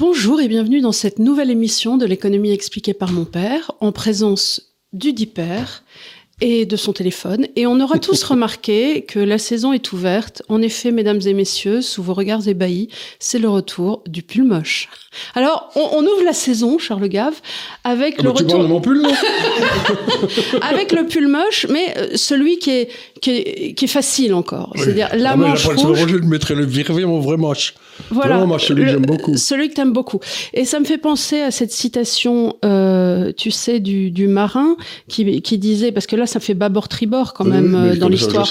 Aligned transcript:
Bonjour 0.00 0.40
et 0.40 0.48
bienvenue 0.48 0.80
dans 0.80 0.92
cette 0.92 1.18
nouvelle 1.18 1.50
émission 1.50 1.98
de 1.98 2.06
l'économie 2.06 2.52
expliquée 2.52 2.94
par 2.94 3.12
mon 3.12 3.26
père, 3.26 3.72
en 3.80 3.92
présence 3.92 4.72
du 4.94 5.12
père 5.26 5.84
et 6.40 6.64
de 6.64 6.74
son 6.76 6.94
téléphone. 6.94 7.46
Et 7.54 7.66
on 7.66 7.78
aura 7.80 7.98
tous 7.98 8.22
remarqué 8.24 9.02
que 9.02 9.18
la 9.18 9.36
saison 9.36 9.74
est 9.74 9.92
ouverte. 9.92 10.42
En 10.48 10.62
effet, 10.62 10.90
mesdames 10.90 11.20
et 11.26 11.34
messieurs, 11.34 11.82
sous 11.82 12.02
vos 12.02 12.14
regards 12.14 12.48
ébahis, 12.48 12.88
c'est 13.18 13.38
le 13.38 13.50
retour 13.50 14.02
du 14.06 14.22
pull 14.22 14.44
moche. 14.44 14.88
Alors, 15.34 15.70
on, 15.74 16.02
ouvre 16.02 16.24
la 16.24 16.32
saison, 16.32 16.78
Charles 16.78 17.08
Gave, 17.08 17.38
avec 17.84 18.14
ah 18.18 18.22
le 18.22 18.30
bah, 18.30 18.34
tu 18.38 18.44
retour. 18.44 18.62
de 18.62 18.68
mon 18.68 18.80
pull, 18.80 19.02
non 19.02 19.12
avec 20.62 20.92
le 20.92 21.06
pull 21.06 21.26
moche, 21.26 21.66
mais 21.68 21.94
euh, 21.98 22.16
celui 22.16 22.58
qui 22.58 22.70
est, 22.70 22.88
qui 23.20 23.30
est, 23.30 23.74
qui 23.74 23.84
est 23.84 23.88
facile 23.88 24.34
encore. 24.34 24.72
C'est-à-dire 24.76 25.08
la 25.16 25.32
ah 25.32 25.36
manche 25.36 25.66
rouge. 25.66 26.06
je 26.06 26.16
mettrais 26.16 26.54
le 26.54 26.64
vraiment 26.64 27.20
vrai 27.20 27.36
moche. 27.36 27.74
Voilà, 28.10 28.38
vraiment, 28.38 28.58
celui 28.58 28.84
que 28.84 28.90
j'aime 28.90 29.06
beaucoup. 29.06 29.36
Celui 29.36 29.68
que 29.68 29.74
t'aimes 29.74 29.92
beaucoup. 29.92 30.20
Et 30.54 30.64
ça 30.64 30.80
me 30.80 30.84
fait 30.84 30.98
penser 30.98 31.40
à 31.40 31.50
cette 31.50 31.72
citation, 31.72 32.56
euh, 32.64 33.32
tu 33.36 33.50
sais, 33.50 33.80
du, 33.80 34.10
du 34.10 34.26
marin 34.26 34.76
qui, 35.08 35.42
qui 35.42 35.58
disait, 35.58 35.92
parce 35.92 36.06
que 36.06 36.16
là, 36.16 36.26
ça 36.26 36.40
fait 36.40 36.54
bâbord-tribord 36.54 37.34
quand 37.34 37.44
même 37.44 37.74
euh, 37.74 37.96
dans 37.96 38.08
l'histoire. 38.08 38.50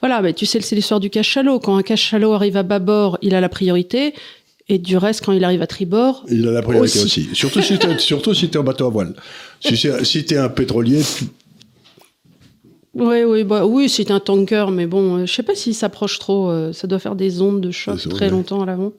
Voilà, 0.00 0.20
mais 0.20 0.34
tu 0.34 0.46
sais, 0.46 0.60
c'est 0.60 0.76
l'histoire 0.76 1.00
du 1.00 1.10
cachalot. 1.10 1.60
Quand 1.60 1.76
un 1.76 1.82
cachalot 1.82 2.32
arrive 2.32 2.56
à 2.56 2.62
bâbord, 2.62 3.18
il 3.22 3.34
a 3.34 3.40
la 3.40 3.48
priorité. 3.48 4.14
Et 4.68 4.78
du 4.78 4.96
reste, 4.96 5.24
quand 5.24 5.32
il 5.32 5.42
arrive 5.42 5.62
à 5.62 5.66
tribord. 5.66 6.24
Il 6.30 6.46
a 6.46 6.52
la 6.52 6.62
priorité 6.62 7.00
aussi. 7.00 7.28
Surtout 7.32 7.60
si 7.60 7.76
tu 7.76 7.88
surtout 7.98 8.34
si 8.34 8.44
es 8.44 8.56
en 8.56 8.62
bateau 8.62 8.86
à 8.86 8.90
voile. 8.90 9.14
Si, 9.60 9.76
si 9.76 10.24
tu 10.24 10.34
es 10.34 10.36
un 10.36 10.48
pétrolier. 10.48 11.02
Oui, 12.94 13.22
oui, 13.22 13.44
bah, 13.44 13.66
oui, 13.66 13.88
c'est 13.88 14.10
un 14.10 14.18
tanker, 14.18 14.70
mais 14.72 14.86
bon, 14.86 15.18
euh, 15.18 15.26
je 15.26 15.32
sais 15.32 15.44
pas 15.44 15.54
s'il 15.54 15.74
s'approche 15.74 16.18
trop. 16.18 16.50
Euh, 16.50 16.72
ça 16.72 16.88
doit 16.88 16.98
faire 16.98 17.14
des 17.14 17.40
ondes 17.40 17.60
de 17.60 17.70
choc 17.70 18.00
très 18.08 18.28
longtemps 18.28 18.62
à 18.62 18.66
l'avant. 18.66 18.92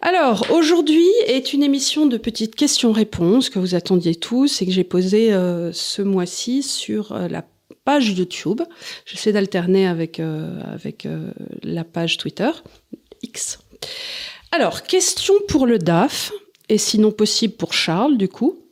Alors, 0.00 0.46
aujourd'hui 0.50 1.06
est 1.26 1.52
une 1.52 1.62
émission 1.62 2.06
de 2.06 2.16
petites 2.16 2.54
questions-réponses 2.54 3.50
que 3.50 3.58
vous 3.58 3.74
attendiez 3.74 4.14
tous 4.14 4.62
et 4.62 4.66
que 4.66 4.72
j'ai 4.72 4.84
posé 4.84 5.32
euh, 5.32 5.72
ce 5.72 6.00
mois-ci 6.00 6.62
sur 6.62 7.14
la 7.28 7.44
page 7.84 8.10
YouTube. 8.10 8.62
J'essaie 9.04 9.32
d'alterner 9.32 9.86
avec, 9.86 10.20
avec 10.20 11.06
la 11.62 11.84
page 11.84 12.16
Twitter, 12.16 12.50
X. 13.22 13.58
Alors, 14.52 14.82
question 14.82 15.34
pour 15.48 15.66
le 15.66 15.78
DAF, 15.78 16.32
et 16.68 16.78
sinon 16.78 17.12
possible 17.12 17.54
pour 17.54 17.72
Charles, 17.72 18.16
du 18.16 18.28
coup. 18.28 18.65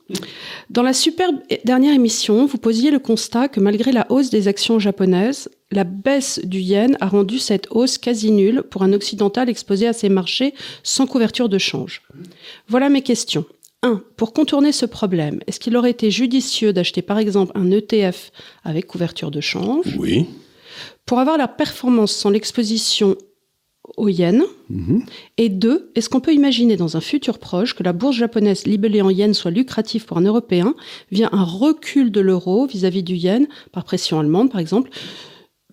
Dans 0.69 0.83
la 0.83 0.93
superbe 0.93 1.37
dernière 1.63 1.93
émission, 1.93 2.45
vous 2.45 2.57
posiez 2.57 2.91
le 2.91 2.99
constat 2.99 3.47
que 3.47 3.59
malgré 3.59 3.91
la 3.91 4.05
hausse 4.11 4.29
des 4.29 4.47
actions 4.47 4.79
japonaises, 4.79 5.49
la 5.71 5.83
baisse 5.83 6.39
du 6.43 6.59
yen 6.59 6.95
a 7.01 7.07
rendu 7.07 7.39
cette 7.39 7.67
hausse 7.71 7.97
quasi 7.97 8.31
nulle 8.31 8.63
pour 8.63 8.83
un 8.83 8.93
occidental 8.93 9.49
exposé 9.49 9.87
à 9.87 9.93
ces 9.93 10.09
marchés 10.09 10.53
sans 10.83 11.07
couverture 11.07 11.49
de 11.49 11.57
change. 11.57 12.03
Voilà 12.67 12.89
mes 12.89 13.01
questions. 13.01 13.45
1. 13.81 14.01
Pour 14.15 14.33
contourner 14.33 14.71
ce 14.71 14.85
problème, 14.85 15.41
est-ce 15.47 15.59
qu'il 15.59 15.77
aurait 15.77 15.91
été 15.91 16.09
judicieux 16.09 16.73
d'acheter 16.73 17.01
par 17.01 17.19
exemple 17.19 17.51
un 17.55 17.69
ETF 17.71 18.31
avec 18.63 18.87
couverture 18.87 19.31
de 19.31 19.41
change? 19.41 19.95
Oui. 19.97 20.27
Pour 21.05 21.19
avoir 21.19 21.37
la 21.37 21.47
performance 21.47 22.11
sans 22.11 22.29
l'exposition 22.29 23.15
au 23.97 24.07
yen 24.07 24.43
mhm. 24.69 25.03
Et 25.37 25.49
deux, 25.49 25.91
est-ce 25.95 26.09
qu'on 26.09 26.19
peut 26.19 26.33
imaginer 26.33 26.75
dans 26.75 26.97
un 26.97 27.01
futur 27.01 27.39
proche 27.39 27.73
que 27.75 27.83
la 27.83 27.93
bourse 27.93 28.15
japonaise 28.15 28.65
libellée 28.65 29.01
en 29.01 29.09
yen 29.09 29.33
soit 29.33 29.51
lucrative 29.51 30.05
pour 30.05 30.17
un 30.17 30.21
Européen 30.21 30.75
via 31.11 31.29
un 31.31 31.43
recul 31.43 32.11
de 32.11 32.21
l'euro 32.21 32.65
vis-à-vis 32.65 33.03
du 33.03 33.15
yen, 33.15 33.47
par 33.71 33.83
pression 33.83 34.19
allemande 34.19 34.51
par 34.51 34.59
exemple 34.59 34.89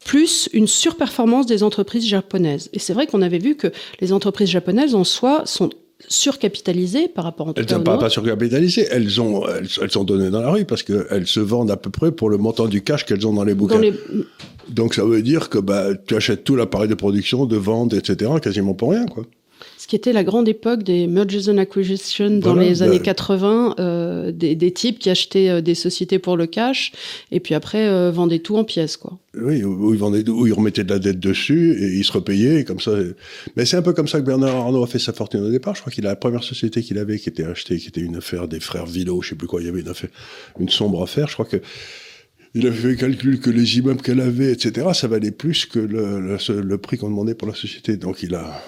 plus 0.05 0.49
une 0.53 0.67
surperformance 0.67 1.47
des 1.47 1.63
entreprises 1.63 2.07
japonaises? 2.07 2.69
Et 2.73 2.81
c'est 2.81 2.93
vrai 2.93 3.07
qu'on 3.07 3.23
avait 3.23 3.39
vu 3.39 3.57
que 3.57 3.69
les 4.01 4.13
entreprises 4.13 4.49
japonaises 4.49 4.97
en 4.97 5.05
soi 5.05 5.43
sont 5.45 5.71
surcapitalisées 6.09 7.09
par 7.09 7.25
rapport 7.25 7.49
en 7.49 7.55
Elles 7.55 7.65
ne 7.65 7.69
sont 7.69 7.83
pas, 7.83 7.99
pas 7.99 8.11
surcapitalisées, 8.11 8.87
elles, 8.91 9.21
ont, 9.21 9.45
elles, 9.47 9.91
sont 9.91 10.05
données 10.05 10.31
dans 10.31 10.41
la 10.41 10.51
rue 10.51 10.65
parce 10.65 10.83
qu'elles 10.83 11.27
se 11.27 11.41
vendent 11.41 11.71
à 11.71 11.77
peu 11.77 11.91
près 11.91 12.13
pour 12.13 12.31
le 12.31 12.39
montant 12.39 12.67
du 12.67 12.83
cash 12.83 13.07
qu'elles 13.07 13.27
ont 13.27 13.33
dans 13.33 13.45
les 13.45 13.55
bouquins. 13.55 13.81
Donc 14.69 14.95
ça 14.95 15.05
veut 15.05 15.23
dire 15.23 15.49
que 15.49 15.59
bah, 15.59 15.95
tu 16.07 16.15
achètes 16.15 16.45
tout 16.45 16.57
l'appareil 16.57 16.89
de 16.89 16.95
production, 16.95 17.47
de 17.47 17.57
vente, 17.57 17.95
etc., 17.95 18.33
quasiment 18.41 18.75
pour 18.75 18.91
rien. 18.91 19.07
quoi 19.07 19.25
ce 19.83 19.87
qui 19.87 19.97
était 19.97 20.13
la 20.13 20.25
grande 20.25 20.49
époque 20.49 20.83
des 20.85 21.07
mergers 21.07 21.51
and 21.51 21.59
acquisitions 21.59 22.39
dans 22.39 22.55
les 22.55 22.83
années 22.83 23.01
80, 23.01 23.75
euh, 23.79 24.33
des, 24.33 24.55
des, 24.55 24.71
types 24.71 24.99
qui 24.99 25.11
achetaient 25.11 25.49
euh, 25.49 25.61
des 25.61 25.75
sociétés 25.75 26.19
pour 26.19 26.37
le 26.37 26.47
cash 26.47 26.93
et 27.31 27.41
puis 27.41 27.55
après 27.55 27.89
euh, 27.89 28.11
vendaient 28.13 28.39
tout 28.39 28.57
en 28.57 28.65
pièces, 28.65 28.97
quoi. 28.97 29.19
Oui, 29.35 29.65
où 29.65 29.93
ils 29.93 29.99
vendaient, 29.99 30.29
où 30.29 30.47
ils 30.47 30.53
remettaient 30.53 30.85
de 30.85 30.91
la 30.91 30.99
dette 30.99 31.19
dessus 31.19 31.73
et 31.73 31.97
ils 31.97 32.05
se 32.05 32.13
repayaient 32.13 32.61
et 32.61 32.65
comme 32.65 32.81
ça. 32.81 32.93
Mais 33.57 33.65
c'est 33.65 33.77
un 33.77 33.83
peu 33.83 33.93
comme 33.93 34.07
ça 34.07 34.21
que 34.21 34.27
Bernard 34.27 34.55
Arnault 34.55 34.85
a 34.85 34.87
fait 34.87 34.99
sa 34.99 35.13
fortune 35.13 35.41
au 35.41 35.51
départ. 35.51 35.75
Je 35.75 35.81
crois 35.81 35.93
qu'il 35.93 36.07
a 36.07 36.11
la 36.11 36.17
première 36.17 36.45
société 36.45 36.83
qu'il 36.83 36.99
avait 36.99 37.19
qui 37.19 37.29
était 37.29 37.45
achetée, 37.45 37.79
qui 37.79 37.89
était 37.89 38.03
une 38.03 38.17
affaire 38.17 38.47
des 38.47 38.61
frères 38.61 38.87
Villot, 38.87 39.23
je 39.23 39.31
sais 39.31 39.35
plus 39.35 39.49
quoi. 39.49 39.63
Il 39.63 39.67
y 39.67 39.71
avait 39.71 39.81
une 39.81 39.89
affaire, 39.89 40.11
une 40.61 40.69
sombre 40.69 41.03
affaire. 41.03 41.29
Je 41.29 41.35
crois 41.35 41.47
que 41.47 41.57
il 42.55 42.67
avait 42.67 42.77
fait 42.77 42.97
calcul 42.97 43.41
que 43.41 43.51
les 43.51 43.79
immeubles 43.79 44.03
qu'elle 44.03 44.21
avait, 44.21 44.53
etc., 44.53 44.89
ça 44.95 45.09
valait 45.09 45.31
plus 45.31 45.67
que 45.67 45.79
le, 45.79 46.77
prix 46.77 46.99
qu'on 46.99 47.09
demandait 47.09 47.35
pour 47.35 47.49
la 47.49 47.55
société. 47.55 47.97
Donc 47.97 48.23
il 48.23 48.35
a, 48.35 48.61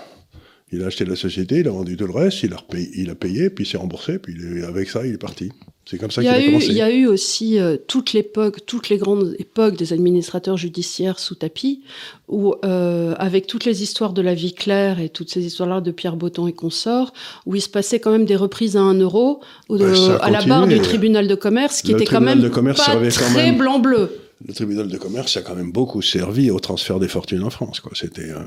a 0.72 0.87
acheté 0.87 1.05
la 1.05 1.17
société, 1.17 1.61
il 1.61 1.69
a 1.69 1.71
vendu 1.71 1.97
tout 1.97 2.06
le 2.06 2.12
reste, 2.12 2.43
il 2.43 2.55
a, 2.55 2.56
a 2.56 3.15
payé, 3.15 3.50
puis 3.50 3.67
s'est 3.67 3.77
remboursé, 3.77 4.19
puis 4.19 4.34
avec 4.65 4.89
ça, 4.89 5.06
il 5.06 5.15
est 5.15 5.19
parti. 5.19 5.50
C'est 5.87 5.99
comme 5.99 6.11
ça 6.11 6.22
qu'il 6.22 6.31
a, 6.31 6.43
commencé. 6.43 6.67
Il 6.69 6.75
y 6.75 6.83
a 6.83 6.91
eu 6.91 7.06
aussi 7.06 7.59
euh, 7.59 7.77
toute 7.77 8.12
l'époque, 8.12 8.65
toutes 8.65 8.89
les 8.89 8.97
grandes 8.97 9.34
époques 9.39 9.77
des 9.77 9.93
administrateurs 9.93 10.56
judiciaires 10.56 11.19
sous 11.19 11.34
tapis, 11.34 11.83
où 12.28 12.55
euh, 12.65 13.15
avec 13.19 13.47
toutes 13.47 13.65
les 13.65 13.83
histoires 13.83 14.12
de 14.12 14.23
la 14.23 14.34
vie 14.34 14.55
claire 14.55 14.99
et 14.99 15.11
toutes 15.11 15.31
ces 15.31 15.44
histoires-là 15.44 15.81
de 15.81 15.91
Pierre 15.91 16.17
Botton 16.17 16.47
et 16.47 16.53
consorts, 16.53 17.12
où 17.44 17.55
il 17.55 17.61
se 17.61 17.69
passait 17.69 18.00
quand 18.00 18.11
même 18.11 18.25
des 18.25 18.37
reprises 18.37 18.77
à 18.77 18.81
un 18.81 18.94
euro 18.94 19.41
à 19.69 20.31
la 20.31 20.43
barre 20.44 20.67
du 20.67 20.81
tribunal 20.81 21.28
de 21.28 21.34
commerce, 21.34 21.83
qui 21.83 21.93
était 21.93 22.06
quand 22.06 22.21
même 22.21 22.50
pas 22.50 22.97
très 23.11 23.53
blanc-bleu 23.53 24.21
le 24.47 24.53
tribunal 24.53 24.89
de 24.89 24.99
commerce 24.99 25.37
a 25.37 25.43
quand 25.43 25.55
même 25.55 25.73
beaucoup 25.73 26.03
servi 26.03 26.50
au 26.50 26.61
transfert 26.61 26.99
des 26.99 27.09
fortunes 27.09 27.43
en 27.44 27.50
France. 27.50 27.81
C'était 27.94 28.31
euh, 28.31 28.41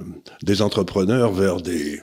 des 0.44 0.62
entrepreneurs 0.62 1.34
vers 1.34 1.62
des, 1.62 2.02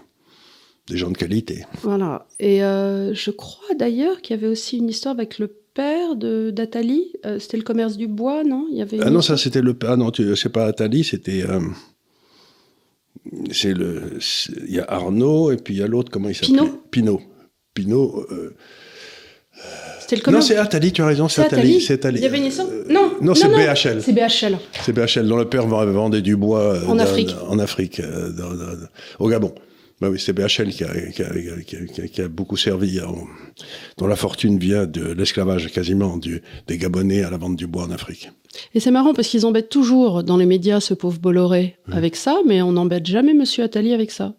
des 0.88 0.96
gens 0.96 1.10
de 1.10 1.16
qualité. 1.16 1.64
Voilà. 1.82 2.26
Et 2.40 2.62
euh, 2.62 3.14
je 3.14 3.30
crois 3.30 3.74
d'ailleurs 3.78 4.20
qu'il 4.20 4.36
y 4.36 4.38
avait 4.38 4.48
aussi 4.48 4.78
une 4.78 4.88
histoire 4.88 5.14
avec 5.14 5.38
le 5.38 5.48
père 5.48 6.16
de 6.16 6.50
d'Atali. 6.50 7.12
Euh, 7.24 7.38
c'était 7.38 7.56
le 7.56 7.62
commerce 7.62 7.96
du 7.96 8.06
bois, 8.06 8.44
non? 8.44 8.66
Il 8.70 8.78
y 8.78 8.82
avait. 8.82 8.98
Ah 9.00 9.10
non, 9.10 9.22
ça 9.22 9.36
c'était 9.36 9.62
le. 9.62 9.76
Ah 9.86 9.96
non, 9.96 10.12
c'est 10.14 10.52
pas 10.52 10.66
Atali, 10.66 11.04
c'était. 11.04 11.44
c'est 13.50 13.72
le. 13.72 14.18
Il 14.66 14.74
y 14.74 14.80
a 14.80 14.84
Arnaud 14.88 15.52
et 15.52 15.56
puis 15.56 15.74
il 15.74 15.80
y 15.80 15.82
a 15.82 15.86
l'autre. 15.86 16.10
Comment 16.10 16.28
il 16.28 16.34
s'appelle 16.34 16.56
Pinot. 16.56 16.80
Pinot. 16.90 17.20
Pinot. 17.72 18.26
C'était 20.06 20.30
Non, 20.30 20.40
c'est 20.40 20.56
Atali, 20.56 20.92
tu 20.92 21.02
as 21.02 21.06
raison, 21.06 21.28
c'est 21.28 21.42
Atali. 21.42 21.80
C'est 21.80 22.04
Il 22.04 22.18
y 22.18 22.26
avait 22.26 22.38
une 22.38 22.46
histoire 22.46 22.68
Non, 22.88 23.12
non, 23.20 23.34
c'est 23.34 23.48
BHL. 23.48 24.02
C'est 24.02 24.12
BHL. 24.12 24.58
C'est 24.84 24.92
BHL, 24.92 25.26
dont 25.26 25.36
le 25.36 25.48
père 25.48 25.66
vendait 25.66 26.22
du 26.22 26.36
bois 26.36 26.78
en 26.86 26.98
Afrique, 26.98 27.34
en 27.48 27.58
Afrique 27.58 28.00
euh, 28.00 28.30
au 29.18 29.28
Gabon. 29.28 29.54
Bah 30.00 30.10
oui, 30.10 30.18
c'est 30.18 30.32
BHL 30.32 30.70
qui 30.70 30.84
a, 30.84 30.92
qui, 31.62 32.20
a, 32.20 32.28
beaucoup 32.28 32.56
servi, 32.56 33.00
dont 33.96 34.06
la 34.06 34.16
fortune 34.16 34.58
vient 34.58 34.86
de 34.86 35.12
l'esclavage 35.12 35.70
quasiment 35.72 36.16
du, 36.16 36.42
des 36.66 36.78
Gabonais 36.78 37.22
à 37.22 37.30
la 37.30 37.36
vente 37.36 37.56
du 37.56 37.66
bois 37.66 37.84
en 37.84 37.90
Afrique. 37.90 38.30
Et 38.74 38.80
c'est 38.80 38.90
marrant 38.90 39.14
parce 39.14 39.28
qu'ils 39.28 39.46
embêtent 39.46 39.68
toujours 39.68 40.22
dans 40.24 40.36
les 40.36 40.46
médias 40.46 40.80
ce 40.80 40.94
pauvre 40.94 41.18
Bolloré 41.18 41.76
avec 41.90 42.16
ça, 42.16 42.40
mais 42.46 42.60
on 42.62 42.72
n'embête 42.72 43.06
jamais 43.06 43.34
Monsieur 43.34 43.64
Attali 43.64 43.92
avec 43.92 44.10
ça. 44.10 44.34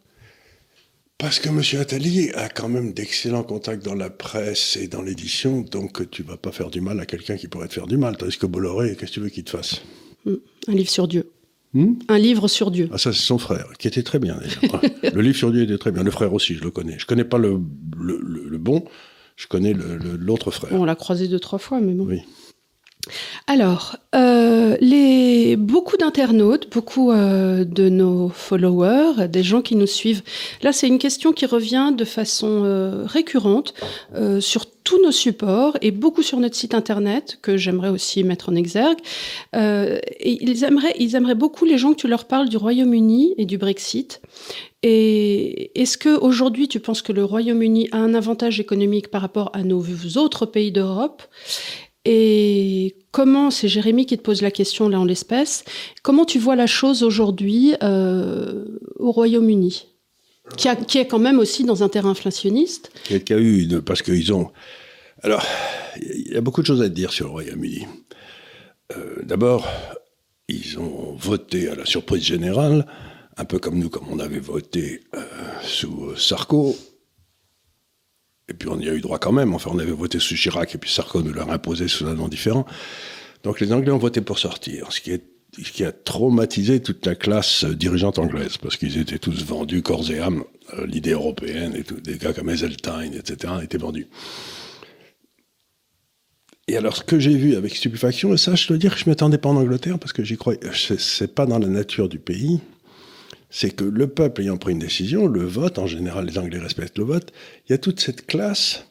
Parce 1.17 1.39
que 1.39 1.47
M. 1.47 1.61
Attali 1.79 2.31
a 2.31 2.49
quand 2.49 2.67
même 2.67 2.91
d'excellents 2.91 3.43
contacts 3.43 3.85
dans 3.85 3.95
la 3.95 4.09
presse 4.09 4.75
et 4.75 4.87
dans 4.87 5.01
l'édition, 5.01 5.61
donc 5.61 6.09
tu 6.09 6.23
vas 6.23 6.35
pas 6.35 6.51
faire 6.51 6.69
du 6.69 6.81
mal 6.81 6.99
à 6.99 7.05
quelqu'un 7.05 7.37
qui 7.37 7.47
pourrait 7.47 7.69
te 7.69 7.73
faire 7.73 7.87
du 7.87 7.97
mal. 7.97 8.17
Tandis 8.17 8.37
que 8.37 8.45
Bolloré, 8.45 8.97
qu'est-ce 8.97 9.11
que 9.11 9.13
tu 9.15 9.19
veux 9.21 9.29
qu'il 9.29 9.45
te 9.45 9.51
fasse? 9.51 9.81
Hmm. 10.25 10.35
Un 10.67 10.73
livre 10.73 10.89
sur 10.89 11.07
Dieu. 11.07 11.31
Hmm 11.75 11.95
un 12.07 12.17
livre 12.17 12.47
sur 12.47 12.71
Dieu. 12.71 12.89
Ah, 12.91 12.97
ça, 12.97 13.11
c'est 13.11 13.19
son 13.19 13.37
frère, 13.37 13.67
qui 13.77 13.87
était 13.87 14.01
très 14.01 14.17
bien, 14.17 14.39
le 15.13 15.21
livre 15.21 15.35
sur 15.35 15.51
Dieu 15.51 15.63
était 15.63 15.77
très 15.77 15.91
bien. 15.91 16.03
Le 16.03 16.11
frère 16.11 16.33
aussi, 16.33 16.55
je 16.55 16.63
le 16.63 16.71
connais. 16.71 16.97
Je 16.97 17.05
connais 17.05 17.25
pas 17.25 17.37
le, 17.37 17.59
le, 17.99 18.57
bon, 18.57 18.85
je 19.35 19.47
connais 19.47 19.73
l'autre 19.73 20.51
frère. 20.51 20.71
on 20.73 20.85
l'a 20.85 20.95
croisé 20.95 21.27
deux, 21.27 21.39
trois 21.39 21.59
fois, 21.59 21.81
mais 21.81 21.93
bon. 21.93 22.05
Oui. 22.05 22.21
Alors, 23.47 23.97
euh, 24.15 25.55
beaucoup 25.57 25.97
d'internautes, 25.97 26.71
beaucoup 26.71 27.11
euh, 27.11 27.63
de 27.63 27.89
nos 27.89 28.29
followers, 28.29 29.27
des 29.27 29.43
gens 29.43 29.61
qui 29.61 29.75
nous 29.75 29.87
suivent, 29.87 30.23
là 30.61 30.73
c'est 30.73 30.87
une 30.87 30.97
question 30.97 31.31
qui 31.31 31.45
revient 31.45 31.93
de 31.95 32.05
façon 32.05 32.63
euh, 32.63 33.03
récurrente 33.05 33.73
sur 34.39 34.65
tous 34.83 35.01
nos 35.01 35.11
supports 35.11 35.77
et 35.81 35.91
beaucoup 35.91 36.21
sur 36.21 36.39
notre 36.39 36.55
site 36.55 36.73
internet 36.73 37.39
que 37.41 37.57
j'aimerais 37.57 37.89
aussi 37.89 38.23
mettre 38.23 38.49
en 38.49 38.55
exergue. 38.55 38.99
et 39.53 40.43
ils 40.43 40.63
aimeraient, 40.63 40.95
ils 40.99 41.15
aimeraient 41.15 41.35
beaucoup 41.35 41.65
les 41.65 41.77
gens 41.77 41.91
que 41.91 41.97
tu 41.97 42.07
leur 42.07 42.25
parles 42.25 42.49
du 42.49 42.57
Royaume-Uni 42.57 43.33
et 43.37 43.45
du 43.45 43.57
Brexit. 43.57 44.21
Et 44.87 45.71
est-ce 45.81 45.97
que 45.97 46.15
aujourd'hui 46.15 46.67
tu 46.67 46.79
penses 46.79 47.01
que 47.01 47.11
le 47.11 47.25
Royaume-Uni 47.25 47.89
a 47.91 47.97
un 47.97 48.13
avantage 48.13 48.59
économique 48.59 49.09
par 49.09 49.21
rapport 49.21 49.49
à 49.53 49.63
nos 49.63 49.83
autres 50.17 50.45
pays 50.45 50.71
d'Europe? 50.71 51.23
Et 52.05 52.95
comment, 53.11 53.49
c'est 53.49 53.67
Jérémy 53.67 54.05
qui 54.05 54.17
te 54.17 54.23
pose 54.23 54.41
la 54.41 54.51
question 54.51 54.87
là 54.89 54.99
en 54.99 55.05
l'espèce, 55.05 55.65
comment 56.03 56.25
tu 56.25 56.37
vois 56.39 56.55
la 56.55 56.67
chose 56.67 57.03
aujourd'hui 57.03 57.75
euh, 57.81 58.65
au 58.97 59.11
Royaume-Uni 59.11 59.87
qui, 60.57 60.97
est 60.99 61.07
quand 61.07 61.19
même 61.19 61.39
aussi 61.39 61.63
dans 61.63 61.83
un 61.83 61.89
terrain 61.89 62.11
inflationniste? 62.11 62.91
Qui 63.25 63.33
a 63.33 63.39
eu, 63.39 63.67
parce 63.81 64.03
qu'ils 64.03 64.31
ont. 64.31 64.51
Alors, 65.23 65.43
il 65.99 66.33
y 66.33 66.35
a 66.35 66.41
beaucoup 66.41 66.61
de 66.61 66.67
choses 66.67 66.83
à 66.83 66.89
dire 66.89 67.11
sur 67.11 67.25
le 67.25 67.31
Royaume-Uni. 67.31 67.87
Euh, 68.95 69.23
D'abord, 69.23 69.67
ils 70.47 70.77
ont 70.77 71.15
voté 71.17 71.67
à 71.67 71.75
la 71.75 71.85
surprise 71.85 72.23
générale, 72.23 72.85
un 73.37 73.45
peu 73.45 73.57
comme 73.57 73.79
nous, 73.79 73.89
comme 73.89 74.07
on 74.11 74.19
avait 74.19 74.39
voté 74.39 75.01
euh, 75.15 75.23
sous 75.63 76.15
Sarko. 76.15 76.75
Et 78.49 78.53
puis 78.53 78.69
on 78.69 78.79
y 78.79 78.89
a 78.89 78.93
eu 78.93 79.01
droit 79.01 79.19
quand 79.19 79.31
même. 79.31 79.53
Enfin, 79.53 79.71
on 79.73 79.79
avait 79.79 79.91
voté 79.91 80.19
sous 80.19 80.35
Chirac 80.35 80.75
et 80.75 80.77
puis 80.77 80.89
Sarko 80.89 81.21
nous 81.21 81.33
l'a 81.33 81.45
imposé 81.51 81.87
sous 81.87 82.05
un 82.05 82.13
nom 82.13 82.27
différent. 82.27 82.65
Donc 83.43 83.59
les 83.59 83.73
Anglais 83.73 83.91
ont 83.91 83.97
voté 83.97 84.21
pour 84.21 84.39
sortir, 84.39 84.91
ce 84.91 85.01
qui 85.01 85.11
est 85.11 85.23
ce 85.63 85.71
qui 85.71 85.85
a 85.85 85.91
traumatisé 85.91 86.81
toute 86.81 87.05
la 87.05 87.15
classe 87.15 87.63
dirigeante 87.65 88.19
anglaise, 88.19 88.57
parce 88.57 88.77
qu'ils 88.77 88.97
étaient 88.97 89.19
tous 89.19 89.45
vendus 89.45 89.81
corps 89.81 90.09
et 90.11 90.19
âme, 90.19 90.43
euh, 90.73 90.85
l'idée 90.85 91.11
européenne 91.11 91.73
et 91.75 91.83
tout, 91.83 91.95
des 91.95 92.17
gars 92.17 92.33
comme 92.33 92.49
Heseltine, 92.49 93.13
etc., 93.13 93.53
étaient 93.63 93.77
vendus. 93.77 94.07
Et 96.67 96.77
alors, 96.77 96.97
ce 96.97 97.03
que 97.03 97.19
j'ai 97.19 97.35
vu 97.35 97.55
avec 97.55 97.75
stupéfaction, 97.75 98.33
et 98.33 98.37
ça, 98.37 98.55
je 98.55 98.67
dois 98.67 98.77
dire 98.77 98.93
que 98.95 98.99
je 98.99 99.05
ne 99.05 99.11
m'attendais 99.11 99.37
pas 99.37 99.49
en 99.49 99.55
Angleterre, 99.55 99.99
parce 99.99 100.13
que 100.13 100.23
j'y 100.23 100.35
croyais, 100.35 100.59
c'est 100.73 101.33
pas 101.33 101.45
dans 101.45 101.59
la 101.59 101.67
nature 101.67 102.09
du 102.09 102.19
pays, 102.19 102.59
c'est 103.57 103.71
que 103.71 103.85
le 103.85 104.07
peuple 104.07 104.41
ayant 104.41 104.57
pris 104.57 104.73
une 104.73 104.79
décision, 104.79 105.27
le 105.27 105.45
vote, 105.45 105.79
en 105.79 105.87
général, 105.87 106.25
les 106.25 106.37
Anglais 106.37 106.59
respectent 106.59 106.97
le 106.97 107.05
vote, 107.05 107.31
il 107.65 107.71
y 107.71 107.73
a 107.73 107.77
toute 107.77 108.01
cette 108.01 108.25
classe 108.25 108.87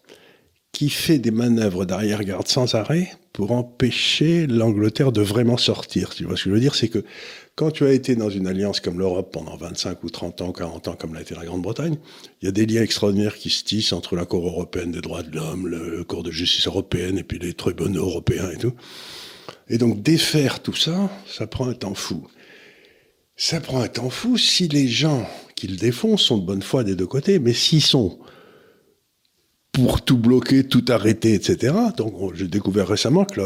qui 0.73 0.89
fait 0.89 1.19
des 1.19 1.31
manœuvres 1.31 1.85
d'arrière-garde 1.85 2.49
sans 2.49 2.75
arrêt 2.75 3.13
pour 3.35 3.53
empêcher 3.53 4.47
l'Angleterre 4.47 5.13
de 5.13 5.21
vraiment 5.21 5.59
sortir. 5.59 6.15
Tu 6.15 6.25
vois 6.25 6.39
ce 6.39 6.45
que 6.45 6.49
je 6.49 6.55
veux 6.55 6.61
dire? 6.61 6.77
C'est 6.77 6.89
que 6.89 7.05
quand 7.57 7.73
tu 7.73 7.85
as 7.85 7.93
été 7.93 8.17
dans 8.17 8.31
une 8.31 8.47
alliance 8.47 8.81
comme 8.81 8.99
l'Europe 8.99 9.31
pendant 9.35 9.55
25 9.55 10.03
ou 10.03 10.09
30 10.09 10.41
ans, 10.41 10.53
40 10.53 10.89
ans, 10.89 10.97
comme 10.99 11.13
l'a 11.13 11.21
été 11.21 11.35
la 11.35 11.45
Grande-Bretagne, 11.45 11.99
il 12.41 12.47
y 12.47 12.49
a 12.49 12.53
des 12.53 12.65
liens 12.65 12.83
extraordinaires 12.83 13.37
qui 13.37 13.51
se 13.51 13.65
tissent 13.65 13.93
entre 13.93 14.17
la 14.17 14.25
Cour 14.25 14.47
européenne 14.47 14.93
des 14.93 15.03
droits 15.03 15.23
de 15.23 15.37
l'homme, 15.37 15.69
le 15.69 16.05
Cour 16.05 16.23
de 16.23 16.31
justice 16.31 16.67
européenne 16.67 17.19
et 17.19 17.23
puis 17.23 17.39
les 17.39 17.53
tribunaux 17.53 18.07
européens 18.07 18.51
et 18.51 18.57
tout. 18.57 18.73
Et 19.69 19.77
donc 19.77 20.03
défaire 20.03 20.61
tout 20.61 20.75
ça, 20.75 21.11
ça 21.27 21.47
prend 21.47 21.69
un 21.69 21.75
temps 21.75 21.95
fou. 21.95 22.27
Ça 23.37 23.61
prend 23.61 23.81
un 23.81 23.89
temps 23.89 24.11
fou 24.11 24.39
si 24.39 24.69
les 24.69 24.87
gens 24.87 25.29
qui 25.57 25.67
le 25.67 25.77
défont 25.77 26.17
sont 26.17 26.39
de 26.39 26.47
bonne 26.47 26.63
foi 26.63 26.85
des 26.85 26.95
deux 26.95 27.07
côtés, 27.07 27.39
mais 27.39 27.53
s'ils 27.53 27.83
sont 27.83 28.19
pour 29.73 30.03
tout 30.03 30.17
bloquer, 30.17 30.65
tout 30.65 30.85
arrêter, 30.89 31.35
etc. 31.35 31.75
Donc 31.97 32.35
j'ai 32.35 32.47
découvert 32.47 32.87
récemment 32.87 33.25
que 33.25 33.41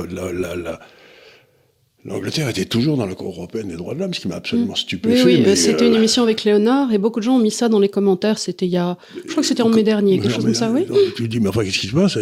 l'Angleterre 2.05 2.50
était 2.50 2.67
toujours 2.67 2.99
dans 2.99 3.06
la 3.06 3.14
Cour 3.14 3.35
européenne 3.35 3.69
des 3.69 3.76
droits 3.76 3.94
de 3.94 4.00
l'homme, 4.00 4.12
ce 4.12 4.20
qui 4.20 4.29
m'a 4.29 4.37
absolument 4.37 4.75
mm. 4.75 4.76
stupéfait. 4.76 5.25
Oui, 5.25 5.43
oui 5.46 5.56
c'était 5.56 5.87
une 5.87 5.94
euh, 5.94 5.99
émission 5.99 6.23
avec 6.23 6.44
Léonard 6.44 6.93
et 6.93 6.99
beaucoup 6.99 7.20
de 7.20 7.25
gens 7.25 7.37
ont 7.37 7.41
mis 7.41 7.50
ça 7.50 7.70
dans 7.70 7.81
les 7.81 7.88
commentaires. 7.88 8.38
C'était 8.38 8.67
il 8.67 8.73
y 8.73 8.76
a, 8.76 8.99
je 9.25 9.31
crois 9.31 9.43
que 9.43 9.49
c'était 9.49 9.62
en 9.62 9.70
mai 9.70 9.82
dernier, 9.82 10.19
quelque 10.19 10.34
chose 10.34 10.44
comme 10.44 10.55
ça, 10.55 10.70
oui. 10.70 10.87
tu 11.17 11.29
dis, 11.29 11.41
mais 11.41 11.49
enfin, 11.49 11.64
qu'est-ce 11.64 11.79
qui 11.79 11.88
se 11.88 11.94
passe? 11.94 12.19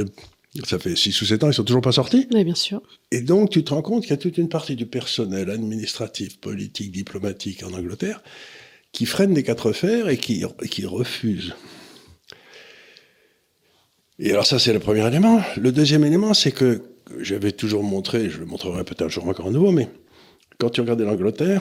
Ça 0.65 0.79
fait 0.79 0.97
6 0.97 1.21
ou 1.23 1.27
7 1.27 1.45
ans, 1.45 1.51
ils 1.51 1.55
sont 1.55 1.65
toujours 1.65 1.83
pas 1.83 1.93
sortis. 1.93 2.27
Oui, 2.33 2.45
bien 2.45 2.55
sûr. 2.55 2.81
Et 3.11 3.21
donc, 3.21 3.51
tu 3.51 3.65
te 3.65 3.75
rends 3.75 3.83
compte 3.83 4.03
qu'il 4.03 4.11
y 4.11 4.15
a 4.15 4.19
toute 4.19 4.39
une 4.39 4.49
partie 4.49 4.77
du 4.77 4.87
personnel 4.87 5.51
administratif, 5.51 6.39
politique, 6.41 6.93
diplomatique 6.93 7.63
en 7.63 7.73
Angleterre 7.73 8.23
qui 8.93 9.05
freine 9.05 9.35
des 9.35 9.43
quatre 9.43 9.73
fers 9.73 10.09
et 10.09 10.17
qui, 10.17 10.45
qui 10.71 10.87
refuse 10.87 11.55
et 14.19 14.31
alors 14.31 14.47
ça, 14.47 14.59
c'est 14.59 14.73
le 14.73 14.81
premier 14.81 15.07
élément. 15.07 15.43
Le 15.59 15.73
deuxième 15.73 16.05
élément, 16.05 16.33
c'est 16.33 16.53
que 16.53 16.83
j'avais 17.21 17.53
toujours 17.53 17.83
montré, 17.83 18.31
je 18.31 18.39
le 18.39 18.47
montrerai 18.47 18.83
peut-être 18.85 19.03
un 19.03 19.09
jour 19.09 19.29
encore 19.29 19.49
à 19.49 19.51
nouveau, 19.51 19.73
mais 19.73 19.89
quand 20.59 20.71
tu 20.71 20.81
regardais 20.81 21.05
l'Angleterre, 21.05 21.61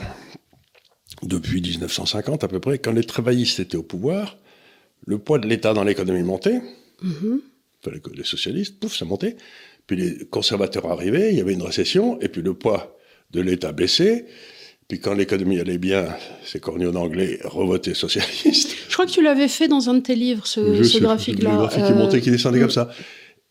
depuis 1.22 1.60
1950 1.60 2.44
à 2.44 2.48
peu 2.48 2.58
près, 2.58 2.78
quand 2.78 2.92
les 2.92 3.04
travaillistes 3.04 3.60
étaient 3.60 3.76
au 3.76 3.82
pouvoir, 3.82 4.38
le 5.06 5.18
poids 5.18 5.38
de 5.38 5.46
l'État 5.46 5.74
dans 5.74 5.84
l'économie 5.84 6.22
montait. 6.22 6.62
Mm 7.02 7.36
que 7.36 7.55
les 7.90 8.24
socialistes, 8.24 8.78
pouf, 8.80 8.96
ça 8.96 9.04
montait. 9.04 9.36
Puis 9.86 9.96
les 9.96 10.26
conservateurs 10.26 10.86
arrivaient, 10.86 11.32
il 11.32 11.38
y 11.38 11.40
avait 11.40 11.52
une 11.52 11.62
récession, 11.62 12.20
et 12.20 12.28
puis 12.28 12.42
le 12.42 12.54
poids 12.54 12.96
de 13.30 13.40
l'État 13.40 13.72
baissait. 13.72 14.26
Puis 14.88 15.00
quand 15.00 15.14
l'économie 15.14 15.58
allait 15.58 15.78
bien, 15.78 16.08
ces 16.44 16.60
corneaux 16.60 16.92
d'anglais 16.92 17.40
revotaient 17.44 17.94
socialistes. 17.94 18.76
Je 18.88 18.92
crois 18.92 19.06
que 19.06 19.10
tu 19.10 19.22
l'avais 19.22 19.48
fait 19.48 19.66
dans 19.66 19.90
un 19.90 19.94
de 19.94 20.00
tes 20.00 20.14
livres, 20.14 20.46
ce, 20.46 20.60
graphique-là. 21.00 21.50
Le 21.50 21.56
graphique 21.56 21.84
qui 21.84 21.92
montait, 21.92 22.20
qui 22.20 22.30
descendait 22.30 22.60
comme 22.60 22.70
ça. 22.70 22.90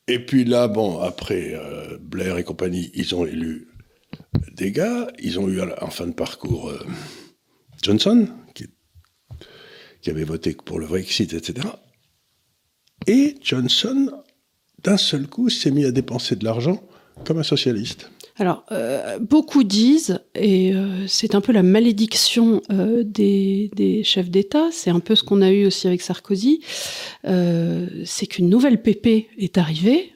Et 0.08 0.20
puis 0.20 0.46
là, 0.46 0.68
bon, 0.68 1.00
après 1.00 1.54
euh, 1.56 1.98
Blair 2.00 2.38
et 2.38 2.44
compagnie, 2.44 2.92
ils 2.94 3.16
ont 3.16 3.26
élu 3.26 3.68
des 4.54 4.72
gars. 4.72 5.08
Ils 5.20 5.40
ont 5.40 5.50
eu 5.50 5.60
en 5.62 5.90
fin 5.90 6.08
de 6.08 6.14
parcours 6.14 6.70
euh, 6.70 6.80
Johnson, 7.82 8.28
qui, 8.54 8.68
qui 10.02 10.10
avait 10.10 10.24
voté 10.24 10.54
pour 10.54 10.80
le 10.80 10.88
Brexit, 10.88 11.34
etc. 11.34 11.68
Et 13.08 13.36
Johnson, 13.42 14.12
d'un 14.86 14.98
seul 14.98 15.28
coup, 15.28 15.50
s'est 15.50 15.72
mis 15.72 15.84
à 15.84 15.92
dépenser 15.92 16.36
de 16.36 16.46
l'argent 16.46 16.82
comme 17.26 17.40
un 17.40 17.44
socialiste. 17.44 18.10
Alors, 18.38 18.66
euh, 18.72 19.18
beaucoup 19.20 19.64
disent, 19.64 20.20
et 20.36 20.76
euh, 20.76 21.08
c'est 21.08 21.36
un 21.36 21.42
peu 21.42 21.54
la 21.54 21.64
malédiction 21.64 22.62
euh, 22.70 23.04
des, 23.04 23.72
des, 23.76 24.04
chefs 24.04 24.30
d'État, 24.30 24.68
c'est 24.72 24.90
un 24.90 25.00
peu 25.00 25.16
ce 25.16 25.24
qu'on 25.24 25.42
a 25.42 25.52
eu 25.52 25.66
aussi 25.66 25.88
avec 25.88 26.02
Sarkozy, 26.02 26.62
c'est 27.24 28.28
qu'une 28.28 28.50
nouvelle 28.50 28.82
PP 28.82 29.28
est 29.38 29.58
arrivée 29.58 30.14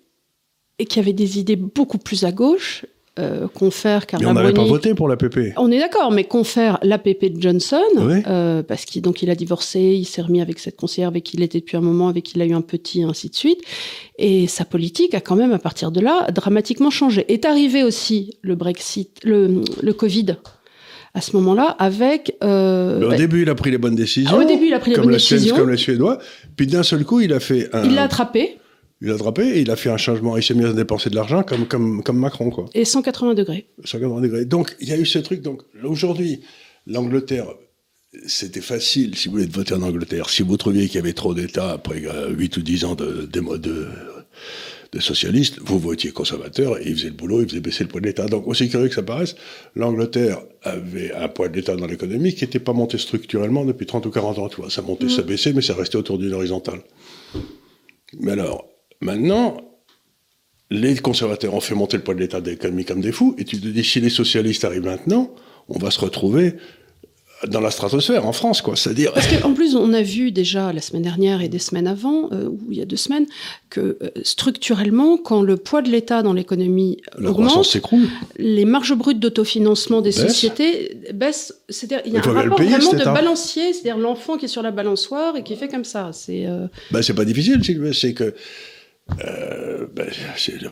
et 0.80 0.86
qui 0.86 1.00
avait 1.00 1.14
des 1.14 1.40
idées 1.40 1.56
beaucoup 1.56 1.98
plus 1.98 2.24
à 2.26 2.32
gauche 2.32 2.86
euh, 3.20 3.48
confère 3.48 4.06
on 4.26 4.34
n'avait 4.34 4.54
pas 4.54 4.64
voté 4.64 4.94
pour 4.94 5.08
la 5.08 5.18
PP. 5.18 5.54
On 5.58 5.72
est 5.72 5.80
d'accord, 5.80 6.12
mais 6.12 6.24
confère 6.24 6.80
la 6.84 6.98
PP 6.98 7.34
de 7.34 7.42
Johnson, 7.42 7.82
euh, 8.00 8.64
parce 8.64 8.86
qu'il 8.86 9.02
donc 9.02 9.22
il 9.22 9.30
a 9.30 9.36
divorcé, 9.36 9.80
il 9.80 10.06
s'est 10.06 10.22
remis 10.22 10.42
avec 10.42 10.60
cette 10.60 10.76
conseillère 10.76 11.10
avec 11.10 11.24
qui 11.24 11.38
il 11.38 11.44
était 11.44 11.60
depuis 11.60 11.78
un 11.78 11.82
moment, 11.82 12.08
avec 12.08 12.24
qui 12.24 12.34
il 12.36 12.42
a 12.42 12.46
eu 12.46 12.54
un 12.54 12.62
petit, 12.62 13.04
ainsi 13.04 13.30
de 13.30 13.36
suite. 13.36 13.62
Et 14.18 14.48
sa 14.48 14.66
politique 14.66 15.14
a 15.14 15.22
quand 15.22 15.36
même, 15.36 15.52
à 15.52 15.60
partir 15.60 15.92
de 15.92 16.00
là, 16.00 16.28
dramatiquement 16.32 16.90
changé. 16.90 17.26
Est 17.32 17.46
arrivé 17.46 17.84
aussi 17.84 18.38
le 18.42 18.56
Brexit, 18.56 19.20
le, 19.24 19.62
le 19.82 19.94
Covid 19.94 20.38
à 21.14 21.22
ce 21.22 21.36
moment-là 21.38 21.76
avec. 21.80 22.36
Euh, 22.44 23.12
au 23.12 23.16
début, 23.16 23.42
il 23.44 23.50
a 23.50 23.56
pris 23.56 23.72
les 23.72 23.78
bonnes 23.78 23.96
décisions. 23.96 24.38
au 24.38 24.44
début, 24.44 24.68
il 24.68 24.74
a 24.74 24.80
pris 24.80 24.92
les 24.92 24.98
bonnes 24.98 25.12
décisions. 25.12 25.56
comme 25.56 25.70
les 25.70 25.78
Suédois. 25.78 26.20
Puis 26.56 26.68
d'un 26.68 26.84
seul 26.84 27.04
coup, 27.04 27.22
il 27.22 27.34
a 27.34 27.40
fait 27.40 27.70
un. 27.74 27.84
Il 27.84 27.96
l'a 27.96 28.04
attrapé. 28.04 28.59
Il 29.02 29.08
l'a 29.08 29.16
attrapé 29.16 29.44
et 29.44 29.62
il 29.62 29.72
a 29.72 29.76
fait 29.76 29.90
un 29.90 29.98
changement. 29.98 30.36
Il 30.36 30.44
s'est 30.44 30.54
mis 30.54 30.66
à 30.66 30.74
dépenser 30.74 31.10
de 31.10 31.16
l'argent 31.16 31.44
comme, 31.44 31.68
comme, 31.68 32.04
comme 32.04 32.18
Macron, 32.18 32.50
quoi. 32.50 32.66
Et 32.74 32.84
180 32.84 33.34
degrés. 33.34 33.68
180 33.86 34.22
degrés. 34.22 34.46
Donc, 34.46 34.76
il 34.82 34.90
y 34.90 34.92
a 34.92 34.98
eu 34.98 35.06
ce 35.06 35.20
truc. 35.20 35.42
Donc, 35.42 35.62
aujourd'hui, 35.84 36.42
l'Angleterre, 36.86 37.46
c'était 38.26 38.62
facile, 38.62 39.16
si 39.16 39.28
vous 39.28 39.36
voulez, 39.36 39.48
de 39.48 39.54
voter 39.54 39.74
en 39.74 39.84
Angleterre. 39.84 40.30
Si 40.30 40.44
vous 40.44 40.58
trouviez 40.58 40.88
qu'il 40.88 40.96
y 40.96 41.00
avait 41.00 41.14
trop 41.14 41.34
d'États 41.34 41.72
après 41.72 42.04
8 42.30 42.58
ou 42.58 42.62
10 42.62 42.86
ans 42.86 42.96
de, 42.96 43.28
de, 43.32 43.58
de, 43.58 43.88
de 44.92 45.00
socialistes, 45.00 45.60
vous 45.62 45.80
votiez 45.80 46.12
conservateur 46.12 46.78
et 46.80 46.90
ils 46.90 46.98
faisaient 46.98 47.10
le 47.10 47.14
boulot, 47.14 47.42
ils 47.42 47.48
faisaient 47.48 47.62
baisser 47.62 47.86
le 47.86 47.90
poids 47.90 48.02
de 48.02 48.08
l'État. 48.08 48.26
Donc, 48.26 48.48
aussi 48.48 48.68
curieux 48.68 48.90
que 48.90 48.96
ça 48.96 49.04
paraisse, 49.04 49.36
l'Angleterre 49.76 50.42
avait 50.64 51.14
un 51.14 51.30
poids 51.30 51.48
de 51.48 51.56
l'État 51.56 51.78
dans 51.78 51.88
l'économie 51.88 52.36
qui 52.36 52.44
n'était 52.44 52.60
pas 52.60 52.74
monté 52.74 52.98
structurellement 52.98 53.64
depuis 53.64 53.86
30 53.86 54.08
ou 54.08 54.12
40 54.12 54.40
ans. 54.40 54.50
Tu 54.50 54.58
vois. 54.58 54.70
Ça 54.70 54.82
montait, 54.82 55.08
ça 55.08 55.22
mmh. 55.22 55.26
baissait, 55.26 55.54
mais 55.54 55.62
ça 55.62 55.74
restait 55.74 55.96
autour 55.96 56.18
d'une 56.18 56.34
horizontale. 56.34 56.82
Mais 58.20 58.32
alors, 58.32 58.69
Maintenant, 59.02 59.58
les 60.70 60.96
conservateurs 60.98 61.54
ont 61.54 61.62
fait 61.62 61.76
monter 61.76 61.98
le 61.98 62.04
poids 62.04 62.14
de 62.14 62.20
l'État 62.20 62.42
d'économie 62.42 62.86
comme 62.86 63.02
des 63.02 63.12
fous, 63.12 63.36
et 63.38 63.46
tu 63.46 63.60
te 63.60 63.68
dis, 63.68 63.84
si 63.84 64.00
les 64.00 64.10
socialistes 64.10 64.66
arrivent 64.66 64.86
maintenant, 64.86 65.34
on 65.68 65.80
va 65.80 65.92
se 65.92 66.00
retrouver 66.00 66.56
dans 67.48 67.62
la 67.62 67.72
stratosphère 67.72 68.26
en 68.26 68.34
France, 68.34 68.62
quoi. 68.62 68.76
C'est-à-dire. 68.76 69.14
Parce 69.14 69.28
qu'en 69.28 69.54
plus, 69.54 69.76
on 69.76 69.94
a 69.94 70.02
vu 70.02 70.32
déjà 70.32 70.74
la 70.74 70.82
semaine 70.82 71.04
dernière 71.04 71.42
et 71.42 71.48
des 71.48 71.60
semaines 71.60 71.88
avant, 71.88 72.30
euh, 72.32 72.50
ou 72.50 72.60
il 72.70 72.78
y 72.78 72.82
a 72.82 72.86
deux 72.86 72.98
semaines, 72.98 73.26
que 73.70 73.98
euh, 74.02 74.10
structurellement, 74.24 75.18
quand 75.18 75.42
le 75.42 75.56
poids 75.56 75.82
de 75.82 75.90
l'État 75.90 76.22
dans 76.22 76.34
l'économie 76.34 76.98
augmente, 77.24 77.78
les 78.38 78.66
marges 78.66 78.94
brutes 78.94 79.20
d'autofinancement 79.20 80.02
des 80.02 80.12
sociétés 80.12 80.98
baissent. 81.14 81.54
C'est-à-dire, 81.70 82.02
il 82.06 82.14
y 82.14 82.18
a 82.18 82.20
un 82.20 82.34
rapport 82.34 82.62
vraiment 82.62 82.92
de 82.92 83.06
balancier, 83.06 83.72
c'est-à-dire 83.74 83.98
l'enfant 83.98 84.38
qui 84.38 84.46
est 84.46 84.50
sur 84.50 84.62
la 84.62 84.72
balançoire 84.72 85.38
et 85.38 85.44
qui 85.44 85.56
fait 85.56 85.70
comme 85.70 85.86
ça. 85.86 86.12
C'est. 86.14 86.46
Euh... 86.46 86.68
Ben, 86.92 87.02
c'est 87.02 87.14
pas 87.14 87.26
difficile, 87.26 87.62
c'est 87.94 88.14
que 88.14 88.34
euh, 89.26 89.88
ben, 89.94 90.08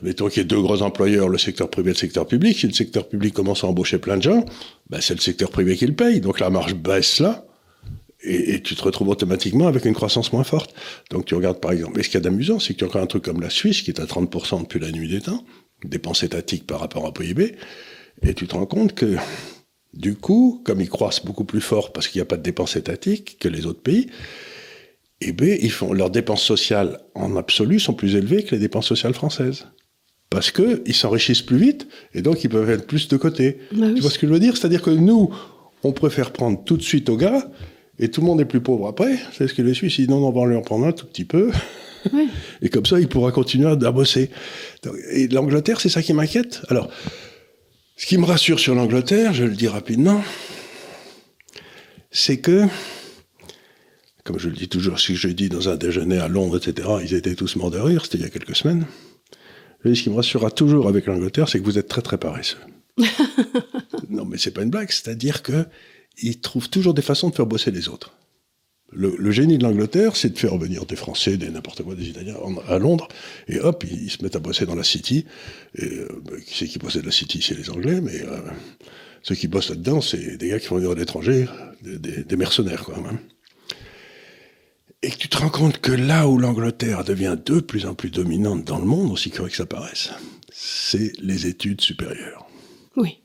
mettons 0.01 0.27
qu'il 0.27 0.41
y 0.41 0.45
ait 0.45 0.47
deux 0.47 0.61
gros 0.61 0.81
employeurs, 0.81 1.29
le 1.29 1.37
secteur 1.37 1.69
privé 1.69 1.89
et 1.89 1.93
le 1.93 1.97
secteur 1.97 2.27
public. 2.27 2.57
Si 2.57 2.67
le 2.67 2.73
secteur 2.73 3.07
public 3.07 3.33
commence 3.33 3.63
à 3.63 3.67
embaucher 3.67 3.97
plein 3.97 4.17
de 4.17 4.23
gens, 4.23 4.45
ben, 4.89 5.01
c'est 5.01 5.15
le 5.15 5.19
secteur 5.19 5.49
privé 5.49 5.75
qui 5.75 5.87
le 5.87 5.95
paye. 5.95 6.21
Donc 6.21 6.39
la 6.39 6.49
marge 6.49 6.75
baisse 6.75 7.19
là, 7.19 7.45
et, 8.23 8.61
tu 8.61 8.75
te 8.75 8.83
retrouves 8.83 9.09
automatiquement 9.09 9.67
avec 9.67 9.85
une 9.85 9.93
croissance 9.93 10.33
moins 10.33 10.43
forte. 10.43 10.73
Donc 11.11 11.25
tu 11.25 11.35
regardes 11.35 11.59
par 11.59 11.71
exemple, 11.71 11.99
et 11.99 12.03
ce 12.03 12.09
qu'il 12.09 12.15
y 12.15 12.21
a 12.21 12.21
d'amusant, 12.21 12.59
c'est 12.59 12.73
que 12.73 12.79
tu 12.79 12.83
as 12.85 12.87
encore 12.87 13.01
un 13.01 13.07
truc 13.07 13.23
comme 13.23 13.41
la 13.41 13.49
Suisse 13.49 13.81
qui 13.81 13.91
est 13.91 13.99
à 13.99 14.05
30% 14.05 14.63
depuis 14.63 14.79
la 14.79 14.91
nuit 14.91 15.07
des 15.07 15.21
temps, 15.21 15.43
dépenses 15.83 16.23
étatiques 16.23 16.65
par 16.65 16.79
rapport 16.79 17.03
au 17.03 17.11
PIB, 17.11 17.55
et 18.23 18.33
tu 18.33 18.47
te 18.47 18.55
rends 18.55 18.65
compte 18.65 18.95
que 18.95 19.15
du 19.93 20.15
coup, 20.15 20.61
comme 20.65 20.81
ils 20.81 20.89
croissent 20.89 21.23
beaucoup 21.23 21.45
plus 21.45 21.61
fort 21.61 21.91
parce 21.91 22.07
qu'il 22.07 22.19
n'y 22.19 22.23
a 22.23 22.25
pas 22.25 22.37
de 22.37 22.43
dépenses 22.43 22.75
étatiques 22.75 23.37
que 23.39 23.47
les 23.47 23.65
autres 23.65 23.81
pays, 23.81 24.07
eh 25.21 25.31
bien, 25.31 25.55
ils 25.59 25.71
font, 25.71 25.93
leurs 25.93 26.09
dépenses 26.09 26.43
sociales 26.43 26.99
en 27.15 27.35
absolu 27.35 27.79
sont 27.79 27.93
plus 27.93 28.15
élevées 28.15 28.43
que 28.43 28.55
les 28.55 28.61
dépenses 28.61 28.87
sociales 28.87 29.13
françaises. 29.13 29.67
Parce 30.29 30.51
qu'ils 30.51 30.93
s'enrichissent 30.93 31.41
plus 31.41 31.57
vite 31.57 31.87
et 32.13 32.21
donc 32.21 32.43
ils 32.43 32.49
peuvent 32.49 32.69
être 32.69 32.85
plus 32.85 33.07
de 33.07 33.17
côté. 33.17 33.59
Bah 33.71 33.87
tu 33.95 34.01
vois 34.01 34.11
ce 34.11 34.19
que 34.19 34.27
je 34.27 34.33
veux 34.33 34.39
dire? 34.39 34.57
C'est-à-dire 34.57 34.81
que 34.81 34.89
nous, 34.89 35.33
on 35.83 35.93
préfère 35.93 36.31
prendre 36.31 36.63
tout 36.63 36.77
de 36.77 36.83
suite 36.83 37.09
au 37.09 37.15
gars 37.15 37.49
Et 37.97 38.09
tout 38.09 38.21
le 38.21 38.27
monde 38.27 38.41
est 38.41 38.45
plus 38.45 38.61
pauvre 38.61 38.87
après. 38.87 39.17
C'est 39.31 39.47
ce 39.47 39.53
que 39.53 39.61
les 39.61 39.73
Suisses 39.73 39.95
disent 39.95 40.09
non, 40.09 40.17
on 40.27 40.31
va 40.31 40.45
lui 40.45 40.55
en 40.55 40.61
prendre 40.61 40.85
un 40.85 40.91
tout 40.91 41.05
petit 41.05 41.25
peu. 41.25 41.51
Et 42.61 42.69
comme 42.69 42.85
ça, 42.85 42.99
il 42.99 43.07
pourra 43.07 43.31
continuer 43.31 43.69
à 43.69 43.91
bosser. 43.91 44.29
Et 45.11 45.27
l'Angleterre, 45.29 45.79
c'est 45.79 45.89
ça 45.89 46.01
qui 46.01 46.13
m'inquiète. 46.13 46.61
Alors, 46.69 46.89
ce 47.95 48.05
qui 48.05 48.17
me 48.17 48.25
rassure 48.25 48.59
sur 48.59 48.75
l'Angleterre, 48.75 49.33
je 49.33 49.43
le 49.43 49.55
dis 49.55 49.67
rapidement, 49.67 50.21
c'est 52.11 52.37
que, 52.37 52.65
comme 54.27 54.39
je 54.39 54.49
le 54.49 54.55
dis 54.55 54.67
toujours, 54.67 54.99
si 54.99 55.15
je 55.15 55.29
dis 55.29 55.47
dans 55.47 55.69
un 55.69 55.77
déjeuner 55.77 56.17
à 56.17 56.27
Londres, 56.27 56.57
etc., 56.57 56.89
ils 57.01 57.13
étaient 57.13 57.33
tous 57.33 57.55
morts 57.55 57.71
de 57.71 57.79
rire, 57.79 58.03
c'était 58.03 58.17
il 58.17 58.23
y 58.23 58.27
a 58.27 58.29
quelques 58.29 58.57
semaines. 58.57 58.85
ce 59.85 59.91
qui 59.93 60.09
me 60.09 60.15
rassurera 60.15 60.51
toujours 60.51 60.89
avec 60.89 61.05
l'Angleterre, 61.05 61.47
c'est 61.47 61.59
que 61.59 61.63
vous 61.63 61.77
êtes 61.77 61.87
très 61.87 62.01
très 62.01 62.17
paresseux. 62.17 62.57
non, 64.09 64.25
mais 64.25 64.37
c'est 64.37 64.51
pas 64.51 64.63
une 64.63 64.69
blague, 64.69 64.91
c'est-à-dire 64.91 65.43
que 65.43 65.65
ils 66.21 66.41
trouvent 66.41 66.69
toujours 66.69 66.93
des 66.93 67.01
façons 67.01 67.29
de 67.29 67.35
faire 67.35 67.45
bosser 67.45 67.71
les 67.71 67.87
autres. 67.87 68.11
Le, 68.91 69.31
génie 69.31 69.57
de 69.57 69.63
l'Angleterre, 69.63 70.15
c'est 70.15 70.29
de 70.29 70.37
faire 70.37 70.57
venir 70.57 70.85
des 70.85 70.95
Français, 70.95 71.37
des 71.37 71.49
n'importe 71.49 71.83
quoi, 71.83 71.95
des 71.95 72.07
Italiens 72.07 72.35
à 72.67 72.79
Londres, 72.79 73.07
et 73.47 73.59
hop, 73.59 73.85
ils, 73.89 74.09
se 74.09 74.23
mettent 74.23 74.35
à 74.35 74.39
bosser 74.39 74.65
dans 74.65 74.75
la 74.75 74.83
City. 74.83 75.25
Et 75.75 75.85
euh, 75.85 76.07
bah, 76.25 76.37
qui 76.45 76.57
c'est 76.57 76.67
qui 76.67 76.79
possède 76.79 77.05
la 77.05 77.11
City 77.11 77.41
C'est 77.41 77.57
les 77.57 77.69
Anglais, 77.69 78.01
mais 78.01 78.21
euh, 78.21 78.39
ceux 79.23 79.35
qui 79.35 79.47
bossent 79.47 79.69
là-dedans, 79.69 80.01
c'est 80.01 80.37
des 80.37 80.49
gars 80.49 80.59
qui 80.59 80.67
vont 80.67 80.77
venir 80.77 80.95
de 80.95 80.99
l'étranger, 80.99 81.47
des, 81.81 82.35
mercenaires, 82.35 82.83
quoi. 82.83 82.97
Hein. 82.97 83.19
Et 85.03 85.11
que 85.11 85.17
tu 85.17 85.29
te 85.29 85.37
rends 85.37 85.49
compte 85.49 85.77
que 85.77 85.91
là 85.91 86.27
où 86.27 86.39
l'Angleterre 86.39 87.03
devient 87.03 87.37
de 87.45 87.59
plus 87.59 87.85
en 87.85 87.93
plus 87.93 88.09
dominante 88.09 88.63
dans 88.63 88.79
le 88.79 88.85
monde, 88.85 89.11
aussi 89.11 89.29
curieux 89.29 89.51
que 89.51 89.55
ça 89.55 89.67
paraisse, 89.67 90.09
c'est 90.51 91.11
les 91.19 91.45
études 91.45 91.81
supérieures. 91.81 92.47
Oui. 92.95 93.19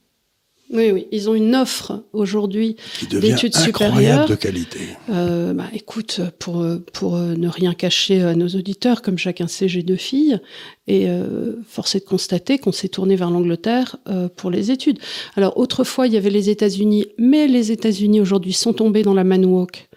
Oui, 0.70 0.90
oui, 0.90 1.06
ils 1.12 1.28
ont 1.28 1.34
une 1.34 1.54
offre 1.54 2.02
aujourd'hui 2.14 2.76
d'études 3.10 3.54
supérieures. 3.54 4.26
de 4.26 4.34
qualité. 4.34 4.80
Euh, 5.10 5.52
bah, 5.52 5.66
écoute, 5.74 6.22
pour, 6.38 6.64
pour 6.94 7.16
ne 7.16 7.48
rien 7.48 7.74
cacher 7.74 8.22
à 8.22 8.34
nos 8.34 8.48
auditeurs, 8.48 9.02
comme 9.02 9.18
chacun 9.18 9.48
sait, 9.48 9.68
j'ai 9.68 9.82
deux 9.82 9.96
filles, 9.96 10.40
et 10.86 11.08
euh, 11.08 11.56
force 11.68 11.94
est 11.94 12.00
de 12.00 12.04
constater 12.04 12.58
qu'on 12.58 12.72
s'est 12.72 12.88
tourné 12.88 13.16
vers 13.16 13.30
l'Angleterre 13.30 13.96
euh, 14.08 14.28
pour 14.34 14.50
les 14.50 14.70
études. 14.70 14.98
Alors 15.36 15.58
autrefois, 15.58 16.06
il 16.06 16.14
y 16.14 16.16
avait 16.16 16.30
les 16.30 16.48
États-Unis, 16.48 17.06
mais 17.18 17.48
les 17.48 17.70
États-Unis 17.70 18.20
aujourd'hui 18.20 18.54
sont 18.54 18.72
tombés 18.72 19.02
dans 19.02 19.14
la 19.14 19.24
manwalk. 19.24 19.90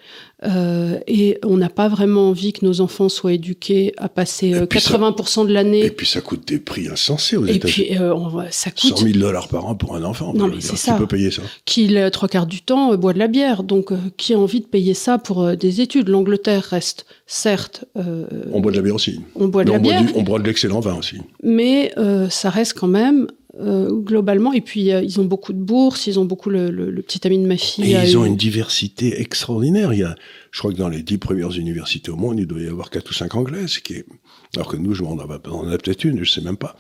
Euh, 0.43 0.99
et 1.07 1.39
on 1.45 1.55
n'a 1.57 1.69
pas 1.69 1.87
vraiment 1.87 2.29
envie 2.29 2.51
que 2.51 2.65
nos 2.65 2.81
enfants 2.81 3.07
soient 3.07 3.33
éduqués 3.33 3.93
à 3.97 4.09
passer 4.09 4.51
80% 4.51 5.41
euh, 5.41 5.45
de 5.45 5.53
l'année. 5.53 5.85
Et 5.85 5.89
puis 5.89 6.05
ça 6.05 6.19
coûte 6.19 6.45
des 6.47 6.59
prix 6.59 6.89
insensés 6.89 7.37
aux 7.37 7.45
États-Unis. 7.45 7.87
Et 7.87 7.95
puis 7.95 7.97
euh, 7.97 8.13
ça 8.51 8.69
coûte 8.69 8.97
100 8.97 9.05
000 9.05 9.19
dollars 9.19 9.47
par 9.47 9.65
an 9.65 9.75
pour 9.75 9.95
un 9.95 10.03
enfant. 10.03 10.33
Non 10.33 10.47
mais 10.47 10.59
c'est 10.59 10.75
ça. 10.75 10.93
Qui 10.93 10.99
peut 10.99 11.07
payer 11.07 11.31
ça? 11.31 11.41
Qui 11.63 11.95
trois 12.11 12.27
quarts 12.27 12.47
du 12.47 12.61
temps 12.61 12.95
boit 12.97 13.13
de 13.13 13.19
la 13.19 13.27
bière. 13.27 13.63
Donc 13.63 13.91
qui 14.17 14.33
a 14.33 14.39
envie 14.39 14.59
de 14.59 14.65
payer 14.65 14.93
ça 14.93 15.17
pour 15.17 15.55
des 15.55 15.81
études? 15.81 16.09
L'Angleterre 16.09 16.63
reste 16.63 17.05
certes. 17.27 17.85
on 17.95 18.59
boit 18.59 18.71
de 18.71 18.77
la 18.77 18.83
bière 18.83 18.95
aussi. 18.95 19.21
On 19.35 19.47
boit 19.47 19.63
de 19.63 19.71
la 19.71 19.79
bière. 19.79 20.03
on 20.15 20.23
boit 20.23 20.39
de 20.39 20.45
l'excellent 20.45 20.81
vin 20.81 20.95
aussi. 20.95 21.17
Mais 21.43 21.93
ça 22.29 22.49
reste 22.49 22.77
quand 22.77 22.87
même 22.87 23.27
euh, 23.59 23.91
globalement. 23.91 24.53
Et 24.53 24.61
puis, 24.61 24.91
euh, 24.91 25.01
ils 25.01 25.19
ont 25.19 25.25
beaucoup 25.25 25.53
de 25.53 25.59
bourses, 25.59 26.07
ils 26.07 26.19
ont 26.19 26.25
beaucoup 26.25 26.49
le, 26.49 26.69
petit 27.01 27.25
ami 27.25 27.37
de 27.37 27.47
ma 27.47 27.57
fille. 27.57 27.93
Et 27.93 28.03
ils 28.03 28.17
ont 28.17 28.25
une 28.25 28.35
diversité 28.35 29.21
extraordinaire. 29.21 29.93
Il 29.93 29.99
y 29.99 30.03
a, 30.03 30.15
je 30.51 30.59
crois 30.59 30.71
que 30.71 30.77
dans 30.77 30.89
les 30.89 31.03
dix 31.03 31.17
premières 31.17 31.51
universités 31.51 32.11
au 32.11 32.17
monde, 32.17 32.39
il 32.39 32.47
doit 32.47 32.59
y 32.59 32.67
avoir 32.67 32.89
quatre 32.89 33.09
ou 33.09 33.13
cinq 33.13 33.35
anglaises, 33.35 33.79
qui 33.79 33.93
est, 33.93 34.05
alors 34.55 34.67
que 34.67 34.77
nous, 34.77 34.93
je, 34.93 35.03
on 35.03 35.13
en 35.13 35.19
a, 35.19 35.35
a 35.35 35.77
peut-être 35.77 36.03
une, 36.03 36.23
je 36.23 36.31
sais 36.31 36.41
même 36.41 36.57
pas. 36.57 36.75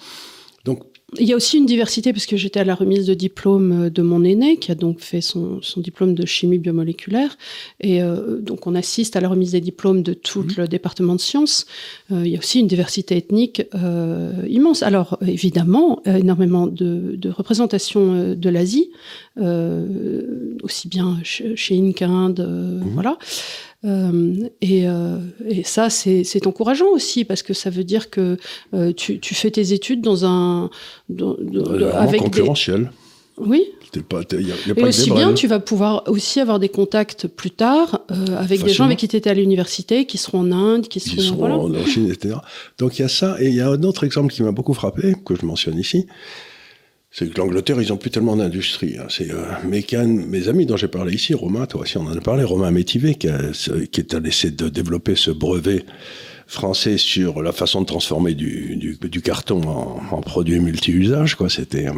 Il 1.19 1.27
y 1.27 1.33
a 1.33 1.35
aussi 1.35 1.57
une 1.57 1.67
diversité 1.67 2.13
parce 2.13 2.25
que 2.25 2.35
j'étais 2.35 2.59
à 2.59 2.63
la 2.63 2.73
remise 2.73 3.05
de 3.05 3.13
diplôme 3.13 3.85
euh, 3.85 3.89
de 3.89 4.01
mon 4.01 4.23
aîné 4.23 4.57
qui 4.57 4.71
a 4.71 4.75
donc 4.75 4.99
fait 4.99 5.21
son, 5.21 5.61
son 5.61 5.79
diplôme 5.79 6.15
de 6.15 6.25
chimie 6.25 6.57
biomoléculaire 6.57 7.37
et 7.79 8.01
euh, 8.01 8.39
donc 8.41 8.65
on 8.65 8.73
assiste 8.73 9.15
à 9.15 9.21
la 9.21 9.29
remise 9.29 9.51
des 9.51 9.61
diplômes 9.61 10.01
de 10.01 10.13
tout 10.13 10.41
mmh. 10.41 10.53
le 10.57 10.67
département 10.67 11.15
de 11.15 11.21
sciences. 11.21 11.67
Euh, 12.11 12.23
il 12.25 12.31
y 12.31 12.35
a 12.35 12.39
aussi 12.39 12.59
une 12.59 12.67
diversité 12.67 13.17
ethnique 13.17 13.63
euh, 13.75 14.33
immense. 14.49 14.81
Alors 14.81 15.19
évidemment 15.25 16.01
énormément 16.05 16.65
de, 16.65 17.15
de 17.15 17.29
représentation 17.29 18.33
de 18.35 18.49
l'Asie, 18.49 18.89
aussi 20.63 20.87
bien 20.87 21.19
chez, 21.23 21.55
chez 21.55 21.77
Inkind, 21.77 22.39
mmh. 22.39 22.89
voilà. 22.93 23.17
Euh, 23.85 24.49
et, 24.61 24.87
euh, 24.87 25.17
et, 25.47 25.63
ça, 25.63 25.89
c'est 25.89 26.47
encourageant 26.47 26.89
aussi 26.89 27.23
parce 27.23 27.43
que 27.43 27.53
ça 27.53 27.69
veut 27.69 27.83
dire 27.83 28.09
que 28.09 28.37
euh, 28.73 28.93
tu, 28.93 29.19
tu, 29.19 29.35
fais 29.35 29.51
tes 29.51 29.73
études 29.73 30.01
dans 30.01 30.25
un 30.25 30.69
dans, 31.09 31.35
avec 31.93 32.21
concurrentiel. 32.21 32.91
Oui. 33.37 33.65
Pas, 34.09 34.23
y 34.31 34.35
a, 34.35 34.39
y 34.39 34.51
a 34.51 34.73
et 34.75 34.83
aussi 34.83 35.09
bien, 35.11 35.33
tu 35.33 35.47
vas 35.47 35.59
pouvoir 35.59 36.03
aussi 36.07 36.41
avoir 36.41 36.59
des 36.59 36.67
contacts 36.67 37.27
plus 37.27 37.51
tard 37.51 38.01
avec 38.37 38.61
des 38.61 38.73
gens 38.73 38.83
avec 38.83 38.99
qui 38.99 39.07
tu 39.07 39.15
étais 39.15 39.29
à 39.29 39.33
l'université, 39.33 40.05
qui 40.05 40.17
seront 40.17 40.39
en 40.39 40.51
Inde, 40.51 40.87
qui 40.89 40.99
seront, 40.99 41.21
seront 41.21 41.37
voilà. 41.37 41.57
en 41.57 41.85
Chine, 41.85 42.09
etc. 42.11 42.35
Donc 42.77 42.99
il 42.99 43.03
y 43.03 43.05
a 43.05 43.07
ça, 43.07 43.37
et 43.39 43.47
il 43.47 43.55
y 43.55 43.61
a 43.61 43.69
un 43.69 43.83
autre 43.83 44.03
exemple 44.03 44.33
qui 44.33 44.43
m'a 44.43 44.51
beaucoup 44.51 44.73
frappé, 44.73 45.15
que 45.25 45.33
je 45.35 45.45
mentionne 45.45 45.79
ici, 45.79 46.07
c'est 47.17 47.29
que 47.29 47.37
l'Angleterre, 47.39 47.81
ils 47.81 47.87
n'ont 47.89 47.97
plus 47.97 48.09
tellement 48.09 48.35
d'industrie. 48.35 48.97
Hein. 48.99 49.05
C'est 49.07 49.31
euh, 49.31 49.45
mes 49.63 50.47
amis 50.49 50.65
dont 50.65 50.75
j'ai 50.75 50.89
parlé 50.89 51.13
ici, 51.13 51.33
Romain, 51.33 51.65
toi 51.65 51.81
aussi 51.81 51.97
on 51.97 52.01
en 52.01 52.17
a 52.17 52.19
parlé, 52.19 52.43
Romain 52.43 52.71
Métivé, 52.71 53.15
qui, 53.15 53.29
a, 53.29 53.39
qui 53.89 54.01
est 54.01 54.13
allé 54.13 54.27
essayer 54.27 54.51
de 54.51 54.67
développer 54.67 55.15
ce 55.15 55.31
brevet 55.31 55.85
français 56.45 56.97
sur 56.97 57.41
la 57.41 57.53
façon 57.53 57.79
de 57.79 57.85
transformer 57.85 58.33
du, 58.33 58.75
du, 58.75 58.97
du 59.01 59.21
carton 59.21 59.61
en, 59.61 60.01
en 60.11 60.21
produit 60.21 60.59
multi-usage. 60.59 61.35
Quoi. 61.35 61.49
C'était, 61.49 61.87
euh, 61.87 61.93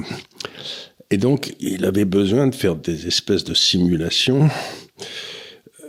et 1.10 1.18
donc, 1.18 1.56
il 1.60 1.86
avait 1.86 2.06
besoin 2.06 2.46
de 2.46 2.54
faire 2.54 2.76
des 2.76 3.08
espèces 3.08 3.44
de 3.44 3.56
simulations 3.56 4.52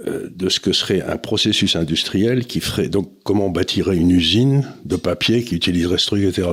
euh, 0.07 0.31
de 0.35 0.49
ce 0.49 0.59
que 0.59 0.73
serait 0.73 1.03
un 1.03 1.19
processus 1.19 1.77
industriel 1.77 2.47
qui 2.47 2.61
ferait 2.61 2.89
donc 2.89 3.13
comment 3.25 3.49
on 3.49 3.51
bâtirait 3.51 3.99
une 3.99 4.11
usine 4.11 4.67
de 4.87 4.97
papier 4.97 5.45
qui 5.45 5.55
utiliserait 5.55 5.99
ce 5.99 6.07
truc, 6.07 6.25
etc. 6.25 6.49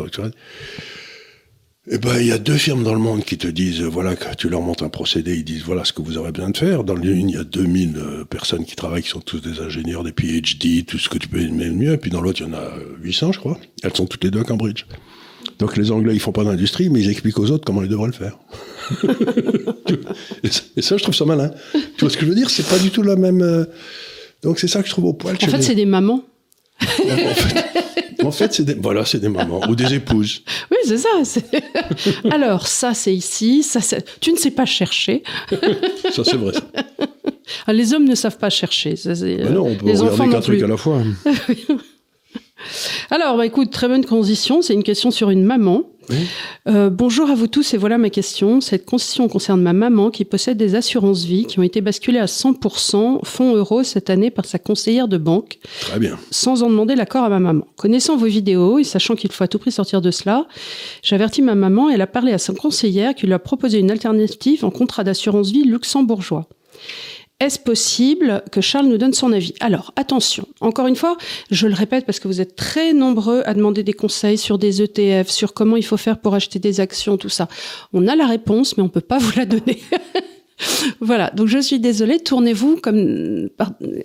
Eh 1.88 2.00
ben, 2.00 2.20
il 2.20 2.26
y 2.26 2.32
a 2.32 2.40
deux 2.40 2.58
firmes 2.58 2.84
dans 2.84 2.96
le 2.96 3.00
monde 3.00 3.24
qui 3.24 3.38
te 3.38 3.48
disent, 3.48 3.82
voilà, 3.82 4.16
que 4.16 4.36
tu 4.36 4.50
leur 4.50 4.62
montres 4.62 4.84
un 4.84 4.90
procédé, 4.90 5.36
ils 5.36 5.44
disent, 5.44 5.62
voilà 5.64 5.86
ce 5.86 5.94
que 5.94 6.02
vous 6.02 6.18
aurez 6.18 6.32
besoin 6.32 6.50
de 6.50 6.58
faire. 6.58 6.84
Dans 6.84 6.96
l'une, 6.96 7.30
il 7.30 7.36
y 7.36 7.38
a 7.38 7.44
2000 7.44 7.98
euh, 7.98 8.26
personnes 8.26 8.66
qui 8.66 8.76
travaillent, 8.76 9.04
qui 9.04 9.10
sont 9.10 9.20
tous 9.20 9.40
des 9.40 9.60
ingénieurs, 9.62 10.04
des 10.04 10.12
PhD, 10.12 10.84
tout 10.86 10.98
ce 10.98 11.10
que 11.10 11.20
tu 11.20 11.28
peux 11.28 11.40
aimer 11.40 11.66
le 11.66 11.74
mieux. 11.74 11.94
Et 11.94 11.98
puis 11.98 12.10
dans 12.10 12.22
l'autre, 12.22 12.42
il 12.42 12.48
y 12.48 12.50
en 12.50 12.54
a 12.54 12.72
800, 13.04 13.34
je 13.34 13.40
crois. 13.40 13.60
Elles 13.84 13.96
sont 13.96 14.08
toutes 14.08 14.24
les 14.24 14.32
deux 14.32 14.40
à 14.40 14.44
Cambridge. 14.44 14.86
Donc 15.60 15.78
les 15.78 15.92
Anglais, 15.92 16.16
ils 16.16 16.20
font 16.20 16.32
pas 16.32 16.44
d'industrie, 16.44 16.90
mais 16.90 17.02
ils 17.02 17.10
expliquent 17.10 17.38
aux 17.38 17.52
autres 17.52 17.64
comment 17.64 17.84
ils 17.84 17.88
devraient 17.88 18.08
le 18.08 18.14
faire. 18.14 18.40
et 20.76 20.82
ça, 20.82 20.98
je 20.98 21.04
trouve 21.04 21.16
ça 21.16 21.26
malin. 21.26 21.52
Tu 21.72 22.02
vois 22.02 22.10
ce 22.10 22.18
que 22.18 22.26
je 22.26 22.30
veux 22.30 22.36
dire? 22.36 22.50
C'est 22.50 22.68
pas 22.68 22.80
du 22.80 22.90
tout 22.90 23.04
la 23.04 23.16
même. 23.16 23.44
Euh, 23.44 23.66
donc 24.42 24.58
c'est 24.60 24.68
ça 24.68 24.82
que 24.82 24.88
je 24.88 24.92
trouve 24.92 25.06
au 25.06 25.14
poil. 25.14 25.36
En 25.36 25.48
fait, 25.48 25.62
c'est 25.62 25.76
des 25.76 25.86
mamans. 25.86 26.24
En 26.82 26.86
fait, 26.86 27.85
c'est 28.32 28.64
des, 28.64 28.76
voilà, 28.76 29.06
c'est 29.06 29.20
des 29.20 29.30
mamans 29.30 29.62
ou 29.70 29.76
des 29.76 29.94
épouses. 29.94 30.44
Oui, 30.72 30.78
c'est 30.86 30.98
ça. 30.98 31.10
Alors, 32.32 32.68
ça, 32.68 32.94
c'est 32.94 33.14
ici. 33.14 33.64
Ça, 33.64 33.80
tu 34.20 34.32
ne 34.32 34.38
sais 34.38 34.52
pas 34.52 34.66
chercher. 34.66 35.24
ça, 36.12 36.24
c'est 36.24 36.38
vrai. 36.38 36.54
Ah, 37.68 37.74
les 37.74 37.94
hommes 37.94 38.06
ne 38.06 38.16
savent 38.16 38.38
pas 38.38 38.50
chercher. 38.50 38.96
Ça, 38.96 39.14
ben 39.14 39.54
non, 39.54 39.68
on 39.68 39.76
peut 39.76 39.86
les 39.86 39.98
regarder 39.98 40.32
qu'un 40.32 40.42
truc 40.42 40.64
à 40.64 40.68
la 40.68 40.78
fois. 40.78 41.02
Alors, 43.12 43.38
bah, 43.38 43.46
écoute, 43.46 43.72
très 43.72 43.88
bonne 43.88 44.04
transition. 44.04 44.62
C'est 44.62 44.74
une 44.74 44.84
question 44.84 45.12
sur 45.12 45.30
une 45.30 45.44
maman. 45.44 45.84
Euh, 46.68 46.90
bonjour 46.90 47.30
à 47.30 47.36
vous 47.36 47.48
tous 47.48 47.74
et 47.74 47.78
voilà 47.78 47.98
ma 47.98 48.10
question. 48.10 48.62
Cette 48.62 48.86
question 48.86 49.28
concerne 49.28 49.62
ma 49.62 49.74
maman 49.74 50.12
qui 50.12 50.26
possède 50.26 50.58
des 50.58 50.76
assurances 50.76 51.24
vie 51.24 51.46
qui 51.46 51.60
ont 51.60 51.64
été 51.64 51.82
basculées 51.82 52.20
à 52.20 52.26
100% 52.26 53.26
fonds 53.26 53.56
euros 53.56 53.84
cette 53.84 54.10
année 54.10 54.32
par 54.32 54.46
sa 54.46 54.60
conseillère 54.60 55.08
de 55.08 55.18
banque. 55.18 55.60
Très 55.82 56.00
bien. 56.00 56.18
Sans 56.32 56.64
en 56.64 56.70
demander 56.70 56.96
l'accord 56.96 57.24
à 57.24 57.30
ma 57.30 57.40
maman. 57.40 57.68
Connaissant 57.76 58.18
vos 58.18 58.26
vidéos 58.26 58.80
et 58.80 58.84
sachant 58.84 59.16
qu'il 59.16 59.32
faut 59.32 59.44
à 59.44 59.48
tout 59.48 59.60
prix 59.60 59.72
sortir 59.72 60.02
de 60.02 60.12
cela, 60.12 60.48
j'avertis 61.04 61.42
ma 61.42 61.56
maman 61.56 61.90
et 61.90 61.94
elle 61.94 62.02
a 62.02 62.08
parlé 62.08 62.32
à 62.32 62.38
sa 62.38 62.54
conseillère 62.54 63.16
qui 63.16 63.26
lui 63.26 63.34
a 63.34 63.40
proposé 63.40 63.80
une 63.80 63.92
alternative 63.92 64.66
en 64.66 64.72
contrat 64.72 65.04
d'assurance 65.04 65.52
vie 65.52 65.64
luxembourgeois. 65.64 66.48
Est-ce 67.46 67.60
possible 67.60 68.42
que 68.52 68.60
Charles 68.60 68.88
nous 68.88 68.98
donne 68.98 69.14
son 69.14 69.32
avis? 69.32 69.54
Alors, 69.60 69.94
attention, 69.98 70.48
encore 70.62 70.88
une 70.88 70.96
fois, 70.96 71.16
je 71.52 71.68
le 71.68 71.76
répète 71.76 72.04
parce 72.08 72.20
que 72.20 72.28
vous 72.28 72.42
êtes 72.42 72.56
très 72.56 72.92
nombreux 72.92 73.44
à 73.46 73.54
demander 73.54 73.84
des 73.84 73.94
conseils 73.94 74.40
sur 74.40 74.58
des 74.58 74.82
ETF, 74.82 75.30
sur 75.30 75.54
comment 75.54 75.76
il 75.76 75.86
faut 75.86 75.96
faire 75.96 76.18
pour 76.18 76.34
acheter 76.34 76.58
des 76.58 76.80
actions, 76.80 77.18
tout 77.18 77.30
ça. 77.30 77.48
On 77.94 78.08
a 78.08 78.16
la 78.16 78.26
réponse, 78.26 78.78
mais 78.78 78.84
on 78.84 78.90
peut 78.90 79.00
pas 79.00 79.20
vous 79.20 79.34
la 79.38 79.46
donner. 79.46 79.80
voilà, 81.02 81.32
donc 81.32 81.48
je 81.48 81.60
suis 81.60 81.80
désolée, 81.80 82.20
tournez-vous 82.20 82.78
comme 82.82 83.50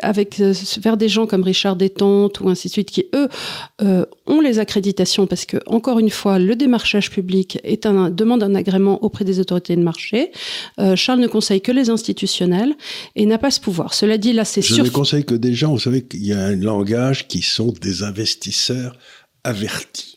avec 0.00 0.40
euh, 0.40 0.52
vers 0.78 0.96
des 0.96 1.08
gens 1.08 1.26
comme 1.26 1.42
Richard 1.42 1.76
Détente 1.76 2.40
ou 2.40 2.48
ainsi 2.48 2.68
de 2.68 2.72
suite 2.72 2.90
qui 2.90 3.06
eux 3.14 3.28
euh, 3.82 4.04
ont 4.26 4.40
les 4.40 4.58
accréditations 4.58 5.26
parce 5.26 5.44
que 5.44 5.58
encore 5.66 6.00
une 6.00 6.10
fois 6.10 6.38
le 6.38 6.56
démarchage 6.56 7.10
public 7.10 7.58
est 7.62 7.86
un 7.86 8.10
demande 8.10 8.42
un 8.42 8.54
agrément 8.54 9.02
auprès 9.04 9.24
des 9.24 9.38
autorités 9.38 9.76
de 9.76 9.82
marché. 9.82 10.32
Euh, 10.80 10.96
Charles 10.96 11.20
ne 11.20 11.28
conseille 11.28 11.60
que 11.60 11.72
les 11.72 11.88
institutionnels 11.88 12.74
et 13.14 13.26
n'a 13.26 13.38
pas 13.38 13.50
ce 13.50 13.60
pouvoir. 13.60 13.94
Cela 13.94 14.18
dit 14.18 14.32
là 14.32 14.44
c'est 14.44 14.62
sûr. 14.62 14.76
Je 14.76 14.82
ne 14.82 14.88
conseille 14.88 15.24
que 15.24 15.34
des 15.34 15.54
gens, 15.54 15.72
vous 15.72 15.78
savez 15.78 16.02
qu'il 16.02 16.26
y 16.26 16.32
a 16.32 16.40
un 16.40 16.56
langage 16.56 17.28
qui 17.28 17.42
sont 17.42 17.72
des 17.80 18.02
investisseurs 18.02 18.96
avertis. 19.44 20.09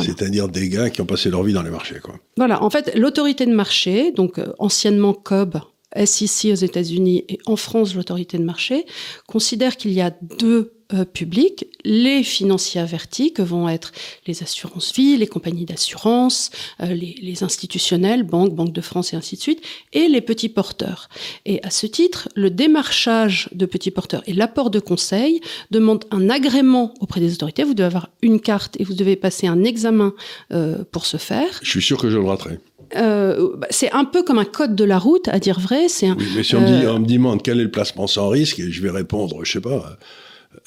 C'est-à-dire 0.00 0.48
des 0.48 0.68
gars 0.68 0.90
qui 0.90 1.00
ont 1.00 1.06
passé 1.06 1.30
leur 1.30 1.42
vie 1.42 1.52
dans 1.52 1.62
les 1.62 1.70
marchés. 1.70 2.00
Quoi. 2.02 2.14
Voilà, 2.36 2.62
en 2.62 2.70
fait, 2.70 2.92
l'autorité 2.94 3.46
de 3.46 3.52
marché, 3.52 4.12
donc 4.12 4.40
anciennement 4.58 5.12
COB, 5.12 5.58
SEC 6.04 6.52
aux 6.52 6.56
États-Unis 6.56 7.24
et 7.28 7.38
en 7.46 7.56
France 7.56 7.94
l'autorité 7.94 8.38
de 8.38 8.44
marché, 8.44 8.86
considère 9.26 9.76
qu'il 9.76 9.92
y 9.92 10.00
a 10.00 10.10
deux 10.38 10.72
euh, 10.94 11.04
publics, 11.04 11.66
les 11.84 12.22
financiers 12.22 12.80
avertis 12.80 13.32
que 13.32 13.42
vont 13.42 13.68
être 13.68 13.92
les 14.26 14.42
assurances 14.42 14.92
vie, 14.92 15.16
les 15.16 15.26
compagnies 15.26 15.64
d'assurance, 15.64 16.50
euh, 16.80 16.86
les, 16.86 17.16
les, 17.20 17.42
institutionnels, 17.42 18.22
banques, 18.22 18.54
Banque 18.54 18.72
de 18.72 18.80
France 18.80 19.12
et 19.12 19.16
ainsi 19.16 19.36
de 19.36 19.40
suite, 19.40 19.62
et 19.92 20.08
les 20.08 20.20
petits 20.20 20.48
porteurs. 20.48 21.08
Et 21.46 21.62
à 21.62 21.70
ce 21.70 21.86
titre, 21.86 22.28
le 22.34 22.50
démarchage 22.50 23.48
de 23.52 23.66
petits 23.66 23.90
porteurs 23.90 24.22
et 24.26 24.32
l'apport 24.32 24.70
de 24.70 24.80
conseils 24.80 25.40
demandent 25.70 26.04
un 26.10 26.28
agrément 26.30 26.94
auprès 27.00 27.20
des 27.20 27.32
autorités. 27.34 27.64
Vous 27.64 27.74
devez 27.74 27.86
avoir 27.86 28.10
une 28.22 28.40
carte 28.40 28.76
et 28.80 28.84
vous 28.84 28.94
devez 28.94 29.16
passer 29.16 29.46
un 29.46 29.64
examen 29.64 30.14
euh, 30.52 30.84
pour 30.90 31.06
ce 31.06 31.16
faire. 31.16 31.60
Je 31.62 31.70
suis 31.70 31.82
sûr 31.82 31.98
que 31.98 32.10
je 32.10 32.18
le 32.18 32.24
raterai. 32.24 32.58
Euh, 32.96 33.56
bah, 33.56 33.66
c'est 33.70 33.90
un 33.92 34.04
peu 34.04 34.22
comme 34.22 34.38
un 34.38 34.44
code 34.44 34.74
de 34.74 34.84
la 34.84 34.98
route, 34.98 35.28
à 35.28 35.38
dire 35.38 35.58
vrai. 35.58 35.88
C'est 35.88 36.08
un, 36.08 36.16
oui, 36.16 36.26
mais 36.36 36.42
si 36.42 36.54
on, 36.54 36.60
me 36.60 36.66
dit, 36.66 36.86
on, 36.86 36.98
me 36.98 37.06
demande 37.06 37.42
quel 37.42 37.60
est 37.60 37.64
le 37.64 37.70
placement 37.70 38.06
sans 38.06 38.28
risque, 38.28 38.60
je 38.60 38.82
vais 38.82 38.90
répondre, 38.90 39.44
je 39.44 39.52
sais 39.52 39.60
pas, 39.60 39.98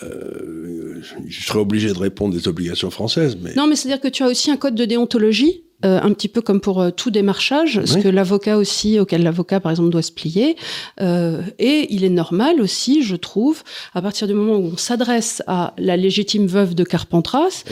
euh, 0.04 1.02
je 1.28 1.46
serais 1.46 1.60
obligé 1.60 1.90
de 1.90 1.98
répondre 1.98 2.34
des 2.34 2.48
obligations 2.48 2.90
françaises. 2.90 3.38
Mais... 3.42 3.54
Non, 3.56 3.68
mais 3.68 3.76
c'est-à-dire 3.76 4.02
que 4.02 4.08
tu 4.08 4.24
as 4.24 4.28
aussi 4.28 4.52
un 4.52 4.58
code 4.58 4.76
de 4.76 4.86
déontologie 4.86 5.65
euh, 5.84 6.00
un 6.02 6.14
petit 6.14 6.30
peu 6.30 6.40
comme 6.42 6.62
pour 6.62 6.82
euh, 6.82 6.90
tout 6.90 7.12
démarchage, 7.12 7.84
ce 7.84 7.98
que 7.98 8.08
l'avocat 8.08 8.58
aussi, 8.58 8.98
auquel 8.98 9.24
l'avocat 9.24 9.60
par 9.60 9.72
exemple 9.72 9.90
doit 9.90 10.02
se 10.02 10.12
plier. 10.12 10.56
Euh, 11.02 11.42
et 11.60 11.94
il 11.94 12.06
est 12.06 12.10
normal 12.10 12.62
aussi, 12.62 13.04
je 13.04 13.18
trouve, 13.18 13.62
à 13.94 14.02
partir 14.02 14.26
du 14.26 14.34
moment 14.34 14.58
où 14.58 14.72
on 14.74 14.78
s'adresse 14.78 15.44
à 15.48 15.74
la 15.78 15.98
légitime 15.98 16.48
veuve 16.48 16.76
de 16.76 16.86
Carpentras, 16.86 17.66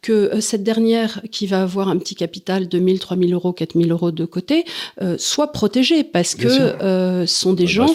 que 0.00 0.40
cette 0.40 0.62
dernière 0.62 1.20
qui 1.30 1.46
va 1.46 1.62
avoir 1.62 1.88
un 1.88 1.98
petit 1.98 2.14
capital 2.14 2.66
de 2.66 2.78
1000, 2.78 2.98
3000 2.98 3.34
euros, 3.34 3.52
4000 3.52 3.92
euros 3.92 4.10
de 4.10 4.24
côté, 4.24 4.64
soit 5.18 5.52
protégée 5.52 6.02
parce 6.02 6.36
Bien 6.36 6.48
que 6.48 7.24
sont 7.26 7.52
des 7.52 7.66
gens, 7.66 7.92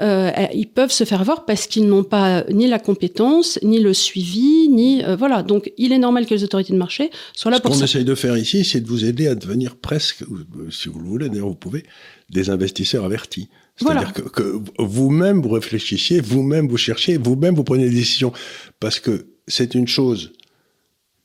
ils 0.00 0.68
peuvent 0.74 0.90
se 0.90 1.04
faire 1.04 1.22
voir 1.22 1.44
parce 1.44 1.66
qu'ils 1.66 1.86
n'ont 1.86 2.04
pas 2.04 2.44
ni 2.50 2.66
la 2.66 2.78
compétence, 2.78 3.58
ni 3.62 3.78
le 3.78 3.92
suivi, 3.92 4.70
ni 4.70 5.02
voilà. 5.18 5.42
Donc 5.42 5.70
il 5.76 5.92
est 5.92 5.98
normal 5.98 6.24
que 6.24 6.32
les 6.32 6.44
autorités 6.44 6.72
de 6.72 6.78
marché 6.78 7.10
soient 7.34 7.50
là 7.50 7.58
ce 7.58 7.62
pour 7.62 7.72
ça. 7.72 7.74
Ce 7.74 7.80
qu'on 7.80 7.84
essaye 7.84 8.04
de 8.06 8.14
faire 8.14 8.38
ici, 8.38 8.64
c'est 8.64 8.80
de 8.80 8.88
vous 8.88 9.01
aider 9.04 9.26
à 9.26 9.34
devenir 9.34 9.76
presque, 9.76 10.24
si 10.70 10.88
vous 10.88 10.98
le 10.98 11.06
voulez, 11.06 11.28
d'ailleurs 11.28 11.48
vous 11.48 11.54
pouvez, 11.54 11.84
des 12.30 12.50
investisseurs 12.50 13.04
avertis. 13.04 13.48
C'est-à-dire 13.76 14.12
voilà. 14.12 14.12
que, 14.12 14.28
que 14.28 14.60
vous-même 14.78 15.40
vous 15.40 15.50
réfléchissiez, 15.50 16.20
vous-même 16.20 16.68
vous 16.68 16.76
cherchiez, 16.76 17.16
vous-même 17.16 17.54
vous 17.54 17.64
prenez 17.64 17.88
des 17.88 17.96
décisions. 17.96 18.32
Parce 18.80 19.00
que 19.00 19.26
c'est 19.48 19.74
une 19.74 19.88
chose 19.88 20.32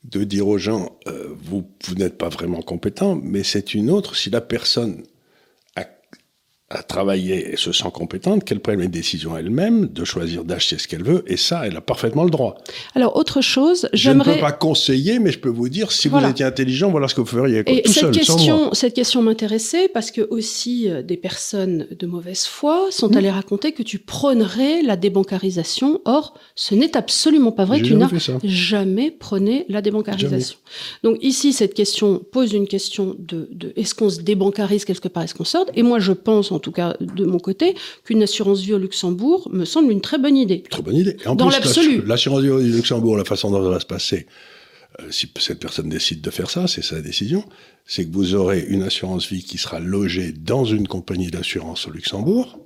de 0.04 0.24
dire 0.24 0.48
aux 0.48 0.58
gens, 0.58 0.98
euh, 1.06 1.28
vous, 1.42 1.68
vous 1.86 1.94
n'êtes 1.94 2.16
pas 2.16 2.28
vraiment 2.28 2.62
compétent, 2.62 3.20
mais 3.22 3.42
c'est 3.42 3.74
une 3.74 3.90
autre 3.90 4.16
si 4.16 4.30
la 4.30 4.40
personne 4.40 5.02
à 6.70 6.82
travailler 6.82 7.52
et 7.52 7.56
se 7.56 7.72
sent 7.72 7.90
compétente, 7.94 8.44
qu'elle 8.44 8.60
prenne 8.60 8.80
les 8.80 8.88
décisions 8.88 9.36
elle-même, 9.36 9.86
de 9.86 10.04
choisir 10.04 10.44
d'acheter 10.44 10.76
ce 10.76 10.86
qu'elle 10.86 11.02
veut, 11.02 11.24
et 11.26 11.38
ça, 11.38 11.66
elle 11.66 11.76
a 11.76 11.80
parfaitement 11.80 12.24
le 12.24 12.30
droit. 12.30 12.58
Alors, 12.94 13.16
autre 13.16 13.40
chose, 13.40 13.88
j'aimerais... 13.94 14.24
Je 14.24 14.30
ne 14.30 14.34
peux 14.34 14.40
pas 14.42 14.52
conseiller, 14.52 15.18
mais 15.18 15.30
je 15.30 15.38
peux 15.38 15.48
vous 15.48 15.70
dire, 15.70 15.90
si 15.92 16.08
voilà. 16.08 16.26
vous 16.26 16.32
étiez 16.32 16.44
intelligent, 16.44 16.90
voilà 16.90 17.08
ce 17.08 17.14
que 17.14 17.22
vous 17.22 17.26
feriez, 17.26 17.64
quoi, 17.64 17.72
et 17.72 17.82
tout 17.82 17.92
cette 17.92 18.02
seul, 18.02 18.10
question, 18.10 18.36
sans 18.36 18.64
moi. 18.64 18.70
Cette 18.74 18.92
question 18.92 19.22
m'intéressait, 19.22 19.88
parce 19.88 20.10
que 20.10 20.20
aussi, 20.30 20.90
euh, 20.90 21.02
des 21.02 21.16
personnes 21.16 21.86
de 21.90 22.06
mauvaise 22.06 22.44
foi 22.44 22.88
sont 22.90 23.08
mmh. 23.08 23.16
allées 23.16 23.30
raconter 23.30 23.72
que 23.72 23.82
tu 23.82 23.98
prônerais 23.98 24.82
la 24.82 24.96
débancarisation. 24.96 26.02
Or, 26.04 26.34
ce 26.54 26.74
n'est 26.74 26.96
absolument 26.96 27.52
pas 27.52 27.64
vrai, 27.64 27.80
tu 27.80 27.94
n'as 27.94 28.10
jamais 28.44 29.10
prôné 29.10 29.64
la 29.70 29.80
débancarisation. 29.80 30.58
Jamais. 30.58 31.14
Donc 31.14 31.24
ici, 31.24 31.54
cette 31.54 31.72
question 31.72 32.22
pose 32.30 32.52
une 32.52 32.68
question 32.68 33.16
de, 33.18 33.48
de 33.52 33.72
est-ce 33.76 33.94
qu'on 33.94 34.10
se 34.10 34.20
débancarise 34.20 34.84
quelque 34.84 35.08
part, 35.08 35.22
est-ce 35.22 35.34
qu'on 35.34 35.44
sort? 35.44 35.66
Et 35.74 35.82
moi, 35.82 35.98
je 35.98 36.12
pense, 36.12 36.52
en 36.52 36.57
tout 36.58 36.72
cas 36.72 36.96
de 37.00 37.24
mon 37.24 37.38
côté, 37.38 37.74
qu'une 38.04 38.22
assurance 38.22 38.60
vie 38.62 38.74
au 38.74 38.78
Luxembourg 38.78 39.48
me 39.52 39.64
semble 39.64 39.92
une 39.92 40.00
très 40.00 40.18
bonne 40.18 40.36
idée. 40.36 40.62
Très 40.62 40.82
bonne 40.82 40.96
idée. 40.96 41.16
Et 41.24 41.28
en 41.28 41.34
Dans 41.34 41.48
l'absolu. 41.48 42.02
L'assurance 42.06 42.42
vie 42.42 42.50
au 42.50 42.60
Luxembourg, 42.60 43.16
la 43.16 43.24
façon 43.24 43.50
dont 43.50 43.62
ça 43.62 43.70
va 43.70 43.80
se 43.80 43.86
passer, 43.86 44.26
euh, 45.00 45.10
si 45.10 45.30
cette 45.38 45.60
personne 45.60 45.88
décide 45.88 46.20
de 46.20 46.30
faire 46.30 46.50
ça, 46.50 46.66
c'est 46.66 46.82
sa 46.82 47.00
décision, 47.00 47.44
c'est 47.84 48.06
que 48.06 48.12
vous 48.12 48.34
aurez 48.34 48.64
une 48.68 48.82
assurance 48.82 49.28
vie 49.28 49.42
qui 49.42 49.58
sera 49.58 49.80
logée 49.80 50.32
dans 50.32 50.64
une 50.64 50.88
compagnie 50.88 51.30
d'assurance 51.30 51.86
au 51.86 51.90
Luxembourg, 51.90 52.58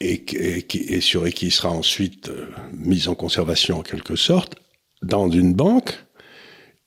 et, 0.00 0.24
et, 0.32 0.94
et, 0.94 1.00
sur, 1.00 1.26
et 1.26 1.32
qui 1.32 1.50
sera 1.50 1.70
ensuite 1.70 2.28
euh, 2.28 2.46
mise 2.72 3.08
en 3.08 3.14
conservation 3.14 3.78
en 3.78 3.82
quelque 3.82 4.16
sorte 4.16 4.54
dans 5.02 5.30
une 5.30 5.54
banque. 5.54 5.94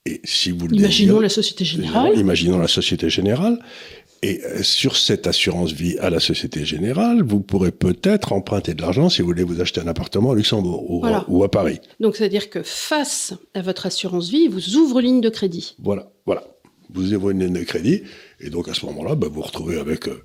Et 0.05 0.19
si 0.25 0.51
vous 0.51 0.65
imaginons 0.65 0.88
désirez, 0.88 1.21
la 1.21 1.29
Société 1.29 1.63
Générale. 1.63 2.19
Imaginons 2.19 2.57
la 2.57 2.67
Société 2.67 3.09
Générale. 3.09 3.59
Et 4.23 4.41
euh, 4.45 4.63
sur 4.63 4.95
cette 4.95 5.27
assurance 5.27 5.73
vie 5.73 5.97
à 5.99 6.09
la 6.09 6.21
Société 6.21 6.63
Générale, 6.63 7.21
vous 7.23 7.41
pourrez 7.41 7.73
peut-être 7.73 8.31
emprunter 8.31 8.73
de 8.73 8.81
l'argent 8.81 9.09
si 9.09 9.21
vous 9.21 9.27
voulez 9.27 9.43
vous 9.43 9.59
acheter 9.59 9.81
un 9.81 9.88
appartement 9.88 10.31
à 10.31 10.36
Luxembourg 10.36 10.89
ou, 10.89 11.01
voilà. 11.01 11.25
ou 11.27 11.43
à 11.43 11.51
Paris. 11.51 11.81
Donc, 11.99 12.15
c'est-à-dire 12.15 12.49
que 12.49 12.63
face 12.63 13.33
à 13.53 13.62
votre 13.62 13.86
assurance 13.86 14.29
vie, 14.29 14.47
vous 14.47 14.77
ouvrez 14.77 15.03
ligne 15.03 15.19
de 15.19 15.27
crédit. 15.27 15.75
Voilà, 15.77 16.09
voilà. 16.25 16.45
Vous 16.93 17.13
ouvrez 17.13 17.33
une 17.33 17.43
ligne 17.43 17.53
de 17.53 17.63
crédit, 17.63 18.03
et 18.39 18.49
donc 18.49 18.69
à 18.69 18.73
ce 18.73 18.86
moment-là, 18.86 19.15
bah, 19.15 19.27
vous 19.27 19.36
vous 19.36 19.41
retrouvez 19.41 19.77
avec, 19.77 20.07
euh, 20.07 20.23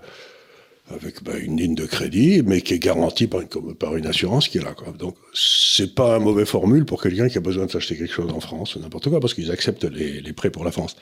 avec 0.94 1.24
bah, 1.24 1.36
une 1.36 1.56
ligne 1.56 1.74
de 1.74 1.86
crédit, 1.86 2.42
mais 2.44 2.60
qui 2.60 2.74
est 2.74 2.78
garantie 2.78 3.26
par 3.26 3.40
une, 3.40 3.74
par 3.74 3.96
une 3.96 4.06
assurance 4.06 4.46
qui 4.46 4.58
est 4.58 4.64
là. 4.64 4.74
Quoi. 4.74 4.92
Donc, 4.92 5.16
c'est 5.34 5.96
pas 5.96 6.14
un 6.14 6.18
mauvais 6.20 6.46
formule 6.46 6.84
pour 6.84 7.02
quelqu'un 7.02 7.28
qui 7.28 7.38
a 7.38 7.40
besoin 7.40 7.66
de 7.66 7.70
s'acheter 7.72 7.96
quelque 7.96 8.14
chose 8.14 8.30
en 8.30 8.38
France 8.38 8.76
ou 8.76 8.78
n'importe 8.78 9.08
quoi, 9.08 9.18
parce 9.18 9.34
qu'ils 9.34 9.50
acceptent 9.50 9.90
les, 9.90 10.20
les 10.20 10.32
prêts 10.32 10.50
pour 10.50 10.64
la 10.64 10.70
France. 10.70 10.94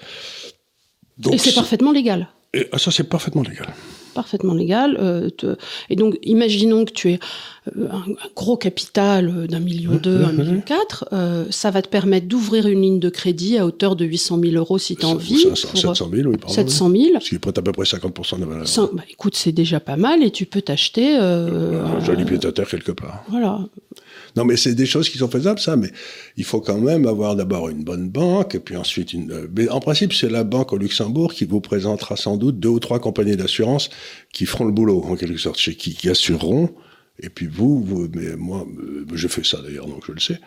Donc, 1.19 1.35
et 1.35 1.39
c'est 1.39 1.55
parfaitement 1.55 1.93
légal. 1.93 2.29
Et 2.57 2.79
ça, 2.79 2.91
c'est 2.91 3.05
parfaitement 3.05 3.43
légal. 3.43 3.67
Parfaitement 4.15 4.55
légal. 4.55 4.97
Euh, 4.99 5.29
te... 5.29 5.57
Et 5.91 5.97
donc, 5.97 6.17
imaginons 6.23 6.87
que 6.87 6.93
tu 6.93 7.13
aies 7.13 7.21
euh, 7.77 7.89
un, 7.91 8.03
gros 8.35 8.57
capital 8.57 9.47
d'un 9.47 9.61
million 9.61 9.93
Mmh, 9.93 9.99
deux, 9.99 10.25
un 10.25 10.33
million 10.33 10.61
quatre. 10.61 11.07
Euh, 11.13 11.45
ça 11.51 11.71
va 11.71 11.83
te 11.83 11.89
permettre 11.89 12.27
d'ouvrir 12.27 12.67
une 12.67 12.81
ligne 12.81 12.99
de 12.99 13.09
crédit 13.09 13.59
à 13.59 13.67
hauteur 13.67 13.97
de 13.97 14.05
800 14.05 14.41
000 14.43 14.55
euros 14.55 14.79
si 14.79 14.97
tu 14.97 15.05
as 15.05 15.09
envie. 15.09 15.39
500, 15.39 15.69
pour... 15.69 15.79
700 15.79 16.11
000, 16.13 16.31
oui, 16.31 16.37
pardon. 16.39 16.55
700 16.55 16.91
000. 16.91 17.21
Ce 17.21 17.29
qui 17.29 17.39
prête 17.39 17.59
à 17.59 17.63
peu 17.63 17.73
près 17.73 17.85
50% 17.85 18.37
de 18.37 18.41
la 18.41 18.47
valeur. 18.47 18.91
Bah, 18.95 19.03
écoute, 19.11 19.37
c'est 19.37 19.53
déjà 19.53 19.81
pas 19.81 19.97
mal 19.97 20.23
et 20.23 20.31
tu 20.31 20.47
peux 20.47 20.63
t'acheter... 20.63 21.19
Euh, 21.21 21.85
un 21.85 22.05
joli 22.05 22.25
pied 22.25 22.39
à 22.43 22.53
terre 22.53 22.69
quelque 22.69 22.93
part. 22.93 23.25
Voilà. 23.29 23.61
Non, 24.37 24.45
mais 24.45 24.57
c'est 24.57 24.75
des 24.75 24.87
choses 24.87 25.09
qui 25.09 25.19
sont 25.19 25.29
faisables, 25.29 25.59
ça, 25.59 25.77
mais 25.77 25.91
il 26.37 26.45
faut 26.45 26.61
quand 26.61 26.79
même 26.79 27.07
avoir 27.07 27.37
d'abord 27.37 27.71
une 27.71 27.83
bonne 27.83 28.11
banque, 28.11 28.55
et 28.55 28.61
puis 28.61 28.77
ensuite 28.77 29.15
une... 29.15 29.49
Mais 29.57 29.69
en 29.71 29.81
principe, 29.81 30.13
c'est 30.13 30.29
la 30.29 30.45
banque 30.45 30.73
au 30.75 30.77
Luxembourg 30.79 31.33
qui 31.33 31.47
vous 31.47 31.61
présentera 31.61 32.17
sans 32.17 32.37
doute 32.37 32.61
deux 32.61 32.69
ou 32.69 32.79
trois 32.79 33.01
compagnies 33.01 33.37
d'assurance 33.37 33.89
qui 34.33 34.45
feront 34.45 34.67
le 34.67 34.73
boulot, 34.73 35.03
en 35.03 35.17
quelque 35.17 35.39
sorte, 35.39 35.57
qui, 35.59 35.95
qui 35.95 36.09
assureront, 36.11 36.71
et 37.19 37.31
puis 37.31 37.47
vous, 37.47 38.09
mais 38.15 38.37
moi, 38.37 38.67
je 39.15 39.27
fais 39.27 39.43
ça 39.43 39.59
d'ailleurs, 39.63 39.87
donc 39.87 40.05
je 40.07 40.13
le 40.13 40.21
sais, 40.21 40.39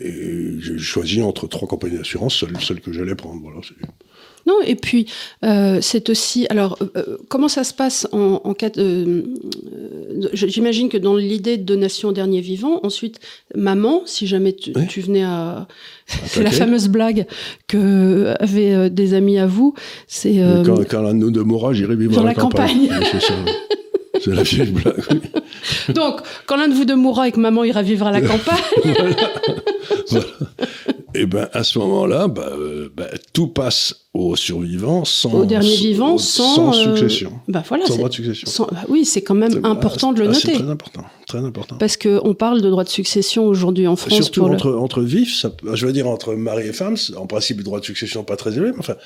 et 0.00 0.58
j'ai 0.58 0.78
choisi 0.78 1.20
entre 1.20 1.46
trois 1.46 1.68
compagnies 1.68 1.98
d'assurance, 1.98 2.40
celle, 2.40 2.58
celle 2.60 2.80
que 2.80 2.92
j'allais 2.92 3.14
prendre, 3.14 3.42
voilà, 3.42 3.60
c'est... 3.62 3.74
Non, 4.46 4.54
et 4.66 4.74
puis 4.74 5.06
euh, 5.44 5.78
c'est 5.80 6.10
aussi. 6.10 6.46
Alors, 6.50 6.78
euh, 6.96 7.16
comment 7.28 7.48
ça 7.48 7.64
se 7.64 7.72
passe 7.72 8.06
en, 8.12 8.40
en 8.44 8.54
cas 8.54 8.70
de. 8.70 8.82
Euh, 8.82 10.28
J'imagine 10.32 10.88
que 10.88 10.98
dans 10.98 11.16
l'idée 11.16 11.56
de 11.56 11.62
donation 11.64 12.10
au 12.10 12.12
dernier 12.12 12.40
vivant, 12.40 12.80
ensuite, 12.82 13.20
maman, 13.54 14.02
si 14.04 14.26
jamais 14.26 14.52
tu, 14.52 14.72
oui. 14.74 14.86
tu 14.88 15.00
venais 15.00 15.24
à. 15.24 15.66
C'est 16.06 16.42
la 16.44 16.50
fameuse 16.50 16.88
blague 16.88 17.26
que 17.66 18.34
avaient 18.40 18.90
des 18.90 19.14
amis 19.14 19.38
à 19.38 19.46
vous. 19.46 19.74
C'est. 20.06 20.40
Quand, 20.64 20.84
quand 20.88 21.02
l'un 21.02 21.14
de 21.14 21.18
nous 21.18 21.30
de 21.30 21.40
mourra, 21.40 21.72
j'irai 21.72 21.96
vivre 21.96 22.14
dans 22.14 22.20
à 22.20 22.24
la, 22.24 22.30
la 22.30 22.34
campagne. 22.34 22.88
campagne. 22.88 23.20
ça. 23.20 23.34
C'est 24.20 24.30
la 24.34 24.42
vieille 24.42 24.70
blague. 24.70 24.94
Oui. 25.10 25.20
Donc, 25.94 26.20
quand 26.46 26.56
l'un 26.56 26.68
de 26.68 26.74
vous 26.74 26.84
deux 26.84 26.96
mourra 26.96 27.28
et 27.28 27.32
que 27.32 27.40
maman 27.40 27.64
ira 27.64 27.82
vivre 27.82 28.06
à 28.06 28.12
la 28.12 28.20
campagne. 28.22 28.58
voilà. 28.84 29.16
voilà. 30.10 30.26
Et 31.14 31.26
ben 31.26 31.48
à 31.52 31.62
ce 31.62 31.78
moment-là, 31.78 32.26
bah, 32.26 32.50
euh, 32.52 32.92
bah, 32.94 33.06
tout 33.32 33.46
passe 33.46 34.06
aux 34.14 34.34
survivants 34.34 35.04
sans 35.04 35.32
au 35.32 35.44
dernier 35.44 35.76
vivant 35.76 36.18
sans, 36.18 36.54
sans 36.54 36.72
succession. 36.72 37.30
Euh, 37.34 37.52
bah 37.52 37.62
voilà, 37.68 37.86
sans 37.86 37.96
droit 37.96 38.08
de 38.08 38.14
succession. 38.14 38.50
Sans, 38.50 38.66
bah 38.66 38.82
oui, 38.88 39.04
c'est 39.04 39.22
quand 39.22 39.34
même 39.34 39.64
important 39.64 40.12
de 40.12 40.20
le 40.20 40.26
noter. 40.26 40.40
C'est 40.40 40.52
très 40.54 40.70
important, 40.70 41.04
très 41.28 41.38
important. 41.38 41.76
Parce 41.78 41.96
que 41.96 42.20
on 42.24 42.34
parle 42.34 42.62
de 42.62 42.68
droit 42.68 42.82
de 42.82 42.88
succession 42.88 43.46
aujourd'hui 43.46 43.86
en 43.86 43.94
France. 43.94 44.14
Surtout 44.14 44.40
pour 44.40 44.50
entre 44.50 44.70
le... 44.70 44.78
entre 44.78 45.02
vifs, 45.02 45.36
ça, 45.36 45.52
je 45.72 45.86
veux 45.86 45.92
dire 45.92 46.08
entre 46.08 46.34
mari 46.34 46.68
et 46.68 46.72
femme, 46.72 46.96
en 47.16 47.26
principe 47.26 47.58
le 47.58 47.64
droit 47.64 47.78
de 47.78 47.84
succession 47.84 48.24
pas 48.24 48.36
très 48.36 48.56
élevé, 48.56 48.72
mais 48.72 48.80
enfin 48.80 48.96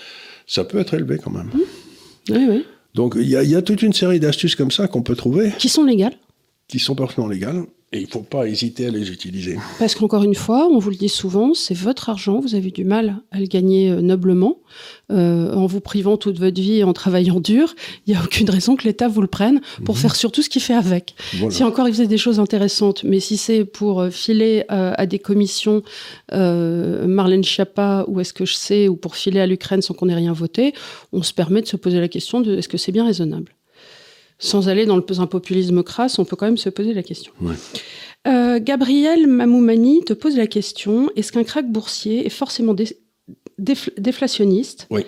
ça 0.47 0.65
peut 0.65 0.79
être 0.79 0.95
élevé 0.95 1.19
quand 1.23 1.31
même. 1.31 1.51
Mmh. 1.53 2.31
Oui, 2.31 2.47
oui. 2.49 2.65
Donc 2.95 3.17
il 3.17 3.29
y, 3.29 3.33
y, 3.33 3.55
a 3.55 3.63
toute 3.63 3.83
une 3.83 3.93
série 3.93 4.19
d'astuces 4.19 4.57
comme 4.57 4.71
ça 4.71 4.89
qu'on 4.89 5.03
peut 5.03 5.17
trouver. 5.17 5.53
Qui 5.59 5.69
sont 5.69 5.85
légales. 5.85 6.17
Qui 6.69 6.79
sont 6.79 6.95
parfaitement 6.95 7.29
légales. 7.29 7.65
Et 7.93 8.01
il 8.01 8.05
ne 8.05 8.11
faut 8.11 8.21
pas 8.21 8.47
hésiter 8.47 8.87
à 8.87 8.91
les 8.91 9.11
utiliser. 9.11 9.57
Parce 9.79 9.95
qu'encore 9.95 10.23
une 10.23 10.35
fois, 10.35 10.69
on 10.71 10.79
vous 10.79 10.91
le 10.91 10.97
dit 10.97 11.09
souvent, 11.09 11.55
c'est 11.55 11.77
votre 11.77 12.11
argent, 12.11 12.39
vous 12.39 12.55
avez 12.55 12.71
du 12.71 12.85
mal 12.85 13.23
à 13.31 13.41
le 13.41 13.47
gagner 13.47 13.91
euh, 13.91 14.03
noblement, 14.03 14.59
euh, 15.11 15.55
en 15.55 15.65
vous 15.65 15.81
privant 15.81 16.19
toute 16.19 16.39
votre 16.39 16.61
vie 16.61 16.79
et 16.79 16.85
en 16.85 16.93
travaillant 16.93 17.41
dur. 17.41 17.75
Il 18.07 18.13
n'y 18.13 18.19
a 18.19 18.23
aucune 18.23 18.51
raison 18.51 18.77
que 18.77 18.85
l'État 18.85 19.09
vous 19.09 19.23
le 19.23 19.27
prenne 19.27 19.63
pour 19.87 19.95
mmh. 19.95 19.99
faire 19.99 20.17
surtout 20.17 20.43
ce 20.43 20.51
qu'il 20.51 20.61
fait 20.61 20.75
avec. 20.75 21.15
Voilà. 21.35 21.55
Si 21.55 21.65
encore 21.65 21.89
il 21.89 21.95
faisait 21.95 22.07
des 22.07 22.19
choses 22.19 22.41
intéressantes, 22.41 23.05
mais 23.05 23.21
si 23.21 23.39
c'est 23.39 23.65
pour 23.65 24.03
euh, 24.03 24.11
filer 24.11 24.65
euh, 24.71 24.93
à 24.97 25.07
des 25.07 25.19
commissions 25.19 25.83
euh, 26.33 27.07
Marlène 27.07 27.45
Schiappa 27.45 28.05
ou 28.09 28.21
est-ce 28.21 28.35
que 28.35 28.45
je 28.45 28.55
sais, 28.55 28.89
ou 28.89 28.97
pour 28.97 29.17
filer 29.17 29.41
à 29.41 29.47
l'Ukraine 29.47 29.81
sans 29.81 29.95
qu'on 29.95 30.11
ait 30.11 30.15
rien 30.15 30.35
voté, 30.35 30.75
on 31.13 31.23
se 31.23 31.33
permet 31.33 31.63
de 31.63 31.67
se 31.67 31.77
poser 31.77 32.01
la 32.01 32.09
question 32.09 32.43
de 32.43 32.59
est-ce 32.59 32.69
que 32.69 32.77
c'est 32.77 32.93
bien 32.93 33.07
raisonnable? 33.07 33.55
Sans 34.39 34.69
aller 34.69 34.87
dans 34.87 34.97
le 34.97 35.05
un 35.19 35.27
populisme 35.27 35.83
crasse, 35.83 36.19
on 36.19 36.25
peut 36.25 36.37
quand 36.37 36.47
même 36.47 36.57
se 36.57 36.69
poser 36.69 36.95
la 36.95 37.03
question. 37.03 37.33
Euh, 38.27 38.61
Gabriel 38.61 39.27
Mamoumani 39.27 40.05
te 40.05 40.13
pose 40.13 40.37
la 40.37 40.47
question 40.47 41.11
est-ce 41.17 41.33
qu'un 41.33 41.45
crack 41.45 41.71
boursier 41.71 42.27
est 42.27 42.31
forcément 42.31 42.75
déflationniste? 43.59 44.87
Oui. 44.91 45.03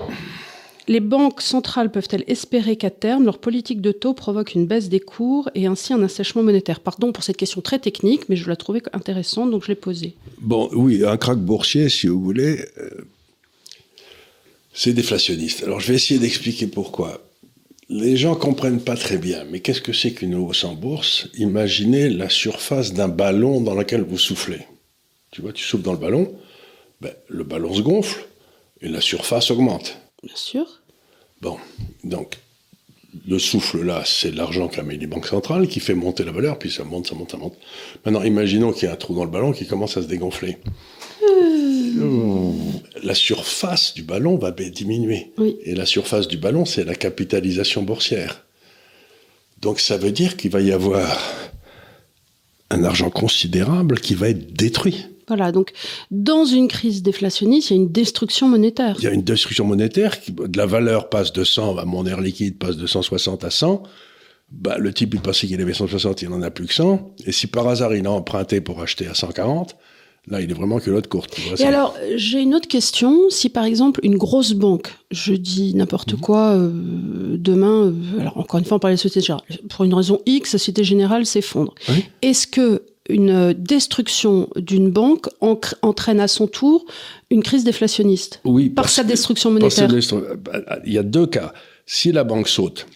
Les 0.89 1.01
banques 1.01 1.41
centrales 1.41 1.93
peuvent-elles 1.93 2.25
espérer 2.27 2.75
qu'à 2.75 2.91
terme, 2.91 3.25
leur 3.25 3.39
politique 3.39 3.81
de 3.81 3.93
taux 3.93 4.15
provoque 4.15 4.55
une 4.55 4.67
baisse 4.67 4.89
des 4.89 4.99
cours 4.99 5.49
et 5.55 5.67
ainsi 5.67 5.93
un 5.93 6.03
assèchement 6.03 6.43
monétaire? 6.43 6.81
Pardon 6.81 7.13
pour 7.13 7.23
cette 7.23 7.37
question 7.37 7.61
très 7.61 7.79
technique, 7.79 8.29
mais 8.29 8.35
je 8.35 8.49
la 8.49 8.57
trouvais 8.57 8.83
intéressante, 8.93 9.53
donc 9.53 9.63
je 9.63 9.69
l'ai 9.69 9.77
posée. 9.77 10.17
Bon, 10.41 10.69
oui, 10.73 11.05
un 11.05 11.17
crack 11.17 11.39
boursier, 11.39 11.89
si 11.89 12.09
vous 12.09 12.21
voulez, 12.21 12.65
euh, 12.79 12.91
c'est 14.73 14.93
déflationniste. 14.93 15.63
Alors 15.63 15.79
je 15.79 15.89
vais 15.89 15.95
essayer 15.95 16.19
d'expliquer 16.19 16.67
pourquoi. 16.67 17.23
Les 17.93 18.17
gens 18.17 18.37
comprennent 18.37 18.81
pas 18.81 18.95
très 18.95 19.19
bien, 19.19 19.43
mais 19.51 19.59
qu'est-ce 19.59 19.81
que 19.81 19.93
c'est 19.93 20.13
qu'une 20.13 20.37
hausse 20.37 20.63
en 20.63 20.75
bourse? 20.75 21.27
Imaginez 21.35 22.09
la 22.09 22.29
surface 22.29 22.93
d'un 22.93 23.09
ballon 23.09 23.61
dans 23.61 23.75
lequel 23.75 24.03
vous 24.03 24.17
soufflez. 24.17 24.61
Tu 25.33 25.43
vois, 25.43 25.53
tu 25.53 25.65
souffles 25.65 25.83
dans 25.83 25.95
le 25.95 25.99
ballon, 25.99 26.33
ben, 27.01 27.13
le 27.27 27.43
ballon 27.43 27.75
se 27.75 27.81
gonfle 27.81 28.25
et 28.81 28.89
la 28.89 29.01
surface 29.01 29.51
augmente. 29.51 29.99
Bien 30.23 30.37
sûr. 30.37 30.83
Bon, 31.41 31.57
donc 32.05 32.39
le 33.27 33.41
souffle 33.41 33.83
là, 33.83 34.05
c'est 34.07 34.31
l'argent 34.31 34.69
qu'a 34.69 34.85
mis 34.85 34.97
les 34.97 35.09
banques 35.09 35.27
centrales 35.27 35.67
qui 35.67 35.81
fait 35.81 35.95
monter 35.95 36.23
la 36.23 36.31
valeur, 36.31 36.61
puis 36.61 36.71
ça 36.71 36.85
monte, 36.85 37.09
ça 37.09 37.17
monte, 37.17 37.33
ça 37.33 37.39
monte. 37.39 37.57
Maintenant, 38.05 38.23
imaginons 38.23 38.73
qu'il 38.73 38.85
y 38.85 38.87
a 38.87 38.93
un 38.93 38.97
trou 38.97 39.17
dans 39.17 39.25
le 39.25 39.31
ballon 39.33 39.51
qui 39.51 39.67
commence 39.67 39.97
à 39.97 40.03
se 40.03 40.07
dégonfler. 40.07 40.59
La 43.03 43.15
surface 43.15 43.95
du 43.95 44.03
ballon 44.03 44.37
va 44.37 44.51
diminuer. 44.51 45.33
Et 45.65 45.75
la 45.75 45.87
surface 45.87 46.29
du 46.29 46.37
ballon, 46.37 46.65
c'est 46.65 46.85
la 46.85 46.95
capitalisation 46.95 47.83
boursière. 47.83 48.45
Donc 49.61 49.81
ça 49.81 49.97
veut 49.97 50.13
dire 50.13 50.37
qu'il 50.37 50.51
va 50.51 50.61
y 50.61 50.73
avoir 50.73 51.19
un 52.71 52.85
argent 52.85 53.11
considérable 53.11 53.99
qui 54.01 54.15
va 54.15 54.29
être 54.29 54.53
détruit. 54.53 55.07
Voilà, 55.29 55.53
donc 55.53 55.71
dans 56.11 56.45
une 56.45 56.67
crise 56.67 57.03
déflationniste, 57.03 57.71
il 57.71 57.77
y 57.77 57.79
a 57.79 57.83
une 57.83 57.93
destruction 57.93 58.49
monétaire. 58.49 58.97
Il 58.99 59.05
y 59.05 59.07
a 59.07 59.13
une 59.13 59.23
destruction 59.23 59.65
monétaire, 59.65 60.21
qui, 60.21 60.33
de 60.33 60.59
la 60.59 60.67
valeur 60.67 61.09
passe 61.09 61.33
de 61.33 61.45
100, 61.45 61.75
bah, 61.75 61.85
mon 61.85 62.05
air 62.05 62.21
liquide 62.21 62.59
passe 62.59 62.77
de 62.77 62.87
160 62.87 63.45
à 63.45 63.51
100. 63.51 63.85
Bah, 64.51 64.77
le 64.79 64.93
type, 64.93 65.15
il 65.15 65.21
pensait 65.21 65.47
qu'il 65.47 65.61
avait 65.61 65.73
160, 65.73 66.23
il 66.23 66.31
n'en 66.31 66.43
a 66.43 66.51
plus 66.51 66.67
que 66.67 66.75
100. 66.75 67.15
Et 67.27 67.33
si 67.33 67.47
par 67.47 67.69
hasard, 67.69 67.95
il 67.95 68.07
a 68.07 68.11
emprunté 68.11 68.61
pour 68.61 68.83
acheter 68.83 69.07
à 69.07 69.15
140, 69.15 69.77
Là, 70.29 70.41
il 70.41 70.51
est 70.51 70.55
vraiment 70.55 70.79
que 70.79 70.91
l'autre 70.91 71.09
courte. 71.09 71.37
Et 71.59 71.65
alors, 71.65 71.97
j'ai 72.15 72.41
une 72.41 72.55
autre 72.55 72.69
question. 72.69 73.31
Si 73.31 73.49
par 73.49 73.65
exemple, 73.65 74.01
une 74.03 74.17
grosse 74.17 74.53
banque, 74.53 74.89
je 75.11 75.33
dis 75.33 75.75
n'importe 75.75 76.13
mhm. 76.13 76.21
quoi, 76.21 76.55
euh, 76.57 77.37
demain, 77.39 77.87
euh, 77.87 78.21
alors 78.21 78.37
encore 78.39 78.59
une 78.59 78.67
fois, 78.67 78.77
on 78.77 78.81
parle 78.81 78.93
de 78.93 78.99
la 78.99 79.03
Société 79.03 79.27
Générale, 79.27 79.45
pour 79.69 79.85
une 79.85 79.95
raison 79.95 80.21
X, 80.27 80.53
la 80.53 80.59
Société 80.59 80.85
Générale 80.85 81.27
s'effondre. 81.27 81.75
Est-ce 82.23 82.47
que 82.47 82.83
une 83.09 83.55
destruction 83.55 84.49
d'une 84.55 84.91
banque 84.91 85.29
entraîne 85.41 86.21
à 86.21 86.29
son 86.29 86.47
tour 86.47 86.85
une 87.31 87.43
crise 87.43 87.65
déflationniste 87.65 88.41
Oui. 88.45 88.71
Par 88.71 88.89
sa 88.89 89.03
destruction 89.03 89.51
monétaire? 89.51 89.89
bah, 89.89 90.79
Il 90.85 90.93
y 90.93 90.99
a 90.99 91.03
deux 91.03 91.27
cas. 91.27 91.53
Si 91.87 92.13
la 92.13 92.23
banque 92.23 92.47
saute, 92.47 92.87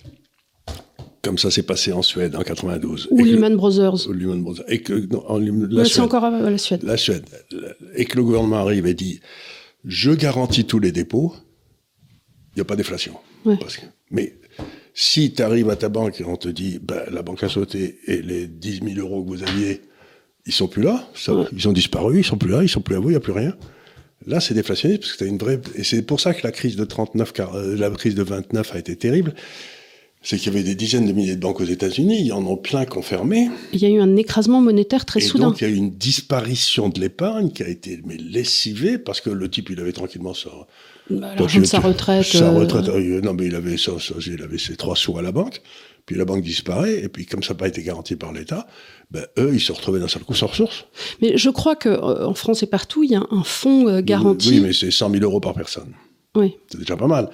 comme 1.25 1.39
ça 1.39 1.51
s'est 1.51 1.63
passé 1.63 1.93
en 1.93 2.03
Suède 2.03 2.37
en 2.37 2.43
92. 2.43 3.09
Ou 3.11 3.25
Lehman 3.25 3.57
Brothers. 3.57 4.07
Ou 4.09 4.13
Lehman 4.13 4.43
Brothers. 4.43 4.65
Et 4.69 4.83
que, 4.83 5.09
c'est 5.85 6.01
encore 6.01 6.31
la 6.31 6.59
Suède. 6.59 6.83
La 6.85 6.97
Suède. 6.97 7.25
Et 7.97 8.05
que 8.05 8.17
le 8.17 8.23
gouvernement 8.23 8.59
arrive 8.59 8.87
et 8.87 8.95
dit, 8.95 9.21
je 9.85 10.13
garantis 10.13 10.65
tous 10.65 10.79
les 10.79 10.93
dépôts, 10.93 11.35
il 12.53 12.59
n'y 12.59 12.61
a 12.61 12.65
pas 12.65 12.77
d'inflation. 12.77 13.15
mais 14.11 14.39
si 14.93 15.33
tu 15.33 15.43
arrives 15.43 15.71
à 15.71 15.77
ta 15.77 15.89
banque 15.89 16.21
et 16.21 16.25
on 16.25 16.37
te 16.37 16.49
dit, 16.49 16.79
ben, 16.81 17.03
la 17.11 17.23
banque 17.23 17.43
a 17.43 17.49
sauté 17.49 17.99
et 18.07 18.23
les 18.23 18.47
10 18.47 18.81
000 18.95 19.01
euros 19.01 19.25
que 19.25 19.29
vous 19.29 19.43
aviez, 19.43 19.83
ils 20.47 20.53
sont 20.53 20.69
plus 20.69 20.83
là, 20.83 21.09
ils 21.53 21.69
ont 21.69 21.73
disparu, 21.73 22.19
ils 22.21 22.25
sont 22.25 22.37
plus 22.37 22.51
là, 22.51 22.63
ils 22.63 22.69
sont 22.69 22.83
plus 22.83 22.95
à 22.95 23.01
vous, 23.01 23.09
il 23.09 23.15
n'y 23.15 23.17
a 23.17 23.21
plus 23.21 23.33
rien. 23.33 23.57
Là, 24.27 24.41
c'est 24.41 24.55
déflationniste 24.55 25.03
parce 25.03 25.13
que 25.15 25.25
tu 25.25 25.31
une 25.31 25.39
vraie. 25.39 25.61
Et 25.75 25.85
c'est 25.85 26.03
pour 26.03 26.21
ça 26.21 26.33
que 26.33 26.47
la 26.47 26.53
crise 26.53 26.77
de 26.77 26.85
39, 26.85 27.33
euh, 27.41 27.77
la 27.77 27.91
crise 27.91 28.15
de 28.15 28.23
29 28.23 28.75
a 28.75 28.79
été 28.79 28.97
terrible 28.97 29.35
c'est 30.25 30.39
qu'il 30.39 30.53
y 30.53 30.57
avait 30.57 30.65
des 30.65 30.75
dizaines 30.75 31.07
de 31.07 31.13
milliers 31.13 31.37
de 31.37 31.41
banques 31.41 31.61
aux 31.61 31.67
États-Unis, 31.67 32.19
il 32.19 32.27
y 32.27 32.33
en 32.33 32.51
a 32.51 32.57
plein 32.57 32.87
qui 32.87 32.97
ont 32.97 33.03
fermé. 33.03 33.51
Il 33.75 33.81
y 33.81 33.85
a 33.85 33.91
eu 33.91 34.01
un 34.01 34.17
écrasement 34.17 34.63
monétaire 34.63 35.05
très 35.05 35.21
et 35.21 35.23
soudain. 35.23 35.49
Donc 35.49 35.61
il 35.61 35.69
y 35.69 35.71
a 35.71 35.71
eu 35.71 35.77
une 35.77 35.95
disparition 35.95 36.89
de 36.89 36.99
l'épargne 36.99 37.51
qui 37.51 37.63
a 37.63 37.69
été 37.69 38.01
mais 38.07 38.17
lessivée 38.17 38.97
parce 38.97 39.21
que 39.21 39.29
le 39.29 39.51
type 39.51 39.69
il 39.69 39.79
avait 39.81 39.93
tranquillement 39.93 40.33
ça. 40.33 40.49
Bah, 41.11 41.35
sa 41.65 41.81
retraite. 41.81 42.25
Sa 42.25 42.49
euh, 42.49 42.59
retraite, 42.59 42.89
euh, 42.89 43.21
non 43.21 43.35
mais 43.35 43.47
il 43.47 43.55
avait 43.55 43.77
ça, 43.77 43.93
il 44.27 44.43
avait 44.43 44.57
ses 44.57 44.77
trois 44.77 44.97
sous 44.97 45.19
à 45.19 45.23
la 45.23 45.31
banque. 45.31 45.61
Puis 46.07 46.17
la 46.17 46.25
banque 46.25 46.43
disparaît, 46.43 47.03
et 47.03 47.09
puis 47.09 47.27
comme 47.27 47.43
ça 47.43 47.53
n'a 47.53 47.59
pas 47.59 47.69
été 47.69 47.83
garanti 47.83 48.17
par 48.17 48.33
l'État, 48.33 48.67
ben, 49.11 49.25
eux, 49.39 49.53
ils 49.55 49.61
se 49.61 49.73
retrouvaient 49.73 50.01
d'un 50.01 50.09
seul 50.09 50.23
coup 50.23 50.35
sans 50.35 50.49
ressources. 50.49 50.85
Mais 51.23 51.37
je 51.37 51.49
crois 51.49 51.77
qu'en 51.77 52.31
euh, 52.31 52.35
France 52.35 52.63
et 52.63 52.67
partout, 52.67 53.03
il 53.05 53.11
y 53.11 53.15
a 53.15 53.27
un 53.31 53.43
fonds 53.43 54.01
garanti. 54.01 54.51
Oui, 54.51 54.61
mais 54.61 54.73
c'est 54.73 54.91
100 54.91 55.11
000 55.11 55.23
euros 55.23 55.41
par 55.41 55.55
personne. 55.55 55.93
Oui. 56.35 56.57
C'est 56.69 56.79
déjà 56.79 56.97
pas 56.97 57.07
mal 57.07 57.31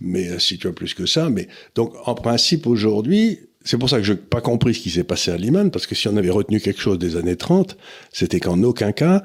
mais 0.00 0.38
si 0.38 0.58
tu 0.58 0.68
as 0.68 0.72
plus 0.72 0.94
que 0.94 1.06
ça. 1.06 1.30
Mais 1.30 1.48
donc, 1.74 1.94
en 2.04 2.14
principe, 2.14 2.66
aujourd'hui, 2.66 3.38
c'est 3.64 3.78
pour 3.78 3.90
ça 3.90 3.98
que 3.98 4.02
je 4.02 4.12
n'ai 4.12 4.18
pas 4.18 4.40
compris 4.40 4.74
ce 4.74 4.80
qui 4.80 4.90
s'est 4.90 5.04
passé 5.04 5.30
à 5.30 5.36
Lehman, 5.36 5.70
parce 5.70 5.86
que 5.86 5.94
si 5.94 6.08
on 6.08 6.16
avait 6.16 6.30
retenu 6.30 6.60
quelque 6.60 6.80
chose 6.80 6.98
des 6.98 7.16
années 7.16 7.36
30, 7.36 7.76
c'était 8.12 8.40
qu'en 8.40 8.62
aucun 8.62 8.92
cas, 8.92 9.22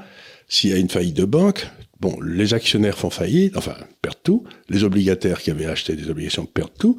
s'il 0.48 0.72
y 0.72 0.74
a 0.74 0.78
une 0.78 0.90
faillite 0.90 1.16
de 1.16 1.26
banque, 1.26 1.68
bon, 2.00 2.20
les 2.22 2.54
actionnaires 2.54 2.98
font 2.98 3.10
faillite, 3.10 3.56
enfin, 3.58 3.76
perdent 4.02 4.18
tout, 4.24 4.44
les 4.70 4.84
obligataires 4.84 5.42
qui 5.42 5.52
avaient 5.52 5.66
acheté 5.66 5.96
des 5.96 6.10
obligations 6.10 6.46
perdent 6.46 6.78
tout, 6.78 6.98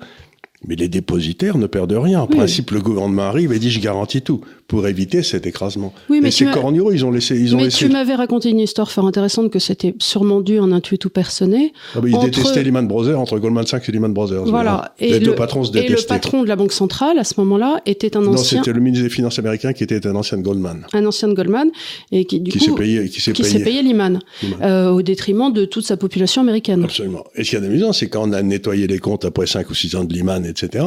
mais 0.64 0.74
les 0.74 0.88
dépositaires 0.88 1.58
ne 1.58 1.66
perdent 1.66 1.92
rien. 1.92 2.20
En 2.20 2.26
principe, 2.26 2.70
le 2.70 2.80
gouvernement 2.80 3.24
arrive 3.24 3.52
et 3.52 3.58
dit 3.58 3.70
je 3.70 3.80
garantis 3.80 4.22
tout 4.22 4.40
pour 4.68 4.86
éviter 4.88 5.22
cet 5.22 5.46
écrasement. 5.46 5.92
Oui, 6.08 6.20
mais 6.20 6.28
et 6.28 6.32
ces 6.32 6.46
corneaux, 6.46 6.90
ils 6.90 7.04
ont 7.04 7.10
laissé. 7.10 7.38
Ils 7.38 7.54
ont 7.54 7.58
mais 7.58 7.68
tu 7.68 7.88
m'avais 7.88 8.14
raconté 8.14 8.50
une 8.50 8.58
histoire 8.58 8.90
fort 8.90 9.06
intéressante 9.06 9.50
que 9.50 9.58
c'était 9.58 9.94
sûrement 9.98 10.40
dû 10.40 10.58
en 10.58 10.72
intuit 10.72 10.98
ou 11.04 11.08
personné. 11.08 11.72
Ah 11.94 12.00
ils 12.04 12.18
détestaient 12.18 12.62
Lehman 12.62 12.88
Brothers 12.88 13.18
entre 13.18 13.38
Goldman 13.38 13.66
Sachs 13.66 13.88
et 13.88 13.92
Lehman 13.92 14.12
Brothers. 14.12 14.44
Voilà. 14.44 14.94
Et 14.98 15.12
les 15.12 15.20
le, 15.20 15.26
deux 15.26 15.34
patrons 15.34 15.64
se 15.64 15.72
détestaient. 15.72 15.92
Et 15.92 15.96
le 15.96 16.06
patron 16.06 16.42
de 16.42 16.48
la 16.48 16.56
Banque 16.56 16.72
centrale 16.72 17.18
à 17.18 17.24
ce 17.24 17.34
moment-là 17.38 17.80
était 17.86 18.16
un 18.16 18.26
ancien. 18.26 18.58
Non, 18.58 18.64
c'était 18.64 18.72
le 18.72 18.80
ministre 18.80 19.04
des 19.04 19.10
Finances 19.10 19.38
américain 19.38 19.72
qui 19.72 19.84
était 19.84 20.06
un 20.06 20.14
ancien 20.16 20.38
de 20.38 20.42
Goldman. 20.42 20.86
Un 20.92 21.06
ancien 21.06 21.28
de 21.28 21.34
Goldman 21.34 21.70
et 22.10 22.24
qui 22.24 22.40
du 22.40 22.50
qui 22.50 22.58
s'est 22.58 22.72
payé, 22.72 23.08
qui 23.08 23.20
s'est 23.20 23.32
payé, 23.32 23.62
payé 23.62 23.82
Lehman, 23.82 24.20
euh, 24.62 24.90
au 24.90 25.02
détriment 25.02 25.52
de 25.52 25.64
toute 25.64 25.84
sa 25.84 25.96
population 25.96 26.42
américaine. 26.42 26.82
Absolument. 26.84 27.24
Et 27.34 27.44
ce 27.44 27.50
qui 27.50 27.56
est 27.56 27.64
amusant, 27.64 27.92
c'est 27.92 28.08
quand 28.08 28.28
on 28.28 28.32
a 28.32 28.42
nettoyé 28.42 28.86
les 28.86 28.98
comptes 28.98 29.24
après 29.24 29.46
5 29.46 29.70
ou 29.70 29.74
6 29.74 29.96
ans 29.96 30.04
de 30.04 30.12
Lehman, 30.12 30.44
etc 30.44 30.86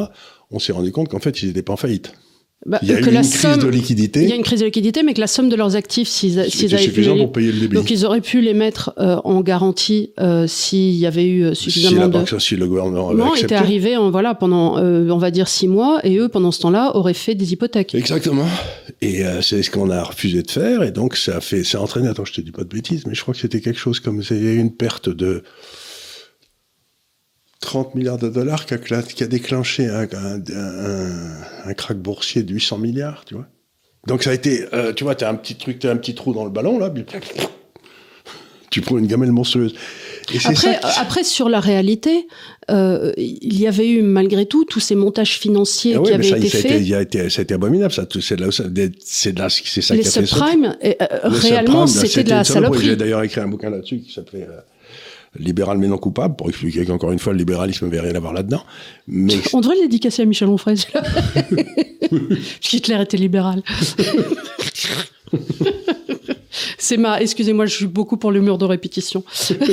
on 0.51 0.59
s'est 0.59 0.71
rendu 0.71 0.91
compte 0.91 1.09
qu'en 1.09 1.19
fait, 1.19 1.41
ils 1.41 1.47
n'étaient 1.47 1.61
pas 1.61 1.73
en 1.73 1.77
faillite. 1.77 2.13
Bah, 2.65 2.78
il 2.82 2.89
y 2.89 2.91
a 2.91 3.00
eu 3.00 3.06
une 3.06 3.22
crise 3.22 3.58
de 3.58 3.67
liquidité. 3.69 4.22
Il 4.22 4.30
y 4.30 4.34
a 4.34 4.36
une 4.36 4.43
crise 4.43 4.60
de 4.60 4.65
liquidité, 4.65 5.02
mais 5.02 5.13
que 5.13 5.22
la 5.22 5.28
somme 5.28 5.48
de 5.48 5.56
leurs 5.56 5.78
actifs, 5.78 6.10
s'ils 6.10 6.39
avaient 6.39 6.50
suffisant 6.50 7.15
pour 7.15 7.32
payer 7.32 7.54
le 7.54 7.60
débit. 7.60 7.76
Donc 7.76 7.89
ils 7.89 8.06
auraient 8.06 8.19
pu 8.19 8.41
les 8.41 8.54
mettre 8.54 8.93
euh, 9.00 9.15
en 9.24 9.39
garantie 9.39 10.12
euh, 10.19 10.45
s'il 10.45 10.95
y 10.95 11.06
avait 11.06 11.26
eu 11.26 11.56
suffisamment 11.56 11.95
si 11.95 12.00
la 12.00 12.08
de. 12.08 12.12
Banque, 12.12 12.41
si 12.41 12.56
le 12.58 12.67
gouvernement 12.67 13.10
avait 13.10 13.17
non, 13.17 13.34
était 13.34 13.56
arrivé 13.56 13.95
en, 13.95 14.12
voilà 14.12 14.36
pendant 14.36 14.78
euh, 14.78 15.10
on 15.10 15.17
va 15.17 15.32
dire 15.32 15.48
six 15.48 15.69
mois 15.69 16.02
et 16.04 16.17
eux 16.17 16.28
pendant 16.28 16.52
ce 16.52 16.60
temps-là 16.60 16.98
auraient 16.98 17.13
fait 17.13 17.34
des 17.34 17.54
hypothèques. 17.54 17.95
Exactement. 17.95 18.48
Et 19.02 19.24
c'est 19.41 19.63
ce 19.63 19.72
qu'on 19.72 19.89
a 19.89 20.04
refusé 20.04 20.43
de 20.43 20.52
faire 20.52 20.84
et 20.84 20.91
donc 20.91 21.15
ça 21.15 21.38
a 21.38 21.41
fait 21.41 21.63
ça 21.63 21.78
a 21.78 21.82
entraîné. 21.82 22.10
Attends, 22.10 22.26
je 22.26 22.34
te 22.34 22.41
dis 22.41 22.52
pas 22.52 22.63
de 22.63 22.69
bêtises, 22.69 23.06
mais 23.08 23.15
je 23.15 23.22
crois 23.22 23.34
que 23.34 23.39
c'était 23.39 23.62
quelque 23.62 23.80
chose 23.80 24.02
comme 24.02 24.22
il 24.30 24.43
y 24.43 24.48
a 24.48 24.52
eu 24.52 24.58
une 24.58 24.74
perte 24.74 25.08
de 25.08 25.43
30 27.62 27.95
milliards 27.95 28.17
de 28.17 28.30
dollars 28.30 28.65
qui 28.65 28.74
a, 28.74 28.78
qui 28.78 29.24
a 29.24 29.28
déclenché 29.28 29.88
un, 29.88 30.04
un, 30.04 30.41
un, 31.65 31.74
crack 31.74 31.98
boursier 31.98 32.43
de 32.43 32.54
800 32.54 32.78
milliards, 32.78 33.26
tu 33.26 33.36
vois. 33.36 33.48
Donc 34.08 34.24
ça 34.24 34.30
a 34.30 34.34
été, 34.34 34.65
euh, 34.74 34.93
tu 34.93 35.04
vois, 35.04 35.15
tu 35.15 35.26
as 35.26 35.30
un 35.30 35.36
petit 35.36 35.56
truc, 35.56 35.84
as 35.84 35.91
un 35.91 35.98
petit 35.98 36.15
trou 36.15 36.34
dans 36.34 36.45
le 36.45 36.50
ballon, 36.50 36.80
là, 36.80 36.91
tu 38.69 38.82
prends 38.82 38.98
une 38.98 39.08
gamelle 39.08 39.32
monstrueuse. 39.32 39.76
Et 40.34 40.38
après, 40.45 40.80
après, 40.98 41.24
sur 41.24 41.50
la 41.50 41.60
réalité, 41.60 42.28
euh, 42.69 43.12
il 43.17 43.60
y 43.60 43.67
avait 43.67 43.89
eu 43.89 44.04
malgré 44.04 44.45
tout 44.45 44.63
tous 44.63 44.80
ces 44.80 44.95
montages 44.95 45.39
financiers 45.39 45.95
ah 45.98 46.02
qui 46.04 46.13
avaient 46.13 46.30
été 46.30 46.50
faits. 46.50 46.88
Ça 46.88 46.98
a 46.98 47.02
été, 47.02 47.30
ça 47.30 47.39
a 47.39 47.43
été 47.43 47.54
abominable, 47.56 47.91
ça. 47.91 48.06
C'est 48.22 48.39
là, 48.39 48.48
c'est 48.52 49.38
là, 49.38 49.48
c'est 49.50 49.82
ça 49.82 49.95
Les 49.95 50.02
qui 50.02 50.08
a 50.08 50.12
subprimes, 50.12 50.78
euh, 50.84 50.93
réellement, 51.24 51.88
c'était 51.88 52.24
de 52.24 52.30
la 52.30 52.43
saloperie. 52.43 52.86
J'ai 52.86 52.95
d'ailleurs 52.95 53.24
écrit 53.24 53.41
un 53.41 53.48
bouquin 53.48 53.69
là-dessus 53.69 54.00
qui 54.00 54.13
s'appelait 54.13 54.48
euh, 54.48 54.62
libéral 55.37 55.77
mais 55.77 55.87
non 55.87 55.97
coupable, 55.97 56.35
pour 56.35 56.49
expliquer 56.49 56.85
qu'encore 56.85 57.11
une 57.11 57.19
fois, 57.19 57.33
le 57.33 57.39
libéralisme 57.39 57.85
n'avait 57.85 57.99
rien 57.99 58.15
à 58.15 58.19
voir 58.19 58.33
là-dedans. 58.33 58.63
Mais... 59.07 59.35
On 59.53 59.61
devrait 59.61 59.75
le 59.75 59.83
dédicacer 59.83 60.23
à 60.23 60.25
Michel 60.25 60.47
Onfray, 60.47 60.75
Hitler 62.71 63.01
était 63.01 63.17
libéral. 63.17 63.61
C'est 66.77 66.97
ma... 66.97 67.21
Excusez-moi, 67.21 67.65
je 67.67 67.75
suis 67.75 67.87
beaucoup 67.87 68.17
pour 68.17 68.31
l'humour 68.31 68.57
de 68.57 68.65
répétition. 68.65 69.23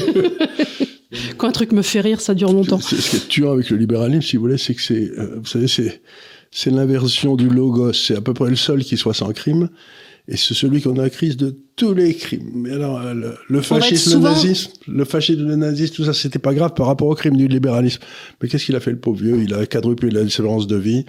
Quand 1.39 1.49
un 1.49 1.53
truc 1.53 1.73
me 1.73 1.83
fait 1.83 2.01
rire, 2.01 2.21
ça 2.21 2.35
dure 2.35 2.53
longtemps. 2.53 2.81
Ce 2.81 2.95
qui 2.95 3.17
est 3.17 3.29
tuant 3.29 3.53
avec 3.53 3.71
le 3.71 3.77
libéralisme, 3.77 4.23
si 4.23 4.37
vous 4.37 4.43
voulez, 4.43 4.59
c'est 4.59 4.75
que 4.75 4.83
c'est... 4.83 5.11
Euh, 5.19 5.37
vous 5.39 5.47
savez, 5.47 5.69
c'est... 5.69 6.03
C'est 6.53 6.71
l'inversion 6.71 7.37
du 7.37 7.51
logos. 7.51 7.93
C'est 7.93 8.17
à 8.17 8.23
peu 8.23 8.33
près 8.33 8.49
le 8.49 8.57
seul 8.57 8.83
qui 8.83 8.97
soit 8.97 9.13
sans 9.13 9.31
crime 9.33 9.69
et 10.29 10.37
c'est 10.37 10.55
celui 10.55 10.83
qu'on 10.83 10.99
a 10.99 11.09
crise 11.09 11.37
de 11.37 11.57
tous 11.77 11.95
les 11.95 12.15
crimes. 12.15 12.51
Mais 12.55 12.73
alors, 12.73 13.01
le, 13.49 13.61
fascisme, 13.61 14.15
le 14.15 14.25
nazisme, 14.25 14.73
le 14.89 15.05
fascisme, 15.05 15.47
le 15.47 15.57
nazisme, 15.57 15.95
tout 15.95 16.05
ça, 16.05 16.13
c'était 16.13 16.41
pas 16.41 16.55
grave 16.55 16.75
par 16.75 16.87
rapport 16.87 17.09
au 17.09 17.15
crime 17.15 17.37
du 17.37 17.47
libéralisme. 17.47 18.01
Mais 18.41 18.49
qu'est-ce 18.49 18.65
qu'il 18.65 18.75
a 18.75 18.81
fait, 18.81 18.91
le 18.91 18.99
pauvre 18.99 19.21
vieux? 19.23 19.41
Il 19.43 19.55
a 19.55 19.67
quadruplé 19.67 20.11
la 20.11 20.25
de 20.25 20.77
vie. 20.77 21.05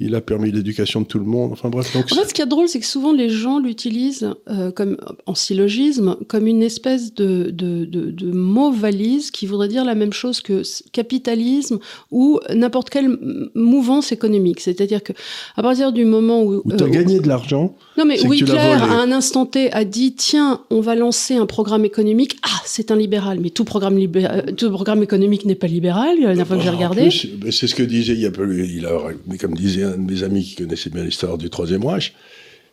Il 0.00 0.14
a 0.16 0.20
permis 0.20 0.50
l'éducation 0.50 1.02
de 1.02 1.06
tout 1.06 1.20
le 1.20 1.24
monde. 1.24 1.52
Enfin 1.52 1.68
bref. 1.68 1.92
Donc 1.94 2.06
en 2.10 2.14
fait, 2.16 2.28
ce 2.28 2.34
qui 2.34 2.42
est 2.42 2.46
drôle, 2.46 2.68
c'est 2.68 2.80
que 2.80 2.86
souvent 2.86 3.12
les 3.12 3.28
gens 3.28 3.60
l'utilisent 3.60 4.34
euh, 4.50 4.72
comme 4.72 4.96
en 5.26 5.36
syllogisme, 5.36 6.16
comme 6.26 6.48
une 6.48 6.64
espèce 6.64 7.14
de, 7.14 7.50
de, 7.50 7.84
de, 7.84 8.10
de, 8.10 8.32
mot 8.32 8.72
valise 8.72 9.30
qui 9.30 9.46
voudrait 9.46 9.68
dire 9.68 9.84
la 9.84 9.94
même 9.94 10.12
chose 10.12 10.40
que 10.40 10.62
capitalisme 10.90 11.78
ou 12.10 12.40
n'importe 12.52 12.90
quelle 12.90 13.16
mouvance 13.54 14.10
économique. 14.10 14.60
C'est-à-dire 14.60 15.02
que 15.02 15.12
à 15.56 15.62
partir 15.62 15.92
du 15.92 16.04
moment 16.04 16.42
où, 16.42 16.62
où 16.64 16.72
tu 16.72 16.82
as 16.82 16.86
euh, 16.86 16.90
gagné 16.90 17.20
de 17.20 17.28
l'argent, 17.28 17.76
non 17.96 18.04
mais 18.04 18.20
oui, 18.26 18.40
Hitler 18.40 18.58
à 18.58 18.94
un 18.94 19.12
instant 19.12 19.46
T 19.46 19.72
a 19.72 19.84
dit 19.84 20.14
tiens, 20.14 20.62
on 20.70 20.80
va 20.80 20.96
lancer 20.96 21.36
un 21.36 21.46
programme 21.46 21.84
économique. 21.84 22.36
Ah, 22.42 22.60
c'est 22.64 22.90
un 22.90 22.96
libéral, 22.96 23.38
mais 23.40 23.50
tout 23.50 23.64
programme 23.64 23.96
libéral, 23.96 24.44
euh, 24.48 24.52
tout 24.52 24.70
programme 24.70 25.04
économique 25.04 25.44
n'est 25.44 25.54
pas 25.54 25.68
libéral. 25.68 26.16
La 26.18 26.26
dernière 26.26 26.46
fois 26.48 26.56
que 26.56 26.62
j'ai 26.64 26.70
regardé, 26.70 27.10
c'est 27.50 27.68
ce 27.68 27.74
que 27.76 27.84
disait 27.84 28.14
il 28.14 28.20
y 28.20 28.26
a 28.26 28.32
peu, 28.32 28.58
il 28.58 28.86
a, 28.86 28.98
comme 29.38 29.54
disait 29.54 29.84
un 29.94 29.98
de 29.98 30.12
mes 30.12 30.22
amis 30.22 30.44
qui 30.44 30.56
connaissait 30.56 30.90
bien 30.90 31.04
l'histoire 31.04 31.38
du 31.38 31.50
Troisième 31.50 31.84
Reich, 31.84 32.14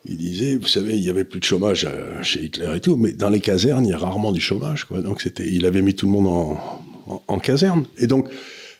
il 0.05 0.17
disait, 0.17 0.55
vous 0.55 0.67
savez, 0.67 0.97
il 0.97 1.03
y 1.03 1.09
avait 1.09 1.23
plus 1.23 1.39
de 1.39 1.45
chômage 1.45 1.85
euh, 1.85 2.21
chez 2.23 2.43
Hitler 2.43 2.73
et 2.75 2.79
tout, 2.79 2.95
mais 2.95 3.11
dans 3.11 3.29
les 3.29 3.39
casernes, 3.39 3.85
il 3.85 3.91
y 3.91 3.93
a 3.93 3.97
rarement 3.97 4.31
du 4.31 4.41
chômage, 4.41 4.85
quoi. 4.85 5.01
Donc 5.01 5.21
c'était, 5.21 5.47
il 5.47 5.65
avait 5.65 5.81
mis 5.81 5.93
tout 5.93 6.07
le 6.07 6.11
monde 6.11 6.27
en, 6.27 7.21
en, 7.27 7.39
caserne. 7.39 7.85
Et 7.97 8.07
donc, 8.07 8.27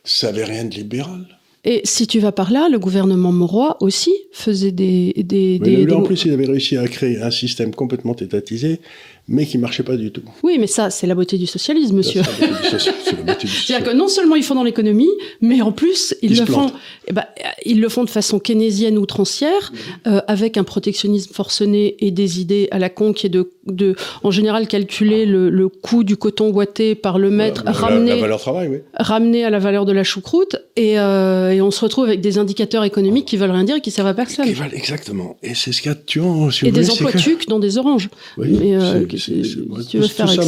ça 0.04 0.30
avait 0.30 0.45
rien 0.45 0.65
de 0.65 0.73
libéral. 0.73 1.27
Et 1.63 1.82
si 1.84 2.08
tu 2.08 2.19
vas 2.19 2.32
par 2.32 2.51
là, 2.51 2.69
le 2.69 2.80
gouvernement 2.80 3.32
Mauroy 3.32 3.77
aussi 3.82 4.12
faisait 4.32 4.71
des... 4.71 5.13
des, 5.15 5.60
des, 5.60 5.91
en 5.93 6.01
plus, 6.01 6.25
il 6.25 6.34
avait 6.34 6.47
réussi 6.47 6.75
à 6.75 6.88
créer 6.88 7.21
un 7.21 7.30
système 7.30 7.75
complètement 7.75 8.15
étatisé 8.15 8.82
mais 9.31 9.45
qui 9.45 9.57
marchait 9.57 9.83
pas 9.83 9.95
du 9.95 10.11
tout. 10.11 10.21
Oui, 10.43 10.57
mais 10.59 10.67
ça, 10.67 10.89
c'est 10.89 11.07
la 11.07 11.15
beauté 11.15 11.37
du 11.37 11.47
socialisme, 11.47 11.95
monsieur. 11.95 12.21
C'est-à-dire 12.67 13.85
que 13.85 13.95
non 13.95 14.09
seulement 14.09 14.35
ils 14.35 14.43
font 14.43 14.55
dans 14.55 14.63
l'économie, 14.63 15.09
mais 15.39 15.61
en 15.61 15.71
plus, 15.71 16.13
ils, 16.21 16.37
le 16.37 16.45
font, 16.45 16.69
eh 17.07 17.13
ben, 17.13 17.23
ils 17.65 17.79
le 17.79 17.87
font 17.87 18.03
de 18.03 18.09
façon 18.09 18.39
keynésienne 18.39 18.97
outrancière, 18.97 19.71
mhm. 19.71 20.13
euh, 20.13 20.21
avec 20.27 20.57
un 20.57 20.65
protectionnisme 20.65 21.33
forcené 21.33 21.95
et 21.99 22.11
des 22.11 22.41
idées 22.41 22.67
à 22.71 22.79
la 22.79 22.89
con 22.89 23.13
qui 23.13 23.27
est 23.27 23.29
de, 23.29 23.51
de 23.67 23.95
en 24.23 24.31
général, 24.31 24.67
calculer 24.67 25.25
le, 25.25 25.49
le 25.49 25.69
coût 25.69 26.03
du 26.03 26.17
coton 26.17 26.51
ouaté 26.51 26.95
par 26.95 27.17
le 27.17 27.29
mètre, 27.29 27.63
ramener, 27.65 28.19
la, 28.19 28.37
travail, 28.37 28.67
oui. 28.67 28.77
ramener 28.95 29.45
à 29.45 29.49
la 29.49 29.59
valeur 29.59 29.85
de 29.85 29.93
la 29.93 30.03
choucroute, 30.03 30.57
et, 30.75 30.99
euh, 30.99 31.51
et, 31.51 31.62
on 31.62 31.71
se 31.71 31.81
retrouve 31.81 32.05
avec 32.05 32.21
des 32.21 32.38
indicateurs 32.38 32.84
économiques 32.86 33.25
qui 33.25 33.36
veulent 33.36 33.51
rien 33.51 33.65
dire 33.65 33.75
et 33.77 33.81
qui 33.81 33.91
servent 33.91 34.07
à 34.07 34.13
personne. 34.13 34.45
Qui 34.45 34.53
valent, 34.53 34.71
exactement. 34.73 35.38
Et 35.43 35.53
c'est 35.53 35.73
ce 35.73 35.81
qu'il 35.81 35.89
y 35.89 35.91
a 35.91 35.95
de 35.95 36.03
tuant. 36.05 36.49
et 36.63 36.71
des 36.71 36.89
emplois 36.89 37.12
tucs 37.12 37.47
dans 37.49 37.60
des 37.60 37.77
oranges. 37.77 38.10
Oui, 38.38 38.57
mais, 38.57 38.75
euh, 38.75 39.05
tu 39.05 39.97
veux 39.97 40.07
faire 40.07 40.29
ça, 40.29 40.43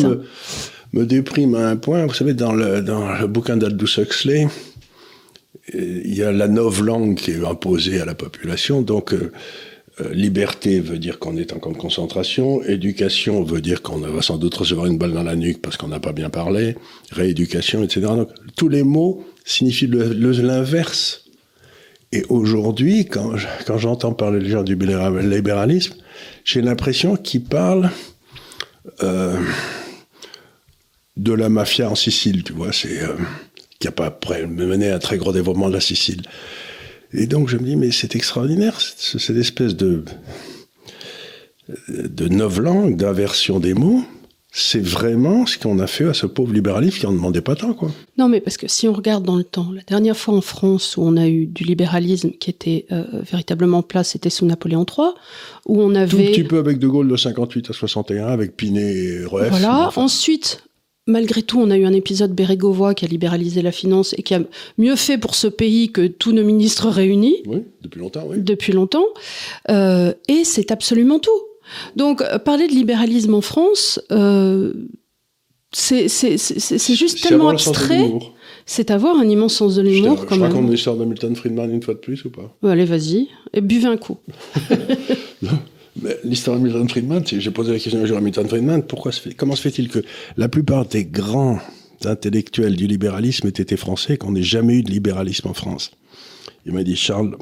Me, 0.93 1.05
déprime 1.05 1.55
à 1.55 1.69
un 1.69 1.75
point. 1.75 2.05
Vous 2.05 2.13
savez, 2.13 2.33
dans 2.33 2.53
le, 2.53 2.81
dans 2.81 3.19
le 3.19 3.27
bouquin 3.27 3.57
d'Aldous 3.57 3.99
Huxley, 3.99 4.47
euh, 5.75 6.01
il 6.05 6.15
y 6.15 6.23
a 6.23 6.31
la 6.31 6.47
langue 6.47 7.15
qui 7.15 7.31
est 7.31 7.45
imposée 7.45 7.99
à 7.99 8.05
la 8.05 8.15
population. 8.15 8.81
Donc, 8.81 9.13
euh, 9.13 9.31
liberté 10.13 10.79
veut 10.79 10.99
dire 10.99 11.19
qu'on 11.19 11.35
est 11.35 11.51
en 11.51 11.59
camp 11.59 11.71
de 11.71 11.77
concentration. 11.77 12.63
Éducation 12.63 13.43
veut 13.43 13.61
dire 13.61 13.81
qu'on 13.81 13.97
va 13.97 14.21
sans 14.21 14.37
doute 14.37 14.55
recevoir 14.55 14.85
une 14.85 14.97
balle 14.97 15.13
dans 15.13 15.23
la 15.23 15.35
nuque 15.35 15.61
parce 15.61 15.75
qu'on 15.75 15.89
n'a 15.89 15.99
pas 15.99 16.13
bien 16.13 16.29
parlé. 16.29 16.75
Rééducation, 17.11 17.83
etc. 17.83 18.01
Donc, 18.01 18.29
tous 18.55 18.69
les 18.69 18.83
mots 18.83 19.25
signifient 19.45 19.87
l'inverse. 19.87 21.25
Et 22.11 22.23
aujourd'hui, 22.29 23.05
quand, 23.05 23.33
quand 23.65 23.77
j'entends 23.77 24.13
parler 24.13 24.39
les 24.39 24.49
gens 24.49 24.63
du 24.63 24.75
libéralisme, 24.75 25.95
j'ai 26.43 26.61
l'impression 26.61 27.15
qu'ils 27.15 27.43
parlent 27.43 27.89
euh, 29.01 29.39
de 31.17 31.33
la 31.33 31.49
mafia 31.49 31.89
en 31.89 31.95
Sicile, 31.95 32.43
tu 32.43 32.53
vois, 32.53 32.71
c'est 32.71 33.01
euh, 33.01 33.15
qui 33.79 33.87
a 33.87 33.91
pas 33.91 34.17
mené 34.47 34.89
à 34.89 34.95
un 34.95 34.99
très 34.99 35.17
gros 35.17 35.33
développement 35.33 35.69
de 35.69 35.73
la 35.73 35.81
Sicile. 35.81 36.21
Et 37.13 37.27
donc 37.27 37.49
je 37.49 37.57
me 37.57 37.63
dis 37.63 37.75
mais 37.75 37.91
c'est 37.91 38.15
extraordinaire 38.15 38.79
cette 38.79 39.37
espèce 39.37 39.75
de 39.75 40.03
de 41.87 42.59
langues, 42.59 42.97
d'inversion 42.97 43.59
des 43.59 43.73
mots 43.73 44.03
c'est 44.55 44.83
vraiment 44.83 45.47
ce 45.47 45.57
qu'on 45.57 45.79
a 45.79 45.87
fait 45.87 46.05
à 46.05 46.13
ce 46.13 46.27
pauvre 46.27 46.53
libéralisme 46.53 46.99
qui 46.99 47.07
en 47.07 47.11
demandait 47.11 47.41
pas 47.41 47.55
tant, 47.55 47.73
quoi. 47.73 47.89
Non, 48.19 48.29
mais 48.29 48.39
parce 48.39 48.57
que 48.57 48.67
si 48.67 48.87
on 48.87 48.93
regarde 48.93 49.25
dans 49.25 49.35
le 49.35 49.43
temps, 49.43 49.71
la 49.73 49.81
dernière 49.81 50.15
fois 50.15 50.35
en 50.35 50.41
France 50.41 50.95
où 50.95 51.01
on 51.01 51.17
a 51.17 51.27
eu 51.27 51.47
du 51.47 51.63
libéralisme 51.63 52.29
qui 52.29 52.51
était 52.51 52.85
euh, 52.91 53.03
véritablement 53.23 53.79
en 53.79 53.81
place, 53.81 54.09
c'était 54.09 54.29
sous 54.29 54.45
Napoléon 54.45 54.85
III, 54.85 55.07
où 55.65 55.81
on 55.81 55.95
avait... 55.95 56.27
Tout 56.27 56.31
petit 56.31 56.43
peu 56.43 56.59
avec 56.59 56.77
De 56.77 56.87
Gaulle 56.87 57.07
de 57.07 57.17
58 57.17 57.71
à 57.71 57.73
61, 57.73 58.27
avec 58.27 58.55
Pinet 58.55 58.93
et 58.93 59.25
Rueff. 59.25 59.49
Voilà. 59.49 59.89
Ensuite, 59.95 60.63
malgré 61.07 61.41
tout, 61.41 61.59
on 61.59 61.71
a 61.71 61.77
eu 61.77 61.85
un 61.85 61.93
épisode 61.93 62.35
Bérégovoy 62.35 62.93
qui 62.93 63.05
a 63.05 63.07
libéralisé 63.07 63.63
la 63.63 63.71
finance 63.71 64.13
et 64.19 64.21
qui 64.21 64.35
a 64.35 64.41
mieux 64.77 64.95
fait 64.95 65.17
pour 65.17 65.33
ce 65.33 65.47
pays 65.47 65.91
que 65.91 66.05
tous 66.05 66.31
nos 66.31 66.43
ministres 66.43 66.89
réunis. 66.89 67.37
Oui, 67.47 67.63
depuis 67.81 67.99
longtemps, 67.99 68.25
oui. 68.27 68.37
Depuis 68.39 68.71
longtemps. 68.71 69.07
Euh, 69.71 70.13
et 70.27 70.43
c'est 70.43 70.69
absolument 70.69 71.17
tout. 71.17 71.31
Donc, 71.95 72.21
euh, 72.21 72.39
parler 72.39 72.67
de 72.67 72.73
libéralisme 72.73 73.33
en 73.33 73.41
France, 73.41 73.99
euh, 74.11 74.73
c'est 75.71 76.07
juste 76.95 77.21
tellement 77.21 77.49
abstrait. 77.49 78.11
C'est 78.65 78.91
avoir 78.91 79.17
un 79.17 79.27
immense 79.27 79.55
sens 79.55 79.75
de 79.75 79.81
l'humour. 79.81 80.25
Je, 80.29 80.35
je 80.35 80.39
raconte 80.39 80.69
l'histoire 80.69 80.95
de 80.95 81.03
Milton 81.03 81.35
Friedman 81.35 81.69
une 81.71 81.81
fois 81.81 81.95
de 81.95 81.99
plus 81.99 82.23
ou 82.23 82.29
pas? 82.29 82.55
Allez, 82.63 82.85
vas-y. 82.85 83.27
Et 83.53 83.61
buvez 83.61 83.87
un 83.87 83.97
coup. 83.97 84.17
L'histoire 86.23 86.57
de 86.57 86.63
Milton 86.63 86.89
Friedman, 86.89 87.23
j'ai 87.25 87.51
posé 87.51 87.71
la 87.71 87.79
question 87.79 88.01
à 88.01 88.21
Milton 88.21 88.47
Friedman, 88.47 88.83
pourquoi 88.83 89.11
comment 89.37 89.55
se 89.55 89.61
fait-il 89.61 89.89
que 89.89 89.99
la 90.37 90.49
plupart 90.49 90.85
des 90.87 91.05
grands 91.05 91.59
intellectuels 92.03 92.75
du 92.75 92.87
libéralisme 92.87 93.47
aient 93.47 93.51
été 93.51 93.77
français, 93.77 94.17
qu'on 94.17 94.31
n'ait 94.31 94.41
jamais 94.41 94.75
eu 94.75 94.83
de 94.83 94.89
libéralisme 94.89 95.49
en 95.49 95.53
France? 95.53 95.91
Il 96.65 96.73
m'a 96.73 96.83
dit, 96.83 96.95
Charles, 96.95 97.37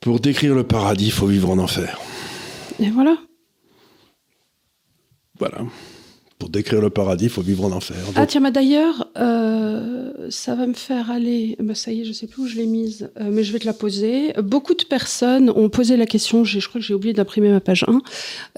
pour 0.00 0.20
décrire 0.20 0.54
le 0.54 0.64
paradis, 0.64 1.06
il 1.06 1.12
faut 1.12 1.26
vivre 1.26 1.50
en 1.50 1.58
enfer. 1.58 1.98
Et 2.80 2.90
voilà. 2.90 3.16
Voilà. 5.38 5.58
Pour 6.38 6.48
décrire 6.48 6.80
le 6.80 6.90
paradis, 6.90 7.24
il 7.24 7.30
faut 7.30 7.42
vivre 7.42 7.64
en 7.64 7.72
enfer. 7.72 7.96
Ah 8.16 8.26
tiens, 8.26 8.40
mais 8.40 8.50
d'ailleurs, 8.50 9.08
euh, 9.16 10.12
ça 10.30 10.54
va 10.54 10.66
me 10.66 10.74
faire 10.74 11.10
aller. 11.10 11.56
Bah, 11.60 11.74
ça 11.74 11.92
y 11.92 12.00
est, 12.00 12.04
je 12.04 12.12
sais 12.12 12.26
plus 12.26 12.42
où 12.42 12.46
je 12.46 12.56
l'ai 12.56 12.66
mise, 12.66 13.10
euh, 13.20 13.30
mais 13.30 13.44
je 13.44 13.52
vais 13.52 13.60
te 13.60 13.66
la 13.66 13.72
poser. 13.72 14.32
Beaucoup 14.42 14.74
de 14.74 14.82
personnes 14.82 15.48
ont 15.50 15.68
posé 15.68 15.96
la 15.96 16.06
question. 16.06 16.44
Je 16.44 16.58
crois 16.68 16.80
que 16.80 16.86
j'ai 16.86 16.94
oublié 16.94 17.14
d'imprimer 17.14 17.50
ma 17.50 17.60
page 17.60 17.84
1 17.88 18.02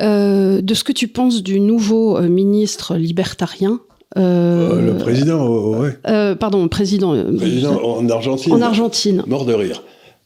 euh, 0.01 0.63
de 0.63 0.75
ce 0.75 0.85
que 0.85 0.93
tu 0.93 1.07
penses 1.09 1.43
du 1.43 1.61
nouveau 1.61 2.21
ministre 2.23 2.97
libertarien. 2.97 3.81
le 4.17 4.97
président, 4.99 5.47
ouais. 5.79 5.99
pardon, 6.37 6.67
président. 6.69 7.15
président 7.37 7.81
en 7.85 8.09
Argentine. 8.09 8.53
En 8.55 8.63
Argentine. 8.63 9.23
Mort 9.27 9.45
de 9.45 9.53
rire. 9.53 9.83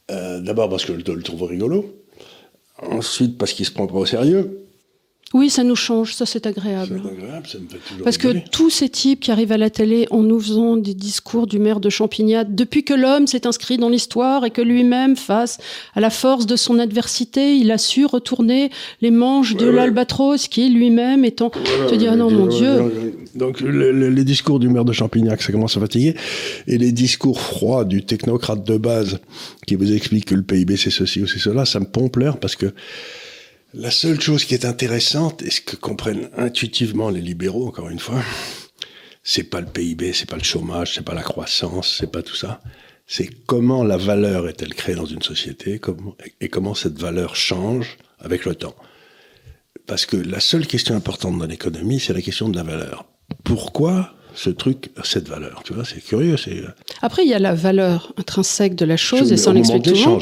D'abord 0.09 0.69
parce 0.69 0.85
que 0.85 0.93
je 0.93 1.13
le 1.13 1.23
trouve 1.23 1.43
rigolo. 1.43 1.85
Ensuite, 2.83 3.39
parce 3.39 3.53
qu'il 3.53 3.67
se 3.67 3.73
prend 3.73 3.87
pas 3.87 3.99
au 3.99 4.07
sérieux. 4.07 4.70
Oui, 5.33 5.49
ça 5.49 5.63
nous 5.63 5.77
change, 5.77 6.15
ça 6.15 6.27
c'est 6.27 6.45
agréable. 6.45 7.01
Agréable, 7.09 7.47
ça 7.47 7.59
me 7.59 7.69
fait 7.69 7.79
toujours 7.89 8.03
Parce 8.03 8.19
que 8.19 8.49
tous 8.51 8.69
ces 8.69 8.89
types 8.89 9.21
qui 9.21 9.31
arrivent 9.31 9.53
à 9.53 9.59
la 9.59 9.71
télé 9.71 10.09
en 10.11 10.23
nous 10.23 10.41
faisant 10.41 10.77
des 10.77 10.93
discours 10.93 11.47
du 11.47 11.61
maire 11.61 11.79
de 11.79 11.89
Champignat, 11.89 12.43
depuis 12.43 12.83
que 12.83 12.95
l'homme 12.95 13.29
s'est 13.29 13.47
inscrit 13.47 13.79
dans 13.79 13.89
l'histoire 13.89 14.45
et 14.45 14.51
que 14.51 14.61
lui-même, 14.61 15.17
face 15.17 15.59
à 15.95 16.01
la 16.01 16.11
force 16.11 16.47
de 16.47 16.57
son 16.57 16.81
adversité, 16.81 17.55
il 17.55 17.71
a 17.71 17.79
su 17.79 18.07
retourner 18.07 18.71
les 19.03 19.13
manches 19.13 19.55
de 19.55 19.67
l'albatros, 19.67 20.49
qui 20.49 20.69
lui-même 20.69 21.25
étant... 21.25 21.51
te 21.51 21.95
dire, 21.95 22.11
ah 22.15 22.17
non, 22.17 22.31
mon 22.31 22.47
Dieu... 22.47 23.21
Donc 23.37 23.61
les 23.61 24.25
discours 24.25 24.59
du 24.59 24.69
maire 24.69 24.85
de 24.85 24.93
Champignac, 24.93 25.43
ça 25.43 25.53
commence 25.53 25.77
à 25.77 25.81
fatiguer, 25.81 26.17
et 26.67 26.77
les 26.77 26.91
discours 26.91 27.41
froids 27.41 27.85
du 27.85 28.05
technocrate 28.05 28.65
de 28.65 28.77
base 28.77 29.21
qui 29.69 29.77
vous 29.77 29.93
explique 29.93 30.25
que 30.25 30.35
le 30.35 30.43
PIB 30.43 30.77
c'est 30.77 30.91
ceci 30.91 31.23
ou 31.23 31.29
c'est 31.29 31.39
cela, 31.39 31.65
ça 31.65 31.79
me 31.79 31.85
pompe 31.85 32.17
l'air 32.17 32.39
parce 32.39 32.57
que 32.57 32.73
la 33.75 33.91
seule 33.91 34.21
chose 34.21 34.45
qui 34.45 34.55
est 34.55 34.65
intéressante, 34.65 35.43
et 35.43 35.51
ce 35.51 35.61
que 35.61 35.77
comprennent 35.77 36.31
intuitivement 36.37 37.11
les 37.11 37.21
libéraux, 37.21 37.69
encore 37.69 37.89
une 37.89 37.99
fois, 37.99 38.23
c'est 39.23 39.45
pas 39.45 39.61
le 39.61 39.67
PIB, 39.67 40.13
c'est 40.13 40.29
pas 40.29 40.37
le 40.37 40.43
chômage, 40.43 40.95
c'est 40.95 41.05
pas 41.05 41.15
la 41.15 41.23
croissance, 41.23 41.97
c'est 41.99 42.11
pas 42.11 42.23
tout 42.23 42.35
ça. 42.35 42.61
C'est 43.07 43.29
comment 43.47 43.83
la 43.83 43.97
valeur 43.97 44.49
est-elle 44.49 44.75
créée 44.75 44.95
dans 44.95 45.05
une 45.07 45.23
société 45.23 45.81
et 46.41 46.49
comment 46.49 46.75
cette 46.75 46.99
valeur 46.99 47.35
change 47.37 47.99
avec 48.19 48.45
le 48.45 48.55
temps. 48.55 48.77
Parce 49.87 50.07
que 50.07 50.17
la 50.17 50.41
seule 50.41 50.67
question 50.67 50.95
importante 50.95 51.39
dans 51.39 51.47
l'économie, 51.47 51.99
c'est 51.99 52.13
la 52.13 52.23
question 52.23 52.49
de 52.49 52.57
la 52.57 52.63
valeur. 52.63 53.07
Pourquoi 53.43 54.15
ce 54.43 54.49
truc 54.49 54.91
cette 55.05 55.29
valeur. 55.29 55.63
Tu 55.65 55.75
vois, 55.75 55.85
c'est 55.85 56.03
curieux. 56.03 56.37
C'est... 56.39 56.61
Euh, 56.61 56.69
Après, 57.03 57.25
il 57.25 57.29
y 57.29 57.35
a 57.35 57.39
la 57.39 57.53
valeur 57.53 58.15
intrinsèque 58.17 58.75
de 58.75 58.87
la 58.87 58.97
chose 58.97 59.33
et 59.33 59.37
son 59.37 59.55
explication. 59.55 60.19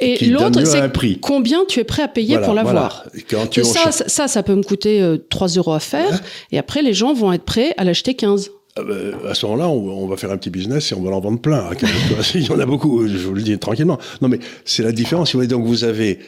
Et 0.00 0.26
l'autre, 0.26 0.64
c'est 0.64 1.18
combien 1.20 1.64
tu 1.66 1.80
es 1.80 1.84
prêt 1.84 2.02
à 2.02 2.08
payer 2.08 2.38
pour 2.38 2.52
l'avoir. 2.52 3.04
Et 3.14 3.64
ça, 3.64 3.90
ça, 3.90 4.28
ça, 4.28 4.42
peut 4.42 4.54
me 4.54 4.62
coûter 4.62 5.02
3 5.30 5.56
euh, 5.56 5.60
euros 5.60 5.72
à 5.72 5.80
faire. 5.80 6.20
Et 6.52 6.58
après, 6.58 6.82
les 6.82 6.92
gens 6.92 7.14
vont 7.14 7.32
être 7.32 7.44
prêts 7.44 7.72
à 7.78 7.84
l'acheter 7.84 8.14
15. 8.14 8.50
Ah 8.76 8.82
bah, 8.82 9.30
à 9.30 9.34
ce 9.34 9.46
moment-là, 9.46 9.68
on, 9.68 10.06
va 10.08 10.16
faire 10.16 10.30
un 10.30 10.36
petit 10.36 10.50
business 10.50 10.92
et 10.92 10.94
on 10.94 11.02
va 11.02 11.12
en 11.12 11.20
vendre 11.20 11.40
plein. 11.40 11.70
il 12.34 12.44
y 12.44 12.50
en 12.50 12.58
a 12.58 12.66
beaucoup, 12.66 13.06
je 13.06 13.16
vous 13.16 13.34
le 13.34 13.42
dis 13.42 13.58
tranquillement. 13.58 13.98
Non, 14.20 14.28
mais 14.28 14.40
c'est 14.66 14.82
la 14.82 14.92
différence. 14.92 15.34
Donc, 15.34 15.64
vous 15.64 15.84
avez 15.84 16.18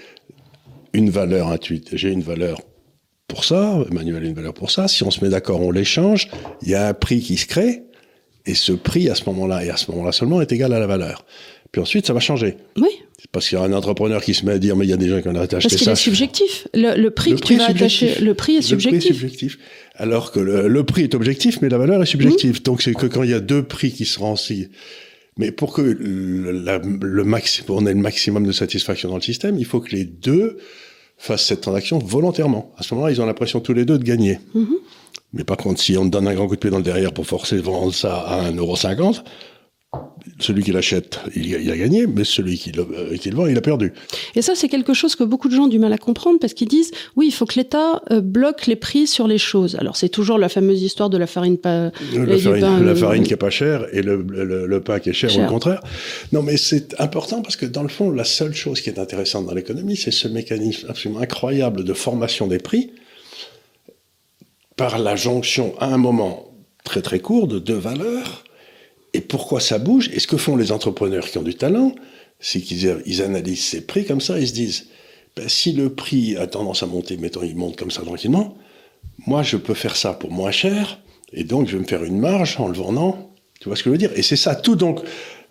une 0.95 1.11
valeur 1.11 1.49
intuitive. 1.49 1.99
J'ai 1.99 2.11
une 2.11 2.23
valeur 2.23 2.59
pour 3.29 3.45
ça, 3.45 3.79
Emmanuel 3.91 4.23
a 4.23 4.27
une 4.27 4.35
valeur 4.35 4.55
pour 4.55 4.71
ça. 4.71 4.89
Si 4.89 5.03
on 5.03 5.11
se 5.11 5.25
met 5.25 5.31
d'accord, 5.31 5.61
on 5.61 5.71
l'échange. 5.71 6.29
Il 6.63 6.69
y 6.69 6.75
a 6.75 6.89
un 6.89 6.95
prix 6.95 7.21
qui 7.21 7.37
se 7.37 7.47
crée, 7.47 7.83
et 8.47 8.55
ce 8.55 8.73
prix 8.73 9.09
à 9.09 9.15
ce 9.15 9.25
moment-là, 9.27 9.65
et 9.65 9.71
à 9.71 9.77
ce 9.77 9.91
moment-là 9.91 10.13
seulement, 10.13 10.41
est 10.41 10.53
égal 10.53 10.73
à 10.73 10.79
la 10.79 10.87
valeur. 10.87 11.25
Puis 11.73 11.83
ensuite, 11.83 12.07
ça 12.07 12.13
va 12.13 12.21
changer. 12.21 12.57
Oui. 12.77 12.89
Parce 13.33 13.49
qu'il 13.49 13.59
y 13.59 13.61
a 13.61 13.65
un 13.65 13.73
entrepreneur 13.73 14.23
qui 14.23 14.35
se 14.35 14.47
met 14.47 14.53
à 14.53 14.59
dire, 14.59 14.77
mais 14.77 14.87
il 14.87 14.91
y 14.91 14.93
a 14.93 14.97
des 14.97 15.09
gens 15.09 15.21
qui 15.21 15.29
ont 15.29 15.35
acheté 15.35 15.61
ça. 15.61 15.61
Parce 15.61 15.77
qu'il 15.77 15.91
est 15.91 15.97
subjectif. 15.97 16.69
Le, 16.73 17.09
prix 17.09 17.35
que 17.35 17.41
tu 17.41 17.57
vas 17.57 17.67
attacher, 17.67 18.21
le 18.21 18.35
prix 18.35 18.57
est 18.57 18.63
subjectif. 18.63 18.95
Le 18.95 18.99
prix 18.99 19.11
est 19.11 19.13
subjectif. 19.13 19.59
Alors 19.97 20.31
que 20.31 20.39
le, 20.39 20.85
prix 20.85 21.03
est 21.03 21.15
objectif, 21.15 21.61
mais 21.61 21.69
la 21.69 21.79
valeur 21.79 22.03
est 22.03 22.07
subjective. 22.07 22.63
Donc 22.63 22.83
c'est 22.83 22.95
que 22.95 23.07
quand 23.07 23.25
il 23.25 23.31
y 23.31 23.35
a 23.35 23.41
deux 23.41 23.63
prix 23.63 23.91
qui 23.91 24.05
se 24.05 24.21
si 24.37 24.69
mais 25.39 25.51
pour 25.51 25.75
que 25.75 25.83
le 25.83 27.25
maximum, 27.25 27.79
on 27.79 27.87
ait 27.87 27.93
le 27.93 28.01
maximum 28.01 28.47
de 28.47 28.53
satisfaction 28.53 29.11
dans 29.11 29.17
le 29.17 29.23
système, 29.23 29.59
il 29.59 29.67
faut 29.67 29.81
que 29.81 29.95
les 29.95 30.05
deux 30.05 30.57
fassent 31.17 31.45
cette 31.45 31.63
transaction 31.63 31.99
volontairement. 31.99 32.73
À 32.77 32.83
ce 32.83 32.95
moment-là, 32.95 33.13
ils 33.13 33.21
ont 33.21 33.27
l'impression 33.27 33.61
tous 33.61 33.73
les 33.73 33.85
deux 33.85 33.99
de 33.99 34.05
gagner. 34.05 34.39
Mm-hmm. 34.55 34.79
Mais 35.33 35.45
par 35.45 35.57
contre, 35.57 35.81
si 35.81 35.97
on 35.97 36.05
donne 36.05 36.29
un 36.29 36.35
grand 36.35 36.47
coup 36.47 36.55
de 36.55 36.61
pied 36.61 36.71
dans 36.71 36.79
le 36.79 36.83
derrière 36.83 37.13
pour 37.13 37.27
forcer 37.27 37.57
de 37.57 37.63
vendre 37.63 37.93
ça 37.93 38.21
à 38.21 38.51
1,50€, 38.51 39.23
celui 40.39 40.63
qui 40.63 40.73
l'achète, 40.73 41.21
il, 41.35 41.71
a 41.71 41.77
gagné, 41.77 42.07
mais 42.07 42.25
celui 42.25 42.59
qui 42.59 42.73
le, 42.73 42.83
euh, 42.83 43.17
qui 43.17 43.31
le, 43.31 43.37
vend, 43.37 43.47
il 43.47 43.57
a 43.57 43.61
perdu. 43.61 43.93
Et 44.35 44.43
ça, 44.43 44.55
c'est 44.55 44.69
quelque 44.69 44.93
chose 44.93 45.17
que 45.17 45.25
beaucoup 45.25 45.49
de 45.49 45.55
gens 45.55 45.65
ont 45.65 45.69
du 45.69 45.79
mal 45.79 45.93
à 45.93 45.99
comprendre 45.99 46.39
parce 46.39 46.53
qu'ils 46.53 46.69
disent 46.69 46.91
oui, 47.17 47.27
il 47.29 47.33
faut 47.33 47.47
que 47.47 47.55
l'État 47.55 48.03
euh, 48.11 48.21
bloque 48.21 48.67
les 48.67 48.77
prix 48.77 49.07
sur 49.07 49.27
les 49.29 49.39
choses. 49.39 49.77
Alors, 49.77 49.97
c'est 49.97 50.09
toujours 50.09 50.39
la 50.39 50.49
fameuse 50.49 50.83
histoire 50.83 51.11
de 51.11 51.17
la 51.17 51.27
farine 51.27 51.59
pas. 51.59 51.91
La, 52.15 52.39
farine, 52.39 52.85
la 52.85 52.95
farine, 52.95 53.23
qui 53.23 53.33
est 53.33 53.37
pas 53.37 53.51
chère 53.51 53.87
et 53.93 54.03
le, 54.03 54.23
le 54.23 54.81
pain 54.81 54.99
qui 54.99 55.11
est 55.11 55.15
cher, 55.15 55.35
ou 55.37 55.41
le 55.41 55.49
contraire. 55.49 55.81
Non, 56.33 56.43
mais 56.43 56.57
c'est 56.57 57.01
important 57.01 57.43
parce 57.43 57.57
que 57.57 57.67
dans 57.67 57.83
le 57.83 57.89
fond, 57.89 58.11
la 58.11 58.25
seule 58.25 58.55
chose 58.55 58.81
qui 58.81 58.91
est 58.91 58.99
intéressante 58.99 59.47
dans 59.47 59.55
l'économie, 59.55 59.97
c'est 59.97 60.11
ce 60.11 60.29
mécanisme 60.29 60.87
absolument 60.89 61.21
incroyable 61.21 61.85
de 61.85 61.95
formation 61.95 62.47
des 62.47 62.59
prix 62.59 62.91
par 64.77 64.99
la 64.99 65.17
jonction 65.17 65.75
à 65.81 65.87
un 65.87 65.97
moment 65.97 66.51
très 66.85 67.03
très 67.03 67.19
court 67.19 67.49
de 67.49 67.59
deux 67.59 67.75
valeurs 67.75 68.45
et 69.17 69.21
pourquoi 69.21 69.61
ça 69.61 69.79
bouge? 69.79 70.11
Et 70.13 70.21
ce 70.21 70.27
que 70.27 70.37
font 70.37 70.57
les 70.57 70.73
entrepreneurs 70.73 71.27
qui 71.27 71.39
ont 71.39 71.43
du 71.43 71.55
talent, 71.55 71.95
c'est 72.39 72.61
qu'ils 72.61 73.23
analysent 73.23 73.65
ces 73.65 73.81
prix 73.81 74.05
comme 74.05 74.21
ça, 74.21 74.39
ils 74.39 74.49
se 74.49 74.53
disent, 74.53 74.89
ben, 75.35 75.49
si 75.49 75.73
le 75.73 75.89
prix 75.95 76.37
a 76.37 76.47
tendance 76.47 76.83
à 76.83 76.87
monter, 76.87 77.17
mettons, 77.17 77.43
il 77.43 77.57
monte 77.57 77.77
comme 77.77 77.91
ça 77.91 78.03
tranquillement, 78.03 78.57
moi 79.27 79.43
je 79.43 79.57
peux 79.57 79.75
faire 79.75 79.97
ça 79.97 80.13
pour 80.13 80.31
moins 80.31 80.51
cher, 80.51 81.01
et 81.33 81.45
donc 81.45 81.67
je 81.67 81.77
vais 81.77 81.83
me 81.83 81.89
faire 81.89 82.05
une 82.05 82.19
marge 82.19 82.57
en 82.59 82.69
le 82.69 82.77
vendant. 82.77 83.33
Tu 83.59 83.71
vois 83.71 83.77
ce 83.77 83.83
que 83.83 83.89
je 83.89 83.93
veux 83.93 83.99
dire? 83.99 84.13
Et 84.17 84.23
c'est 84.23 84.37
ça 84.37 84.55
tout. 84.55 84.77
Donc 84.77 85.01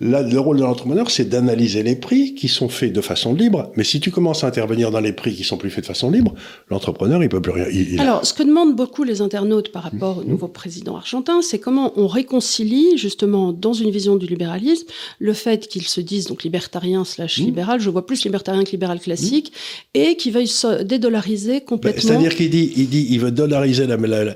Là, 0.02 0.22
le 0.22 0.40
rôle 0.40 0.58
de 0.58 0.64
l'entrepreneur, 0.64 1.10
c'est 1.10 1.30
d'analyser 1.30 1.82
les 1.82 1.96
prix 1.96 2.36
qui 2.36 2.48
sont 2.48 2.68
faits 2.68 2.92
de 2.92 3.02
façon 3.02 3.34
libre. 3.34 3.72
Mais 3.78 3.84
si 3.84 4.00
tu 4.00 4.12
commences 4.12 4.44
à 4.44 4.48
intervenir 4.48 4.92
dans 4.92 5.00
les 5.00 5.14
prix 5.14 5.34
qui 5.34 5.44
sont 5.44 5.58
plus 5.58 5.70
faits 5.70 5.84
de 5.84 5.88
façon 5.88 6.12
libre, 6.12 6.34
l'entrepreneur, 6.70 7.24
il 7.24 7.30
peut 7.30 7.42
plus 7.42 7.52
rien. 7.52 7.66
Alors, 8.00 8.26
ce 8.26 8.34
que 8.34 8.44
demandent 8.44 8.76
beaucoup 8.76 9.04
les 9.04 9.22
internautes 9.22 9.72
par 9.72 9.84
rapport 9.84 10.18
au 10.18 10.22
mmh. 10.22 10.28
nouveau 10.28 10.48
président 10.48 10.98
argentin, 10.98 11.42
c'est 11.42 11.60
comment 11.60 11.94
on 11.96 12.08
réconcilie, 12.08 12.98
justement, 12.98 13.54
dans 13.54 13.74
une 13.74 13.90
vision 13.90 14.18
du 14.18 14.26
libéralisme, 14.26 14.88
le 15.20 15.34
fait 15.34 15.68
qu'ils 15.68 15.88
se 15.88 16.02
disent 16.02 16.26
donc 16.26 16.44
libertarien 16.44 17.06
slash 17.06 17.40
mmh. 17.40 17.46
libéral, 17.46 17.80
je 17.80 17.90
vois 17.90 18.06
plus 18.06 18.24
libertarien 18.26 18.64
que 18.64 18.72
libéral 18.72 19.00
classique, 19.00 19.52
mmh. 19.54 19.98
et 19.98 20.18
qu'il 20.18 20.34
veuille 20.34 20.48
se 20.48 20.84
dédollariser 20.84 21.60
ben, 21.60 21.66
complètement. 21.66 22.02
C'est-à-dire 22.02 22.36
qu'il 22.36 22.50
dit, 22.50 22.74
il 22.76 22.90
dit, 22.90 23.08
il 23.12 23.20
veut 23.20 23.32
dollariser 23.32 23.88
la, 23.88 23.96
la 23.96 24.36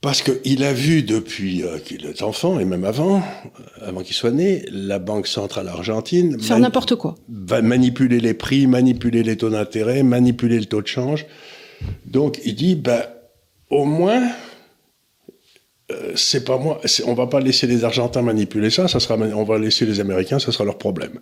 parce 0.00 0.22
qu'il 0.22 0.64
a 0.64 0.72
vu 0.72 1.02
depuis 1.02 1.62
euh, 1.62 1.78
qu'il 1.78 2.06
est 2.06 2.22
enfant, 2.22 2.58
et 2.58 2.64
même 2.64 2.84
avant, 2.84 3.18
euh, 3.18 3.88
avant 3.88 4.02
qu'il 4.02 4.14
soit 4.14 4.30
né, 4.30 4.64
la 4.70 4.98
Banque 4.98 5.26
centrale 5.26 5.68
argentine... 5.68 6.40
Faire 6.40 6.58
n'importe 6.58 6.94
quoi. 6.94 7.16
Va 7.28 7.60
manipuler 7.60 8.18
les 8.18 8.32
prix, 8.32 8.66
manipuler 8.66 9.22
les 9.22 9.36
taux 9.36 9.50
d'intérêt, 9.50 10.02
manipuler 10.02 10.58
le 10.58 10.64
taux 10.64 10.80
de 10.80 10.86
change. 10.86 11.26
Donc 12.06 12.40
il 12.46 12.54
dit, 12.54 12.76
ben, 12.76 13.02
au 13.68 13.84
moins, 13.84 14.26
euh, 15.90 16.12
c'est 16.14 16.44
pas 16.44 16.56
moi, 16.56 16.80
on 17.06 17.14
va 17.14 17.26
pas 17.26 17.40
laisser 17.40 17.66
les 17.66 17.84
Argentins 17.84 18.22
manipuler 18.22 18.70
ça, 18.70 18.88
ça 18.88 19.00
sera, 19.00 19.16
on 19.16 19.44
va 19.44 19.58
laisser 19.58 19.84
les 19.84 20.00
Américains, 20.00 20.38
ça 20.38 20.50
sera 20.50 20.64
leur 20.64 20.78
problème. 20.78 21.20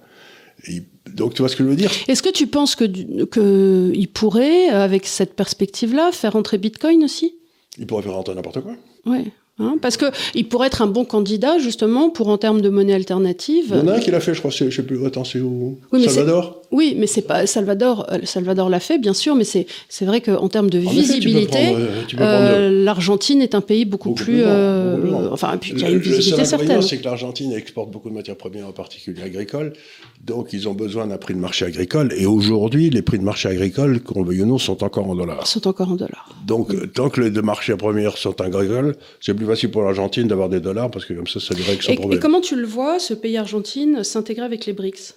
donc 1.15 1.35
tu 1.35 1.43
vois 1.43 1.49
ce 1.49 1.57
que 1.57 1.65
je 1.65 1.69
veux 1.69 1.77
dire? 1.77 1.91
Est-ce 2.07 2.23
que 2.23 2.33
tu 2.33 2.47
penses 2.47 2.77
que, 2.77 3.25
que 3.25 3.91
il 3.93 4.07
pourrait, 4.07 4.69
avec 4.69 5.07
cette 5.07 5.35
perspective-là, 5.35 6.13
faire 6.13 6.37
entrer 6.37 6.59
Bitcoin 6.59 7.03
aussi? 7.03 7.38
Il 7.79 7.87
pourrait 7.87 8.03
faire 8.03 8.15
rentrer 8.15 8.35
n'importe 8.35 8.61
quoi. 8.61 8.73
Oui. 9.07 9.31
Hein, 9.61 9.77
parce 9.83 9.97
qu'il 9.97 10.49
pourrait 10.49 10.69
être 10.69 10.83
un 10.83 10.87
bon 10.87 11.05
candidat, 11.05 11.59
justement, 11.59 12.11
pour 12.11 12.29
en 12.29 12.39
termes 12.39 12.61
de 12.61 12.69
monnaie 12.69 12.95
alternative. 12.95 13.67
Il 13.71 13.77
y 13.77 13.81
en 13.81 13.89
a 13.89 13.95
un 13.95 13.99
qui 13.99 14.13
l'a 14.13 14.21
fait, 14.21 14.33
je 14.33 14.39
crois, 14.39 14.53
je 14.53 14.63
ne 14.63 14.71
sais 14.71 14.85
plus, 14.85 15.05
attends, 15.05 15.25
c'est 15.25 15.41
où? 15.41 15.79
Salvador? 15.93 16.63
Oui, 16.71 16.95
mais 16.97 17.09
c'est 17.09 17.23
pas. 17.23 17.45
Salvador 17.47 18.07
euh, 18.13 18.19
Salvador 18.23 18.69
l'a 18.69 18.79
fait, 18.79 18.99
bien 18.99 19.15
sûr, 19.15 19.35
mais 19.35 19.43
c'est 19.43 19.67
vrai 20.05 20.21
qu'en 20.21 20.49
termes 20.49 20.71
de 20.71 20.79
visibilité, 20.79 21.75
euh, 22.21 22.85
l'Argentine 22.85 23.43
est 23.43 23.57
un 23.57 23.61
pays 23.61 23.85
beaucoup, 23.85 24.15
plus. 24.15 24.43
Euh, 24.45 25.29
enfin, 25.33 25.57
puis 25.57 25.73
il 25.73 25.81
y 25.81 25.85
a 25.85 25.91
une 25.91 25.99
visibilité 25.99 26.45
certaine. 26.45 26.81
c'est 26.81 26.99
que 26.99 27.05
l'Argentine 27.05 27.53
exporte 27.53 27.91
beaucoup 27.91 28.11
de 28.11 28.15
matières 28.15 28.37
premières, 28.37 28.69
en 28.69 28.73
particulier 28.73 29.23
agricoles, 29.23 29.73
donc 30.23 30.53
ils 30.53 30.69
ont 30.69 30.75
besoin 30.75 31.07
d'un 31.07 31.17
prix 31.17 31.35
de 31.35 31.39
marché 31.39 31.65
agricole, 31.65 32.13
et 32.17 32.27
aujourd'hui, 32.27 32.91
les 32.91 33.03
prix 33.03 33.19
de 33.19 33.25
marché 33.25 33.49
agricole, 33.49 34.01
qu'on 34.01 34.23
le 34.23 34.29
veuille 34.29 34.43
ou 34.43 34.47
non, 34.47 34.59
sont 34.59 34.85
encore 34.85 35.09
en 35.09 35.15
dollars. 35.15 35.47
Sont 35.47 35.67
encore 35.67 35.91
en 35.91 35.97
dollars. 35.97 36.29
Donc, 36.47 36.93
tant 36.93 37.09
que 37.09 37.21
les 37.21 37.31
deux 37.31 37.43
marchés 37.43 37.77
premiers 37.77 38.11
sont 38.17 38.41
agricoles, 38.41 38.97
c'est 39.21 39.35
plus 39.35 39.47
facile 39.47 39.71
pour 39.71 39.83
l'Argentine 39.83 40.29
d'avoir 40.29 40.49
des 40.49 40.61
dollars 40.61 40.91
parce 40.91 41.05
que 41.05 41.15
comme 41.15 41.27
ça, 41.27 41.41
ça 41.41 41.55
lui 41.55 41.63
règle 41.63 41.83
son 41.83 41.95
problème. 41.95 42.19
Et 42.19 42.21
comment 42.21 42.41
tu 42.41 42.57
le 42.57 42.67
vois, 42.67 42.99
ce 42.99 43.15
pays 43.15 43.37
Argentine, 43.37 44.05
s'intégrer 44.05 44.45
avec 44.45 44.67
les 44.67 44.73
BRICS? 44.73 45.15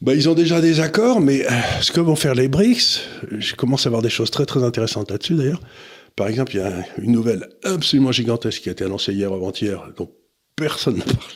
Bah, 0.00 0.14
ils 0.14 0.28
ont 0.28 0.34
déjà 0.34 0.60
des 0.60 0.80
accords, 0.80 1.20
mais 1.20 1.44
euh, 1.44 1.50
ce 1.82 1.92
que 1.92 2.00
vont 2.00 2.16
faire 2.16 2.34
les 2.34 2.48
BRICS, 2.48 3.00
je 3.38 3.54
commence 3.54 3.86
à 3.86 3.90
voir 3.90 4.00
des 4.00 4.08
choses 4.08 4.30
très 4.30 4.46
très 4.46 4.62
intéressantes 4.62 5.10
là-dessus 5.10 5.34
d'ailleurs. 5.34 5.60
Par 6.16 6.28
exemple, 6.28 6.54
il 6.54 6.58
y 6.58 6.62
a 6.62 6.84
une 6.98 7.12
nouvelle 7.12 7.48
absolument 7.64 8.12
gigantesque 8.12 8.62
qui 8.62 8.68
a 8.68 8.72
été 8.72 8.84
annoncée 8.84 9.12
hier 9.12 9.32
avant-hier, 9.32 9.90
dont 9.96 10.10
personne 10.56 10.96
n'a 10.98 11.04
parlé. 11.04 11.34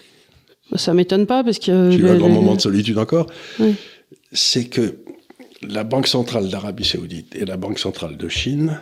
Ça 0.77 0.95
m'étonne 0.95 1.27
pas 1.27 1.45
parce 1.45 1.59
que. 1.59 1.91
J'ai 1.91 1.99
eu 1.99 2.09
un 2.09 2.17
grand 2.17 2.29
moment 2.29 2.55
de 2.55 2.61
solitude 2.61 2.99
encore. 2.99 3.27
C'est 4.33 4.65
que 4.65 4.97
la 5.63 5.85
Banque 5.85 6.09
centrale 6.09 6.49
d'Arabie 6.49 6.85
Saoudite 6.85 7.35
et 7.37 7.45
la 7.45 7.57
Banque 7.57 7.79
centrale 7.79 8.17
de 8.17 8.29
Chine 8.29 8.81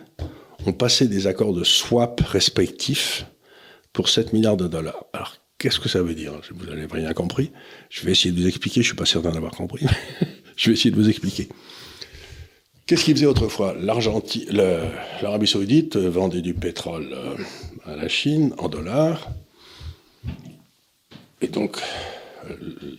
ont 0.66 0.72
passé 0.72 1.08
des 1.08 1.26
accords 1.26 1.52
de 1.52 1.64
swap 1.64 2.20
respectifs 2.20 3.26
pour 3.92 4.08
7 4.08 4.32
milliards 4.32 4.56
de 4.56 4.68
dollars. 4.68 5.04
Alors, 5.12 5.36
qu'est-ce 5.58 5.80
que 5.80 5.88
ça 5.88 6.02
veut 6.02 6.14
dire? 6.14 6.32
Vous 6.54 6.66
n'avez 6.66 6.86
rien 6.90 7.12
compris. 7.12 7.50
Je 7.90 8.04
vais 8.04 8.12
essayer 8.12 8.32
de 8.32 8.40
vous 8.40 8.46
expliquer. 8.46 8.82
Je 8.82 8.86
suis 8.86 8.96
pas 8.96 9.06
certain 9.06 9.32
d'avoir 9.32 9.52
compris. 9.52 9.86
je 10.56 10.70
vais 10.70 10.74
essayer 10.74 10.90
de 10.90 10.96
vous 10.96 11.08
expliquer. 11.08 11.48
Qu'est-ce 12.86 13.04
qu'ils 13.04 13.14
faisaient 13.14 13.26
autrefois? 13.26 13.74
L'Arabie 13.80 15.46
saoudite 15.46 15.96
vendait 15.96 16.42
du 16.42 16.54
pétrole 16.54 17.08
euh, 17.12 17.36
à 17.86 17.96
la 17.96 18.08
Chine 18.08 18.54
en 18.58 18.68
dollars. 18.68 19.30
Et 21.42 21.48
donc, 21.48 21.76
euh, 22.48 22.54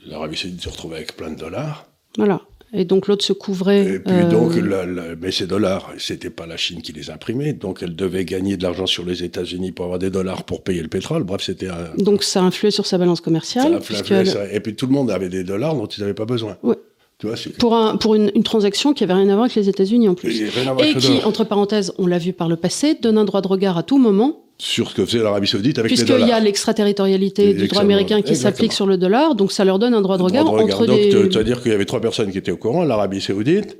l'Arabie 0.05 0.37
saoudite 0.37 0.61
se 0.61 0.69
retrouvait 0.69 0.97
avec 0.97 1.15
plein 1.15 1.31
de 1.31 1.39
dollars. 1.39 1.87
Voilà. 2.17 2.41
Et 2.75 2.85
donc 2.85 3.07
l'autre 3.07 3.23
se 3.23 3.33
couvrait. 3.33 3.85
Et 3.85 3.99
puis 3.99 4.25
donc, 4.31 4.53
euh, 4.55 5.15
mais 5.21 5.31
ces 5.31 5.45
dollars, 5.45 5.91
c'était 5.99 6.31
pas 6.31 6.47
la 6.47 6.57
Chine 6.57 6.81
qui 6.81 6.91
les 6.91 7.11
imprimait, 7.11 7.53
donc 7.53 7.83
elle 7.83 7.95
devait 7.95 8.25
gagner 8.25 8.57
de 8.57 8.63
l'argent 8.63 8.87
sur 8.87 9.05
les 9.05 9.23
États-Unis 9.23 9.71
pour 9.71 9.85
avoir 9.85 9.99
des 9.99 10.09
dollars 10.09 10.43
pour 10.43 10.63
payer 10.63 10.81
le 10.81 10.87
pétrole. 10.87 11.23
Bref, 11.23 11.43
c'était. 11.43 11.67
Un... 11.67 11.93
Donc 11.97 12.23
ça 12.23 12.41
influait 12.41 12.71
sur 12.71 12.87
sa 12.87 12.97
balance 12.97 13.21
commerciale. 13.21 13.79
Ça 13.83 14.51
Et 14.51 14.59
puis 14.59 14.75
tout 14.75 14.87
le 14.87 14.91
monde 14.91 15.11
avait 15.11 15.29
des 15.29 15.43
dollars 15.43 15.75
dont 15.75 15.85
ils 15.85 16.01
n'avaient 16.01 16.15
pas 16.15 16.25
besoin. 16.25 16.57
Oui. 16.63 16.75
Tu 17.19 17.27
vois, 17.27 17.35
pour 17.59 17.75
un, 17.75 17.95
pour 17.95 18.15
une, 18.15 18.31
une, 18.33 18.43
transaction 18.43 18.93
qui 18.93 19.03
avait 19.03 19.13
rien 19.13 19.29
à 19.29 19.33
voir 19.33 19.43
avec 19.43 19.55
les 19.55 19.69
États-Unis 19.69 20.09
en 20.09 20.15
plus. 20.15 20.41
Et, 20.41 20.47
et 20.47 20.95
qui, 20.95 21.23
entre 21.23 21.43
parenthèses, 21.43 21.93
on 21.99 22.07
l'a 22.07 22.17
vu 22.17 22.33
par 22.33 22.49
le 22.49 22.55
passé, 22.55 22.95
donne 22.95 23.19
un 23.19 23.23
droit 23.23 23.41
de 23.41 23.47
regard 23.47 23.77
à 23.77 23.83
tout 23.83 23.99
moment 23.99 24.42
sur 24.57 24.89
ce 24.89 24.95
que 24.95 25.05
faisait 25.05 25.23
l'Arabie 25.23 25.47
Saoudite 25.47 25.79
avec 25.79 25.91
les 25.91 25.97
dollars. 25.97 26.15
Puisqu'il 26.15 26.29
y 26.29 26.31
a 26.31 26.39
l'extraterritorialité 26.39 27.53
du 27.53 27.67
droit 27.67 27.81
américain 27.81 28.21
qui 28.21 28.35
s'applique 28.35 28.73
sur 28.73 28.85
le 28.85 28.97
dollar, 28.97 29.35
donc 29.35 29.51
ça 29.51 29.65
leur 29.65 29.79
donne 29.79 29.93
un 29.93 30.01
droit 30.01 30.17
de 30.17 30.23
regard, 30.23 30.47
entre 30.47 30.85
donc, 30.85 30.99
C'est-à-dire 31.01 31.61
qu'il 31.61 31.71
y 31.71 31.75
avait 31.75 31.85
trois 31.85 32.01
personnes 32.01 32.31
qui 32.31 32.37
étaient 32.37 32.51
au 32.51 32.57
courant, 32.57 32.83
l'Arabie 32.83 33.21
Saoudite, 33.21 33.77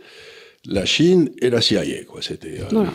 la 0.65 0.85
Chine 0.85 1.29
et 1.41 1.49
la 1.49 1.61
CIA. 1.61 1.83
Quoi. 2.07 2.21
C'était, 2.21 2.59
euh... 2.61 2.65
Voilà. 2.71 2.93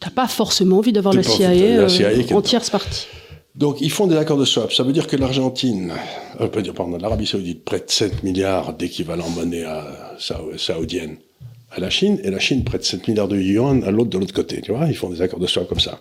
T'as 0.00 0.10
pas 0.10 0.28
forcément 0.28 0.78
envie 0.78 0.92
d'avoir 0.92 1.14
la 1.14 1.22
CIA, 1.22 1.50
euh, 1.50 1.88
en 2.32 2.42
tierce 2.42 2.70
partie. 2.70 3.06
Donc 3.54 3.80
ils 3.80 3.90
font 3.90 4.06
des 4.06 4.16
accords 4.16 4.38
de 4.38 4.44
swap. 4.44 4.72
Ça 4.72 4.82
veut 4.82 4.92
dire 4.92 5.06
que 5.06 5.16
l'Argentine, 5.16 5.92
euh, 6.40 6.48
pardon, 6.48 6.98
l'Arabie 6.98 7.26
Saoudite 7.26 7.64
prête 7.64 7.90
7 7.90 8.24
milliards 8.24 8.74
d'équivalent 8.74 9.28
monnaie 9.30 9.64
à, 9.64 10.16
saoudienne 10.56 11.18
à 11.70 11.80
la 11.80 11.90
Chine, 11.90 12.20
et 12.24 12.30
la 12.30 12.38
Chine 12.38 12.64
prête 12.64 12.84
7 12.84 13.06
milliards 13.06 13.28
de 13.28 13.36
yuan 13.36 13.82
à 13.84 13.90
l'autre 13.90 14.10
de 14.10 14.18
l'autre 14.18 14.34
côté. 14.34 14.60
Tu 14.60 14.72
vois, 14.72 14.86
ils 14.86 14.96
font 14.96 15.08
des 15.08 15.22
accords 15.22 15.40
de 15.40 15.46
swap 15.46 15.68
comme 15.68 15.80
ça. 15.80 16.00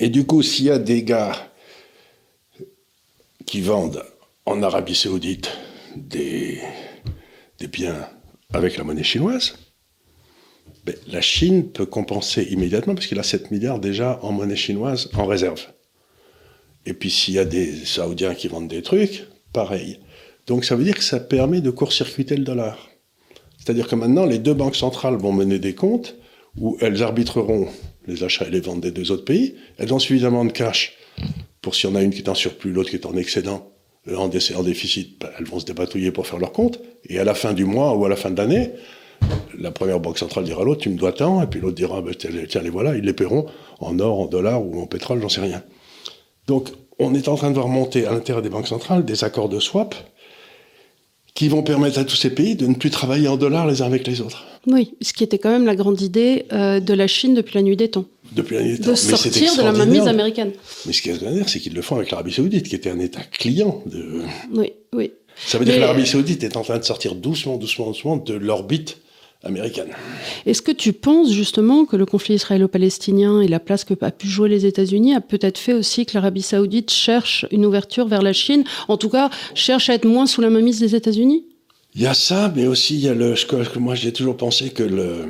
Et 0.00 0.08
du 0.08 0.24
coup, 0.24 0.42
s'il 0.42 0.64
y 0.64 0.70
a 0.70 0.78
des 0.78 1.02
gars 1.02 1.52
qui 3.44 3.60
vendent 3.60 4.02
en 4.46 4.62
Arabie 4.62 4.94
Saoudite 4.94 5.50
des, 5.94 6.58
biens 7.70 8.08
avec 8.54 8.78
la 8.78 8.84
monnaie 8.84 9.02
chinoise, 9.02 9.58
ben, 10.86 10.96
la 11.06 11.20
Chine 11.20 11.68
peut 11.68 11.84
compenser 11.84 12.44
immédiatement 12.44 12.94
parce 12.94 13.06
qu'il 13.06 13.18
a 13.18 13.22
7 13.22 13.50
milliards 13.50 13.78
déjà 13.78 14.18
en 14.22 14.32
monnaie 14.32 14.56
chinoise 14.56 15.10
en 15.12 15.26
réserve. 15.26 15.66
Et 16.86 16.94
puis 16.94 17.10
s'il 17.10 17.34
y 17.34 17.38
a 17.38 17.44
des 17.44 17.84
Saoudiens 17.84 18.34
qui 18.34 18.48
vendent 18.48 18.68
des 18.68 18.80
trucs, 18.80 19.26
pareil. 19.52 20.00
Donc 20.46 20.64
ça 20.64 20.76
veut 20.76 20.84
dire 20.84 20.96
que 20.96 21.04
ça 21.04 21.20
permet 21.20 21.60
de 21.60 21.70
court-circuiter 21.70 22.36
le 22.36 22.44
dollar. 22.44 22.88
C'est-à-dire 23.58 23.86
que 23.86 23.96
maintenant, 23.96 24.24
les 24.24 24.38
deux 24.38 24.54
banques 24.54 24.76
centrales 24.76 25.16
vont 25.16 25.34
mener 25.34 25.58
des 25.58 25.74
comptes 25.74 26.16
où 26.56 26.78
elles 26.80 27.02
arbitreront 27.02 27.68
les 28.10 28.24
achats 28.24 28.46
et 28.46 28.50
les 28.50 28.60
ventes 28.60 28.80
des 28.80 28.90
deux 28.90 29.10
autres 29.10 29.24
pays, 29.24 29.54
elles 29.78 29.92
ont 29.94 29.98
suffisamment 29.98 30.44
de 30.44 30.52
cash 30.52 30.96
pour 31.62 31.74
si 31.74 31.86
on 31.86 31.94
a 31.94 32.02
une 32.02 32.10
qui 32.10 32.18
est 32.18 32.28
en 32.28 32.34
surplus, 32.34 32.72
l'autre 32.72 32.90
qui 32.90 32.96
est 32.96 33.06
en 33.06 33.16
excédent, 33.16 33.70
en, 34.14 34.28
déficit, 34.28 35.20
ben, 35.20 35.28
elles 35.38 35.44
vont 35.44 35.60
se 35.60 35.66
dépatouiller 35.66 36.10
pour 36.10 36.26
faire 36.26 36.38
leur 36.38 36.52
compte. 36.52 36.80
Et 37.08 37.18
à 37.18 37.24
la 37.24 37.34
fin 37.34 37.52
du 37.52 37.64
mois 37.64 37.94
ou 37.94 38.04
à 38.06 38.08
la 38.08 38.16
fin 38.16 38.30
de 38.30 38.36
l'année, 38.36 38.70
la 39.58 39.70
première 39.70 40.00
banque 40.00 40.18
centrale 40.18 40.44
dira 40.44 40.62
à 40.62 40.64
l'autre, 40.64 40.80
tu 40.80 40.88
me 40.88 40.96
dois 40.96 41.12
tant, 41.12 41.42
et 41.42 41.46
puis 41.46 41.60
l'autre 41.60 41.74
dira, 41.74 42.00
ben, 42.00 42.14
tiens, 42.14 42.62
les 42.62 42.70
voilà, 42.70 42.96
ils 42.96 43.04
les 43.04 43.12
paieront 43.12 43.46
en 43.78 43.98
or, 43.98 44.20
en 44.20 44.26
dollars 44.26 44.64
ou 44.64 44.80
en 44.80 44.86
pétrole, 44.86 45.20
j'en 45.20 45.28
sais 45.28 45.42
rien. 45.42 45.62
Donc, 46.46 46.70
on 46.98 47.14
est 47.14 47.28
en 47.28 47.34
train 47.36 47.50
de 47.50 47.54
voir 47.54 47.68
monter 47.68 48.06
à 48.06 48.12
l'intérieur 48.12 48.42
des 48.42 48.48
banques 48.48 48.68
centrales 48.68 49.04
des 49.04 49.24
accords 49.24 49.48
de 49.48 49.60
swap 49.60 49.94
qui 51.34 51.48
vont 51.48 51.62
permettre 51.62 51.98
à 51.98 52.04
tous 52.04 52.16
ces 52.16 52.30
pays 52.30 52.56
de 52.56 52.66
ne 52.66 52.74
plus 52.74 52.90
travailler 52.90 53.28
en 53.28 53.36
dollars 53.36 53.66
les 53.66 53.82
uns 53.82 53.86
avec 53.86 54.06
les 54.06 54.20
autres. 54.20 54.44
Oui, 54.66 54.94
ce 55.00 55.12
qui 55.12 55.24
était 55.24 55.38
quand 55.38 55.50
même 55.50 55.64
la 55.64 55.76
grande 55.76 56.00
idée 56.00 56.44
euh, 56.52 56.80
de 56.80 56.92
la 56.92 57.06
Chine 57.06 57.34
depuis 57.34 57.54
la 57.54 57.62
nuit 57.62 57.76
des 57.76 57.88
temps. 57.88 58.04
Depuis 58.32 58.56
la 58.56 58.62
nuit 58.62 58.72
des 58.72 58.84
temps. 58.84 58.90
De 58.90 58.96
sortir 58.96 59.56
de 59.56 59.62
la 59.62 59.72
mainmise 59.72 60.06
américaine. 60.06 60.52
Mais 60.86 60.92
ce 60.92 61.00
qui 61.02 61.08
est 61.08 61.12
extraordinaire, 61.12 61.48
c'est 61.48 61.60
qu'ils 61.60 61.74
le 61.74 61.82
font 61.82 61.96
avec 61.96 62.10
l'Arabie 62.10 62.32
Saoudite, 62.32 62.68
qui 62.68 62.74
était 62.74 62.90
un 62.90 63.00
État 63.00 63.22
client 63.22 63.82
de. 63.86 64.22
Oui, 64.52 64.72
oui. 64.92 65.12
Ça 65.46 65.58
veut 65.58 65.64
dire 65.64 65.76
que 65.76 65.80
l'Arabie 65.80 66.06
Saoudite 66.06 66.44
est 66.44 66.56
en 66.56 66.62
train 66.62 66.78
de 66.78 66.84
sortir 66.84 67.14
doucement, 67.14 67.56
doucement, 67.56 67.86
doucement 67.86 68.16
de 68.16 68.34
l'orbite 68.34 68.98
américaine. 69.42 69.88
Est-ce 70.44 70.60
que 70.60 70.72
tu 70.72 70.92
penses 70.92 71.30
justement 71.32 71.84
que 71.84 71.96
le 71.96 72.06
conflit 72.06 72.34
israélo-palestinien 72.34 73.40
et 73.40 73.48
la 73.48 73.60
place 73.60 73.84
que 73.84 73.94
a 74.02 74.10
pu 74.10 74.28
jouer 74.28 74.48
les 74.48 74.66
États-Unis 74.66 75.14
a 75.14 75.20
peut-être 75.20 75.58
fait 75.58 75.72
aussi 75.72 76.06
que 76.06 76.14
l'Arabie 76.14 76.42
saoudite 76.42 76.90
cherche 76.90 77.46
une 77.50 77.64
ouverture 77.64 78.06
vers 78.06 78.22
la 78.22 78.32
Chine, 78.32 78.64
en 78.88 78.96
tout 78.96 79.08
cas 79.08 79.30
cherche 79.54 79.90
à 79.90 79.94
être 79.94 80.04
moins 80.04 80.26
sous 80.26 80.40
la 80.40 80.50
mainmise 80.50 80.80
des 80.80 80.94
États-Unis? 80.94 81.44
Il 81.94 82.02
y 82.02 82.06
a 82.06 82.14
ça, 82.14 82.52
mais 82.54 82.66
aussi 82.66 82.94
il 82.94 83.00
y 83.00 83.08
a 83.08 83.14
le. 83.14 83.34
Que 83.34 83.78
moi, 83.78 83.94
j'ai 83.94 84.12
toujours 84.12 84.36
pensé 84.36 84.70
que 84.70 84.82
le, 84.82 85.24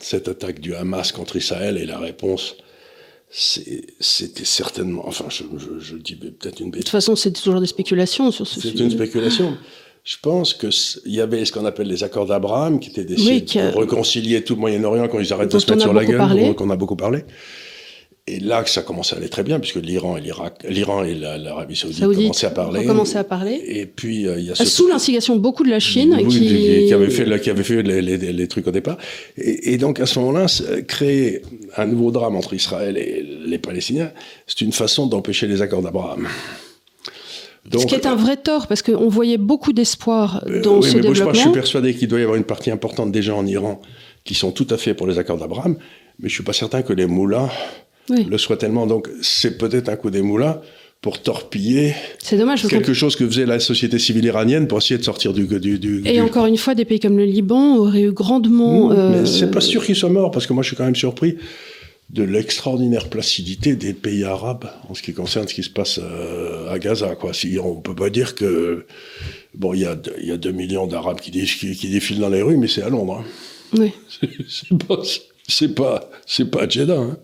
cette 0.00 0.28
attaque 0.28 0.60
du 0.60 0.74
Hamas 0.74 1.12
contre 1.12 1.36
Israël 1.36 1.78
et 1.78 1.86
la 1.86 1.98
réponse, 1.98 2.56
c'était 3.30 4.44
certainement. 4.44 5.06
Enfin, 5.06 5.26
je, 5.28 5.44
je, 5.78 5.96
dis 5.96 6.16
peut-être 6.16 6.60
une 6.60 6.70
bêtise. 6.70 6.84
De 6.84 6.86
toute 6.86 6.88
façon, 6.88 7.14
c'est 7.14 7.32
toujours 7.32 7.60
des 7.60 7.66
spéculations 7.66 8.32
sur 8.32 8.46
ce 8.46 8.60
sujet. 8.60 8.74
C'est 8.76 8.82
une 8.82 8.90
spéculation. 8.90 9.56
Je 10.04 10.16
pense 10.20 10.52
qu'il 10.52 11.12
y 11.12 11.20
avait 11.20 11.44
ce 11.44 11.52
qu'on 11.52 11.64
appelle 11.64 11.86
les 11.86 12.02
accords 12.02 12.26
d'Abraham, 12.26 12.80
qui 12.80 12.90
étaient 12.90 13.04
des 13.04 13.14
oui, 13.22 13.42
de 13.42 13.78
réconcilier 13.78 14.42
tout 14.42 14.54
le 14.54 14.60
Moyen-Orient 14.60 15.06
quand 15.06 15.20
ils 15.20 15.32
arrêtent 15.32 15.52
de 15.52 15.58
se 15.58 15.70
mettre 15.70 15.82
sur 15.82 15.92
la 15.92 16.04
gueule, 16.04 16.54
qu'on 16.56 16.70
a 16.70 16.76
beaucoup 16.76 16.96
parlé. 16.96 17.24
Et 18.28 18.38
là, 18.38 18.64
ça 18.66 18.82
commençait 18.82 19.16
à 19.16 19.18
aller 19.18 19.28
très 19.28 19.42
bien, 19.42 19.58
puisque 19.58 19.76
l'Iran 19.76 20.16
et 20.16 20.20
l'Irak, 20.20 20.64
l'Iran 20.68 21.02
et 21.02 21.14
l'Arabie 21.14 21.74
Saoudite, 21.74 22.04
commençaient 22.04 22.46
à 22.46 22.50
parler. 22.50 22.84
Commencé 22.84 23.16
à 23.16 23.24
parler. 23.24 23.60
Et 23.66 23.86
puis 23.86 24.28
euh, 24.28 24.38
il 24.38 24.46
y 24.46 24.50
a 24.50 24.54
ce... 24.54 24.64
sous 24.64 24.86
l'instigation 24.86 25.36
beaucoup 25.36 25.64
de 25.64 25.70
la 25.70 25.80
Chine, 25.80 26.16
qui... 26.28 26.38
qui... 26.86 26.92
avait 26.94 27.10
fait, 27.10 27.40
qui 27.40 27.50
avait 27.50 27.64
fait 27.64 27.82
les, 27.82 28.00
les, 28.00 28.16
les 28.16 28.48
trucs 28.48 28.68
au 28.68 28.70
départ. 28.70 28.96
Et, 29.36 29.72
et 29.72 29.76
donc 29.76 29.98
à 29.98 30.06
ce 30.06 30.20
moment-là, 30.20 30.46
créer 30.86 31.42
un 31.76 31.86
nouveau 31.86 32.12
drame 32.12 32.36
entre 32.36 32.54
Israël 32.54 32.96
et 32.96 33.24
les 33.44 33.58
Palestiniens, 33.58 34.12
c'est 34.46 34.60
une 34.60 34.72
façon 34.72 35.06
d'empêcher 35.06 35.48
les 35.48 35.60
accords 35.60 35.82
d'Abraham. 35.82 36.28
Donc, 37.70 37.82
ce 37.82 37.86
qui 37.86 37.94
est 37.94 38.06
un 38.06 38.16
vrai 38.16 38.36
tort, 38.36 38.66
parce 38.66 38.82
qu'on 38.82 39.08
voyait 39.08 39.38
beaucoup 39.38 39.72
d'espoir 39.72 40.42
euh, 40.48 40.62
dans 40.62 40.82
ce 40.82 40.96
mais 40.96 41.02
développement. 41.02 41.32
je 41.32 41.40
suis 41.40 41.52
persuadé 41.52 41.94
qu'il 41.94 42.08
doit 42.08 42.18
y 42.18 42.22
avoir 42.22 42.36
une 42.36 42.44
partie 42.44 42.70
importante 42.70 43.12
des 43.12 43.22
gens 43.22 43.38
en 43.38 43.46
Iran 43.46 43.80
qui 44.24 44.34
sont 44.34 44.50
tout 44.50 44.66
à 44.70 44.76
fait 44.76 44.94
pour 44.94 45.06
les 45.06 45.18
accords 45.18 45.38
d'Abraham, 45.38 45.76
mais 46.18 46.28
je 46.28 46.34
suis 46.34 46.44
pas 46.44 46.52
certain 46.52 46.82
que 46.82 46.92
les 46.92 47.06
moulins 47.06 47.48
le 48.08 48.38
soit 48.38 48.56
tellement. 48.56 48.86
Donc 48.86 49.08
c'est 49.20 49.58
peut-être 49.58 49.88
un 49.88 49.96
coup 49.96 50.10
des 50.10 50.22
moulins 50.22 50.60
pour 51.00 51.20
torpiller 51.20 51.94
dommage, 52.30 52.66
quelque 52.68 52.94
chose 52.94 53.16
que 53.16 53.26
faisait 53.26 53.46
la 53.46 53.58
société 53.58 53.98
civile 53.98 54.24
iranienne 54.24 54.68
pour 54.68 54.78
essayer 54.78 54.98
de 54.98 55.02
sortir 55.02 55.32
du... 55.32 55.46
du, 55.46 55.78
du 55.80 56.02
et 56.04 56.20
encore 56.20 56.46
une 56.46 56.56
fois, 56.56 56.76
des 56.76 56.84
pays 56.84 57.00
comme 57.00 57.16
le 57.16 57.24
Liban 57.24 57.76
auraient 57.76 58.02
eu 58.02 58.12
grandement... 58.12 58.90
Mmh, 58.90 59.10
mais 59.10 59.26
c'est 59.26 59.50
pas 59.50 59.60
sûr 59.60 59.84
qu'ils 59.84 59.96
soient 59.96 60.10
morts, 60.10 60.30
parce 60.30 60.46
que 60.46 60.52
moi 60.52 60.62
je 60.62 60.68
suis 60.68 60.76
quand 60.76 60.84
même 60.84 60.94
surpris 60.94 61.36
de 62.12 62.22
l'extraordinaire 62.22 63.08
placidité 63.08 63.74
des 63.74 63.94
pays 63.94 64.24
arabes 64.24 64.70
en 64.88 64.94
ce 64.94 65.02
qui 65.02 65.14
concerne 65.14 65.48
ce 65.48 65.54
qui 65.54 65.62
se 65.62 65.70
passe 65.70 65.98
euh, 66.02 66.70
à 66.70 66.78
Gaza. 66.78 67.14
Quoi. 67.14 67.32
Si 67.32 67.58
on 67.58 67.80
peut 67.80 67.94
pas 67.94 68.10
dire 68.10 68.34
que... 68.34 68.86
Bon, 69.54 69.72
il 69.72 69.80
y 69.80 69.86
a, 69.86 69.96
y 70.20 70.30
a 70.30 70.36
2 70.36 70.52
millions 70.52 70.86
d'Arabes 70.86 71.20
qui, 71.20 71.30
qui, 71.30 71.90
défilent 71.90 72.20
dans 72.20 72.28
les 72.28 72.42
rues, 72.42 72.56
mais 72.56 72.68
c'est 72.68 72.82
à 72.82 72.88
Londres. 72.88 73.22
Hein. 73.22 73.78
Oui. 73.78 73.92
C'est 74.48 74.76
pas, 74.86 75.00
c'est 75.46 75.74
pas, 75.74 76.10
pas 76.50 76.62
à 76.62 76.68
Jeddah. 76.68 76.98
Hein. 76.98 77.16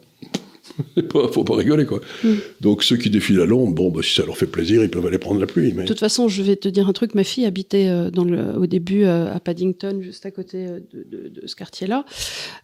faut 1.32 1.44
pas 1.44 1.56
rigoler, 1.56 1.86
quoi. 1.86 2.00
Mm. 2.22 2.34
Donc, 2.60 2.82
ceux 2.82 2.96
qui 2.96 3.10
défilent 3.10 3.40
à 3.40 3.46
Londres, 3.46 3.72
bon, 3.74 3.90
bah, 3.90 4.00
si 4.02 4.14
ça 4.14 4.24
leur 4.24 4.36
fait 4.36 4.46
plaisir, 4.46 4.82
ils 4.82 4.90
peuvent 4.90 5.06
aller 5.06 5.18
prendre 5.18 5.40
la 5.40 5.46
pluie. 5.46 5.72
Mais... 5.74 5.82
De 5.82 5.88
toute 5.88 6.00
façon, 6.00 6.28
je 6.28 6.42
vais 6.42 6.56
te 6.56 6.68
dire 6.68 6.88
un 6.88 6.92
truc. 6.92 7.14
Ma 7.14 7.24
fille 7.24 7.46
habitait 7.46 7.88
euh, 7.88 8.10
dans 8.10 8.24
le, 8.24 8.56
au 8.56 8.66
début 8.66 9.04
euh, 9.04 9.34
à 9.34 9.40
Paddington, 9.40 10.00
juste 10.00 10.26
à 10.26 10.30
côté 10.30 10.66
euh, 10.66 10.80
de, 10.92 11.28
de, 11.28 11.46
ce 11.46 11.56
quartier-là. 11.56 12.04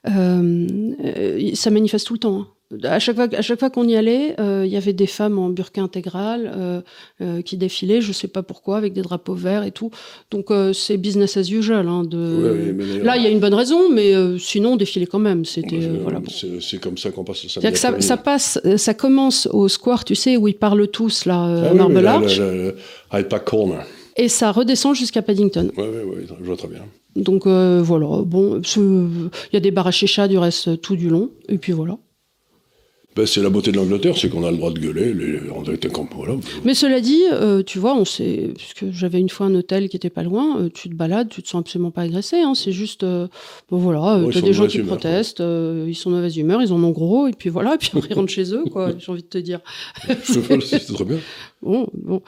ça 0.04 1.70
manifeste 1.70 2.06
tout 2.06 2.14
le 2.14 2.18
temps. 2.18 2.40
Hein 2.40 2.48
à 2.82 2.98
chaque 2.98 3.16
fois, 3.16 3.28
à 3.32 3.42
chaque 3.42 3.58
fois 3.58 3.70
qu'on 3.70 3.86
y 3.86 3.96
allait, 3.96 4.34
euh, 4.40 4.64
il 4.66 4.72
y 4.72 4.76
avait 4.76 4.92
des 4.92 5.06
femmes 5.06 5.38
en 5.38 5.48
burqa 5.48 5.80
intégral 5.80 6.52
euh, 6.56 6.80
euh, 7.20 7.42
qui 7.42 7.56
défilaient, 7.56 8.00
je 8.00 8.12
sais 8.12 8.28
pas 8.28 8.42
pourquoi, 8.42 8.76
avec 8.76 8.92
des 8.92 9.02
drapeaux 9.02 9.34
verts 9.34 9.64
et 9.64 9.70
tout. 9.70 9.90
Donc 10.30 10.46
c'est 10.72 10.96
business 10.96 11.36
as 11.36 11.50
usual. 11.50 11.88
Hein, 11.88 12.04
de... 12.04 12.74
Là, 13.02 13.16
il 13.16 13.22
y 13.22 13.26
a 13.26 13.30
une 13.30 13.40
bonne 13.40 13.54
raison, 13.54 13.90
mais 13.90 14.12
sinon 14.38 14.72
on 14.72 14.76
défilait 14.76 15.06
quand 15.06 15.18
même. 15.18 15.44
C'était 15.44 15.78
voilà. 16.02 16.20
C'est 16.60 16.80
comme 16.80 16.98
ça 16.98 17.10
qu'on 17.10 17.24
passe 17.24 17.46
samedi. 17.46 17.76
Ça, 17.76 18.00
ça, 18.00 18.16
passe, 18.16 18.60
ça 18.76 18.94
commence 18.94 19.46
au 19.52 19.68
square, 19.68 20.04
tu 20.04 20.14
sais, 20.14 20.36
où 20.36 20.48
ils 20.48 20.54
parlent 20.54 20.88
tous 20.88 21.26
là, 21.26 21.68
ah, 21.70 21.74
Marble 21.74 22.06
Arch. 22.06 22.40
Corner. 23.44 23.84
Et 24.16 24.28
ça 24.28 24.52
redescend 24.52 24.94
jusqu'à 24.94 25.22
Paddington. 25.22 25.70
Oui, 25.76 25.84
oui, 25.84 26.16
oui, 26.16 26.26
je 26.38 26.44
vois 26.44 26.56
très 26.56 26.68
bien. 26.68 26.82
Donc 27.16 27.46
voilà, 27.46 28.22
bon, 28.24 28.60
il 28.76 29.30
y 29.52 29.56
a 29.56 29.60
des 29.60 29.70
bars 29.70 29.88
à 29.88 30.28
du 30.28 30.38
reste 30.38 30.80
tout 30.80 30.96
du 30.96 31.08
long, 31.08 31.30
et 31.48 31.58
puis 31.58 31.72
voilà. 31.72 31.98
Ben, 33.16 33.26
c'est 33.26 33.42
la 33.42 33.50
beauté 33.50 33.70
de 33.70 33.76
l'Angleterre, 33.76 34.16
c'est 34.18 34.28
qu'on 34.28 34.42
a 34.42 34.50
le 34.50 34.56
droit 34.56 34.72
de 34.72 34.80
gueuler. 34.80 35.14
Les, 35.14 35.40
on 35.54 35.62
voilà. 36.16 36.34
Mais 36.64 36.74
cela 36.74 37.00
dit, 37.00 37.22
euh, 37.32 37.62
tu 37.62 37.78
vois, 37.78 37.96
on 37.96 38.04
sait, 38.04 38.50
puisque 38.56 38.90
j'avais 38.90 39.20
une 39.20 39.28
fois 39.28 39.46
un 39.46 39.54
hôtel 39.54 39.88
qui 39.88 39.96
était 39.96 40.10
pas 40.10 40.24
loin, 40.24 40.60
euh, 40.60 40.68
tu 40.72 40.88
te 40.88 40.94
balades, 40.94 41.28
tu 41.28 41.42
te 41.42 41.48
sens 41.48 41.60
absolument 41.60 41.92
pas 41.92 42.02
agressé. 42.02 42.38
Hein, 42.40 42.54
c'est 42.54 42.72
juste, 42.72 43.04
euh, 43.04 43.28
bon 43.70 43.78
voilà, 43.78 44.20
tu 44.30 44.38
as 44.38 44.40
des 44.40 44.52
gens 44.52 44.66
qui 44.66 44.80
protestent, 44.80 45.40
ils 45.40 45.94
sont 45.94 46.10
de 46.10 46.16
mauvaise 46.16 46.36
humeur, 46.36 46.60
ils 46.60 46.72
en 46.72 46.82
ont 46.82 46.90
gros, 46.90 47.28
et 47.28 47.32
puis 47.32 47.50
voilà, 47.50 47.74
et 47.74 47.78
puis 47.78 47.90
ils 48.10 48.14
rentrent 48.14 48.32
chez 48.32 48.52
eux, 48.52 48.64
quoi. 48.70 48.90
J'ai 48.98 49.12
envie 49.12 49.22
de 49.22 49.28
te 49.28 49.38
dire. 49.38 49.60
c'est 50.22 50.42
très 50.92 51.04
bien. 51.04 51.18
Bon, 51.62 51.88
bon. 51.94 52.20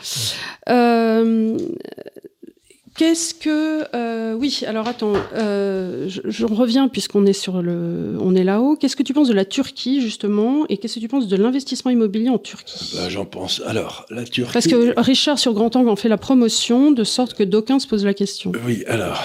Qu'est-ce 2.97 3.35
que 3.35 3.85
euh, 3.95 4.33
oui 4.35 4.63
alors 4.67 4.89
attends 4.89 5.13
euh, 5.35 6.09
je, 6.09 6.47
reviens 6.47 6.89
puisqu'on 6.89 7.27
est 7.27 7.35
sur 7.35 7.61
le 7.61 8.17
on 8.21 8.35
est 8.35 8.45
là-haut. 8.45 8.77
Qu'est-ce 8.77 8.97
que 8.97 9.03
tu 9.03 9.13
penses 9.13 9.29
de 9.29 9.35
la 9.35 9.45
Turquie 9.45 10.01
justement 10.01 10.65
et 10.69 10.79
qu'est-ce 10.79 10.95
que 10.95 11.01
tu 11.01 11.09
penses 11.09 11.29
de 11.29 11.37
l'investissement 11.37 11.91
immobilier 11.91 12.31
en 12.31 12.39
Turquie? 12.39 12.95
Bah, 12.97 13.09
j'en 13.11 13.27
pense. 13.27 13.63
Alors 13.67 14.07
la 14.11 14.25
Turquie 14.25 14.53
parce 14.53 14.67
que 14.67 14.99
Richard 14.99 15.39
sur 15.39 15.53
Grand 15.53 15.75
Angle 15.77 15.91
en 15.91 15.97
fait 15.97 16.09
la 16.09 16.17
promotion 16.17 16.91
de 16.91 17.05
sorte 17.05 17.35
que 17.35 17.43
d'aucuns 17.43 17.79
se 17.79 17.87
posent 17.87 18.05
la 18.05 18.15
question. 18.15 18.53
Oui 18.65 18.85
alors 18.87 19.21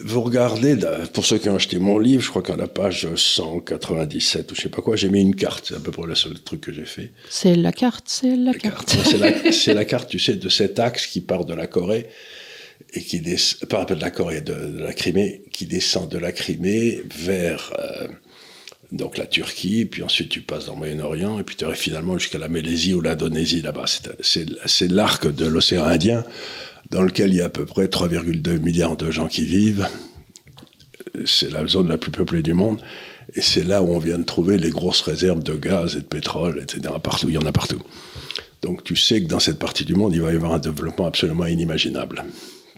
vous 0.00 0.22
regardez, 0.22 0.76
pour 1.12 1.24
ceux 1.24 1.38
qui 1.38 1.48
ont 1.48 1.54
acheté 1.54 1.78
mon 1.78 1.98
livre, 1.98 2.22
je 2.22 2.30
crois 2.30 2.42
qu'à 2.42 2.56
la 2.56 2.66
page 2.66 3.06
197 3.14 4.50
ou 4.50 4.54
je 4.54 4.62
sais 4.62 4.68
pas 4.68 4.82
quoi, 4.82 4.96
j'ai 4.96 5.08
mis 5.08 5.20
une 5.20 5.36
carte. 5.36 5.66
C'est 5.68 5.76
à 5.76 5.80
peu 5.80 5.92
près 5.92 6.06
le 6.06 6.16
seul 6.16 6.34
truc 6.40 6.62
que 6.62 6.72
j'ai 6.72 6.84
fait. 6.84 7.12
C'est 7.30 7.54
la 7.54 7.72
carte, 7.72 8.04
c'est 8.08 8.36
la, 8.36 8.54
carte. 8.54 8.90
c'est 9.52 9.74
la, 9.74 9.84
carte, 9.84 10.10
tu 10.10 10.18
sais, 10.18 10.34
de 10.34 10.48
cet 10.48 10.80
axe 10.80 11.06
qui 11.06 11.20
part 11.20 11.44
de 11.44 11.54
la 11.54 11.68
Corée 11.68 12.08
et 12.92 13.02
qui 13.02 13.20
descend, 13.20 13.68
par 13.68 13.86
de 13.86 13.94
la 13.94 14.10
Corée, 14.10 14.40
de, 14.40 14.78
la 14.78 14.92
Crimée, 14.92 15.42
qui 15.52 15.66
descend 15.66 16.08
de 16.08 16.18
la 16.18 16.32
Crimée 16.32 17.02
vers 17.14 17.72
euh, 17.78 18.08
donc 18.90 19.16
la 19.16 19.26
Turquie, 19.26 19.84
puis 19.84 20.02
ensuite 20.02 20.28
tu 20.28 20.40
passes 20.40 20.66
dans 20.66 20.72
le 20.72 20.78
Moyen-Orient, 20.78 21.38
et 21.38 21.44
puis 21.44 21.54
tu 21.54 21.64
arrives 21.64 21.76
finalement 21.76 22.18
jusqu'à 22.18 22.38
la 22.38 22.48
Malaisie 22.48 22.94
ou 22.94 23.00
l'Indonésie 23.00 23.62
là-bas. 23.62 23.84
C'est 24.20 24.90
l'arc 24.90 25.32
de 25.32 25.46
l'océan 25.46 25.84
Indien 25.84 26.24
dans 26.94 27.02
lequel 27.02 27.30
il 27.30 27.38
y 27.38 27.40
a 27.40 27.46
à 27.46 27.48
peu 27.48 27.66
près 27.66 27.86
3,2 27.86 28.60
milliards 28.60 28.96
de 28.96 29.10
gens 29.10 29.26
qui 29.26 29.44
vivent. 29.44 29.88
C'est 31.24 31.50
la 31.50 31.66
zone 31.66 31.88
la 31.88 31.98
plus 31.98 32.12
peuplée 32.12 32.40
du 32.40 32.54
monde. 32.54 32.80
Et 33.34 33.40
c'est 33.40 33.64
là 33.64 33.82
où 33.82 33.92
on 33.92 33.98
vient 33.98 34.18
de 34.18 34.22
trouver 34.22 34.58
les 34.58 34.70
grosses 34.70 35.00
réserves 35.00 35.42
de 35.42 35.54
gaz 35.54 35.96
et 35.96 36.00
de 36.00 36.04
pétrole, 36.04 36.60
etc. 36.62 36.94
Partout, 37.02 37.28
il 37.28 37.34
y 37.34 37.38
en 37.38 37.46
a 37.46 37.50
partout. 37.50 37.82
Donc 38.62 38.84
tu 38.84 38.94
sais 38.94 39.20
que 39.20 39.26
dans 39.26 39.40
cette 39.40 39.58
partie 39.58 39.84
du 39.84 39.96
monde, 39.96 40.14
il 40.14 40.22
va 40.22 40.32
y 40.32 40.36
avoir 40.36 40.52
un 40.52 40.60
développement 40.60 41.06
absolument 41.06 41.46
inimaginable. 41.46 42.24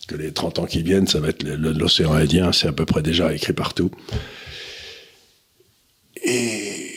Que 0.09 0.15
les 0.15 0.33
30 0.33 0.61
ans 0.61 0.67
qui 0.67 0.83
viennent, 0.83 1.07
ça 1.07 1.21
va 1.21 1.29
être 1.29 1.43
l'océan 1.43 2.15
Indien, 2.15 2.53
c'est 2.53 2.69
à 2.69 2.73
peu 2.73 2.87
près 2.87 3.03
déjà 3.03 3.35
écrit 3.35 3.53
partout. 3.53 3.91
Et, 6.25 6.91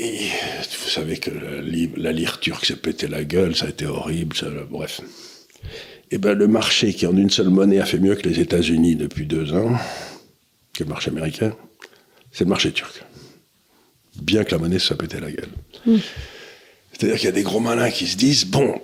vous 0.00 0.90
savez 0.90 1.18
que 1.18 1.30
la, 1.30 2.12
lire 2.12 2.40
turque 2.40 2.64
s'est 2.64 2.76
pété 2.76 3.06
la 3.06 3.22
gueule, 3.22 3.54
ça 3.54 3.66
a 3.66 3.68
été 3.68 3.86
horrible, 3.86 4.34
bref 4.68 5.00
eh 6.10 6.18
ben, 6.18 6.34
le 6.34 6.46
marché 6.46 6.94
qui 6.94 7.06
en 7.06 7.16
une 7.16 7.30
seule 7.30 7.48
monnaie 7.48 7.80
a 7.80 7.86
fait 7.86 7.98
mieux 7.98 8.14
que 8.14 8.28
les 8.28 8.40
États-Unis 8.40 8.96
depuis 8.96 9.26
deux 9.26 9.52
ans, 9.52 9.76
que 10.72 10.84
le 10.84 10.88
marché 10.88 11.10
américain, 11.10 11.54
c'est 12.32 12.44
le 12.44 12.50
marché 12.50 12.72
turc. 12.72 13.04
Bien 14.22 14.44
que 14.44 14.52
la 14.52 14.58
monnaie 14.58 14.78
soit 14.78 14.96
pété 14.96 15.20
la 15.20 15.30
gueule. 15.30 15.48
Mm. 15.84 15.96
C'est-à-dire 16.92 17.16
qu'il 17.16 17.26
y 17.26 17.28
a 17.28 17.32
des 17.32 17.42
gros 17.42 17.60
malins 17.60 17.90
qui 17.90 18.06
se 18.06 18.16
disent 18.16 18.46
bon, 18.46 18.80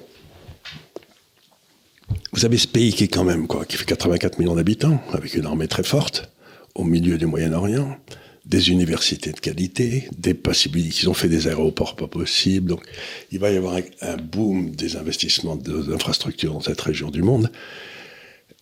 vous 2.32 2.44
avez 2.44 2.58
ce 2.58 2.66
pays 2.66 2.92
qui 2.92 3.04
est 3.04 3.08
quand 3.08 3.24
même 3.24 3.46
quoi, 3.46 3.64
qui 3.64 3.76
fait 3.76 3.84
84 3.84 4.38
millions 4.38 4.54
d'habitants, 4.54 5.00
avec 5.12 5.34
une 5.34 5.46
armée 5.46 5.68
très 5.68 5.82
forte, 5.82 6.30
au 6.74 6.84
milieu 6.84 7.18
du 7.18 7.26
Moyen-Orient. 7.26 7.96
Des 8.44 8.70
universités 8.70 9.32
de 9.32 9.40
qualité, 9.40 10.08
des 10.18 10.34
possibilités. 10.34 11.00
Ils 11.02 11.08
ont 11.08 11.14
fait 11.14 11.28
des 11.28 11.46
aéroports 11.46 11.94
pas 11.94 12.08
possibles. 12.08 12.68
Donc, 12.68 12.82
il 13.30 13.38
va 13.38 13.50
y 13.50 13.56
avoir 13.56 13.76
un, 14.00 14.16
boom 14.16 14.70
des 14.70 14.96
investissements 14.96 15.56
d'infrastructures 15.56 16.52
dans 16.52 16.60
cette 16.60 16.80
région 16.80 17.10
du 17.10 17.22
monde. 17.22 17.50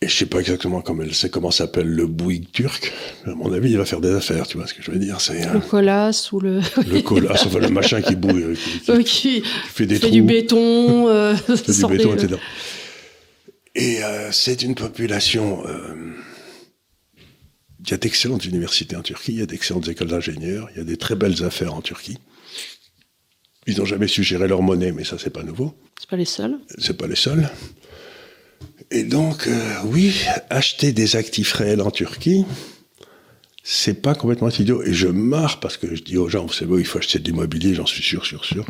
Et 0.02 0.08
je 0.08 0.16
sais 0.16 0.26
pas 0.26 0.38
exactement 0.40 0.80
comment, 0.80 1.02
elle, 1.02 1.30
comment 1.30 1.50
s'appelle 1.50 1.86
le 1.86 2.06
Bouygues 2.06 2.50
turc. 2.52 2.90
À 3.26 3.34
mon 3.34 3.52
avis, 3.52 3.70
il 3.70 3.76
va 3.76 3.84
faire 3.84 4.00
des 4.00 4.12
affaires, 4.12 4.46
tu 4.46 4.56
vois 4.56 4.66
ce 4.66 4.72
que 4.72 4.82
je 4.82 4.90
veux 4.90 4.98
dire. 4.98 5.20
C'est 5.20 5.52
le 5.52 5.60
colas 5.60 6.30
ou 6.32 6.40
le. 6.40 6.60
Le 6.86 7.02
colas, 7.02 7.42
enfin 7.44 7.58
le 7.58 7.68
machin 7.68 8.00
qui 8.00 8.16
bouille, 8.16 8.56
qui, 8.84 9.04
qui, 9.04 9.42
fait 9.42 9.84
des 9.84 9.96
fait 9.96 10.10
du 10.10 10.22
béton, 10.22 11.08
euh, 11.08 11.34
fait 11.34 11.72
du 11.72 11.86
béton, 11.96 12.14
etc. 12.14 12.36
Et 13.74 14.02
euh, 14.02 14.32
c'est 14.32 14.62
une 14.62 14.74
population. 14.74 15.66
Euh, 15.66 15.94
il 17.84 17.90
y 17.90 17.94
a 17.94 17.96
d'excellentes 17.96 18.44
universités 18.44 18.96
en 18.96 19.02
Turquie, 19.02 19.32
il 19.32 19.38
y 19.38 19.42
a 19.42 19.46
d'excellentes 19.46 19.88
écoles 19.88 20.08
d'ingénieurs, 20.08 20.68
il 20.72 20.78
y 20.78 20.80
a 20.80 20.84
des 20.84 20.96
très 20.96 21.14
belles 21.14 21.42
affaires 21.44 21.74
en 21.74 21.80
Turquie. 21.80 22.18
Ils 23.66 23.78
n'ont 23.78 23.84
jamais 23.84 24.08
su 24.08 24.22
gérer 24.22 24.48
leur 24.48 24.62
monnaie, 24.62 24.92
mais 24.92 25.04
ça, 25.04 25.16
c'est 25.18 25.30
pas 25.30 25.42
nouveau. 25.42 25.74
C'est 25.98 26.08
pas 26.08 26.16
les 26.16 26.24
seuls. 26.24 26.58
C'est 26.78 26.96
pas 26.96 27.06
les 27.06 27.16
seuls. 27.16 27.48
Et 28.90 29.04
donc, 29.04 29.46
euh, 29.46 29.74
oui, 29.84 30.14
acheter 30.48 30.92
des 30.92 31.16
actifs 31.16 31.52
réels 31.52 31.80
en 31.80 31.90
Turquie, 31.90 32.44
c'est 33.62 34.02
pas 34.02 34.14
complètement 34.14 34.48
idiot. 34.48 34.82
Et 34.82 34.92
je 34.92 35.08
marre 35.08 35.60
parce 35.60 35.76
que 35.76 35.94
je 35.94 36.02
dis 36.02 36.16
aux 36.16 36.28
gens, 36.28 36.46
vous 36.46 36.52
savez, 36.52 36.78
il 36.78 36.86
faut 36.86 36.98
acheter 36.98 37.18
de 37.18 37.24
l'immobilier, 37.24 37.74
j'en 37.74 37.86
suis 37.86 38.02
sûr, 38.02 38.24
sûr, 38.26 38.44
sûr. 38.44 38.66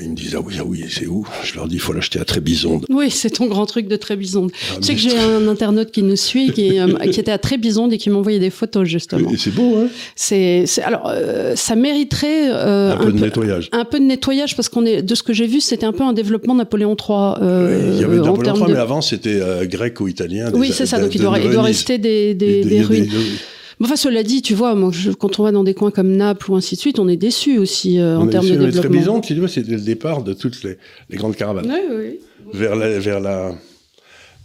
Ils 0.00 0.10
me 0.10 0.14
disent 0.14 0.34
ah 0.36 0.40
oui 0.44 0.54
ah 0.58 0.64
oui 0.64 0.84
c'est 0.88 1.06
où? 1.06 1.26
Je 1.44 1.54
leur 1.54 1.66
dis 1.66 1.76
il 1.76 1.80
faut 1.80 1.92
l'acheter 1.92 2.20
à 2.20 2.24
Trébizonde. 2.24 2.84
Oui 2.88 3.10
c'est 3.10 3.30
ton 3.30 3.46
grand 3.46 3.66
truc 3.66 3.88
de 3.88 3.96
Trébizonde. 3.96 4.50
Ah, 4.70 4.76
tu 4.76 4.82
sais 4.82 4.94
que 4.94 5.00
j'ai 5.00 5.18
un 5.18 5.46
internaute 5.48 5.90
qui 5.90 6.02
nous 6.02 6.16
suit 6.16 6.52
qui, 6.52 6.78
euh, 6.78 6.94
qui 7.12 7.20
était 7.20 7.32
à 7.32 7.38
Trébizonde 7.38 7.92
et 7.92 7.98
qui 7.98 8.10
m'a 8.10 8.18
envoyé 8.18 8.38
des 8.38 8.50
photos 8.50 8.86
justement. 8.86 9.30
c'est 9.36 9.54
beau 9.54 9.76
hein? 9.76 9.88
C'est 10.14 10.66
alors 10.82 11.08
euh, 11.08 11.56
ça 11.56 11.74
mériterait 11.74 12.50
euh, 12.50 12.94
un, 12.94 12.96
peu 12.96 13.12
de 13.12 13.18
nettoyage. 13.18 13.68
Un 13.72 13.84
peu 13.84 13.98
de 13.98 14.04
nettoyage 14.04 14.56
parce 14.56 14.68
qu'on 14.68 14.84
est 14.84 15.02
de 15.02 15.14
ce 15.14 15.22
que 15.22 15.32
j'ai 15.32 15.46
vu 15.46 15.60
c'était 15.60 15.86
un 15.86 15.92
peu 15.92 16.04
un 16.04 16.12
développement 16.12 16.54
Napoléon 16.54 16.96
III. 16.96 17.34
il 17.40 18.00
y 18.00 18.04
avait 18.04 18.16
Napoléon 18.16 18.54
III 18.56 18.72
mais 18.72 18.78
avant 18.78 19.00
c'était 19.00 19.40
grec 19.64 20.00
ou 20.00 20.08
italien. 20.08 20.50
Oui 20.54 20.70
c'est 20.72 20.86
ça 20.86 21.00
donc 21.00 21.14
il 21.14 21.20
doit, 21.20 21.38
il 21.38 21.50
doit, 21.50 21.62
rester 21.62 21.98
des, 21.98 22.34
des, 22.34 22.64
des 22.64 22.82
ruines. 22.82 23.10
Enfin, 23.80 23.96
cela 23.96 24.22
dit, 24.22 24.42
tu 24.42 24.54
vois, 24.54 24.74
moi, 24.74 24.90
quand 25.18 25.38
on 25.38 25.44
va 25.44 25.52
dans 25.52 25.62
des 25.62 25.74
coins 25.74 25.90
comme 25.90 26.10
Naples 26.16 26.50
ou 26.50 26.56
ainsi 26.56 26.74
de 26.74 26.80
suite, 26.80 26.98
on 26.98 27.08
est 27.08 27.16
déçu 27.16 27.58
aussi 27.58 27.98
euh, 27.98 28.18
en 28.18 28.26
termes 28.26 28.46
de 28.46 28.56
développement. 28.56 28.80
Trébizonde, 28.80 29.22
tu 29.22 29.34
vois, 29.34 29.48
c'était 29.48 29.72
le 29.72 29.80
départ 29.80 30.22
de 30.22 30.32
toutes 30.32 30.62
les, 30.64 30.76
grandes 31.16 31.36
caravanes. 31.36 31.70
Oui, 31.70 31.96
oui. 31.96 32.20
Vers 32.52 32.76
la, 32.76 32.98
vers 32.98 33.20
la... 33.20 33.54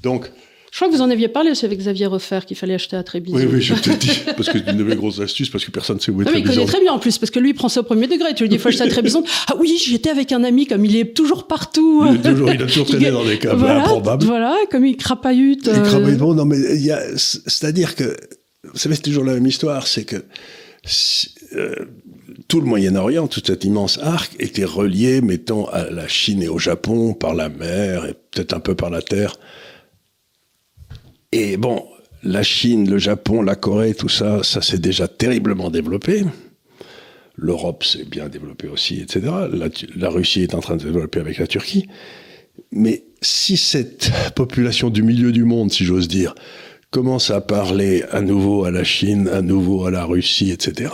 Donc... 0.04 0.30
Je 0.72 0.80
crois 0.80 0.88
que 0.88 0.96
vous 0.96 1.02
en 1.02 1.12
aviez 1.12 1.28
parlé 1.28 1.52
aussi 1.52 1.66
avec 1.66 1.78
Xavier 1.78 2.08
Refer 2.08 2.40
qu'il 2.48 2.58
fallait 2.58 2.74
acheter 2.74 2.96
à 2.96 3.04
Trébizonde. 3.04 3.42
Oui, 3.42 3.48
oui, 3.54 3.62
je 3.62 3.76
te 3.76 3.90
dis, 4.00 4.22
parce 4.26 4.50
que 4.50 4.58
c'est 4.58 4.72
une 4.72 4.78
de 4.78 4.84
mes 4.84 4.96
grosses 4.96 5.20
astuces, 5.20 5.50
parce 5.50 5.64
que 5.64 5.70
personne 5.70 5.98
ne 5.98 6.02
sait 6.02 6.12
où 6.12 6.20
est 6.22 6.26
ah, 6.28 6.32
Trébizonde. 6.32 6.48
Oui, 6.48 6.52
il 6.52 6.56
connaît 6.56 6.66
très 6.66 6.82
bien 6.82 6.94
en 6.94 6.98
plus, 6.98 7.20
parce 7.20 7.30
que 7.30 7.40
lui, 7.40 7.52
il 7.52 7.54
prend 7.54 7.70
ça 7.70 7.82
au 7.82 7.84
premier 7.84 8.08
degré. 8.08 8.34
Tu 8.34 8.44
lui 8.44 8.50
dis, 8.50 8.56
il 8.56 8.60
faut 8.60 8.70
acheter 8.70 8.84
à 8.84 8.88
Trébizonde. 8.88 9.26
Ah 9.48 9.56
oui, 9.60 9.78
j'y 9.84 9.94
étais 9.94 10.10
avec 10.10 10.32
un 10.32 10.44
ami, 10.44 10.66
comme 10.66 10.84
il 10.86 10.96
est 10.96 11.14
toujours 11.14 11.48
partout. 11.48 12.06
Il, 12.10 12.16
est 12.16 12.22
toujours, 12.22 12.52
il 12.52 12.62
a 12.62 12.66
toujours 12.66 12.88
traîné 12.88 13.12
dans 13.12 13.24
des 13.24 13.38
caves 13.38 13.56
voilà, 13.60 13.82
improbables. 13.82 14.26
Voilà, 14.26 14.56
comme 14.72 14.86
il 14.86 14.96
crapahute. 14.96 15.70
Il 15.72 15.82
crapahute, 15.82 16.18
bon, 16.18 16.34
non, 16.34 16.46
mais 16.46 16.58
c'est-à-dire 17.18 17.96
que 17.96 18.16
vous 18.64 18.78
savez, 18.78 18.96
c'est 18.96 19.02
toujours 19.02 19.26
la 19.26 19.34
même 19.34 19.46
histoire, 19.46 19.88
c'est 19.88 20.06
que 20.06 20.24
euh, 21.54 21.76
tout 22.48 22.60
le 22.60 22.66
Moyen-Orient, 22.66 23.28
tout 23.28 23.42
cet 23.46 23.64
immense 23.66 24.00
arc, 24.02 24.36
était 24.40 24.66
relié, 24.66 25.22
mettons, 25.22 25.66
à 25.68 25.90
la 25.90 26.08
Chine 26.08 26.42
et 26.42 26.48
au 26.48 26.60
Japon 26.60 27.14
par 27.14 27.36
la 27.36 27.50
mer 27.50 28.06
et 28.06 28.14
peut-être 28.14 28.54
un 28.54 28.60
peu 28.60 28.76
par 28.76 28.90
la 28.90 29.02
terre. 29.02 29.36
Et 31.32 31.58
bon, 31.58 31.86
la 32.24 32.44
Chine, 32.44 32.90
le 32.90 32.98
Japon, 32.98 33.42
la 33.42 33.56
Corée, 33.56 33.94
tout 33.94 34.10
ça, 34.10 34.44
ça 34.44 34.62
s'est 34.62 34.78
déjà 34.78 35.08
terriblement 35.08 35.70
développé. 35.70 36.24
L'Europe 37.36 37.84
s'est 37.84 38.06
bien 38.06 38.30
développée 38.30 38.68
aussi, 38.68 39.02
etc. 39.02 39.22
La, 39.52 39.68
la, 39.96 40.10
Russie 40.10 40.44
est 40.44 40.54
en 40.54 40.60
train 40.60 40.76
de 40.76 40.82
se 40.82 40.88
développer 40.88 41.20
avec 41.20 41.38
la 41.38 41.48
Turquie. 41.48 41.88
Mais 42.72 43.04
si 43.22 43.58
cette 43.58 44.12
population 44.36 44.90
du 44.90 45.02
milieu 45.02 45.32
du 45.32 45.44
monde, 45.44 45.72
si 45.72 45.86
j'ose 45.86 46.08
dire, 46.08 46.36
commence 46.94 47.32
à 47.32 47.42
parler 47.42 48.04
à 48.12 48.22
nouveau 48.22 48.66
à 48.66 48.72
la 48.72 48.84
Chine, 48.84 49.28
à 49.28 49.42
nouveau 49.42 49.88
à 49.88 49.92
la 49.92 50.06
Russie, 50.06 50.52
etc., 50.52 50.92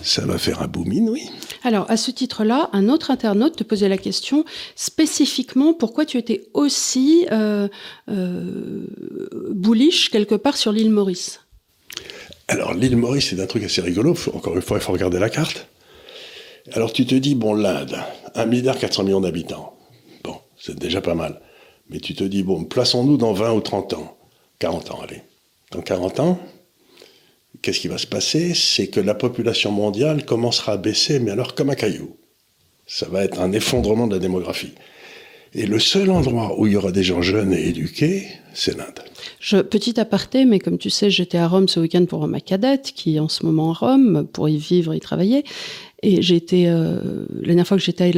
ça 0.00 0.24
va 0.24 0.38
faire 0.38 0.62
un 0.62 0.68
booming, 0.68 1.08
oui. 1.08 1.28
Alors, 1.64 1.88
à 1.90 1.96
ce 1.96 2.10
titre-là, 2.10 2.70
un 2.72 2.88
autre 2.88 3.10
internaute 3.10 3.56
te 3.56 3.64
posait 3.64 3.88
la 3.88 3.98
question 3.98 4.44
spécifiquement 4.74 5.74
pourquoi 5.74 6.06
tu 6.06 6.18
étais 6.18 6.44
aussi 6.54 7.26
euh, 7.30 7.68
euh, 8.08 8.86
bullish 9.50 10.10
quelque 10.10 10.34
part 10.36 10.56
sur 10.56 10.72
l'île 10.72 10.90
Maurice? 10.90 11.40
Alors, 12.48 12.74
l'île 12.74 12.96
Maurice, 12.96 13.30
c'est 13.30 13.40
un 13.40 13.46
truc 13.46 13.64
assez 13.64 13.80
rigolo. 13.80 14.16
Encore 14.34 14.54
une 14.54 14.62
fois, 14.62 14.78
il 14.78 14.82
faut 14.82 14.92
regarder 14.92 15.18
la 15.18 15.30
carte. 15.30 15.68
Alors, 16.72 16.92
tu 16.92 17.06
te 17.06 17.14
dis, 17.14 17.34
bon, 17.34 17.54
l'Inde, 17.54 17.96
1 18.34 18.46
milliard 18.46 18.78
400 18.78 19.04
millions 19.04 19.20
d'habitants. 19.20 19.76
Bon, 20.24 20.36
c'est 20.60 20.78
déjà 20.78 21.00
pas 21.00 21.14
mal. 21.14 21.40
Mais 21.90 21.98
tu 21.98 22.14
te 22.14 22.24
dis, 22.24 22.42
bon, 22.42 22.64
plaçons-nous 22.64 23.16
dans 23.16 23.32
20 23.32 23.52
ou 23.52 23.60
30 23.60 23.94
ans. 23.94 24.16
40 24.62 24.92
ans, 24.92 25.00
allez. 25.02 25.22
Dans 25.72 25.80
40 25.80 26.20
ans, 26.20 26.38
qu'est-ce 27.62 27.80
qui 27.80 27.88
va 27.88 27.98
se 27.98 28.06
passer? 28.06 28.54
C'est 28.54 28.86
que 28.86 29.00
la 29.00 29.14
population 29.14 29.72
mondiale 29.72 30.24
commencera 30.24 30.74
à 30.74 30.76
baisser, 30.76 31.18
mais 31.18 31.32
alors 31.32 31.56
comme 31.56 31.70
un 31.70 31.74
caillou. 31.74 32.16
Ça 32.86 33.08
va 33.08 33.24
être 33.24 33.40
un 33.40 33.50
effondrement 33.50 34.06
de 34.06 34.14
la 34.14 34.20
démographie. 34.20 34.74
Et 35.52 35.66
le 35.66 35.80
seul 35.80 36.10
endroit 36.10 36.60
où 36.60 36.68
il 36.68 36.74
y 36.74 36.76
aura 36.76 36.92
des 36.92 37.02
gens 37.02 37.22
jeunes 37.22 37.52
et 37.52 37.66
éduqués, 37.70 38.28
c'est 38.54 38.78
l'Inde. 38.78 39.00
Je, 39.40 39.56
petit 39.56 39.98
aparté, 39.98 40.44
mais 40.44 40.60
comme 40.60 40.78
tu 40.78 40.90
sais, 40.90 41.10
j'étais 41.10 41.38
à 41.38 41.48
Rome 41.48 41.66
ce 41.66 41.80
week-end 41.80 42.04
pour 42.04 42.28
ma 42.28 42.40
cadette, 42.40 42.92
qui 42.94 43.16
est 43.16 43.20
en 43.20 43.28
ce 43.28 43.44
moment 43.44 43.72
à 43.72 43.74
Rome, 43.74 44.28
pour 44.32 44.48
y 44.48 44.58
vivre 44.58 44.92
et 44.92 44.98
y 44.98 45.00
travailler. 45.00 45.42
Et 46.04 46.22
j'ai 46.22 46.36
été, 46.36 46.68
euh, 46.68 47.26
la 47.34 47.46
dernière 47.46 47.66
fois 47.66 47.76
que 47.78 47.82
j'étais 47.82 48.12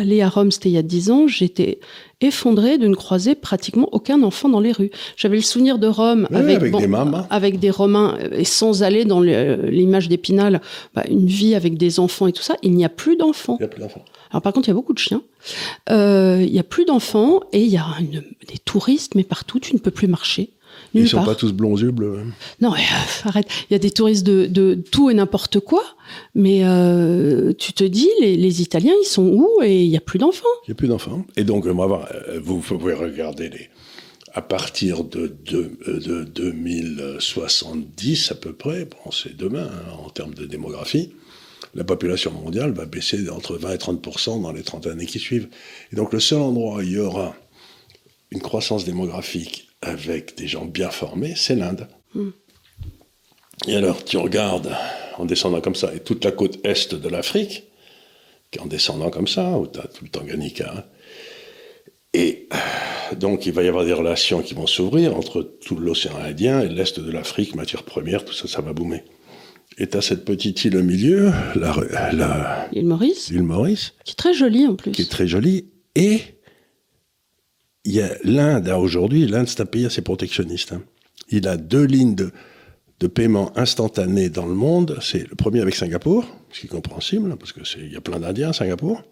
allée 0.00 0.22
à 0.22 0.28
Rome, 0.28 0.50
c'était 0.50 0.68
il 0.68 0.72
y 0.72 0.78
a 0.78 0.82
dix 0.82 1.10
ans, 1.10 1.26
j'étais 1.26 1.78
effondrée 2.20 2.78
de 2.78 2.86
ne 2.86 2.94
croiser 2.94 3.34
pratiquement 3.34 3.88
aucun 3.92 4.22
enfant 4.22 4.48
dans 4.48 4.60
les 4.60 4.72
rues. 4.72 4.90
J'avais 5.16 5.36
le 5.36 5.42
souvenir 5.42 5.78
de 5.78 5.86
Rome 5.86 6.26
avec, 6.32 6.56
avec, 6.56 6.72
des 6.76 6.88
avec, 7.30 7.58
des 7.60 7.70
Romains, 7.70 8.18
euh, 8.20 8.28
et 8.32 8.44
sans 8.44 8.82
aller 8.82 9.04
dans 9.04 9.20
l'image 9.20 10.08
d'Épinal, 10.08 10.60
bah, 10.94 11.04
une 11.08 11.26
vie 11.26 11.54
avec 11.54 11.78
des 11.78 12.00
enfants 12.00 12.26
et 12.26 12.32
tout 12.32 12.42
ça. 12.42 12.56
Il 12.62 12.72
n'y 12.72 12.84
a 12.84 12.88
plus 12.88 13.16
d'enfants. 13.16 13.56
Il 13.58 13.62
n'y 13.62 13.66
a 13.66 13.68
plus 13.68 13.80
d'enfants. 13.80 14.04
Alors 14.30 14.42
par 14.42 14.52
contre, 14.52 14.68
il 14.68 14.70
y 14.70 14.72
a 14.72 14.74
beaucoup 14.74 14.92
de 14.92 14.98
chiens. 14.98 15.22
Euh, 15.90 16.42
il 16.44 16.52
n'y 16.52 16.58
a 16.58 16.64
plus 16.64 16.84
d'enfants 16.84 17.40
et 17.52 17.62
il 17.62 17.70
y 17.70 17.78
a 17.78 17.86
des 18.00 18.58
touristes, 18.58 19.14
mais 19.14 19.24
partout, 19.24 19.58
tu 19.58 19.74
ne 19.74 19.80
peux 19.80 19.90
plus 19.90 20.08
marcher. 20.08 20.50
Ils 20.94 21.02
ne 21.02 21.06
sont 21.06 21.24
pas 21.24 21.34
tous 21.34 21.52
blonds 21.52 21.76
yeux 21.76 21.92
bleus. 21.92 22.24
Non, 22.60 22.72
euh, 22.72 22.76
arrête. 23.24 23.46
Il 23.68 23.74
y 23.74 23.76
a 23.76 23.78
des 23.78 23.90
touristes 23.90 24.24
de, 24.24 24.74
tout 24.90 25.10
et 25.10 25.14
n'importe 25.14 25.60
quoi. 25.60 25.84
Mais 26.34 26.64
euh, 26.64 27.52
tu 27.52 27.72
te 27.72 27.84
dis, 27.84 28.08
les, 28.20 28.62
Italiens, 28.62 28.94
ils 29.00 29.06
sont 29.06 29.28
où 29.28 29.48
et 29.62 29.84
il 29.84 29.88
n'y 29.88 29.96
a 29.96 30.00
plus 30.00 30.18
d'enfants 30.18 30.48
Il 30.66 30.70
n'y 30.70 30.72
a 30.72 30.74
plus 30.74 30.88
d'enfants. 30.88 31.24
Et 31.36 31.44
donc, 31.44 31.66
euh, 31.66 32.40
vous 32.42 32.58
pouvez 32.60 32.94
regarder 32.94 33.48
les. 33.48 33.68
À 34.32 34.42
partir 34.42 35.02
de, 35.02 35.34
de, 35.44 36.22
2070 36.22 38.30
à 38.30 38.36
peu 38.36 38.52
près, 38.52 38.84
bon, 38.84 39.10
c'est 39.10 39.36
demain 39.36 39.68
hein, 39.72 39.92
en 40.06 40.08
termes 40.08 40.34
de 40.34 40.46
démographie, 40.46 41.10
la 41.74 41.82
population 41.82 42.30
mondiale 42.30 42.70
va 42.70 42.86
baisser 42.86 43.28
entre 43.28 43.56
20 43.56 43.72
et 43.72 43.76
30% 43.76 44.40
dans 44.40 44.52
les 44.52 44.62
30 44.62 44.86
années 44.86 45.06
qui 45.06 45.18
suivent. 45.18 45.48
Et 45.92 45.96
donc 45.96 46.12
le 46.12 46.20
seul 46.20 46.42
endroit 46.42 46.76
où 46.76 46.80
il 46.80 46.92
y 46.92 46.98
aura 46.98 47.34
une 48.30 48.40
croissance 48.40 48.84
démographique 48.84 49.69
avec 49.82 50.36
des 50.36 50.46
gens 50.46 50.64
bien 50.64 50.90
formés, 50.90 51.34
c'est 51.36 51.54
l'Inde. 51.54 51.88
Hmm. 52.14 52.30
Et 53.66 53.76
alors, 53.76 54.04
tu 54.04 54.16
regardes 54.16 54.74
en 55.18 55.24
descendant 55.24 55.60
comme 55.60 55.74
ça, 55.74 55.94
et 55.94 56.00
toute 56.00 56.24
la 56.24 56.32
côte 56.32 56.58
est 56.64 56.94
de 56.94 57.08
l'Afrique, 57.08 57.64
en 58.58 58.66
descendant 58.66 59.10
comme 59.10 59.28
ça, 59.28 59.58
où 59.58 59.66
tu 59.66 59.78
as 59.78 59.86
tout 59.86 60.04
le 60.04 60.10
Tanganyika. 60.10 60.72
Hein. 60.76 60.84
Et 62.12 62.48
donc, 63.16 63.46
il 63.46 63.52
va 63.52 63.62
y 63.62 63.68
avoir 63.68 63.84
des 63.84 63.92
relations 63.92 64.42
qui 64.42 64.54
vont 64.54 64.66
s'ouvrir 64.66 65.16
entre 65.16 65.42
tout 65.42 65.76
l'océan 65.76 66.16
Indien 66.16 66.60
et 66.60 66.68
l'est 66.68 66.98
de 66.98 67.10
l'Afrique, 67.10 67.54
matière 67.54 67.84
première, 67.84 68.24
tout 68.24 68.32
ça, 68.32 68.48
ça 68.48 68.60
va 68.60 68.72
boomer. 68.72 69.02
Et 69.78 69.86
tu 69.86 69.96
as 69.96 70.02
cette 70.02 70.24
petite 70.24 70.64
île 70.64 70.76
au 70.76 70.82
milieu, 70.82 71.32
la, 71.54 72.68
l'île 72.72 72.86
Maurice. 72.86 73.30
L'île 73.30 73.44
Maurice. 73.44 73.94
Qui 74.04 74.12
est 74.12 74.16
très 74.16 74.34
jolie 74.34 74.66
en 74.66 74.74
plus. 74.74 74.90
Qui 74.90 75.02
est 75.02 75.10
très 75.10 75.28
jolie. 75.28 75.66
Et 75.94 76.20
il 77.84 77.92
y 77.92 78.00
a 78.00 78.14
l'Inde 78.24 78.68
aujourd'hui, 78.68 79.26
l'Inde 79.26 79.48
c'est 79.48 79.60
un 79.60 79.66
pays 79.66 79.86
assez 79.86 80.02
protectionniste. 80.02 80.72
Hein. 80.72 80.82
Il 81.28 81.48
a 81.48 81.56
deux 81.56 81.84
lignes 81.84 82.14
de, 82.14 82.32
de 83.00 83.06
paiement 83.06 83.56
instantané 83.56 84.28
dans 84.28 84.46
le 84.46 84.54
monde. 84.54 84.98
C'est 85.00 85.28
le 85.28 85.34
premier 85.34 85.60
avec 85.60 85.74
Singapour, 85.74 86.26
ce 86.50 86.60
qui 86.60 86.66
est 86.66 86.70
compréhensible, 86.70 87.36
parce 87.36 87.52
que 87.52 87.60
il 87.78 87.92
y 87.92 87.96
a 87.96 88.00
plein 88.00 88.20
d'Indiens 88.20 88.50
à 88.50 88.52
Singapour. 88.52 89.02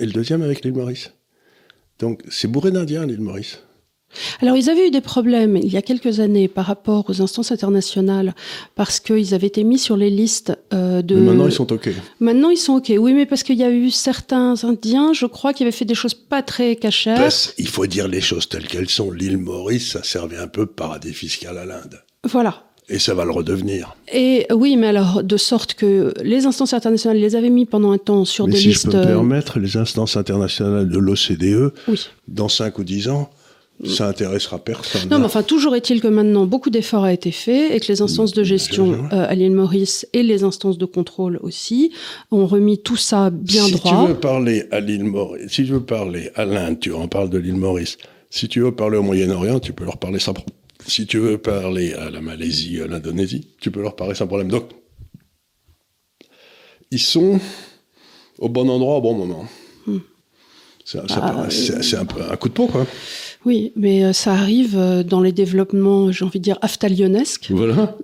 Et 0.00 0.06
le 0.06 0.12
deuxième 0.12 0.42
avec 0.42 0.64
l'île 0.64 0.74
Maurice. 0.74 1.12
Donc 2.00 2.22
c'est 2.28 2.48
bourré 2.48 2.72
d'Indiens 2.72 3.06
l'île 3.06 3.20
Maurice. 3.20 3.62
Alors, 4.42 4.56
ils 4.56 4.70
avaient 4.70 4.88
eu 4.88 4.90
des 4.90 5.00
problèmes 5.00 5.56
il 5.56 5.72
y 5.72 5.76
a 5.76 5.82
quelques 5.82 6.20
années 6.20 6.48
par 6.48 6.66
rapport 6.66 7.04
aux 7.08 7.22
instances 7.22 7.52
internationales 7.52 8.34
parce 8.74 9.00
qu'ils 9.00 9.34
avaient 9.34 9.46
été 9.46 9.64
mis 9.64 9.78
sur 9.78 9.96
les 9.96 10.10
listes 10.10 10.52
euh, 10.72 11.02
de. 11.02 11.14
Mais 11.14 11.20
maintenant, 11.20 11.46
ils 11.46 11.52
sont 11.52 11.72
OK. 11.72 11.88
Maintenant, 12.20 12.50
ils 12.50 12.56
sont 12.56 12.74
OK. 12.74 12.92
Oui, 12.96 13.14
mais 13.14 13.26
parce 13.26 13.42
qu'il 13.42 13.56
y 13.56 13.64
a 13.64 13.70
eu 13.70 13.90
certains 13.90 14.54
Indiens, 14.64 15.12
je 15.12 15.26
crois, 15.26 15.52
qui 15.52 15.62
avaient 15.62 15.72
fait 15.72 15.84
des 15.84 15.94
choses 15.94 16.14
pas 16.14 16.42
très 16.42 16.76
cachères. 16.76 17.30
il 17.58 17.68
faut 17.68 17.86
dire 17.86 18.08
les 18.08 18.20
choses 18.20 18.48
telles 18.48 18.66
qu'elles 18.66 18.88
sont. 18.90 19.10
L'île 19.10 19.38
Maurice, 19.38 19.92
ça 19.92 20.02
servait 20.02 20.38
un 20.38 20.48
peu 20.48 20.66
paradis 20.66 21.12
fiscal 21.12 21.58
à 21.58 21.64
l'Inde. 21.64 22.02
Voilà. 22.24 22.64
Et 22.88 22.98
ça 22.98 23.14
va 23.14 23.24
le 23.24 23.30
redevenir. 23.30 23.96
Et 24.12 24.46
oui, 24.52 24.76
mais 24.76 24.88
alors, 24.88 25.22
de 25.22 25.36
sorte 25.38 25.74
que 25.74 26.12
les 26.22 26.44
instances 26.44 26.74
internationales 26.74 27.18
les 27.18 27.34
avaient 27.34 27.50
mis 27.50 27.64
pendant 27.64 27.92
un 27.92 27.98
temps 27.98 28.26
sur 28.26 28.46
des 28.46 28.58
si 28.58 28.68
listes. 28.68 28.82
Si 28.82 28.86
je 28.88 28.92
peux 28.92 28.98
me 28.98 29.04
permettre, 29.04 29.58
les 29.58 29.78
instances 29.78 30.18
internationales 30.18 30.88
de 30.88 30.98
l'OCDE, 30.98 31.72
dans 32.28 32.50
5 32.50 32.78
ou 32.78 32.84
10 32.84 33.08
ans, 33.08 33.30
ça 33.84 34.08
intéressera 34.08 34.58
personne. 34.58 35.10
Non, 35.10 35.18
mais 35.18 35.24
enfin, 35.24 35.42
toujours 35.42 35.74
est-il 35.74 36.00
que 36.00 36.06
maintenant, 36.06 36.46
beaucoup 36.46 36.70
d'efforts 36.70 37.04
a 37.04 37.12
été 37.12 37.32
fait 37.32 37.76
et 37.76 37.80
que 37.80 37.86
les 37.88 38.02
instances 38.02 38.32
de 38.32 38.44
gestion 38.44 39.08
euh, 39.12 39.26
à 39.28 39.34
l'île 39.34 39.52
Maurice 39.52 40.06
et 40.12 40.22
les 40.22 40.44
instances 40.44 40.78
de 40.78 40.84
contrôle 40.84 41.38
aussi 41.42 41.92
ont 42.30 42.46
remis 42.46 42.78
tout 42.78 42.96
ça 42.96 43.30
bien 43.30 43.68
droit. 43.68 43.92
Si 43.92 44.06
tu 44.06 44.12
veux 44.12 44.20
parler 44.20 44.64
à 44.70 44.80
l'île 44.80 45.04
Maurice, 45.04 45.50
si 45.50 45.64
tu 45.64 45.72
veux 45.72 45.84
parler 45.84 46.30
à 46.36 46.44
l'Inde, 46.44 46.78
tu 46.78 46.92
en 46.92 47.08
parles 47.08 47.30
de 47.30 47.38
l'île 47.38 47.56
Maurice. 47.56 47.98
Si 48.30 48.48
tu 48.48 48.60
veux 48.60 48.72
parler 48.72 48.96
au 48.96 49.02
Moyen-Orient, 49.02 49.60
tu 49.60 49.72
peux 49.72 49.84
leur 49.84 49.98
parler 49.98 50.18
sans 50.18 50.34
problème. 50.34 50.56
Si 50.86 51.06
tu 51.06 51.18
veux 51.18 51.38
parler 51.38 51.94
à 51.94 52.10
la 52.10 52.20
Malaisie, 52.20 52.80
à 52.80 52.86
l'Indonésie, 52.86 53.48
tu 53.60 53.70
peux 53.70 53.82
leur 53.82 53.96
parler 53.96 54.14
sans 54.14 54.26
problème. 54.26 54.48
Donc, 54.48 54.70
ils 56.90 57.00
sont 57.00 57.40
au 58.38 58.48
bon 58.48 58.68
endroit 58.68 58.96
au 58.96 59.00
bon 59.00 59.14
moment. 59.14 59.46
Hmm. 59.86 59.98
C'est 60.84 60.98
ah, 60.98 61.46
un, 61.96 62.04
peu 62.04 62.20
un 62.30 62.36
coup 62.36 62.48
de 62.48 62.54
peau, 62.54 62.66
quoi. 62.66 62.86
Oui, 63.46 63.72
mais 63.76 64.04
euh, 64.04 64.12
ça 64.12 64.32
arrive 64.32 64.74
euh, 64.76 65.02
dans 65.02 65.20
les 65.20 65.32
développements, 65.32 66.10
j'ai 66.10 66.24
envie 66.24 66.38
de 66.38 66.44
dire, 66.44 66.58
aftalionesques, 66.62 67.52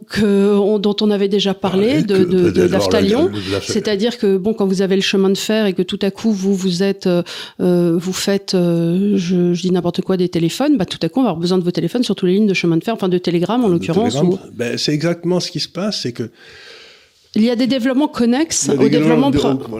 que, 0.09 0.78
dont 0.78 0.97
on 1.01 1.11
avait 1.11 1.28
déjà 1.28 1.55
parlé, 1.55 2.03
de, 2.03 2.24
de, 2.24 2.66
d'Aftalion. 2.66 3.30
C'est-à-dire 3.62 4.18
que, 4.18 4.36
bon, 4.36 4.53
quand 4.53 4.66
vous 4.66 4.82
avez 4.82 4.97
le 4.97 5.03
chemin 5.03 5.30
de 5.30 5.38
fer 5.38 5.66
et 5.66 5.72
que 5.72 5.82
tout 5.82 5.99
à 6.03 6.11
coup, 6.11 6.30
vous, 6.30 6.55
vous 6.55 6.82
êtes, 6.82 7.07
euh, 7.07 7.22
vous 7.59 8.12
faites, 8.12 8.53
je, 8.53 9.16
je, 9.55 9.61
dis 9.61 9.70
n'importe 9.70 10.03
quoi, 10.03 10.16
des 10.16 10.28
téléphones, 10.28 10.76
bah, 10.76 10.84
tout 10.84 10.99
à 11.03 11.09
coup, 11.09 11.20
on 11.20 11.24
va 11.24 11.30
avoir 11.30 11.41
besoin 11.41 11.59
de 11.59 11.64
vos 11.64 11.70
téléphones 11.70 12.03
sur 12.03 12.14
toutes 12.14 12.28
les 12.28 12.34
lignes 12.34 12.47
de 12.47 12.55
chemin 12.55 12.76
de 12.76 12.84
fer, 12.84 12.95
enfin 12.95 13.09
de 13.09 13.18
télégrammes 13.18 13.64
en 13.64 13.68
l'occurrence. 13.68 14.16
Ben, 14.55 14.76
c'est 14.76 14.93
exactement 14.93 15.41
ce 15.41 15.51
qui 15.51 15.61
se 15.61 15.68
passe, 15.68 16.03
c'est 16.03 16.12
que 16.12 16.30
il 17.37 17.45
y 17.45 17.51
a 17.51 17.57
des 17.57 17.66
développements 17.66 18.09
connexes 18.09 18.68
au 18.68 18.89
développement, 18.89 19.31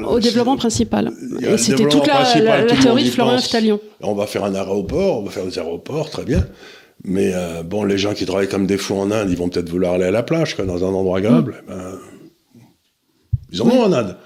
au 0.09 0.21
développement 0.21 0.57
principal. 0.57 1.13
Et 1.41 1.59
c'était 1.59 1.89
toute 1.89 2.07
la, 2.07 2.25
théorie 2.81 3.05
de 3.05 3.11
Florian 3.11 3.35
Aftalion. 3.35 3.81
On 4.01 4.15
va 4.15 4.27
faire 4.27 4.45
un 4.45 4.55
aéroport, 4.55 5.19
on 5.19 5.25
va 5.25 5.31
faire 5.31 5.45
des 5.45 5.59
aéroports, 5.59 6.11
très 6.11 6.25
bien. 6.25 6.47
Mais 7.03 7.33
euh, 7.35 7.63
bon, 7.63 7.85
les 7.85 7.99
gens 7.99 8.13
qui 8.13 8.27
travaillent 8.27 8.49
comme 8.49 8.67
des 8.67 8.77
fous 8.77 8.95
en 8.95 9.11
Inde, 9.11 9.31
ils 9.31 9.37
vont 9.37 9.49
peut-être 9.49 9.71
vouloir 9.71 9.95
aller 9.95 10.05
à 10.05 10.11
la 10.11 10.23
plage, 10.23 10.57
dans 10.57 10.85
un 10.85 10.89
endroit 10.89 11.19
agréable. 11.19 11.63
Mm. 11.67 11.71
Ben, 11.71 11.99
ils 13.53 13.63
en 13.63 13.67
ont 13.67 13.83
en 13.83 13.93
Inde. 13.93 14.17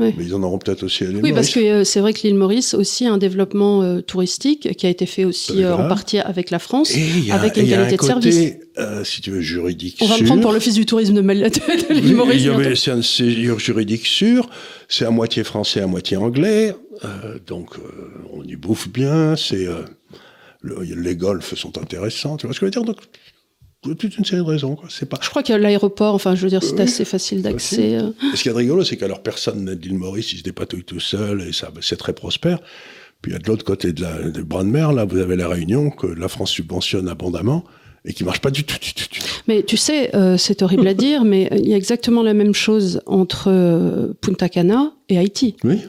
Mais 0.00 0.24
ils 0.24 0.34
en 0.34 0.42
auront 0.42 0.58
peut-être 0.58 0.82
aussi 0.82 1.04
à 1.04 1.08
l'île 1.08 1.20
Oui, 1.22 1.32
parce 1.32 1.50
que 1.50 1.60
euh, 1.60 1.84
c'est 1.84 2.00
vrai 2.00 2.12
que 2.12 2.20
l'île 2.22 2.34
Maurice 2.34 2.74
aussi 2.74 3.06
a 3.06 3.12
un 3.12 3.18
développement 3.18 3.82
euh, 3.82 4.00
touristique 4.00 4.74
qui 4.76 4.86
a 4.86 4.88
été 4.88 5.06
fait 5.06 5.24
aussi 5.24 5.62
euh, 5.62 5.76
en 5.76 5.88
partie 5.88 6.18
avec 6.18 6.50
la 6.50 6.58
France, 6.58 6.92
avec 7.30 7.56
une 7.56 7.68
qualité 7.68 7.96
de 7.96 8.02
service. 8.02 8.54
si 9.04 9.20
tu 9.20 9.30
veux, 9.30 9.40
juridique 9.40 9.98
On 10.00 10.06
va 10.06 10.18
me 10.18 10.24
prendre 10.24 10.42
pour 10.42 10.52
l'Office 10.52 10.74
du 10.74 10.86
tourisme 10.86 11.14
de, 11.14 11.92
l'île 11.92 12.16
Maurice. 12.16 12.80
C'est 12.80 12.90
un 12.90 13.00
juridique 13.58 14.06
sûr, 14.06 14.48
c'est 14.88 15.04
à 15.04 15.10
moitié 15.10 15.44
français, 15.44 15.80
à 15.80 15.86
moitié 15.86 16.16
anglais, 16.16 16.74
donc 17.46 17.76
on 18.32 18.42
y 18.44 18.56
bouffe 18.56 18.88
bien, 18.88 19.36
c'est... 19.36 19.66
les 20.64 21.16
golfs 21.16 21.54
sont 21.54 21.78
intéressants, 21.78 22.36
tu 22.36 22.46
vois 22.46 22.54
ce 22.54 22.60
que 22.60 22.66
je 22.66 22.78
veux 22.78 22.84
dire? 22.84 22.84
Donc, 22.84 22.98
toute 23.82 24.18
une 24.18 24.24
série 24.24 24.42
de 24.42 24.46
raisons. 24.46 24.76
Quoi. 24.76 24.88
C'est 24.90 25.08
pas... 25.08 25.18
Je 25.22 25.30
crois 25.30 25.42
que 25.42 25.52
l'aéroport, 25.52 26.14
enfin, 26.14 26.34
je 26.34 26.42
veux 26.42 26.48
dire, 26.48 26.62
c'est 26.62 26.80
assez 26.80 27.04
facile 27.04 27.42
d'accès. 27.42 27.96
Euh. 27.96 28.10
Ce 28.34 28.42
qui 28.42 28.48
est 28.48 28.52
rigolo, 28.52 28.84
c'est 28.84 28.96
qu'alors 28.96 29.22
personne 29.22 29.64
n'a 29.64 29.74
dit 29.74 29.92
Maurice, 29.92 30.32
il 30.32 30.38
se 30.38 30.42
dépatouille 30.42 30.84
tout 30.84 31.00
seul, 31.00 31.42
et 31.42 31.52
ça, 31.52 31.70
c'est 31.80 31.96
très 31.96 32.12
prospère. 32.12 32.58
Puis, 33.22 33.32
de 33.32 33.46
l'autre 33.46 33.64
côté 33.64 33.92
de 33.92 34.02
la, 34.02 34.22
de 34.22 34.42
bras 34.42 34.64
de 34.64 34.68
mer, 34.68 34.92
là, 34.92 35.04
vous 35.04 35.18
avez 35.18 35.36
la 35.36 35.48
Réunion, 35.48 35.90
que 35.90 36.06
la 36.06 36.28
France 36.28 36.50
subventionne 36.50 37.08
abondamment, 37.08 37.64
et 38.04 38.12
qui 38.12 38.24
marche 38.24 38.40
pas 38.40 38.50
du 38.50 38.64
tout, 38.64 38.78
du 38.78 38.94
tout, 38.94 39.08
du 39.10 39.20
tout. 39.20 39.26
Mais 39.46 39.62
tu 39.62 39.76
sais, 39.76 40.14
euh, 40.14 40.36
c'est 40.36 40.62
horrible 40.62 40.86
à 40.86 40.94
dire, 41.06 41.24
mais 41.24 41.48
il 41.52 41.68
y 41.68 41.74
a 41.74 41.76
exactement 41.76 42.22
la 42.22 42.34
même 42.34 42.54
chose 42.54 43.00
entre 43.06 43.48
euh, 43.48 44.12
Punta 44.20 44.48
Cana 44.48 44.92
et 45.08 45.18
Haïti. 45.18 45.56
Oui. 45.64 45.80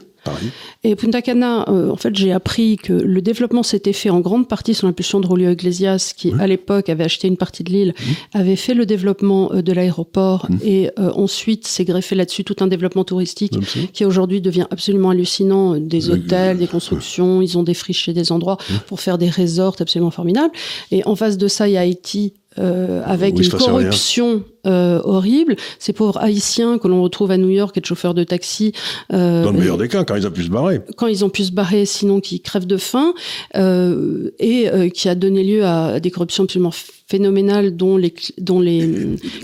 Et 0.84 0.96
Punta 0.96 1.22
Cana, 1.22 1.64
euh, 1.68 1.90
en 1.90 1.96
fait, 1.96 2.14
j'ai 2.14 2.32
appris 2.32 2.76
que 2.76 2.92
le 2.92 3.22
développement 3.22 3.62
s'était 3.62 3.92
fait 3.92 4.10
en 4.10 4.20
grande 4.20 4.48
partie 4.48 4.74
sous 4.74 4.86
l'impulsion 4.86 5.20
de 5.20 5.26
Rolio 5.26 5.50
Iglesias, 5.50 6.12
qui 6.16 6.32
à 6.38 6.46
l'époque 6.46 6.88
avait 6.88 7.04
acheté 7.04 7.28
une 7.28 7.36
partie 7.36 7.64
de 7.64 7.70
l'île, 7.70 7.94
avait 8.32 8.56
fait 8.56 8.74
le 8.74 8.86
développement 8.86 9.52
euh, 9.52 9.62
de 9.62 9.72
l'aéroport 9.72 10.48
et 10.64 10.90
euh, 10.98 11.10
ensuite 11.14 11.66
s'est 11.66 11.84
greffé 11.84 12.14
là-dessus 12.14 12.44
tout 12.44 12.56
un 12.60 12.66
développement 12.66 13.04
touristique 13.04 13.54
qui 13.92 14.04
aujourd'hui 14.04 14.40
devient 14.40 14.66
absolument 14.70 15.10
hallucinant. 15.10 15.78
Des 15.78 16.10
hôtels, 16.10 16.58
des 16.58 16.66
constructions, 16.66 17.42
ils 17.42 17.58
ont 17.58 17.62
défriché 17.62 18.12
des 18.12 18.32
endroits 18.32 18.58
pour 18.86 19.00
faire 19.00 19.18
des 19.18 19.30
resorts 19.30 19.76
absolument 19.80 20.10
formidables. 20.10 20.52
Et 20.90 21.04
en 21.06 21.16
face 21.16 21.36
de 21.36 21.48
ça, 21.48 21.68
il 21.68 21.72
y 21.72 21.76
a 21.76 21.80
Haïti 21.80 22.34
euh, 22.58 23.02
avec 23.04 23.38
une 23.38 23.48
corruption 23.48 24.44
euh, 24.66 25.00
horrible. 25.04 25.56
Ces 25.78 25.92
pauvres 25.92 26.18
Haïtiens 26.18 26.78
que 26.78 26.88
l'on 26.88 27.02
retrouve 27.02 27.30
à 27.30 27.36
New 27.36 27.48
York, 27.48 27.76
être 27.76 27.86
chauffeurs 27.86 28.14
de 28.14 28.24
taxi. 28.24 28.72
Euh, 29.12 29.42
Dans 29.42 29.52
le 29.52 29.58
meilleur 29.58 29.78
des 29.78 29.88
cas, 29.88 30.04
quand 30.04 30.14
ils 30.14 30.26
ont 30.26 30.30
pu 30.30 30.44
se 30.44 30.50
barrer. 30.50 30.80
Quand 30.96 31.06
ils 31.06 31.24
ont 31.24 31.30
pu 31.30 31.44
se 31.44 31.52
barrer, 31.52 31.86
sinon 31.86 32.20
qui 32.20 32.40
crèvent 32.40 32.66
de 32.66 32.76
faim, 32.76 33.14
euh, 33.56 34.30
et 34.38 34.68
euh, 34.68 34.88
qui 34.88 35.08
a 35.08 35.14
donné 35.14 35.42
lieu 35.42 35.64
à 35.64 36.00
des 36.00 36.10
corruptions 36.10 36.44
absolument 36.44 36.72
phénoménales 37.12 37.76
dont 37.76 37.98
les, 37.98 38.14
dont 38.38 38.60
les 38.60 38.88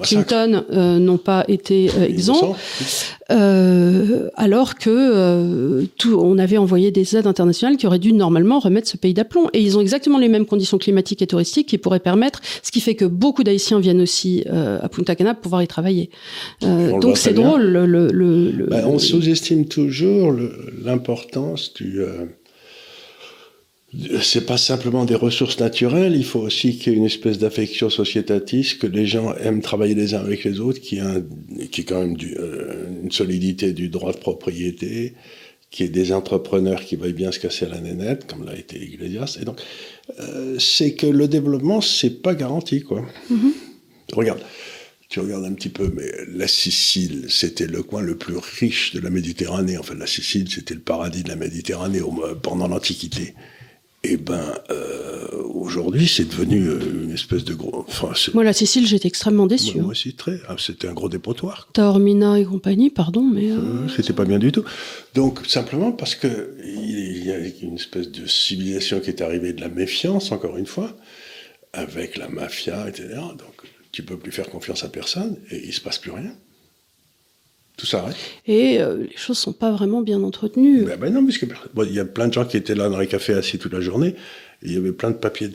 Clinton 0.00 0.64
euh, 0.72 0.98
n'ont 0.98 1.18
pas 1.18 1.44
été 1.48 1.90
exempts. 2.08 2.56
alors 3.28 4.76
que 4.76 5.84
tout, 5.98 6.14
on 6.18 6.38
avait 6.38 6.56
envoyé 6.56 6.90
des 6.90 7.14
aides 7.14 7.26
internationales 7.26 7.76
qui 7.76 7.86
auraient 7.86 7.98
dû 7.98 8.14
normalement 8.14 8.58
remettre 8.58 8.88
ce 8.88 8.96
pays 8.96 9.12
d'aplomb. 9.12 9.48
Et 9.52 9.60
ils 9.60 9.76
ont 9.76 9.82
exactement 9.82 10.18
les 10.18 10.28
mêmes 10.28 10.46
conditions 10.46 10.78
climatiques 10.78 11.20
et 11.20 11.26
touristiques 11.26 11.68
qui 11.68 11.76
pourraient 11.76 12.00
permettre, 12.00 12.40
ce 12.62 12.70
qui 12.70 12.80
fait 12.80 12.94
que 12.94 13.04
beaucoup 13.04 13.44
d'Haïtiens 13.44 13.80
viennent 13.80 14.00
aussi 14.00 14.44
à 14.48 14.88
Punta 14.88 15.14
Cana 15.14 15.34
pour 15.34 15.42
pouvoir 15.42 15.62
y 15.62 15.68
travailler. 15.68 16.08
donc 16.62 17.18
c'est 17.18 17.34
drôle. 17.34 17.62
Le, 17.62 17.84
le, 17.86 18.08
le, 18.08 18.66
bah, 18.66 18.84
on 18.86 18.98
sous-estime 18.98 19.66
toujours 19.66 20.34
l'importance 20.82 21.74
du 21.74 22.00
c'est 24.20 24.44
pas 24.44 24.58
simplement 24.58 25.06
des 25.06 25.14
ressources 25.14 25.58
naturelles, 25.60 26.14
il 26.14 26.24
faut 26.24 26.40
aussi 26.40 26.76
qu'il 26.76 26.92
y 26.92 26.96
ait 26.96 26.98
une 26.98 27.06
espèce 27.06 27.38
d'affection 27.38 27.88
sociétatiste, 27.88 28.78
que 28.78 28.86
les 28.86 29.06
gens 29.06 29.34
aiment 29.36 29.62
travailler 29.62 29.94
les 29.94 30.14
uns 30.14 30.20
avec 30.20 30.44
les 30.44 30.60
autres, 30.60 30.80
qui 30.80 30.98
est, 30.98 31.70
qui 31.70 31.80
est 31.80 31.84
quand 31.84 32.00
même 32.00 32.16
du, 32.16 32.36
euh, 32.38 32.84
une 33.02 33.10
solidité 33.10 33.72
du 33.72 33.88
droit 33.88 34.12
de 34.12 34.18
propriété, 34.18 35.14
qui 35.70 35.84
est 35.84 35.88
des 35.88 36.12
entrepreneurs 36.12 36.84
qui 36.84 36.96
veulent 36.96 37.12
bien 37.12 37.32
se 37.32 37.38
casser 37.38 37.66
la 37.66 37.80
nénette, 37.80 38.26
comme 38.26 38.44
l'a 38.44 38.56
été 38.56 38.78
Iglesias. 38.78 39.38
Et 39.40 39.44
donc, 39.44 39.60
euh, 40.20 40.58
c'est 40.58 40.92
que 40.92 41.06
le 41.06 41.26
développement, 41.26 41.80
c'est 41.80 42.22
pas 42.22 42.34
garanti, 42.34 42.82
quoi. 42.82 43.06
Mm-hmm. 43.30 43.52
Regarde, 44.12 44.40
tu 45.08 45.20
regardes 45.20 45.44
un 45.44 45.52
petit 45.54 45.68
peu, 45.70 45.90
mais 45.94 46.10
la 46.28 46.46
Sicile, 46.46 47.26
c'était 47.30 47.66
le 47.66 47.82
coin 47.82 48.02
le 48.02 48.16
plus 48.16 48.36
riche 48.36 48.94
de 48.94 49.00
la 49.00 49.08
Méditerranée. 49.08 49.78
Enfin, 49.78 49.94
la 49.94 50.06
Sicile, 50.06 50.50
c'était 50.50 50.74
le 50.74 50.80
paradis 50.80 51.22
de 51.22 51.28
la 51.28 51.36
Méditerranée 51.36 52.00
pendant 52.42 52.68
l'Antiquité. 52.68 53.34
Eh 54.10 54.16
ben, 54.16 54.54
euh, 54.70 55.28
aujourd'hui, 55.42 56.08
c'est 56.08 56.24
devenu 56.24 56.66
euh, 56.66 57.04
une 57.04 57.10
espèce 57.12 57.44
de 57.44 57.52
gros. 57.52 57.84
Enfin, 57.86 58.12
moi, 58.32 58.42
la 58.42 58.54
Sicile, 58.54 58.86
j'étais 58.86 59.06
extrêmement 59.06 59.46
déçu. 59.46 59.74
Moi, 59.74 59.82
moi, 59.82 59.90
aussi, 59.92 60.14
très. 60.14 60.40
Ah, 60.48 60.56
c'était 60.58 60.88
un 60.88 60.94
gros 60.94 61.10
dépotoir. 61.10 61.68
Taormina 61.74 62.38
et 62.38 62.44
compagnie, 62.44 62.88
pardon, 62.88 63.22
mais. 63.22 63.50
Euh, 63.50 63.86
c'était 63.94 64.14
pas 64.14 64.24
bien 64.24 64.38
du 64.38 64.50
tout. 64.50 64.64
Donc, 65.14 65.40
simplement 65.46 65.92
parce 65.92 66.14
que 66.14 66.56
il 66.64 67.22
y 67.22 67.30
a 67.30 67.38
une 67.62 67.74
espèce 67.74 68.10
de 68.10 68.26
civilisation 68.26 69.00
qui 69.00 69.10
est 69.10 69.20
arrivée 69.20 69.52
de 69.52 69.60
la 69.60 69.68
méfiance, 69.68 70.32
encore 70.32 70.56
une 70.56 70.66
fois, 70.66 70.96
avec 71.74 72.16
la 72.16 72.28
mafia, 72.28 72.88
etc. 72.88 73.08
Donc, 73.12 73.68
tu 73.92 74.02
peux 74.02 74.16
plus 74.16 74.32
faire 74.32 74.48
confiance 74.48 74.84
à 74.84 74.88
personne 74.88 75.36
et 75.50 75.66
il 75.66 75.72
se 75.74 75.82
passe 75.82 75.98
plus 75.98 76.12
rien. 76.12 76.32
Tout 77.78 77.86
s'arrête. 77.86 78.16
Et 78.44 78.80
euh, 78.80 79.04
les 79.08 79.16
choses 79.16 79.38
sont 79.38 79.52
pas 79.52 79.70
vraiment 79.70 80.02
bien 80.02 80.22
entretenues. 80.24 80.82
Ben, 80.84 80.98
ben 80.98 81.14
non, 81.14 81.24
puisque 81.24 81.46
il 81.86 81.94
y 81.94 82.00
a 82.00 82.04
plein 82.04 82.26
de 82.26 82.32
gens 82.32 82.44
qui 82.44 82.56
étaient 82.56 82.74
là 82.74 82.88
dans 82.88 82.98
les 82.98 83.06
cafés 83.06 83.34
assis 83.34 83.56
toute 83.58 83.72
la 83.72 83.80
journée. 83.80 84.16
Il 84.62 84.72
y 84.72 84.76
avait 84.76 84.90
plein 84.90 85.12
de 85.12 85.16
papiers 85.16 85.48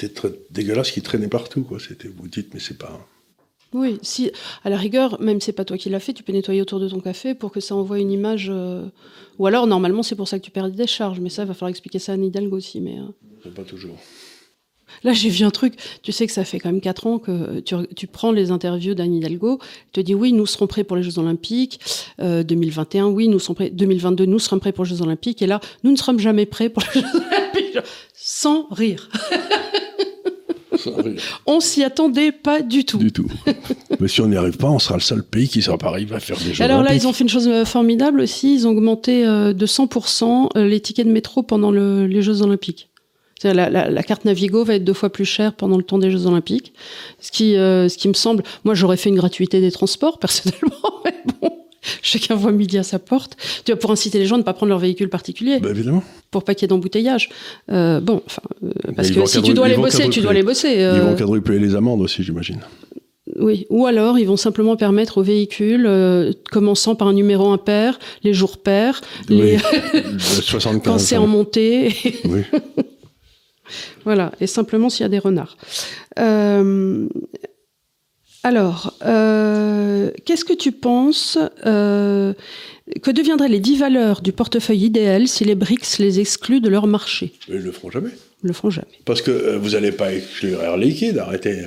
dégueulasses 0.49 0.91
qui 0.91 1.01
traînaient 1.01 1.27
partout. 1.27 1.63
Quoi. 1.63 1.79
C'était, 1.85 2.07
vous 2.07 2.29
dites, 2.29 2.53
mais 2.53 2.61
c'est 2.61 2.77
pas. 2.77 3.05
Oui, 3.73 3.97
si 4.01 4.31
à 4.63 4.69
la 4.69 4.77
rigueur, 4.77 5.19
même 5.19 5.41
si 5.41 5.47
c'est 5.47 5.51
pas 5.51 5.65
toi 5.65 5.77
qui 5.77 5.89
l'as 5.89 5.99
fait, 5.99 6.13
tu 6.13 6.23
peux 6.23 6.31
nettoyer 6.31 6.61
autour 6.61 6.79
de 6.79 6.87
ton 6.87 7.01
café 7.01 7.35
pour 7.35 7.51
que 7.51 7.59
ça 7.59 7.75
envoie 7.75 7.99
une 7.99 8.11
image. 8.11 8.49
Euh, 8.49 8.85
ou 9.39 9.47
alors, 9.47 9.67
normalement, 9.67 10.03
c'est 10.03 10.15
pour 10.15 10.29
ça 10.29 10.39
que 10.39 10.45
tu 10.45 10.51
perds 10.51 10.71
des 10.71 10.87
charges. 10.87 11.19
Mais 11.19 11.29
ça, 11.29 11.43
il 11.43 11.47
va 11.47 11.53
falloir 11.53 11.71
expliquer 11.71 11.99
ça 11.99 12.13
à 12.13 12.17
Nidalgo 12.17 12.55
aussi. 12.55 12.79
Mais. 12.79 12.97
Euh. 12.99 13.49
Pas 13.51 13.63
toujours. 13.63 13.97
Là, 15.03 15.13
j'ai 15.13 15.29
vu 15.29 15.43
un 15.43 15.51
truc. 15.51 15.73
Tu 16.01 16.11
sais 16.11 16.27
que 16.27 16.33
ça 16.33 16.45
fait 16.45 16.59
quand 16.59 16.71
même 16.71 16.81
4 16.81 17.07
ans 17.07 17.19
que 17.19 17.59
tu, 17.59 18.07
prends 18.07 18.31
les 18.31 18.51
interviews 18.51 18.93
d'Anne 18.93 19.13
Hidalgo. 19.13 19.59
te 19.91 20.01
dit 20.01 20.15
oui, 20.15 20.31
nous 20.33 20.45
serons 20.45 20.67
prêts 20.67 20.83
pour 20.83 20.97
les 20.97 21.03
Jeux 21.03 21.19
Olympiques. 21.19 21.79
2021, 22.19 23.07
euh, 23.07 23.09
oui, 23.09 23.27
nous 23.27 23.39
serons 23.39 23.53
prêts. 23.53 23.69
2022, 23.69 24.25
nous 24.25 24.39
serons 24.39 24.59
prêts 24.59 24.71
pour 24.71 24.85
les 24.85 24.89
Jeux 24.89 25.01
Olympiques. 25.01 25.41
Et 25.41 25.47
là, 25.47 25.59
nous 25.83 25.91
ne 25.91 25.97
serons 25.97 26.17
jamais 26.17 26.45
prêts 26.45 26.69
pour 26.69 26.83
les 26.95 27.01
Jeux 27.01 27.07
Olympiques. 27.07 27.77
Sans 28.13 28.67
rire. 28.69 29.09
Sans 30.77 30.95
rire. 30.95 31.21
on 31.45 31.59
s'y 31.59 31.83
attendait 31.83 32.31
pas 32.31 32.61
du 32.61 32.85
tout. 32.85 32.97
Du 32.97 33.11
tout. 33.11 33.27
Mais 33.99 34.07
si 34.07 34.21
on 34.21 34.27
n'y 34.27 34.37
arrive 34.37 34.57
pas, 34.57 34.69
on 34.69 34.79
sera 34.79 34.95
le 34.95 35.01
seul 35.01 35.23
pays 35.23 35.47
qui 35.49 35.61
sera 35.61 35.77
pas 35.77 35.87
arrivé 35.87 36.15
à 36.15 36.19
faire 36.19 36.37
des 36.37 36.53
Jeux 36.53 36.63
Alors 36.63 36.81
là, 36.81 36.93
ils 36.93 37.07
ont 37.07 37.13
fait 37.13 37.23
une 37.23 37.29
chose 37.29 37.47
euh, 37.47 37.65
formidable 37.65 38.21
aussi. 38.21 38.53
Ils 38.53 38.67
ont 38.67 38.71
augmenté 38.71 39.25
euh, 39.25 39.53
de 39.53 39.65
100% 39.65 40.57
les 40.59 40.79
tickets 40.79 41.07
de 41.07 41.11
métro 41.11 41.43
pendant 41.43 41.71
les 41.71 42.21
Jeux 42.21 42.41
Olympiques. 42.41 42.89
La, 43.43 43.69
la, 43.69 43.89
la, 43.89 44.03
carte 44.03 44.25
Navigo 44.25 44.63
va 44.63 44.75
être 44.75 44.83
deux 44.83 44.93
fois 44.93 45.09
plus 45.09 45.25
chère 45.25 45.53
pendant 45.53 45.77
le 45.77 45.83
temps 45.83 45.97
des 45.97 46.11
Jeux 46.11 46.25
Olympiques. 46.25 46.73
Ce 47.19 47.31
qui, 47.31 47.55
euh, 47.55 47.89
ce 47.89 47.97
qui 47.97 48.07
me 48.07 48.13
semble, 48.13 48.43
moi 48.63 48.73
j'aurais 48.73 48.97
fait 48.97 49.09
une 49.09 49.15
gratuité 49.15 49.59
des 49.59 49.71
transports 49.71 50.19
personnellement, 50.19 51.01
mais 51.05 51.15
bon, 51.41 51.49
chacun 52.01 52.35
voit 52.35 52.51
midi 52.51 52.77
à 52.77 52.83
sa 52.83 52.99
porte. 52.99 53.35
Tu 53.65 53.71
vois, 53.71 53.79
pour 53.79 53.91
inciter 53.91 54.19
les 54.19 54.25
gens 54.25 54.35
à 54.35 54.39
ne 54.39 54.43
pas 54.43 54.53
prendre 54.53 54.69
leur 54.69 54.79
véhicule 54.79 55.09
particulier. 55.09 55.59
Bah, 55.59 55.69
évidemment. 55.71 56.03
Pour 56.31 56.43
pas 56.43 56.55
qu'il 56.55 56.63
y 56.63 56.65
ait 56.65 56.69
d'embouteillage. 56.69 57.29
Euh, 57.71 57.99
bon, 57.99 58.21
enfin, 58.25 58.41
euh, 58.63 58.91
parce 58.95 59.11
que 59.11 59.25
si 59.25 59.41
tu 59.41 59.53
dois 59.53 59.67
les 59.67 59.77
bosser, 59.77 60.09
tu 60.09 60.21
dois 60.21 60.33
les 60.33 60.43
bosser. 60.43 60.91
Ils 60.95 61.01
vont 61.01 61.15
quadrupler 61.15 61.59
les 61.59 61.75
amendes 61.75 62.01
aussi, 62.01 62.23
j'imagine. 62.23 62.59
Oui, 63.39 63.65
ou 63.69 63.85
alors 63.85 64.19
ils 64.19 64.27
vont 64.27 64.37
simplement 64.37 64.75
permettre 64.75 65.17
aux 65.17 65.23
véhicules, 65.23 65.85
euh, 65.87 66.33
commençant 66.51 66.95
par 66.95 67.07
un 67.07 67.13
numéro 67.13 67.51
impair, 67.51 67.97
les 68.23 68.33
jours 68.33 68.57
pairs, 68.57 69.01
les... 69.29 69.57
75, 70.19 70.81
quand 70.83 70.97
c'est 70.99 71.17
en 71.17 71.27
montée. 71.27 71.95
Oui. 72.25 72.41
voilà, 74.05 74.31
et 74.41 74.47
simplement 74.47 74.89
s'il 74.89 75.03
y 75.03 75.05
a 75.05 75.09
des 75.09 75.19
renards. 75.19 75.57
Euh, 76.19 77.07
alors, 78.43 78.93
euh, 79.05 80.11
qu'est-ce 80.25 80.43
que 80.43 80.53
tu 80.53 80.71
penses 80.73 81.37
euh, 81.65 82.33
que 83.01 83.09
deviendraient 83.11 83.47
les 83.47 83.61
dix 83.61 83.77
valeurs 83.77 84.21
du 84.21 84.33
portefeuille 84.33 84.83
idéal 84.85 85.27
si 85.29 85.45
les 85.45 85.55
BRICS 85.55 85.99
les 85.99 86.19
excluent 86.19 86.59
de 86.59 86.67
leur 86.69 86.85
marché? 86.85 87.31
Ils 87.47 87.55
le 87.59 87.71
feront 87.71 87.89
jamais. 87.89 88.09
Ils 88.43 88.47
le 88.47 88.53
feront 88.53 88.69
jamais. 88.69 88.87
Parce 89.05 89.21
que 89.21 89.55
vous 89.55 89.69
n'allez 89.71 89.93
pas 89.93 90.11
exclure 90.13 90.61
Air 90.61 90.75
Liquide, 90.75 91.19
arrêtez. 91.19 91.63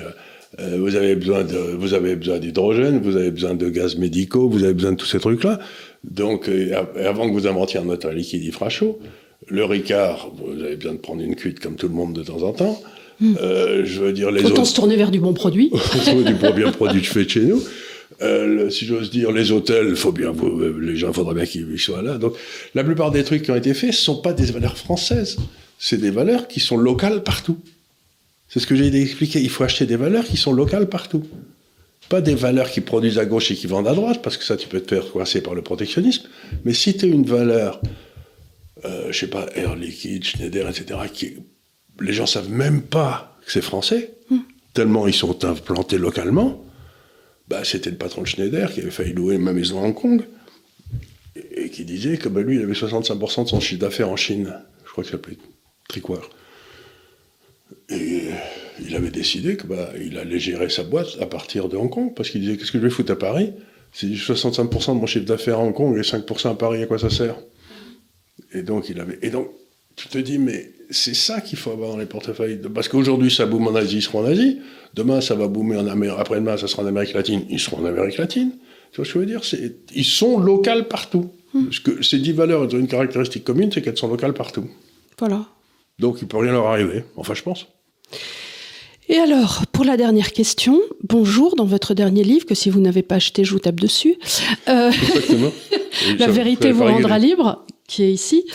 vous 0.59 0.95
avez 0.95 1.15
besoin 1.15 1.43
de, 1.43 1.57
vous 1.57 1.95
avez 1.95 2.15
besoin 2.15 2.37
d'hydrogène, 2.37 2.99
vous 3.01 3.15
avez 3.17 3.31
besoin 3.31 3.55
de 3.55 3.69
gaz 3.69 3.95
médicaux, 3.97 4.47
vous 4.47 4.63
avez 4.63 4.73
besoin 4.75 4.91
de 4.91 4.97
tous 4.97 5.07
ces 5.07 5.19
trucs-là. 5.19 5.59
Donc, 6.03 6.47
av- 6.47 6.95
avant 7.03 7.27
que 7.27 7.33
vous 7.33 7.47
inventiez 7.47 7.79
un 7.79 7.83
moteur 7.85 8.11
liquide, 8.11 8.43
il 8.43 8.51
fera 8.53 8.69
chaud. 8.69 8.99
Le 9.45 9.63
Ricard, 9.65 10.31
vous 10.35 10.61
avez 10.63 10.75
besoin 10.75 10.93
de 10.93 10.97
prendre 10.97 11.21
une 11.21 11.35
cuite 11.35 11.59
comme 11.59 11.75
tout 11.75 11.87
le 11.87 11.93
monde 11.93 12.13
de 12.13 12.23
temps 12.23 12.41
en 12.43 12.51
temps. 12.53 12.81
Euh, 13.41 13.83
je 13.85 13.99
veux 14.01 14.13
dire, 14.13 14.29
les 14.31 14.43
Autant 14.43 14.61
autres. 14.61 14.65
se 14.65 14.75
tourner 14.75 14.95
vers 14.95 15.11
du 15.11 15.19
bon 15.19 15.33
produit. 15.33 15.71
du 16.25 16.33
bien 16.53 16.71
produit 16.71 17.03
fait 17.03 17.25
de 17.25 17.29
chez 17.29 17.41
nous. 17.41 17.63
Euh, 18.21 18.45
le- 18.47 18.69
si 18.69 18.85
j'ose 18.85 19.09
dire, 19.11 19.31
les 19.31 19.51
hôtels, 19.51 19.95
faut 19.95 20.11
bien, 20.11 20.31
vous- 20.31 20.59
les 20.79 20.95
gens, 20.95 21.13
faudrait 21.13 21.35
bien 21.35 21.45
qu'ils 21.45 21.79
soient 21.79 22.01
là. 22.01 22.17
Donc, 22.17 22.33
la 22.75 22.83
plupart 22.83 23.11
des 23.11 23.23
trucs 23.23 23.43
qui 23.43 23.51
ont 23.51 23.55
été 23.55 23.73
faits, 23.73 23.93
ce 23.93 24.01
sont 24.01 24.17
pas 24.21 24.33
des 24.33 24.45
valeurs 24.45 24.77
françaises. 24.77 25.37
C'est 25.79 25.97
des 25.97 26.09
valeurs 26.09 26.47
qui 26.47 26.59
sont 26.59 26.77
locales 26.77 27.21
partout. 27.23 27.57
C'est 28.49 28.59
ce 28.59 28.65
que 28.67 28.75
j'ai 28.75 28.87
expliqué. 29.01 29.39
Il 29.39 29.49
faut 29.49 29.63
acheter 29.63 29.85
des 29.85 29.97
valeurs 29.97 30.25
qui 30.25 30.37
sont 30.37 30.53
locales 30.53 30.87
partout. 30.89 31.23
Pas 32.09 32.21
des 32.21 32.35
valeurs 32.35 32.71
qui 32.71 32.81
produisent 32.81 33.19
à 33.19 33.25
gauche 33.25 33.51
et 33.51 33.55
qui 33.55 33.67
vendent 33.67 33.87
à 33.87 33.93
droite, 33.93 34.21
parce 34.23 34.37
que 34.37 34.43
ça, 34.43 34.57
tu 34.57 34.67
peux 34.67 34.79
te 34.79 34.95
faire 34.95 35.11
coincer 35.11 35.41
par 35.41 35.53
le 35.53 35.61
protectionnisme. 35.61 36.23
Mais 36.65 36.73
si 36.73 36.95
tu 36.95 37.05
as 37.05 37.07
une 37.09 37.25
valeur, 37.25 37.81
euh, 38.85 39.11
je 39.11 39.17
sais 39.17 39.27
pas, 39.27 39.47
Air 39.55 39.75
Liquide, 39.75 40.23
Schneider, 40.23 40.67
etc., 40.69 40.99
qui, 41.11 41.37
les 41.99 42.13
gens 42.13 42.25
savent 42.25 42.49
même 42.49 42.81
pas 42.81 43.37
que 43.45 43.51
c'est 43.51 43.61
français, 43.61 44.13
tellement 44.73 45.07
ils 45.07 45.13
sont 45.13 45.43
implantés 45.45 45.97
localement, 45.97 46.63
bah, 47.47 47.63
c'était 47.63 47.89
le 47.89 47.97
patron 47.97 48.21
de 48.21 48.27
Schneider 48.27 48.71
qui 48.71 48.81
avait 48.81 48.91
failli 48.91 49.13
louer 49.13 49.37
ma 49.37 49.53
maison 49.53 49.81
à 49.81 49.87
Hong 49.87 49.95
Kong 49.95 50.21
et, 51.35 51.63
et 51.63 51.69
qui 51.69 51.85
disait 51.85 52.17
que 52.17 52.29
bah, 52.29 52.41
lui, 52.41 52.57
il 52.57 52.61
avait 52.61 52.73
65% 52.73 53.43
de 53.45 53.49
son 53.49 53.59
chiffre 53.59 53.79
d'affaires 53.79 54.09
en 54.09 54.17
Chine. 54.17 54.53
Je 54.85 54.91
crois 54.91 55.03
qu'il 55.03 55.11
s'appelait 55.11 55.37
Tricoire. 55.87 56.29
Et 57.89 58.23
il 58.85 58.95
avait 58.95 59.09
décidé 59.09 59.57
que 59.57 59.65
bah, 59.65 59.91
il 59.99 60.17
allait 60.17 60.39
gérer 60.39 60.69
sa 60.69 60.83
boîte 60.83 61.17
à 61.21 61.25
partir 61.25 61.69
de 61.69 61.77
Hong 61.77 61.89
Kong 61.89 62.13
parce 62.15 62.29
qu'il 62.29 62.41
disait 62.41 62.57
qu'est-ce 62.57 62.71
que 62.71 62.79
je 62.79 62.83
vais 62.83 62.89
foutre 62.89 63.13
à 63.13 63.17
Paris? 63.17 63.53
C'est 63.93 64.07
65% 64.07 64.95
de 64.95 64.99
mon 64.99 65.05
chiffre 65.05 65.25
d'affaires 65.25 65.59
à 65.59 65.63
Hong 65.63 65.73
Kong 65.73 65.97
et 65.97 66.01
5% 66.01 66.51
à 66.51 66.55
Paris, 66.55 66.83
à 66.83 66.85
quoi 66.85 66.99
ça 66.99 67.09
sert? 67.09 67.35
Et 68.53 68.61
donc 68.61 68.89
il 68.89 68.99
avait. 68.99 69.19
Et 69.21 69.29
donc 69.29 69.49
tu 69.95 70.07
te 70.07 70.17
dis 70.17 70.37
mais 70.37 70.71
c'est 70.89 71.15
ça 71.15 71.41
qu'il 71.41 71.57
faut 71.57 71.71
avoir 71.71 71.91
dans 71.91 71.97
les 71.97 72.05
portefeuilles 72.05 72.59
parce 72.73 72.87
qu'aujourd'hui 72.87 73.31
ça 73.31 73.45
boom 73.45 73.67
en 73.67 73.75
Asie, 73.75 73.97
ils 73.97 74.01
seront 74.01 74.19
en 74.19 74.25
Asie. 74.25 74.59
Demain 74.93 75.21
ça 75.21 75.35
va 75.35 75.47
boomer 75.47 75.79
en 75.79 75.87
Amérique. 75.87 76.17
Après-demain 76.19 76.57
ça 76.57 76.67
sera 76.67 76.83
en 76.83 76.87
Amérique 76.87 77.13
latine, 77.13 77.43
ils 77.49 77.59
seront 77.59 77.81
en 77.81 77.85
Amérique 77.85 78.17
latine. 78.17 78.51
Tu 78.91 78.97
vois 78.97 79.05
ce 79.05 79.13
que 79.13 79.19
je 79.19 79.19
veux 79.19 79.25
dire? 79.25 79.41
Ils 79.95 80.05
sont 80.05 80.39
locales 80.39 80.87
partout. 80.87 81.31
Parce 81.53 81.79
que 81.79 82.03
ces 82.03 82.19
dix 82.19 82.33
valeurs 82.33 82.63
elles 82.63 82.75
ont 82.75 82.79
une 82.79 82.87
caractéristique 82.87 83.43
commune, 83.43 83.71
c'est 83.71 83.81
qu'elles 83.81 83.97
sont 83.97 84.07
locales 84.07 84.33
partout. 84.33 84.69
Voilà. 85.17 85.45
Donc 85.99 86.21
il 86.21 86.27
peut 86.27 86.37
rien 86.37 86.51
leur 86.51 86.67
arriver. 86.67 87.03
Enfin 87.15 87.33
je 87.33 87.41
pense. 87.41 87.67
Et 89.09 89.17
alors, 89.17 89.63
pour 89.71 89.85
la 89.85 89.95
dernière 89.95 90.33
question, 90.33 90.81
bonjour, 91.01 91.55
dans 91.55 91.63
votre 91.63 91.93
dernier 91.93 92.25
livre, 92.25 92.45
que 92.45 92.55
si 92.55 92.69
vous 92.69 92.81
n'avez 92.81 93.03
pas 93.03 93.15
acheté, 93.15 93.45
je 93.45 93.53
vous 93.53 93.59
tape 93.59 93.79
dessus, 93.79 94.17
euh, 94.67 94.91
Exactement. 94.91 95.51
La 96.19 96.27
vérité 96.27 96.73
vous 96.73 96.83
rendra 96.83 97.17
libre, 97.17 97.65
qui 97.87 98.03
est 98.03 98.11
ici. 98.11 98.45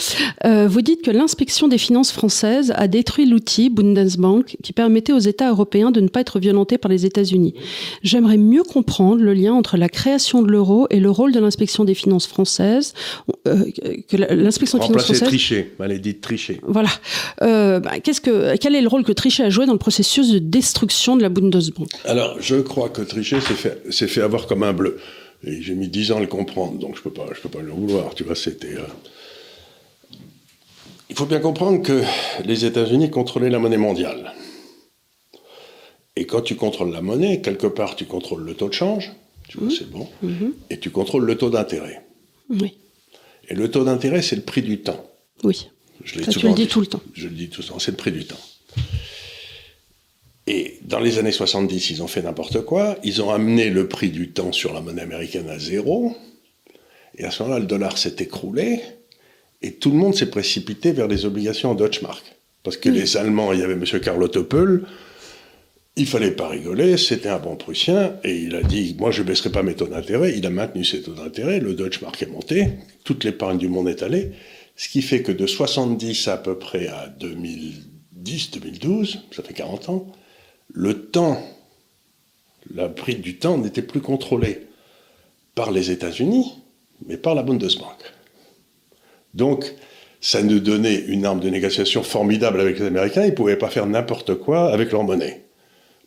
Euh, 0.44 0.68
vous 0.68 0.82
dites 0.82 1.02
que 1.02 1.10
l'inspection 1.10 1.66
des 1.66 1.78
finances 1.78 2.12
françaises 2.12 2.72
a 2.76 2.86
détruit 2.86 3.24
l'outil 3.26 3.70
Bundesbank 3.70 4.56
qui 4.62 4.72
permettait 4.74 5.14
aux 5.14 5.18
États 5.18 5.50
européens 5.50 5.90
de 5.90 6.00
ne 6.00 6.08
pas 6.08 6.20
être 6.20 6.38
violentés 6.38 6.76
par 6.76 6.90
les 6.90 7.06
États-Unis. 7.06 7.54
J'aimerais 8.02 8.36
mieux 8.36 8.62
comprendre 8.62 9.22
le 9.22 9.32
lien 9.32 9.54
entre 9.54 9.78
la 9.78 9.88
création 9.88 10.42
de 10.42 10.48
l'euro 10.48 10.86
et 10.90 11.00
le 11.00 11.10
rôle 11.10 11.32
de 11.32 11.40
l'inspection 11.40 11.84
des 11.84 11.94
finances 11.94 12.26
françaises. 12.26 12.92
Euh, 13.48 13.64
que 14.08 14.16
l'inspection 14.16 14.78
des 14.78 14.84
finances 14.84 15.04
françaises. 15.04 15.26
tricher. 15.28 15.72
Elle 15.80 15.92
est 15.92 15.98
dite 15.98 16.20
tricher. 16.20 16.60
Voilà. 16.62 16.90
Euh, 17.40 17.80
bah, 17.80 18.00
qu'est-ce 18.00 18.20
que, 18.20 18.56
quel 18.58 18.74
est 18.74 18.82
le 18.82 18.88
rôle 18.88 19.02
que 19.02 19.12
Trichet 19.12 19.44
a 19.44 19.50
joué 19.50 19.64
dans 19.64 19.72
le 19.72 19.78
processus 19.78 20.30
de 20.30 20.38
destruction 20.38 21.16
de 21.16 21.22
la 21.22 21.30
Bundesbank? 21.30 21.88
Alors, 22.04 22.36
je 22.40 22.56
crois 22.56 22.90
que 22.90 23.00
tricher, 23.00 23.38
c'est 23.90 24.08
fait, 24.08 24.20
avoir 24.20 24.46
comme 24.46 24.62
un 24.62 24.74
bleu. 24.74 24.98
Et 25.44 25.60
j'ai 25.62 25.74
mis 25.74 25.88
10 25.88 26.12
ans 26.12 26.18
à 26.18 26.20
le 26.20 26.26
comprendre, 26.26 26.78
donc 26.78 26.96
je 26.96 27.02
peux 27.02 27.10
pas, 27.10 27.26
je 27.34 27.40
peux 27.40 27.48
pas 27.48 27.62
le 27.62 27.72
vouloir. 27.72 28.14
Tu 28.14 28.22
vois, 28.22 28.36
c'était. 28.36 28.74
euh, 28.74 28.82
Il 31.12 31.18
faut 31.18 31.26
bien 31.26 31.40
comprendre 31.40 31.82
que 31.82 32.02
les 32.42 32.64
États-Unis 32.64 33.10
contrôlaient 33.10 33.50
la 33.50 33.58
monnaie 33.58 33.76
mondiale. 33.76 34.32
Et 36.16 36.24
quand 36.24 36.40
tu 36.40 36.56
contrôles 36.56 36.90
la 36.90 37.02
monnaie, 37.02 37.42
quelque 37.42 37.66
part, 37.66 37.96
tu 37.96 38.06
contrôles 38.06 38.42
le 38.44 38.54
taux 38.54 38.70
de 38.70 38.72
change, 38.72 39.12
tu 39.46 39.58
vois, 39.58 39.68
c'est 39.68 39.90
bon, 39.90 40.08
et 40.70 40.78
tu 40.78 40.88
contrôles 40.88 41.26
le 41.26 41.36
taux 41.36 41.50
d'intérêt. 41.50 42.02
Oui. 42.48 42.78
Et 43.46 43.54
le 43.54 43.70
taux 43.70 43.84
d'intérêt, 43.84 44.22
c'est 44.22 44.36
le 44.36 44.42
prix 44.42 44.62
du 44.62 44.80
temps. 44.80 45.06
Oui. 45.44 45.68
Je 46.02 46.18
l'ai 46.18 46.26
tu 46.26 46.46
le 46.46 46.54
dis 46.54 46.62
dit. 46.62 46.68
tout 46.68 46.80
le 46.80 46.86
temps. 46.86 47.02
Je 47.12 47.28
le 47.28 47.34
dis 47.34 47.50
tout 47.50 47.60
le 47.60 47.68
temps, 47.68 47.78
c'est 47.78 47.90
le 47.90 47.98
prix 47.98 48.12
du 48.12 48.24
temps. 48.24 48.40
Et 50.46 50.78
dans 50.80 50.98
les 50.98 51.18
années 51.18 51.30
70, 51.30 51.90
ils 51.90 52.02
ont 52.02 52.06
fait 52.06 52.22
n'importe 52.22 52.62
quoi. 52.62 52.96
Ils 53.04 53.20
ont 53.20 53.30
amené 53.30 53.68
le 53.68 53.86
prix 53.86 54.08
du 54.08 54.30
temps 54.30 54.52
sur 54.52 54.72
la 54.72 54.80
monnaie 54.80 55.02
américaine 55.02 55.50
à 55.50 55.58
zéro. 55.58 56.16
Et 57.18 57.24
à 57.24 57.30
ce 57.30 57.42
moment-là, 57.42 57.60
le 57.60 57.66
dollar 57.66 57.98
s'est 57.98 58.16
écroulé. 58.20 58.80
Et 59.62 59.72
tout 59.72 59.90
le 59.90 59.96
monde 59.96 60.14
s'est 60.14 60.30
précipité 60.30 60.92
vers 60.92 61.08
les 61.08 61.24
obligations 61.24 61.70
en 61.70 61.74
Deutschmark. 61.74 62.24
Parce 62.62 62.76
que 62.76 62.88
les 62.88 63.16
Allemands, 63.16 63.52
il 63.52 63.60
y 63.60 63.62
avait 63.62 63.74
M. 63.74 63.84
Karl 64.00 64.22
Ottopel, 64.22 64.82
il 65.96 66.06
fallait 66.06 66.30
pas 66.30 66.48
rigoler, 66.48 66.96
c'était 66.96 67.28
un 67.28 67.38
bon 67.38 67.56
Prussien, 67.56 68.16
et 68.24 68.36
il 68.36 68.54
a 68.54 68.62
dit, 68.62 68.96
moi 68.98 69.10
je 69.10 69.22
baisserai 69.22 69.50
pas 69.50 69.62
mes 69.62 69.74
taux 69.74 69.86
d'intérêt, 69.86 70.34
il 70.36 70.46
a 70.46 70.50
maintenu 70.50 70.84
ses 70.84 71.02
taux 71.02 71.12
d'intérêt, 71.12 71.60
le 71.60 71.74
Deutschmark 71.74 72.22
est 72.22 72.30
monté, 72.30 72.68
toute 73.04 73.24
l'épargne 73.24 73.58
du 73.58 73.68
monde 73.68 73.88
est 73.88 74.02
allée, 74.02 74.32
ce 74.74 74.88
qui 74.88 75.02
fait 75.02 75.22
que 75.22 75.32
de 75.32 75.46
70 75.46 76.28
à 76.28 76.38
peu 76.38 76.58
près 76.58 76.86
à 76.86 77.08
2010, 77.08 78.52
2012, 78.52 79.24
ça 79.32 79.42
fait 79.42 79.52
40 79.52 79.88
ans, 79.90 80.06
le 80.72 81.08
temps, 81.08 81.42
le 82.72 82.88
prix 82.88 83.16
du 83.16 83.36
temps 83.36 83.58
n'était 83.58 83.82
plus 83.82 84.00
contrôlé 84.00 84.66
par 85.54 85.72
les 85.72 85.90
États-Unis, 85.90 86.54
mais 87.06 87.18
par 87.18 87.34
la 87.34 87.42
Bundesbank. 87.42 87.98
Donc, 89.34 89.72
ça 90.20 90.42
nous 90.42 90.60
donnait 90.60 91.04
une 91.08 91.24
arme 91.26 91.40
de 91.40 91.48
négociation 91.50 92.02
formidable 92.02 92.60
avec 92.60 92.78
les 92.78 92.86
Américains. 92.86 93.22
Ils 93.24 93.30
ne 93.30 93.34
pouvaient 93.34 93.56
pas 93.56 93.68
faire 93.70 93.86
n'importe 93.86 94.34
quoi 94.36 94.72
avec 94.72 94.92
leur 94.92 95.02
monnaie. 95.04 95.42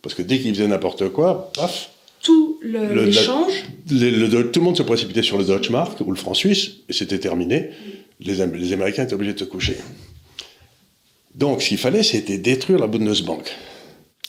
Parce 0.01 0.13
que 0.15 0.21
dès 0.21 0.39
qu'ils 0.39 0.53
faisaient 0.55 0.67
n'importe 0.67 1.09
quoi, 1.09 1.51
paf, 1.55 1.89
Tout 2.21 2.59
Le- 2.61 2.93
le- 2.93 3.05
l'échange. 3.05 3.51
le- 3.91 4.27
le- 4.27 4.51
tout 4.51 4.59
le 4.59 4.65
monde 4.65 4.77
se 4.77 4.83
précipitait 4.83 5.21
sur 5.21 5.37
le 5.37 5.43
Deutschmark 5.43 5.99
ou 6.01 6.09
le 6.11 6.17
franc 6.17 6.33
suisse, 6.33 6.71
et 6.89 6.93
c'était 6.93 7.19
terminé. 7.19 7.69
Les, 8.19 8.41
Am- 8.41 8.53
les 8.55 8.73
Américains 8.73 9.03
étaient 9.03 9.13
obligés 9.13 9.33
de 9.33 9.39
se 9.39 9.43
coucher. 9.45 9.77
Donc, 11.35 11.61
ce 11.61 11.69
qu'il 11.69 11.77
fallait, 11.77 12.03
c'était 12.03 12.37
détruire 12.37 12.79
la 12.79 12.87
Bundesbank. 12.87 13.51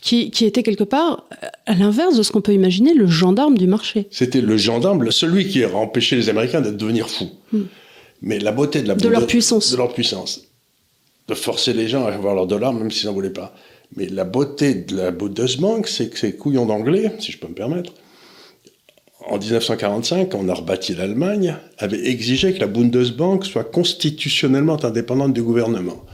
qui, 0.03 0.31
qui 0.31 0.45
était 0.45 0.63
quelque 0.63 0.85
part, 0.85 1.25
euh, 1.43 1.47
à 1.67 1.75
l'inverse 1.75 2.17
de 2.17 2.23
ce 2.23 2.31
qu'on 2.33 2.41
peut 2.41 2.53
imaginer, 2.55 2.95
le 2.95 3.07
gendarme 3.07 3.57
du 3.59 3.67
marché. 3.67 4.07
C'était 4.11 4.41
le 4.41 4.57
gendarme, 4.57 5.11
celui 5.11 5.49
qui 5.49 5.65
a 5.65 5.75
empêché 5.75 6.15
les 6.17 6.29
Américains 6.29 6.61
de 6.61 6.71
devenir 6.71 7.09
fous. 7.09 7.31
Mais 8.23 8.39
la 8.39 8.53
beauté 8.53 8.83
de 8.83 8.89
la. 8.89 8.95
De 8.95 9.09
leur 9.09 9.27
puissance. 9.27 9.71
De 9.73 9.77
leur 9.77 9.93
puissance. 9.93 10.43
De 11.29 11.35
forcer 11.35 11.73
les 11.73 11.89
gens 11.89 12.07
à 12.07 12.13
avoir 12.13 12.35
leur 12.35 12.47
dollar, 12.47 12.73
même 12.73 12.91
s'ils 12.91 13.07
n'en 13.07 13.13
voulaient 13.13 13.31
pas. 13.31 13.55
Mais 13.97 14.07
la 14.09 14.25
beauté 14.25 14.75
de 14.75 14.97
la 14.97 15.11
Bundesbank, 15.11 15.87
c'est 15.89 16.09
que 16.09 16.19
ces 16.19 16.35
couillons 16.37 16.67
d'anglais, 16.67 17.13
si 17.21 17.31
je 17.33 17.39
peux 17.39 17.49
me 17.49 17.55
permettre, 17.55 17.93
en 19.29 19.39
1945, 19.39 20.31
quand 20.31 20.39
on 20.41 20.49
a 20.49 20.55
rebâti 20.55 20.95
l'Allemagne, 20.95 21.57
avaient 21.79 22.07
exigé 22.09 22.53
que 22.55 22.61
la 22.61 22.67
Bundesbank 22.69 23.45
soit 23.45 23.65
constitutionnellement 23.65 24.83
indépendante 24.85 25.33
du 25.33 25.43
gouvernement. 25.43 26.05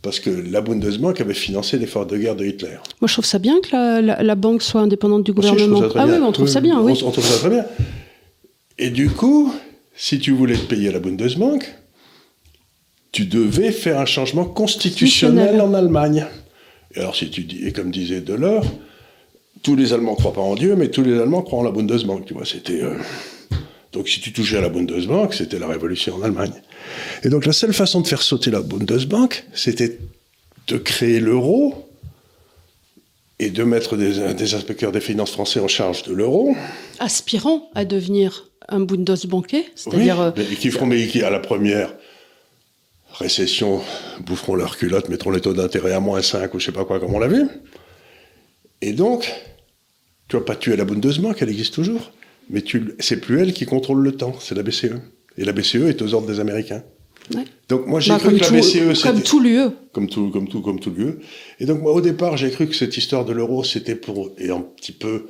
Parce 0.00 0.18
que 0.18 0.30
la 0.30 0.60
Bundesbank 0.60 1.20
avait 1.20 1.34
financé 1.34 1.78
l'effort 1.78 2.06
de 2.06 2.16
guerre 2.16 2.34
de 2.34 2.44
Hitler. 2.44 2.76
Moi, 3.00 3.06
je 3.06 3.12
trouve 3.12 3.24
ça 3.24 3.38
bien 3.38 3.60
que 3.60 3.68
la, 3.70 4.00
la- 4.02 4.22
la 4.22 4.34
banque 4.34 4.62
soit 4.62 4.80
indépendante 4.80 5.22
du 5.22 5.32
gouvernement. 5.32 5.80
ah 5.94 6.06
bien. 6.06 6.16
oui, 6.18 6.22
on 6.26 6.32
trouve 6.32 6.48
ça 6.48 6.60
bien, 6.60 6.80
on- 6.80 6.84
oui. 6.84 7.00
On, 7.04 7.10
trouve 7.12 7.24
ça 7.24 7.38
très 7.38 7.50
bien. 7.50 7.64
Et 8.78 8.90
du 8.90 9.10
coup, 9.10 9.52
si 10.02 10.18
tu 10.18 10.32
voulais 10.32 10.56
te 10.56 10.64
payer 10.64 10.90
la 10.90 10.98
Bundesbank, 10.98 11.62
tu 13.12 13.24
devais 13.24 13.70
faire 13.70 14.00
un 14.00 14.04
changement 14.04 14.44
constitutionnel 14.44 15.60
en 15.60 15.74
Allemagne. 15.74 16.26
Et 16.96 16.98
alors, 16.98 17.14
si 17.14 17.30
tu 17.30 17.44
dis, 17.44 17.64
et 17.64 17.72
comme 17.72 17.92
disait 17.92 18.20
Delors, 18.20 18.66
tous 19.62 19.76
les 19.76 19.92
Allemands 19.92 20.14
ne 20.14 20.16
croient 20.16 20.32
pas 20.32 20.40
en 20.40 20.56
Dieu, 20.56 20.74
mais 20.74 20.88
tous 20.88 21.04
les 21.04 21.16
Allemands 21.20 21.42
croient 21.42 21.60
en 21.60 21.62
la 21.62 21.70
Bundesbank. 21.70 22.24
Tu 22.24 22.34
vois, 22.34 22.44
c'était. 22.44 22.82
Euh, 22.82 22.96
donc, 23.92 24.08
si 24.08 24.20
tu 24.20 24.32
touchais 24.32 24.56
à 24.56 24.60
la 24.60 24.70
Bundesbank, 24.70 25.34
c'était 25.34 25.60
la 25.60 25.68
révolution 25.68 26.16
en 26.16 26.22
Allemagne. 26.22 26.60
Et 27.22 27.28
donc, 27.28 27.46
la 27.46 27.52
seule 27.52 27.72
façon 27.72 28.00
de 28.00 28.08
faire 28.08 28.22
sauter 28.22 28.50
la 28.50 28.60
Bundesbank, 28.60 29.44
c'était 29.54 30.00
de 30.66 30.78
créer 30.78 31.20
l'euro 31.20 31.88
et 33.38 33.50
de 33.50 33.62
mettre 33.62 33.96
des, 33.96 34.54
inspecteurs 34.54 34.90
des 34.90 35.00
finances 35.00 35.30
français 35.30 35.60
en 35.60 35.68
charge 35.68 36.02
de 36.02 36.12
l'euro. 36.12 36.56
Aspirant 36.98 37.70
à 37.76 37.84
devenir 37.84 38.48
un 38.72 38.80
Bundesbanker, 38.80 39.64
c'est-à-dire. 39.74 40.32
Oui, 40.36 40.56
qui 40.56 40.70
feront, 40.70 40.86
mais 40.86 41.06
qui, 41.06 41.22
à 41.22 41.30
la 41.30 41.40
première 41.40 41.94
récession, 43.12 43.80
boufferont 44.24 44.54
leur 44.54 44.76
culotte, 44.76 45.08
mettront 45.08 45.30
les 45.30 45.40
taux 45.40 45.52
d'intérêt 45.52 45.92
à 45.92 46.00
moins 46.00 46.22
5 46.22 46.52
ou 46.54 46.58
je 46.58 46.66
sais 46.66 46.72
pas 46.72 46.84
quoi, 46.84 46.98
comme 46.98 47.14
on 47.14 47.18
l'a 47.18 47.28
vu. 47.28 47.46
Et 48.80 48.92
donc, 48.92 49.32
tu 50.28 50.36
vas 50.36 50.42
pas 50.42 50.56
tuer 50.56 50.76
la 50.76 50.84
Bundesbank, 50.84 51.40
elle 51.40 51.50
existe 51.50 51.74
toujours, 51.74 52.12
mais 52.50 52.64
c'est 52.98 53.20
plus 53.20 53.40
elle 53.40 53.52
qui 53.52 53.66
contrôle 53.66 54.02
le 54.02 54.12
temps, 54.12 54.34
c'est 54.40 54.54
la 54.54 54.62
BCE. 54.62 54.94
Et 55.38 55.44
la 55.44 55.52
BCE 55.52 55.88
est 55.88 56.02
aux 56.02 56.14
ordres 56.14 56.26
des 56.26 56.40
Américains. 56.40 56.82
Donc 57.68 57.86
moi 57.86 58.00
j'ai 58.00 58.10
bah, 58.10 58.18
cru 58.18 58.36
que 58.36 58.42
la 58.42 58.50
BCE 58.50 59.02
comme 59.02 59.22
tout 59.22 59.40
l'UE, 59.40 59.70
comme 59.92 60.08
tout 60.08 60.30
comme 60.30 60.48
tout 60.48 60.60
comme 60.60 60.80
tout 60.80 60.90
l'UE. 60.90 61.14
Et 61.60 61.66
donc 61.66 61.80
moi 61.80 61.92
au 61.92 62.00
départ 62.00 62.36
j'ai 62.36 62.50
cru 62.50 62.66
que 62.66 62.74
cette 62.74 62.96
histoire 62.96 63.24
de 63.24 63.32
l'euro 63.32 63.64
c'était 63.64 63.94
pour 63.94 64.32
et 64.38 64.50
un 64.50 64.60
petit 64.60 64.92
peu 64.92 65.08
euh, 65.08 65.28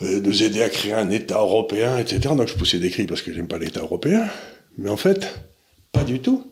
nous 0.00 0.42
aider 0.42 0.62
à 0.62 0.68
créer 0.68 0.92
un 0.92 1.10
État 1.10 1.38
européen, 1.38 1.98
etc. 1.98 2.34
Donc 2.36 2.48
je 2.48 2.54
poussais 2.54 2.78
des 2.78 2.90
cris 2.90 3.06
parce 3.06 3.22
que 3.22 3.32
j'aime 3.32 3.48
pas 3.48 3.58
l'État 3.58 3.80
européen. 3.80 4.26
Mais 4.78 4.90
en 4.90 4.96
fait, 4.96 5.40
pas 5.92 6.04
du 6.04 6.20
tout. 6.20 6.46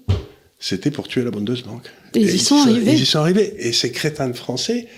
C'était 0.61 0.91
pour 0.91 1.07
tuer 1.07 1.23
la 1.23 1.31
Bundesbank. 1.31 1.83
Et, 2.15 2.21
ils 2.21 2.35
y 2.35 2.39
sont 2.39 2.57
arrivés. 2.57 2.93
Ils 2.93 3.03
y 3.03 3.07
sont 3.07 3.21
arrivés. 3.21 3.55
Et 3.59 3.73
ces 3.73 3.93
crétins 3.93 4.29
de 4.29 4.37
Français 4.37 4.89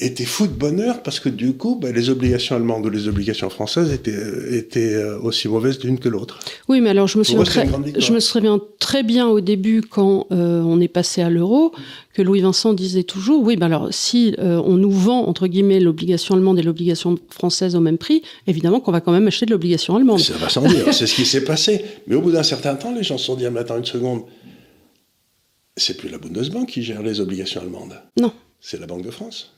étaient 0.00 0.24
fous 0.24 0.46
de 0.46 0.52
bonheur 0.52 1.02
parce 1.02 1.20
que 1.20 1.28
du 1.28 1.54
coup, 1.54 1.78
bah, 1.80 1.92
les 1.92 2.10
obligations 2.10 2.56
allemandes 2.56 2.86
ou 2.86 2.90
les 2.90 3.08
obligations 3.08 3.50
françaises 3.50 3.92
étaient, 3.92 4.14
euh, 4.14 4.56
étaient 4.56 4.94
euh, 4.94 5.18
aussi 5.20 5.48
mauvaises 5.48 5.82
l'une 5.82 5.98
que 5.98 6.08
l'autre. 6.08 6.38
Oui, 6.68 6.80
mais 6.80 6.90
alors 6.90 7.06
je 7.06 7.18
me, 7.18 7.24
souviens 7.24 7.44
très, 7.44 7.68
je 7.98 8.12
me 8.12 8.20
souviens 8.20 8.60
très 8.78 9.02
bien 9.02 9.26
au 9.28 9.40
début 9.40 9.82
quand 9.82 10.26
euh, 10.32 10.62
on 10.62 10.80
est 10.80 10.88
passé 10.88 11.22
à 11.22 11.30
l'euro 11.30 11.72
que 12.12 12.22
Louis 12.22 12.40
Vincent 12.40 12.74
disait 12.74 13.02
toujours, 13.02 13.42
oui, 13.42 13.56
ben 13.56 13.66
alors 13.66 13.88
si 13.90 14.36
on 14.38 14.76
nous 14.76 14.90
vend 14.90 15.26
entre 15.26 15.48
guillemets 15.48 15.80
l'obligation 15.80 16.36
allemande 16.36 16.60
et 16.60 16.62
l'obligation 16.62 17.18
française 17.28 17.74
au 17.74 17.80
même 17.80 17.98
prix, 17.98 18.22
évidemment 18.46 18.78
qu'on 18.78 18.92
va 18.92 19.00
quand 19.00 19.10
même 19.10 19.26
acheter 19.26 19.46
de 19.46 19.50
l'obligation 19.50 19.96
allemande. 19.96 20.20
Ça 20.20 20.34
va 20.34 20.48
sans 20.48 20.62
dire, 20.62 20.94
c'est 20.94 21.08
ce 21.08 21.14
qui 21.14 21.26
s'est 21.26 21.42
passé. 21.42 21.84
Mais 22.06 22.14
au 22.14 22.20
bout 22.20 22.30
d'un 22.30 22.44
certain 22.44 22.76
temps, 22.76 22.94
les 22.94 23.02
gens 23.02 23.18
se 23.18 23.24
sont 23.24 23.34
dit, 23.34 23.46
ah, 23.46 23.50
mais 23.50 23.60
attends 23.60 23.78
une 23.78 23.84
seconde, 23.84 24.22
c'est 25.76 25.96
plus 25.96 26.08
la 26.08 26.18
Bundesbank 26.18 26.68
qui 26.68 26.82
gère 26.84 27.02
les 27.02 27.20
obligations 27.20 27.60
allemandes. 27.60 28.00
Non. 28.20 28.32
C'est 28.60 28.80
la 28.80 28.86
Banque 28.86 29.02
de 29.02 29.10
France. 29.10 29.53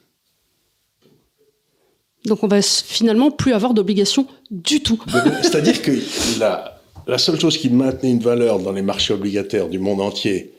Donc 2.27 2.43
on 2.43 2.49
va 2.49 2.61
finalement 2.61 3.31
plus 3.31 3.53
avoir 3.53 3.73
d'obligations 3.73 4.27
du 4.51 4.83
tout. 4.83 5.01
C'est-à-dire 5.43 5.81
que 5.81 5.93
la, 6.39 7.19
seule 7.19 7.41
chose 7.41 7.57
qui 7.57 7.71
maintenait 7.71 8.11
une 8.11 8.21
valeur 8.21 8.59
dans 8.59 8.73
les 8.73 8.83
marchés 8.83 9.15
obligataires 9.15 9.69
du 9.69 9.79
monde 9.79 10.01
entier, 10.01 10.53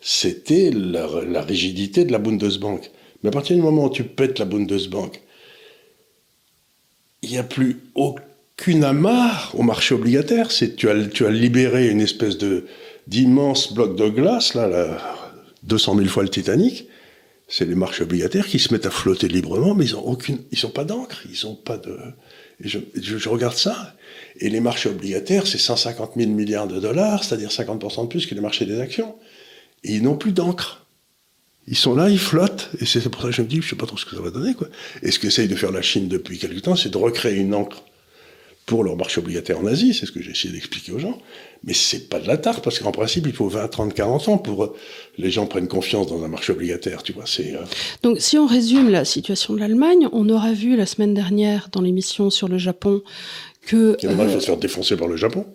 c'était 0.00 0.70
la, 0.70 1.42
rigidité 1.42 2.04
de 2.04 2.12
la 2.12 2.18
Bundesbank. 2.18 2.90
Mais 3.22 3.28
à 3.28 3.32
partir 3.32 3.56
du 3.56 3.62
moment 3.62 3.86
où 3.86 3.90
tu 3.90 4.04
pètes 4.04 4.38
la 4.38 4.44
Bundesbank, 4.44 5.20
il 7.22 7.30
n'y 7.30 7.38
a 7.38 7.44
plus 7.44 7.80
aucune 7.94 8.84
amarre 8.84 9.52
au 9.56 9.62
marché 9.62 9.94
obligataire. 9.94 10.48
Tu 10.48 10.88
as, 10.88 11.06
tu 11.06 11.26
as 11.26 11.30
libéré 11.30 11.88
une 11.88 12.00
espèce 12.00 12.36
d'immense 13.06 13.72
bloc 13.72 13.96
de 13.96 14.08
glace, 14.08 14.54
là, 14.54 14.66
là, 14.66 14.98
200 15.64 15.96
000 15.96 16.08
fois 16.08 16.22
le 16.24 16.28
Titanic, 16.28 16.86
c'est 17.52 17.66
les 17.66 17.74
marchés 17.74 18.02
obligataires 18.02 18.46
qui 18.46 18.58
se 18.58 18.72
mettent 18.72 18.86
à 18.86 18.90
flotter 18.90 19.28
librement, 19.28 19.74
mais 19.74 19.84
ils 19.84 19.94
ont 19.94 20.06
aucune, 20.06 20.38
ils 20.52 20.58
sont 20.58 20.70
pas 20.70 20.84
d'encre, 20.84 21.22
ils 21.30 21.46
ont 21.46 21.54
pas 21.54 21.76
de. 21.76 21.98
je, 22.60 22.78
je, 22.94 23.28
regarde 23.28 23.58
ça, 23.58 23.94
et 24.40 24.48
les 24.48 24.60
marchés 24.60 24.88
obligataires, 24.88 25.46
c'est 25.46 25.58
150 25.58 26.12
000 26.16 26.30
milliards 26.30 26.66
de 26.66 26.80
dollars, 26.80 27.22
c'est-à-dire 27.22 27.50
50% 27.50 28.04
de 28.04 28.06
plus 28.08 28.24
que 28.24 28.34
les 28.34 28.40
marchés 28.40 28.64
des 28.64 28.80
actions, 28.80 29.14
et 29.84 29.92
ils 29.92 30.02
n'ont 30.02 30.16
plus 30.16 30.32
d'encre. 30.32 30.86
Ils 31.66 31.76
sont 31.76 31.94
là, 31.94 32.08
ils 32.08 32.18
flottent, 32.18 32.70
et 32.80 32.86
c'est 32.86 33.06
pour 33.10 33.20
ça 33.20 33.28
que 33.28 33.34
je 33.34 33.42
me 33.42 33.46
dis, 33.46 33.60
je 33.60 33.68
sais 33.68 33.76
pas 33.76 33.86
trop 33.86 33.98
ce 33.98 34.06
que 34.06 34.16
ça 34.16 34.22
va 34.22 34.30
donner, 34.30 34.54
quoi. 34.54 34.68
Et 35.02 35.10
ce 35.10 35.18
qu'essaye 35.18 35.46
de 35.46 35.54
faire 35.54 35.72
la 35.72 35.82
Chine 35.82 36.08
depuis 36.08 36.38
quelque 36.38 36.60
temps, 36.60 36.74
c'est 36.74 36.88
de 36.88 36.96
recréer 36.96 37.36
une 37.36 37.54
encre 37.54 37.84
pour 38.66 38.84
leur 38.84 38.96
marché 38.96 39.20
obligataire 39.20 39.58
en 39.58 39.66
Asie, 39.66 39.94
c'est 39.94 40.06
ce 40.06 40.12
que 40.12 40.22
j'ai 40.22 40.30
essayé 40.30 40.52
d'expliquer 40.52 40.92
aux 40.92 40.98
gens. 40.98 41.18
Mais 41.64 41.74
c'est 41.74 42.08
pas 42.08 42.18
de 42.18 42.26
la 42.26 42.36
tarte, 42.36 42.62
parce 42.62 42.78
qu'en 42.78 42.92
principe, 42.92 43.26
il 43.26 43.32
faut 43.32 43.48
20, 43.48 43.68
30, 43.68 43.94
40 43.94 44.28
ans 44.28 44.38
pour 44.38 44.72
que 44.72 44.78
les 45.18 45.30
gens 45.30 45.46
prennent 45.46 45.68
confiance 45.68 46.08
dans 46.08 46.24
un 46.24 46.28
marché 46.28 46.52
obligataire, 46.52 47.02
tu 47.02 47.12
vois. 47.12 47.24
C'est, 47.26 47.54
euh, 47.54 47.60
Donc, 48.02 48.20
si 48.20 48.38
on 48.38 48.46
résume 48.46 48.90
la 48.90 49.04
situation 49.04 49.54
de 49.54 49.60
l'Allemagne, 49.60 50.08
on 50.12 50.28
aura 50.28 50.52
vu 50.52 50.76
la 50.76 50.86
semaine 50.86 51.14
dernière 51.14 51.68
dans 51.70 51.80
l'émission 51.80 52.30
sur 52.30 52.48
le 52.48 52.58
Japon 52.58 53.02
que. 53.66 53.96
Il 54.02 54.10
faut 54.10 54.40
se 54.40 54.46
faire 54.46 54.56
défoncer 54.56 54.96
par 54.96 55.08
le 55.08 55.16
Japon. 55.16 55.46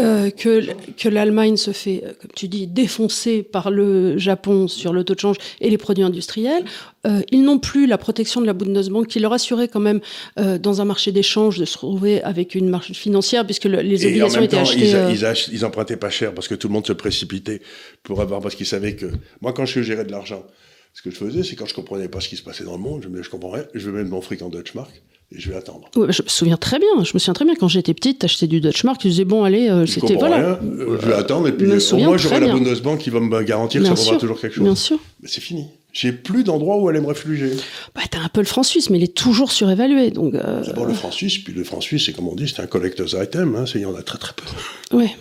Euh, 0.00 0.30
que, 0.30 0.72
que 0.96 1.08
l'Allemagne 1.08 1.56
se 1.56 1.70
fait, 1.70 2.02
euh, 2.04 2.12
comme 2.20 2.30
tu 2.34 2.48
dis, 2.48 2.66
défoncer 2.66 3.44
par 3.44 3.70
le 3.70 4.18
Japon 4.18 4.66
sur 4.66 4.92
le 4.92 5.04
taux 5.04 5.14
de 5.14 5.20
change 5.20 5.36
et 5.60 5.70
les 5.70 5.78
produits 5.78 6.02
industriels. 6.02 6.64
Euh, 7.06 7.22
ils 7.30 7.44
n'ont 7.44 7.60
plus 7.60 7.86
la 7.86 7.96
protection 7.96 8.40
de 8.40 8.46
la 8.46 8.54
Bundesbank 8.54 9.06
qui 9.06 9.20
leur 9.20 9.32
assurait 9.32 9.68
quand 9.68 9.78
même, 9.78 10.00
euh, 10.40 10.58
dans 10.58 10.80
un 10.80 10.84
marché 10.84 11.12
d'échange, 11.12 11.58
de 11.58 11.64
se 11.64 11.74
trouver 11.74 12.20
avec 12.22 12.56
une 12.56 12.68
marge 12.68 12.90
financière, 12.90 13.44
puisque 13.44 13.66
les 13.66 14.04
obligations 14.04 14.42
étaient 14.42 14.56
achetées. 14.56 14.90
Ils, 15.10 15.52
ils, 15.52 15.64
empruntaient 15.64 15.96
pas 15.96 16.10
cher 16.10 16.34
parce 16.34 16.48
que 16.48 16.56
tout 16.56 16.66
le 16.66 16.72
monde 16.74 16.86
se 16.88 16.92
précipitait 16.92 17.60
pour 18.02 18.20
avoir, 18.20 18.40
parce 18.40 18.56
qu'ils 18.56 18.66
savaient 18.66 18.96
que. 18.96 19.06
Moi, 19.42 19.52
quand 19.52 19.64
je 19.64 19.80
gérais 19.80 20.04
de 20.04 20.10
l'argent, 20.10 20.44
ce 20.92 21.02
que 21.02 21.10
je 21.10 21.16
faisais, 21.16 21.44
c'est 21.44 21.54
quand 21.54 21.66
je 21.66 21.74
comprenais 21.74 22.08
pas 22.08 22.20
ce 22.20 22.28
qui 22.28 22.36
se 22.36 22.42
passait 22.42 22.64
dans 22.64 22.76
le 22.76 22.82
monde, 22.82 23.02
je 23.04 23.08
me 23.08 23.12
disais, 23.12 23.24
je 23.24 23.30
comprends 23.30 23.50
rien, 23.50 23.64
je 23.74 23.90
vais 23.90 23.98
mettre 23.98 24.10
mon 24.10 24.20
fric 24.20 24.42
en 24.42 24.48
Deutschmark 24.48 24.90
et 24.96 25.13
je 25.36 25.50
vais 25.50 25.56
attendre. 25.56 25.88
je 25.94 26.22
me 26.22 26.28
souviens 26.28 26.56
très 26.56 26.78
bien. 26.78 27.04
Je 27.04 27.12
me 27.14 27.18
souviens 27.18 27.34
très 27.34 27.44
bien 27.44 27.54
quand 27.54 27.68
j'étais 27.68 27.94
petite, 27.94 28.20
t'achetais 28.20 28.46
du 28.46 28.60
Dutch 28.60 28.84
Mark, 28.84 29.00
tu 29.00 29.08
disais 29.08 29.24
bon 29.24 29.44
allez, 29.44 29.68
euh, 29.68 29.86
c'était 29.86 30.14
voilà. 30.14 30.38
Euh, 30.38 30.98
je 31.00 31.06
vais 31.06 31.14
attendre 31.14 31.48
et 31.48 31.52
puis 31.52 31.66
au 31.66 31.96
moins 31.98 32.16
j'aurai 32.16 32.40
la 32.40 32.48
Bundesbank 32.48 33.00
qui 33.00 33.10
va 33.10 33.20
me 33.20 33.42
garantir 33.42 33.82
que 33.82 33.86
ça 33.88 33.94
vaudra 33.94 34.16
toujours 34.16 34.40
quelque 34.40 34.54
chose. 34.54 34.64
Bien 34.64 34.74
sûr. 34.74 34.98
Mais 35.22 35.28
c'est 35.28 35.40
fini. 35.40 35.66
J'ai 35.92 36.10
plus 36.10 36.42
d'endroit 36.42 36.76
où 36.78 36.88
aller 36.88 37.00
me 37.00 37.06
réfugier. 37.06 37.52
Bah, 37.94 38.02
t'as 38.10 38.18
un 38.18 38.28
peu 38.28 38.40
le 38.40 38.46
franc 38.46 38.64
suisse, 38.64 38.90
mais 38.90 38.98
il 38.98 39.04
est 39.04 39.14
toujours 39.14 39.52
surévalué. 39.52 40.10
Donc, 40.10 40.34
euh... 40.34 40.64
D'abord 40.64 40.86
le 40.86 40.92
franc 40.92 41.12
suisse, 41.12 41.38
puis 41.38 41.52
le 41.52 41.62
franc 41.62 41.80
suisse, 41.80 42.06
c'est 42.06 42.12
comme 42.12 42.26
on 42.26 42.34
dit, 42.34 42.52
c'est 42.52 42.60
un 42.60 42.66
collector's 42.66 43.14
item. 43.14 43.54
Hein, 43.54 43.64
il 43.76 43.82
y 43.82 43.86
en 43.86 43.94
a 43.94 44.02
très 44.02 44.18
très 44.18 44.32
peu. 44.34 44.96
Ouais. 44.96 45.14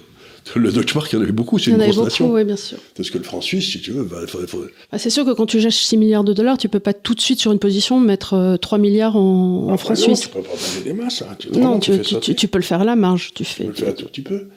Le 0.55 0.71
Deutsche 0.71 0.95
Mark, 0.95 1.11
il 1.11 1.15
y 1.15 1.19
en 1.19 1.21
avait 1.21 1.31
beaucoup, 1.31 1.57
c'est 1.57 1.71
une 1.71 1.77
grosse 1.77 1.95
beaucoup, 1.95 2.05
nation. 2.05 2.31
Oui, 2.31 2.43
bien 2.43 2.55
sûr. 2.55 2.77
Parce 2.95 3.09
que 3.09 3.17
le 3.17 3.23
franc 3.23 3.41
suisse, 3.41 3.71
si 3.71 3.81
tu 3.81 3.91
veux, 3.91 4.03
bah, 4.03 4.17
faut, 4.27 4.45
faut... 4.47 4.65
Bah, 4.91 4.97
c'est 4.97 5.09
sûr 5.09 5.25
que 5.25 5.31
quand 5.31 5.45
tu 5.45 5.59
gères 5.59 5.71
6 5.71 5.97
milliards 5.97 6.23
de 6.23 6.33
dollars, 6.33 6.57
tu 6.57 6.69
peux 6.69 6.79
pas 6.79 6.93
tout 6.93 7.13
de 7.13 7.21
suite 7.21 7.39
sur 7.39 7.51
une 7.51 7.59
position 7.59 7.99
mettre 7.99 8.57
3 8.61 8.77
euh, 8.77 8.81
milliards 8.81 9.15
en, 9.15 9.69
en 9.69 9.77
francs 9.77 9.97
suisse. 9.97 10.21
Tu 10.21 10.29
peux 10.29 10.41
pas 10.41 10.49
donner 10.49 10.83
des 10.83 10.93
masses. 10.93 11.21
Hein. 11.21 11.35
Tu, 11.39 11.49
non, 11.51 11.79
tu, 11.79 11.99
tu, 11.99 12.35
tu, 12.35 12.47
peux 12.47 12.57
le 12.57 12.63
faire 12.63 12.81
à 12.81 12.85
la 12.85 12.95
marge. 12.95 13.31
Tu, 13.33 13.45
fais, 13.45 13.63
tu 13.63 13.69
peux 13.69 13.69
le 13.69 13.73
faire 13.75 13.89
un 13.89 13.93
tout 13.93 14.05
petit 14.05 14.21
peu. 14.21 14.49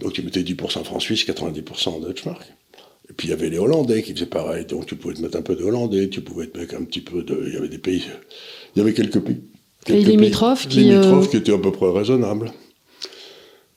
Donc 0.00 0.12
tu 0.12 0.22
mettais 0.22 0.42
10% 0.42 0.84
franc 0.84 1.00
suisse, 1.00 1.26
90% 1.26 1.88
en 1.88 2.00
Deutsche 2.00 2.24
Mark. 2.26 2.42
Et 3.08 3.12
puis 3.12 3.28
il 3.28 3.30
y 3.30 3.34
avait 3.34 3.50
les 3.50 3.58
Hollandais 3.58 4.02
qui 4.02 4.12
faisaient 4.12 4.26
pareil. 4.26 4.66
Donc 4.66 4.86
tu 4.86 4.96
pouvais 4.96 5.14
te 5.14 5.22
mettre 5.22 5.38
un 5.38 5.42
peu 5.42 5.54
de 5.54 5.64
Hollandais, 5.64 6.08
tu 6.08 6.20
pouvait 6.20 6.46
te 6.46 6.58
mettre 6.58 6.74
un 6.74 6.84
petit 6.84 7.00
peu 7.00 7.22
de. 7.22 7.44
Il 7.46 7.54
y 7.54 7.56
avait 7.56 7.68
des 7.68 7.78
pays. 7.78 8.04
Il 8.74 8.80
y 8.80 8.82
avait 8.82 8.94
quelques 8.94 9.20
pays. 9.20 9.40
Quelques 9.84 10.04
pays 10.04 10.16
limitrophes 10.16 10.68
qui. 10.68 10.80
Limitrophes 10.80 11.26
euh... 11.26 11.30
qui 11.30 11.36
étaient 11.36 11.54
à 11.54 11.58
peu 11.58 11.72
près 11.72 11.90
raisonnables. 11.90 12.52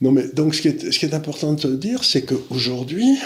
Non, 0.02 0.12
mais 0.12 0.28
donc 0.30 0.56
ce 0.56 0.62
qui 0.62 1.06
est, 1.06 1.14
important 1.14 1.54
de 1.54 1.60
te 1.60 1.68
dire, 1.68 2.04
c'est 2.04 2.24
qu'aujourd'hui, 2.24 3.18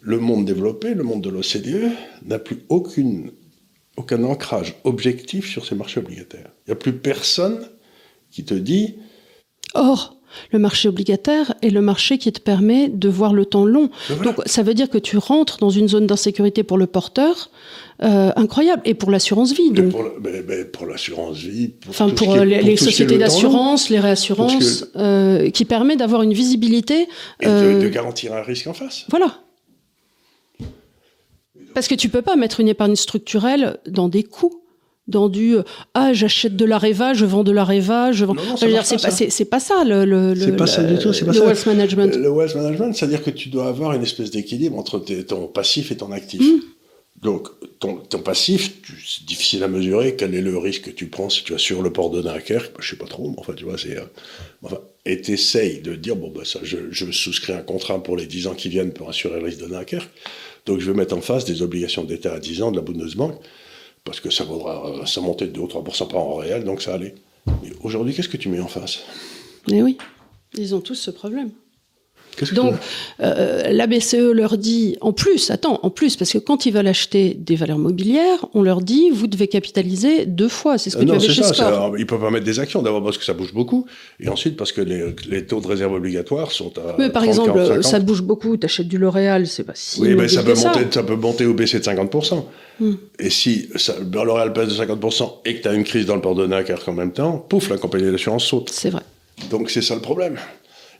le 0.00 0.18
monde 0.18 0.44
développé, 0.44 0.94
le 0.94 1.04
monde 1.04 1.22
de 1.22 1.30
l'OCDE, 1.30 1.92
n'a 2.24 2.38
plus 2.38 2.64
aucun 2.68 4.24
ancrage 4.24 4.74
objectif 4.82 5.48
sur 5.48 5.64
ces 5.64 5.76
marchés 5.76 6.00
obligataires. 6.00 6.50
Il 6.66 6.70
n'y 6.70 6.72
a 6.72 6.76
plus 6.76 6.98
personne 6.98 7.64
qui 8.30 8.44
te 8.44 8.54
dit. 8.54 8.96
Or, 9.74 10.16
le 10.50 10.58
marché 10.58 10.88
obligataire 10.88 11.54
est 11.62 11.70
le 11.70 11.80
marché 11.80 12.18
qui 12.18 12.32
te 12.32 12.40
permet 12.40 12.88
de 12.88 13.08
voir 13.08 13.34
le 13.34 13.46
temps 13.46 13.64
long. 13.64 13.90
Donc 14.22 14.36
ça 14.46 14.62
veut 14.62 14.74
dire 14.74 14.90
que 14.90 14.98
tu 14.98 15.16
rentres 15.16 15.58
dans 15.58 15.70
une 15.70 15.88
zone 15.88 16.06
d'insécurité 16.06 16.62
pour 16.62 16.78
le 16.78 16.86
porteur 16.86 17.50
euh, 18.02 18.32
incroyable 18.34 18.82
et 18.84 18.94
pour 18.94 19.10
l'assurance 19.10 19.52
vie. 19.52 19.70
Donc. 19.70 19.92
Pour, 20.72 20.86
l'assurance 20.86 21.36
vie. 21.36 21.74
enfin 21.88 22.08
pour, 22.08 22.36
les, 22.36 22.76
sociétés 22.76 23.16
d'assurance, 23.16 23.90
les 23.90 24.00
réassurances, 24.00 24.86
euh, 24.96 25.50
qui 25.50 25.64
permet 25.64 25.96
d'avoir 25.96 26.22
une 26.22 26.32
visibilité. 26.32 27.06
Et 27.40 27.46
de, 27.46 27.50
euh, 27.50 27.88
garantir 27.90 28.34
un 28.34 28.42
risque 28.42 28.66
en 28.66 28.74
face. 28.74 29.04
Voilà. 29.08 29.38
Parce 31.74 31.86
que 31.86 31.94
tu 31.94 32.08
peux 32.08 32.22
pas 32.22 32.36
mettre 32.36 32.60
une 32.60 32.68
épargne 32.68 32.96
structurelle 32.96 33.78
dans 33.86 34.08
des 34.08 34.24
coûts 34.24 34.61
dans 35.08 35.28
du 35.28 35.56
ah 35.94 36.12
j'achète 36.12 36.56
de 36.56 36.64
la 36.64 36.78
Reva, 36.78 37.14
je 37.14 37.24
vends 37.24 37.44
de 37.44 37.52
la 37.52 37.64
Reva, 37.64 38.12
je 38.12 38.24
vends. 38.24 38.34
c'est 38.56 39.00
pas, 39.00 39.10
c'est 39.10 39.44
pas 39.44 39.60
ça 39.60 39.84
le 39.84 40.04
le, 40.04 40.34
le, 40.34 40.56
pas 40.56 40.66
ça 40.66 40.82
du 40.82 40.98
tout, 40.98 41.10
le 41.10 41.40
wealth 41.40 41.66
management. 41.66 42.16
Le 42.16 42.30
wealth 42.30 42.54
management, 42.54 42.94
c'est-à-dire 42.94 43.22
que 43.22 43.30
tu 43.30 43.48
dois 43.48 43.68
avoir 43.68 43.92
une 43.94 44.02
espèce 44.02 44.30
d'équilibre 44.30 44.78
entre 44.78 44.98
ton 45.26 45.46
passif 45.46 45.90
et 45.90 45.96
ton 45.96 46.12
actif. 46.12 46.40
Hmm. 46.40 46.60
Donc 47.20 47.48
ton, 47.78 47.96
ton 47.96 48.18
passif, 48.18 48.72
c'est 49.06 49.24
difficile 49.24 49.62
à 49.62 49.68
mesurer. 49.68 50.16
Quel 50.16 50.34
est 50.34 50.40
le 50.40 50.58
risque 50.58 50.82
que 50.82 50.90
tu 50.90 51.06
prends 51.06 51.28
si 51.28 51.44
tu 51.44 51.54
as 51.54 51.58
sur 51.58 51.82
le 51.82 51.92
port 51.92 52.10
de 52.10 52.20
Dunkerque 52.20 52.72
Je 52.80 52.90
sais 52.90 52.96
pas 52.96 53.06
trop, 53.06 53.28
mais 53.28 53.36
enfin 53.38 53.54
tu 53.54 53.64
vois 53.64 53.78
c'est. 53.78 53.96
Euh, 53.96 54.04
enfin, 54.62 54.78
et 55.04 55.20
t'essayes 55.20 55.80
de 55.80 55.96
dire, 55.96 56.16
bon, 56.16 56.30
bah, 56.30 56.42
ça, 56.44 56.60
je, 56.62 56.76
je 56.90 57.10
souscris 57.10 57.52
un 57.52 57.62
contrat 57.62 58.00
pour 58.02 58.16
les 58.16 58.26
10 58.26 58.46
ans 58.46 58.54
qui 58.54 58.68
viennent 58.68 58.92
pour 58.92 59.08
assurer 59.08 59.40
le 59.40 59.46
risque 59.46 59.60
de 59.60 59.66
Dunkerque. 59.66 60.08
Donc, 60.64 60.78
je 60.78 60.90
vais 60.90 60.96
mettre 60.96 61.16
en 61.16 61.20
face 61.20 61.44
des 61.44 61.62
obligations 61.62 62.04
d'État 62.04 62.34
à 62.34 62.38
10 62.38 62.62
ans 62.62 62.70
de 62.70 62.76
la 62.76 62.82
Bundesbank, 62.82 63.34
parce 64.04 64.20
que 64.20 64.30
ça 64.30 64.44
vaudra, 64.44 65.06
ça 65.06 65.20
montait 65.20 65.46
de 65.46 65.52
2 65.52 65.60
ou 65.60 65.66
3% 65.66 66.08
par 66.08 66.20
an 66.20 66.34
réel, 66.36 66.64
donc 66.64 66.82
ça 66.82 66.94
allait. 66.94 67.14
Aujourd'hui, 67.82 68.14
qu'est-ce 68.14 68.28
que 68.28 68.36
tu 68.36 68.48
mets 68.48 68.60
en 68.60 68.68
face? 68.68 69.00
Mais 69.68 69.82
oui, 69.82 69.98
ils 70.54 70.74
ont 70.74 70.80
tous 70.80 70.94
ce 70.94 71.10
problème. 71.10 71.50
Donc, 72.52 72.74
euh, 73.20 73.70
la 73.70 73.86
BCE 73.86 74.32
leur 74.32 74.56
dit, 74.58 74.96
en 75.00 75.12
plus, 75.12 75.50
attends, 75.50 75.78
en 75.82 75.90
plus, 75.90 76.16
parce 76.16 76.32
que 76.32 76.38
quand 76.38 76.66
ils 76.66 76.72
veulent 76.72 76.86
acheter 76.88 77.34
des 77.38 77.56
valeurs 77.56 77.78
mobilières, 77.78 78.46
on 78.54 78.62
leur 78.62 78.80
dit, 78.80 79.10
vous 79.10 79.26
devez 79.26 79.48
capitaliser 79.48 80.26
deux 80.26 80.48
fois. 80.48 80.78
C'est 80.78 80.90
ce 80.90 80.96
que 80.96 81.02
Euh, 81.02 81.04
tu 81.04 81.08
non, 81.08 81.14
avais 81.16 81.26
c'est 81.26 81.32
chez 81.34 81.42
ça. 81.42 81.54
Score. 81.54 81.92
c'est- 81.94 82.00
Ils 82.00 82.06
peuvent 82.06 82.20
pas 82.20 82.30
mettre 82.30 82.44
des 82.46 82.58
actions, 82.58 82.82
d'abord 82.82 83.02
parce 83.04 83.18
que 83.18 83.24
ça 83.24 83.34
bouge 83.34 83.52
beaucoup, 83.52 83.86
et 84.20 84.28
ensuite 84.28 84.56
parce 84.56 84.72
que 84.72 84.80
les, 84.80 85.14
les 85.28 85.46
taux 85.46 85.60
de 85.60 85.66
réserve 85.66 85.92
obligatoires 85.94 86.50
sont 86.52 86.72
à. 86.78 86.96
Mais 86.98 87.10
par 87.10 87.22
30, 87.22 87.28
exemple, 87.28 87.52
40, 87.54 87.66
50. 87.68 87.82
ça 87.84 87.98
bouge 88.00 88.22
beaucoup, 88.22 88.56
tu 88.56 88.64
achètes 88.64 88.88
du 88.88 88.98
L'Oréal, 88.98 89.46
c'est 89.46 89.64
pas 89.64 89.72
si. 89.74 90.00
Oui, 90.00 90.14
mais 90.14 90.28
ça 90.28 90.42
peut, 90.42 90.54
monter, 90.54 90.80
ça 90.90 91.02
peut 91.02 91.16
monter 91.16 91.46
ou 91.46 91.54
baisser 91.54 91.78
de 91.78 91.84
50%. 91.84 92.46
Hmm. 92.80 92.92
Et 93.18 93.30
si 93.30 93.68
ben, 94.06 94.24
L'Oréal 94.24 94.52
baisse 94.52 94.68
de 94.68 94.74
50% 94.74 95.40
et 95.44 95.56
que 95.56 95.62
tu 95.62 95.68
as 95.68 95.74
une 95.74 95.84
crise 95.84 96.06
dans 96.06 96.14
le 96.16 96.20
port 96.22 96.34
de 96.34 96.46
Dunkerque 96.46 96.88
en 96.88 96.92
même 96.94 97.12
temps, 97.12 97.44
pouf, 97.48 97.68
la 97.68 97.76
compagnie 97.78 98.10
d'assurance 98.10 98.44
saute. 98.44 98.70
C'est 98.70 98.90
vrai. 98.90 99.02
Donc 99.50 99.70
c'est 99.70 99.82
ça 99.82 99.94
le 99.94 100.00
problème. 100.00 100.36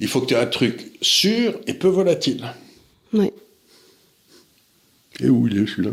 Il 0.02 0.08
faut 0.08 0.20
que 0.20 0.26
tu 0.26 0.34
aies 0.34 0.38
un 0.38 0.46
truc 0.46 0.98
sûr 1.00 1.54
et 1.68 1.74
peu 1.74 1.86
volatile. 1.86 2.44
Oui. 3.12 3.30
Et 5.20 5.28
où 5.28 5.46
il 5.46 5.56
est 5.56 5.66
celui-là? 5.68 5.92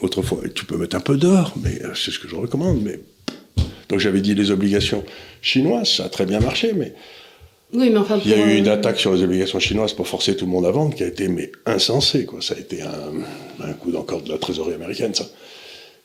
Autrefois, 0.00 0.42
tu 0.54 0.66
peux 0.66 0.76
mettre 0.76 0.94
un 0.94 1.00
peu 1.00 1.16
d'or, 1.16 1.54
mais 1.62 1.82
euh, 1.82 1.94
c'est 1.94 2.10
ce 2.10 2.18
que 2.18 2.28
je 2.28 2.36
recommande. 2.36 2.82
Mais... 2.82 3.00
Donc 3.88 4.00
j'avais 4.00 4.20
dit 4.20 4.34
les 4.34 4.50
obligations 4.50 5.02
chinoises, 5.40 5.88
ça 5.88 6.04
a 6.04 6.08
très 6.10 6.26
bien 6.26 6.38
marché, 6.38 6.74
mais 6.74 6.92
Oui, 7.72 7.88
mais 7.88 7.96
enfin. 7.96 8.20
il 8.22 8.30
y 8.30 8.34
a 8.34 8.38
eu 8.46 8.56
euh, 8.56 8.58
une 8.58 8.68
attaque 8.68 9.00
sur 9.00 9.14
les 9.14 9.22
obligations 9.22 9.58
chinoises 9.58 9.94
pour 9.94 10.06
forcer 10.06 10.36
tout 10.36 10.44
le 10.44 10.50
monde 10.50 10.66
à 10.66 10.70
vendre 10.70 10.94
qui 10.94 11.02
a 11.02 11.06
été 11.06 11.28
mais 11.28 11.50
insensée. 11.64 12.26
Quoi. 12.26 12.42
Ça 12.42 12.56
a 12.56 12.58
été 12.58 12.82
un, 12.82 13.12
un 13.64 13.72
coup 13.72 13.90
d'encore 13.90 14.20
de 14.20 14.28
la 14.28 14.36
trésorerie 14.36 14.74
américaine, 14.74 15.14
ça. 15.14 15.26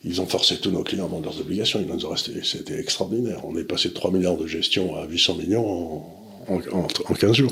Ils 0.06 0.22
ont 0.22 0.26
forcé 0.26 0.56
tous 0.56 0.72
nos 0.72 0.84
clients 0.84 1.06
à 1.06 1.08
vendre 1.10 1.26
leurs 1.26 1.42
obligations. 1.42 1.84
Il 1.86 2.06
resté. 2.08 2.32
C'était 2.44 2.80
extraordinaire. 2.80 3.42
On 3.44 3.58
est 3.58 3.66
passé 3.66 3.90
de 3.90 3.94
3 3.94 4.10
milliards 4.12 4.38
de 4.38 4.48
gestion 4.48 4.96
à 4.96 5.06
800 5.06 5.36
millions 5.36 5.70
en, 5.70 6.21
en, 6.48 6.56
en- 6.78 6.88
en 7.10 7.14
15 7.14 7.34
jours. 7.34 7.52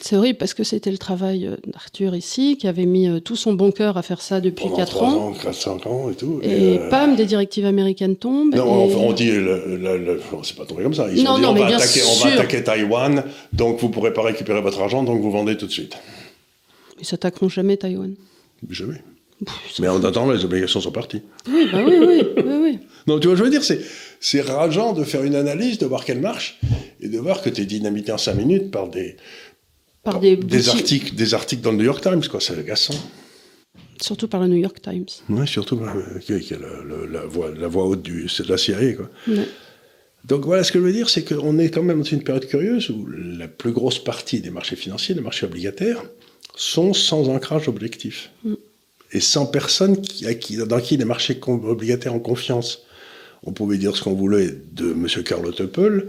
C'est 0.00 0.16
horrible 0.16 0.38
parce 0.38 0.54
que 0.54 0.64
c'était 0.64 0.90
le 0.90 0.98
travail 0.98 1.46
euh, 1.46 1.56
d'Arthur 1.66 2.14
ici, 2.14 2.56
qui 2.58 2.66
avait 2.68 2.86
mis 2.86 3.08
euh, 3.08 3.20
tout 3.20 3.36
son 3.36 3.52
bon 3.54 3.70
cœur 3.72 3.96
à 3.96 4.02
faire 4.02 4.20
ça 4.20 4.40
depuis 4.40 4.64
Pendant 4.64 4.76
4 4.76 4.90
3 4.90 5.08
ans. 5.08 5.28
ans, 5.28 5.32
4, 5.32 5.54
5 5.54 5.86
ans 5.86 6.10
et 6.10 6.14
tout. 6.14 6.40
Et 6.42 6.78
euh, 6.78 6.88
pam, 6.90 7.16
des 7.16 7.24
directives 7.26 7.66
américaines 7.66 8.16
tombent. 8.16 8.54
Non, 8.54 8.88
et- 8.88 8.94
on 8.94 9.12
dit, 9.12 9.30
le, 9.30 9.76
le- 9.76 9.98
le- 9.98 10.20
c'est 10.42 10.56
pas 10.56 10.64
tombé 10.64 10.82
comme 10.82 10.94
ça. 10.94 11.08
Ils 11.10 11.22
Non, 11.24 11.32
ont 11.32 11.36
dit, 11.36 11.42
non, 11.42 11.48
on, 11.50 11.54
mais 11.54 11.60
va 11.60 11.66
bien 11.66 11.76
attaquer, 11.76 12.00
on 12.04 12.24
va 12.24 12.32
attaquer 12.34 12.62
Taïwan, 12.64 13.24
donc 13.52 13.80
vous 13.80 13.88
pourrez 13.88 14.12
pas 14.12 14.22
récupérer 14.22 14.60
votre 14.60 14.80
argent, 14.80 15.02
donc 15.02 15.20
vous 15.20 15.30
vendez 15.30 15.56
tout 15.56 15.66
de 15.66 15.72
suite. 15.72 15.94
Ils 17.00 17.06
s'attaqueront 17.06 17.48
jamais 17.48 17.76
Taïwan. 17.76 18.14
Jamais. 18.70 19.02
Pff, 19.44 19.78
Mais 19.78 19.86
en 19.86 20.02
attendant, 20.02 20.32
les 20.32 20.44
obligations 20.44 20.80
sont 20.80 20.90
parties. 20.90 21.22
Oui, 21.48 21.68
bah 21.70 21.78
oui, 21.86 21.94
oui, 22.00 22.22
oui, 22.38 22.54
oui. 22.60 22.78
Non, 23.06 23.20
tu 23.20 23.28
vois, 23.28 23.36
je 23.36 23.44
veux 23.44 23.50
dire, 23.50 23.62
c'est, 23.62 23.80
c'est 24.20 24.40
rageant 24.40 24.92
de 24.92 25.04
faire 25.04 25.22
une 25.24 25.34
analyse, 25.34 25.78
de 25.78 25.86
voir 25.86 26.04
qu'elle 26.04 26.20
marche, 26.20 26.58
et 27.00 27.08
de 27.08 27.18
voir 27.18 27.42
que 27.42 27.50
tu 27.50 27.62
es 27.62 27.64
dynamité 27.64 28.12
en 28.12 28.18
5 28.18 28.34
minutes 28.34 28.70
par 28.70 28.88
des, 28.88 29.16
Par 30.02 30.20
des, 30.20 30.36
des, 30.36 30.68
articles, 30.68 31.14
des 31.14 31.34
articles 31.34 31.62
dans 31.62 31.70
le 31.72 31.78
New 31.78 31.84
York 31.84 32.02
Times, 32.02 32.22
quoi. 32.28 32.40
C'est 32.40 32.58
agaçant. 32.58 32.94
Surtout 34.00 34.28
par 34.28 34.40
le 34.40 34.48
New 34.48 34.56
York 34.56 34.80
Times. 34.80 35.06
Ouais, 35.28 35.46
surtout, 35.46 35.80
euh, 35.82 36.18
qui 36.20 36.38
qui 36.40 36.54
est 36.54 36.58
le- 36.58 36.84
le- 36.86 37.06
la, 37.06 37.26
voix, 37.26 37.50
la 37.56 37.68
voix 37.68 37.84
haute 37.86 38.02
du, 38.02 38.28
c'est 38.28 38.44
de 38.44 38.50
la 38.50 38.58
CIA, 38.58 38.92
quoi. 38.94 39.08
Ouais. 39.28 39.46
Donc 40.24 40.44
voilà, 40.44 40.62
ce 40.64 40.72
que 40.72 40.78
je 40.78 40.84
veux 40.84 40.92
dire, 40.92 41.08
c'est 41.08 41.24
qu'on 41.24 41.58
est 41.58 41.70
quand 41.70 41.82
même 41.82 41.98
dans 41.98 42.04
une 42.04 42.22
période 42.22 42.46
curieuse 42.46 42.90
où 42.90 43.06
la 43.06 43.48
plus 43.48 43.72
grosse 43.72 43.98
partie 44.02 44.40
des 44.40 44.50
marchés 44.50 44.76
financiers, 44.76 45.14
les 45.14 45.20
marchés 45.20 45.46
obligataires, 45.46 46.02
sont 46.56 46.92
sans 46.92 47.28
ancrage 47.28 47.68
objectif. 47.68 48.30
Et 49.12 49.20
sans 49.20 49.46
personne 49.46 50.00
qui, 50.02 50.26
à 50.26 50.34
qui- 50.34 50.56
dans 50.56 50.80
qui 50.80 50.96
les 50.96 51.04
marchés 51.04 51.38
obligataires 51.46 52.14
ont 52.14 52.20
confiance. 52.20 52.82
On 53.44 53.52
pouvait 53.52 53.78
dire 53.78 53.96
ce 53.96 54.02
qu'on 54.02 54.14
voulait 54.14 54.48
de 54.72 54.90
M. 54.92 55.06
Carlo 55.24 55.52
Teppel, 55.52 56.08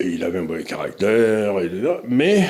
et 0.00 0.08
il 0.08 0.22
avait 0.24 0.38
un 0.38 0.44
bon 0.44 0.62
caractère, 0.64 1.58
et- 1.60 1.70
mais 2.06 2.46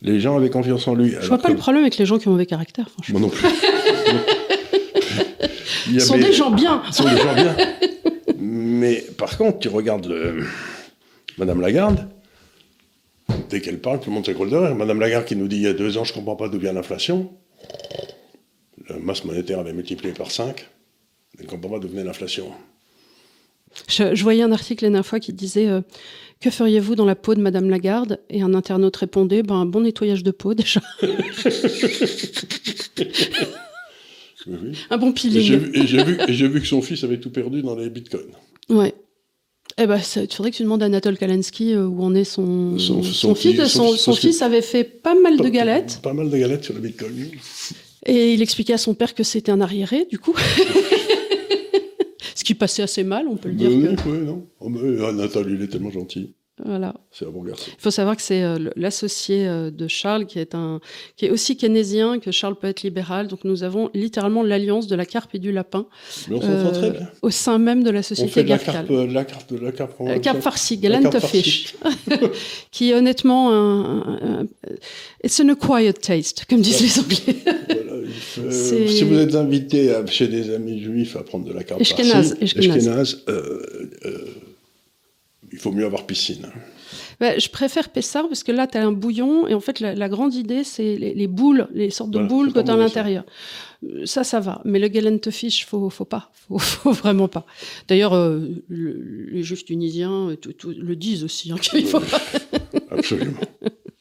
les 0.00 0.20
gens 0.20 0.36
avaient 0.36 0.50
confiance 0.50 0.86
en 0.88 0.94
lui. 0.94 1.14
Je 1.20 1.26
vois 1.28 1.38
pas 1.38 1.48
le 1.50 1.56
problème 1.56 1.82
avec 1.82 1.96
les 1.98 2.06
gens 2.06 2.18
qui 2.18 2.28
ont 2.28 2.32
mauvais 2.32 2.46
caractère, 2.46 2.88
franchement. 2.90 3.18
Moi 3.20 3.28
non 3.28 3.34
plus. 3.34 3.46
Il 5.88 5.96
y 5.96 6.00
sont 6.00 6.14
avait- 6.14 6.24
des 6.24 6.32
gens 6.32 6.50
bien. 6.50 6.82
ce 6.90 7.02
sont 7.02 7.08
des 7.10 7.16
gens 7.20 7.34
bien. 7.34 7.56
Mais 8.38 9.04
par 9.18 9.36
contre, 9.36 9.58
tu 9.58 9.68
regardes 9.68 10.06
le- 10.06 10.44
Madame 11.38 11.60
Lagarde, 11.60 12.08
dès 13.50 13.60
qu'elle 13.60 13.78
parle, 13.80 14.00
tout 14.00 14.10
le 14.10 14.14
monde 14.14 14.24
s'écroule 14.26 14.50
de 14.50 14.56
rire. 14.56 14.74
Madame 14.74 15.00
Lagarde 15.00 15.24
qui 15.24 15.34
nous 15.36 15.48
dit 15.48 15.56
il 15.56 15.62
y 15.62 15.66
a 15.66 15.72
deux 15.72 15.98
ans, 15.98 16.04
je 16.04 16.12
ne 16.12 16.16
comprends 16.16 16.36
pas 16.36 16.48
d'où 16.48 16.58
vient 16.58 16.72
l'inflation. 16.72 17.30
La 18.88 18.96
masse 18.98 19.24
monétaire 19.24 19.58
avait 19.58 19.72
multiplié 19.72 20.12
par 20.14 20.30
5. 20.30 20.66
Pas 21.38 21.78
d'où 21.78 21.88
venait 21.88 22.04
l'inflation. 22.04 22.50
Je, 23.88 24.14
je 24.14 24.22
voyais 24.22 24.42
un 24.42 24.52
article 24.52 24.84
la 24.84 24.90
dernière 24.90 25.06
fois 25.06 25.18
qui 25.18 25.32
disait 25.32 25.66
euh, 25.68 25.80
Que 26.40 26.50
feriez-vous 26.50 26.94
dans 26.94 27.06
la 27.06 27.14
peau 27.16 27.34
de 27.34 27.40
Madame 27.40 27.70
Lagarde? 27.70 28.20
Et 28.28 28.42
un 28.42 28.52
internaute 28.54 28.94
répondait 28.96 29.42
ben, 29.42 29.54
Un 29.54 29.66
bon 29.66 29.80
nettoyage 29.80 30.22
de 30.22 30.30
peau, 30.30 30.54
déjà. 30.54 30.80
Oui, 34.48 34.76
un 34.90 34.98
bon 34.98 35.12
peeling. 35.12 35.56
vu, 35.56 35.70
et 35.80 35.86
j'ai 35.86 36.48
vu- 36.48 36.60
que 36.60 36.66
son 36.66 36.82
fils 36.82 37.04
avait 37.04 37.20
tout 37.20 37.30
perdu 37.30 37.62
dans 37.62 37.76
les 37.76 37.88
bitcoins. 37.88 38.32
Ouais. 38.68 38.92
Eh 39.78 39.86
ben, 39.86 40.00
ça- 40.00 40.22
il 40.24 40.32
faudrait 40.34 40.50
que 40.50 40.56
tu 40.56 40.64
demandes 40.64 40.82
à 40.82 40.86
Anatole 40.86 41.16
Kalansky 41.16 41.74
euh, 41.74 41.86
où 41.86 42.02
en 42.02 42.12
est 42.14 42.24
son, 42.24 42.76
Son- 42.76 43.02
son, 43.04 43.12
son 43.12 43.34
fils. 43.36 43.64
son 43.68 44.14
fils 44.14 44.42
avait 44.42 44.60
fait 44.62 44.82
pas 44.82 45.14
mal 45.14 45.36
de 45.38 45.48
galettes. 45.48 46.00
Pas 46.02 46.12
mal 46.12 46.28
de 46.28 46.36
galettes 46.36 46.64
sur 46.64 46.74
le 46.74 46.80
bitcoin. 46.80 47.30
Et 48.04 48.34
il 48.34 48.42
expliquait 48.42 48.72
à 48.72 48.78
son 48.78 48.94
père 48.94 49.14
que 49.14 49.22
c'était 49.22 49.52
un 49.52 49.60
arriéré, 49.60 50.06
du 50.10 50.18
coup. 50.18 50.34
Ce 52.42 52.44
qui 52.44 52.54
passait 52.56 52.82
assez 52.82 53.04
mal, 53.04 53.28
on 53.28 53.36
peut 53.36 53.50
le 53.50 53.54
dire. 53.54 53.70
Oui, 53.70 53.94
que- 53.94 54.08
oui, 54.08 54.18
non. 54.26 54.44
Oh, 54.58 54.68
mais 54.68 55.00
Anatole, 55.06 55.52
il 55.52 55.62
est 55.62 55.68
tellement 55.68 55.92
gentil. 55.92 56.34
Voilà. 56.64 56.94
C'est 57.10 57.26
un 57.26 57.30
bon 57.30 57.42
garçon. 57.42 57.70
Il 57.76 57.80
faut 57.80 57.90
savoir 57.90 58.16
que 58.16 58.22
c'est 58.22 58.42
euh, 58.42 58.70
l'associé 58.76 59.46
euh, 59.48 59.70
de 59.70 59.88
Charles 59.88 60.26
qui 60.26 60.38
est, 60.38 60.54
un, 60.54 60.80
qui 61.16 61.26
est 61.26 61.30
aussi 61.30 61.56
keynésien, 61.56 62.20
que 62.20 62.30
Charles 62.30 62.56
peut 62.56 62.68
être 62.68 62.82
libéral. 62.82 63.26
Donc 63.28 63.44
nous 63.44 63.62
avons 63.64 63.90
littéralement 63.94 64.42
l'alliance 64.42 64.86
de 64.86 64.94
la 64.94 65.04
carpe 65.04 65.34
et 65.34 65.38
du 65.38 65.50
lapin 65.52 65.86
Mais 66.28 66.36
on 66.36 66.42
euh, 66.44 66.70
très 66.70 66.90
bien. 66.90 67.08
au 67.22 67.30
sein 67.30 67.58
même 67.58 67.82
de 67.82 67.90
la 67.90 68.02
société 68.02 68.42
la 68.42 68.48
Garcal. 68.48 68.74
carpe, 68.74 68.90
euh, 68.90 69.06
la 69.06 69.24
carpe, 69.24 69.50
la 69.60 69.72
carpe. 69.72 69.94
La 70.00 70.18
carpe 71.00 71.26
fish, 71.26 71.74
qui 72.70 72.90
est 72.90 72.94
honnêtement 72.94 73.52
un, 73.52 74.46
it's 75.24 75.40
an 75.40 75.48
acquired 75.48 75.98
taste, 76.00 76.44
comme 76.48 76.60
disent 76.60 76.80
les 76.80 76.98
Anglais. 77.00 77.42
Voilà, 77.84 78.08
faut- 78.20 78.50
si 78.50 79.02
vous 79.04 79.18
êtes 79.18 79.34
invité 79.34 79.94
à- 79.94 80.06
chez 80.06 80.28
des 80.28 80.54
amis 80.54 80.82
juifs 80.82 81.16
à 81.16 81.22
prendre 81.22 81.44
de 81.46 81.52
la 81.52 81.64
carpe 81.64 81.82
farcie, 81.84 82.02
Eshkenaz. 82.02 82.36
Eshkenaz, 82.40 83.16
euh, 83.28 83.62
euh, 84.04 84.26
il 85.52 85.58
faut 85.58 85.72
mieux 85.72 85.84
avoir 85.84 86.06
piscine. 86.06 86.46
Bah, 87.20 87.38
je 87.38 87.48
préfère 87.48 87.88
Pessard 87.90 88.28
parce 88.28 88.42
que 88.42 88.52
là, 88.52 88.66
tu 88.66 88.76
as 88.78 88.84
un 88.86 88.92
bouillon 88.92 89.46
et 89.46 89.54
en 89.54 89.60
fait, 89.60 89.80
la, 89.80 89.94
la 89.94 90.08
grande 90.08 90.34
idée, 90.34 90.64
c'est 90.64 90.96
les, 90.96 91.14
les 91.14 91.26
boules, 91.26 91.68
les 91.72 91.90
sortes 91.90 92.10
de 92.10 92.18
Voilà, 92.18 92.28
boules 92.28 92.52
que 92.52 92.60
tu 92.60 92.70
as 92.70 92.74
à 92.74 92.76
ça. 92.76 92.82
l'intérieur. 92.82 93.24
Euh, 93.84 94.04
Ça, 94.06 94.24
ça 94.24 94.40
va. 94.40 94.60
Mais 94.64 94.78
le 94.78 94.88
galente 94.88 95.30
fish, 95.30 95.64
faut, 95.66 95.88
faut 95.90 96.04
pas. 96.04 96.30
Faut, 96.34 96.58
faut 96.58 96.92
vraiment 96.92 97.28
pas. 97.28 97.46
D'ailleurs, 97.88 98.12
euh, 98.14 98.40
le- 98.68 99.26
les 99.30 99.42
juifs 99.42 99.64
tunisiens 99.64 100.30
euh, 100.30 100.36
tout- 100.36 100.52
tout- 100.52 100.74
le 100.76 100.96
disent 100.96 101.24
aussi. 101.24 101.52
hein, 101.52 101.56
qu'il 101.60 101.86
faut 101.86 102.00
pas. 102.00 102.20
Absolument. 102.90 103.40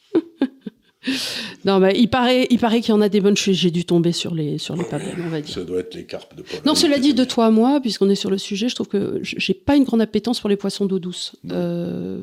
Non, 1.65 1.79
mais 1.79 1.93
il 1.97 2.07
paraît, 2.09 2.47
il 2.51 2.59
paraît 2.59 2.81
qu'il 2.81 2.89
y 2.91 2.97
en 2.97 3.01
a 3.01 3.09
des 3.09 3.21
bonnes 3.21 3.35
choses. 3.37 3.55
J'ai 3.55 3.71
dû 3.71 3.85
tomber 3.85 4.11
sur 4.11 4.35
les, 4.35 4.57
sur 4.57 4.75
les 4.75 4.83
pas 4.83 4.99
on 5.25 5.29
va 5.29 5.41
dire. 5.41 5.53
Ça 5.53 5.63
doit 5.63 5.79
être 5.79 5.95
les 5.95 6.05
carpes 6.05 6.35
de 6.35 6.43
Pologne. 6.43 6.61
Non, 6.65 6.75
cela 6.75 6.99
dit, 6.99 7.13
de 7.13 7.23
toi 7.23 7.47
à 7.47 7.51
moi, 7.51 7.79
puisqu'on 7.81 8.09
est 8.09 8.15
sur 8.15 8.29
le 8.29 8.37
sujet, 8.37 8.69
je 8.69 8.75
trouve 8.75 8.87
que 8.87 9.19
j'ai 9.23 9.53
pas 9.53 9.75
une 9.75 9.83
grande 9.83 10.01
appétence 10.01 10.39
pour 10.39 10.49
les 10.49 10.55
poissons 10.57 10.85
d'eau 10.85 10.99
douce. 10.99 11.35
Euh, 11.51 12.19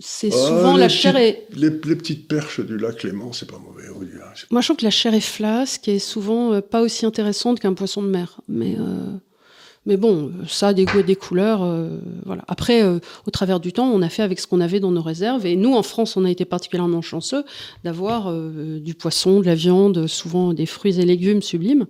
c'est 0.00 0.30
Ah, 0.32 0.36
souvent 0.36 0.76
la 0.76 0.86
petites- 0.86 1.00
chair 1.00 1.16
est. 1.16 1.46
Les, 1.56 1.70
les 1.70 1.96
petites 1.96 2.28
perches 2.28 2.60
du 2.60 2.76
lac 2.78 2.96
Clément, 2.98 3.32
c'est 3.32 3.50
pas 3.50 3.58
mauvais. 3.58 3.88
oui, 3.96 4.06
hein, 4.22 4.32
Moi, 4.50 4.60
je 4.60 4.66
trouve 4.68 4.76
que 4.76 4.84
la 4.84 4.90
chair 4.90 5.14
est 5.14 5.20
flasque 5.20 5.88
et 5.88 5.98
souvent 5.98 6.52
euh, 6.52 6.60
pas 6.60 6.80
aussi 6.82 7.06
intéressante 7.06 7.58
qu'un 7.60 7.74
poisson 7.74 8.02
de 8.02 8.08
mer. 8.08 8.40
Mais, 8.48 8.76
euh, 8.78 9.06
mais 9.86 9.96
bon, 9.96 10.30
ça 10.46 10.68
a 10.68 10.72
des 10.74 10.84
goûts 10.84 10.98
et 11.00 11.02
des 11.02 11.16
couleurs. 11.16 11.62
euh, 11.62 11.98
voilà. 12.26 12.44
Après, 12.48 12.82
euh, 12.82 12.98
au 13.26 13.30
travers 13.30 13.58
du 13.60 13.72
temps, 13.72 13.90
on 13.90 14.02
a 14.02 14.08
fait 14.08 14.22
avec 14.22 14.38
ce 14.40 14.46
qu'on 14.46 14.60
avait 14.60 14.80
dans 14.80 14.90
nos 14.90 15.00
réserves. 15.02 15.46
Et 15.46 15.56
nous, 15.56 15.74
en 15.74 15.82
France, 15.82 16.16
on 16.16 16.24
a 16.24 16.30
été 16.30 16.44
particulièrement 16.44 17.00
chanceux 17.02 17.44
d'avoir 17.84 18.30
euh, 18.30 18.78
du 18.80 18.94
poisson, 18.94 19.40
de 19.40 19.46
la 19.46 19.54
viande, 19.54 20.06
souvent 20.06 20.52
des 20.52 20.66
fruits 20.66 21.00
et 21.00 21.04
légumes 21.06 21.40
sublimes. 21.42 21.86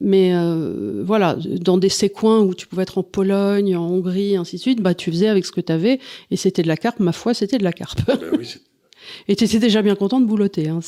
Mais 0.00 0.34
euh, 0.34 1.02
voilà, 1.06 1.36
dans 1.60 1.78
des 1.78 1.88
ces 1.88 2.08
coins 2.10 2.40
où 2.40 2.54
tu 2.54 2.66
pouvais 2.66 2.82
être 2.82 2.98
en 2.98 3.04
Pologne, 3.04 3.76
en 3.76 3.86
Hongrie, 3.88 4.36
ainsi 4.36 4.56
de 4.56 4.60
suite, 4.60 4.80
bah, 4.82 4.94
tu 4.94 5.12
faisais 5.12 5.28
avec 5.28 5.46
ce 5.46 5.52
que 5.52 5.60
tu 5.60 5.70
avais. 5.70 6.00
Et 6.32 6.36
c'était 6.36 6.62
de 6.62 6.68
la 6.68 6.76
carpe, 6.76 6.98
ma 6.98 7.12
foi, 7.12 7.34
c'était 7.34 7.58
de 7.58 7.62
la 7.64 7.72
carpe. 7.72 8.00
Ben 8.06 8.18
oui, 8.36 8.44
c'est- 8.46 8.60
Et 9.28 9.36
tu 9.36 9.44
étais 9.44 9.58
déjà 9.60 9.80
bien 9.82 9.94
content 9.94 10.20
de 10.20 10.26
boulotter. 10.26 10.68
Hein, 10.68 10.80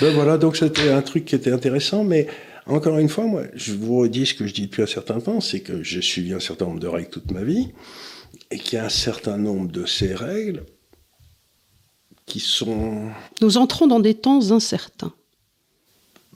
Ben 0.00 0.14
voilà, 0.14 0.38
donc 0.38 0.56
c'était 0.56 0.90
un 0.90 1.02
truc 1.02 1.24
qui 1.24 1.34
était 1.34 1.50
intéressant, 1.52 2.04
mais 2.04 2.26
encore 2.66 2.98
une 2.98 3.08
fois, 3.08 3.26
moi, 3.26 3.42
je 3.54 3.72
vous 3.72 3.98
redis 3.98 4.26
ce 4.26 4.34
que 4.34 4.46
je 4.46 4.54
dis 4.54 4.62
depuis 4.62 4.82
un 4.82 4.86
certain 4.86 5.20
temps, 5.20 5.40
c'est 5.40 5.60
que 5.60 5.82
j'ai 5.82 6.02
suivi 6.02 6.32
un 6.32 6.40
certain 6.40 6.66
nombre 6.66 6.80
de 6.80 6.88
règles 6.88 7.10
toute 7.10 7.30
ma 7.30 7.44
vie, 7.44 7.68
et 8.50 8.58
qu'il 8.58 8.74
y 8.74 8.80
a 8.80 8.84
un 8.84 8.90
certain 8.90 9.36
nombre 9.36 9.70
de 9.70 9.86
ces 9.86 10.14
règles 10.14 10.64
qui 12.26 12.40
sont... 12.40 13.08
Nous 13.40 13.56
entrons 13.56 13.86
dans 13.86 14.00
des 14.00 14.14
temps 14.14 14.50
incertains. 14.50 15.14